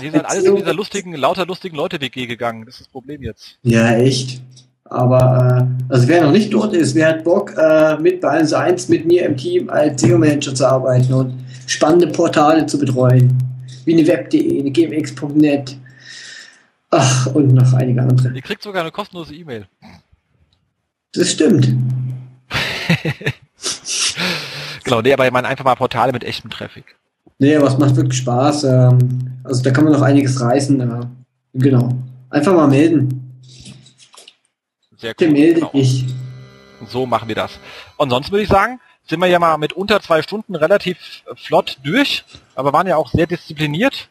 Die 0.00 0.10
sind 0.10 0.24
alle 0.24 0.40
in 0.46 0.56
dieser 0.56 0.74
lustigen, 0.74 1.14
lauter 1.14 1.46
lustigen 1.46 1.76
Leute-WG 1.76 2.26
gegangen. 2.26 2.64
Das 2.64 2.74
ist 2.74 2.80
das 2.82 2.88
Problem 2.88 3.22
jetzt. 3.22 3.58
Ja, 3.62 3.96
echt. 3.96 4.40
Aber 4.92 5.66
äh, 5.88 5.92
also 5.92 6.06
wer 6.06 6.22
noch 6.22 6.32
nicht 6.32 6.52
dort 6.52 6.74
ist, 6.74 6.94
wer 6.94 7.08
hat 7.08 7.24
Bock, 7.24 7.54
äh, 7.56 7.96
mit 7.96 8.20
bei 8.20 8.28
1 8.28 8.52
1 8.52 8.88
mit 8.88 9.06
mir 9.06 9.24
im 9.24 9.36
Team 9.36 9.70
als 9.70 10.02
SEO-Manager 10.02 10.54
zu 10.54 10.66
arbeiten 10.66 11.12
und 11.14 11.32
spannende 11.66 12.08
Portale 12.08 12.66
zu 12.66 12.78
betreuen, 12.78 13.32
wie 13.86 13.94
eine 13.94 14.06
Web.de, 14.06 14.60
eine 14.60 14.70
gmx.net, 14.70 15.76
ach, 16.90 17.26
und 17.34 17.54
noch 17.54 17.72
einige 17.72 18.02
andere. 18.02 18.34
Ihr 18.34 18.42
kriegt 18.42 18.62
sogar 18.62 18.82
eine 18.82 18.90
kostenlose 18.90 19.34
E-Mail. 19.34 19.66
Das 21.14 21.30
stimmt. 21.30 21.66
genau, 24.84 25.00
nee, 25.00 25.12
aber 25.14 25.24
ich 25.26 25.32
meine 25.32 25.48
einfach 25.48 25.64
mal 25.64 25.74
Portale 25.74 26.12
mit 26.12 26.22
echtem 26.24 26.50
Traffic. 26.50 26.96
Nee, 27.38 27.56
aber 27.56 27.68
es 27.68 27.78
macht 27.78 27.96
wirklich 27.96 28.18
Spaß. 28.18 28.64
Ähm, 28.64 29.38
also 29.42 29.62
da 29.62 29.70
kann 29.70 29.84
man 29.84 29.94
noch 29.94 30.02
einiges 30.02 30.38
reißen. 30.38 30.80
Äh, 30.80 31.06
genau. 31.54 31.94
Einfach 32.28 32.52
mal 32.52 32.68
melden. 32.68 33.21
Sehr 35.02 35.14
cool. 35.20 35.30
Melde 35.30 35.54
genau. 35.54 35.70
ich. 35.72 36.04
So 36.86 37.06
machen 37.06 37.26
wir 37.26 37.34
das. 37.34 37.58
Und 37.96 38.10
sonst 38.10 38.30
würde 38.30 38.44
ich 38.44 38.48
sagen, 38.48 38.80
sind 39.02 39.18
wir 39.18 39.26
ja 39.26 39.40
mal 39.40 39.58
mit 39.58 39.72
unter 39.72 40.00
zwei 40.00 40.22
Stunden 40.22 40.54
relativ 40.54 41.24
flott 41.34 41.78
durch, 41.82 42.24
aber 42.54 42.72
waren 42.72 42.86
ja 42.86 42.96
auch 42.96 43.10
sehr 43.10 43.26
diszipliniert. 43.26 44.10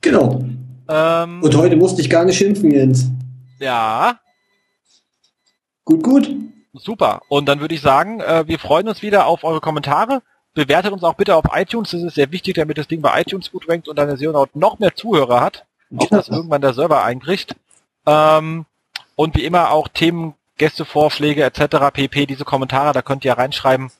Genau. 0.00 0.44
Ähm, 0.88 1.42
Und 1.42 1.56
heute 1.56 1.74
musste 1.74 2.02
ich 2.02 2.08
gar 2.08 2.24
nicht 2.24 2.38
schimpfen, 2.38 2.70
Jens. 2.70 3.10
Ja. 3.58 4.20
Gut, 5.84 6.04
gut. 6.04 6.30
Super. 6.72 7.22
Und 7.28 7.46
dann 7.46 7.58
würde 7.58 7.74
ich 7.74 7.80
sagen, 7.80 8.20
äh, 8.20 8.46
wir 8.46 8.60
freuen 8.60 8.86
uns 8.86 9.02
wieder 9.02 9.26
auf 9.26 9.42
eure 9.42 9.60
Kommentare. 9.60 10.22
Bewertet 10.54 10.92
uns 10.92 11.02
auch 11.02 11.14
bitte 11.14 11.34
auf 11.34 11.46
iTunes. 11.52 11.90
Das 11.90 12.00
ist 12.00 12.14
sehr 12.14 12.30
wichtig, 12.30 12.54
damit 12.54 12.78
das 12.78 12.86
Ding 12.86 13.02
bei 13.02 13.20
iTunes 13.20 13.50
gut 13.50 13.68
rankt 13.68 13.88
und 13.88 13.98
deine 13.98 14.16
SEO 14.16 14.46
noch 14.54 14.78
mehr 14.78 14.94
Zuhörer 14.94 15.40
hat. 15.40 15.66
Auch 15.96 16.06
dass 16.06 16.28
irgendwann 16.28 16.62
der 16.62 16.74
Server 16.74 17.02
einbricht. 17.02 17.56
Ähm, 18.06 18.66
und 19.16 19.36
wie 19.36 19.44
immer 19.44 19.70
auch 19.70 19.88
Themen, 19.88 20.34
Gästevorschläge 20.58 21.42
etc. 21.42 21.90
pp. 21.92 22.26
Diese 22.26 22.44
Kommentare, 22.44 22.92
da 22.92 23.02
könnt 23.02 23.24
ihr 23.24 23.32
reinschreiben, 23.32 23.90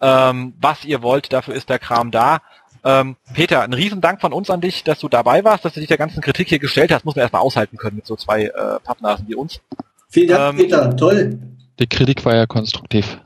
ähm, 0.00 0.54
was 0.60 0.84
ihr 0.84 1.02
wollt. 1.02 1.32
Dafür 1.32 1.54
ist 1.54 1.68
der 1.68 1.78
Kram 1.78 2.10
da. 2.10 2.40
Ähm, 2.84 3.16
Peter, 3.32 3.62
ein 3.62 3.72
Riesendank 3.72 4.20
von 4.20 4.32
uns 4.32 4.50
an 4.50 4.60
dich, 4.60 4.82
dass 4.84 4.98
du 4.98 5.08
dabei 5.08 5.44
warst, 5.44 5.64
dass 5.64 5.74
du 5.74 5.80
dich 5.80 5.88
der 5.88 5.98
ganzen 5.98 6.20
Kritik 6.20 6.48
hier 6.48 6.58
gestellt 6.58 6.90
hast. 6.92 7.04
Muss 7.04 7.14
man 7.14 7.22
erstmal 7.22 7.42
aushalten 7.42 7.76
können 7.76 7.96
mit 7.96 8.06
so 8.06 8.16
zwei 8.16 8.44
äh, 8.44 8.80
Pappnasen 8.82 9.28
wie 9.28 9.34
uns. 9.34 9.60
Vielen 10.08 10.28
Dank, 10.28 10.58
ähm, 10.58 10.64
Peter. 10.64 10.96
Toll. 10.96 11.38
Die 11.78 11.86
Kritik 11.86 12.24
war 12.24 12.34
ja 12.34 12.46
konstruktiv. 12.46 13.20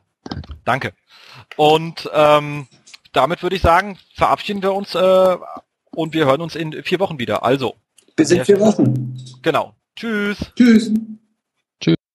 Danke. 0.64 0.92
Und 1.56 2.10
ähm, 2.12 2.66
damit 3.12 3.42
würde 3.42 3.56
ich 3.56 3.62
sagen, 3.62 3.98
verabschieden 4.14 4.62
wir 4.62 4.74
uns 4.74 4.94
äh, 4.94 5.36
und 5.92 6.12
wir 6.14 6.26
hören 6.26 6.42
uns 6.42 6.54
in 6.54 6.82
vier 6.82 7.00
Wochen 7.00 7.18
wieder. 7.18 7.42
Also. 7.42 7.76
Bis 8.14 8.30
in 8.30 8.44
vier 8.44 8.60
Wochen. 8.60 9.16
Genau. 9.42 9.75
Tschüss. 9.96 10.38
Tschüss. 10.56 10.92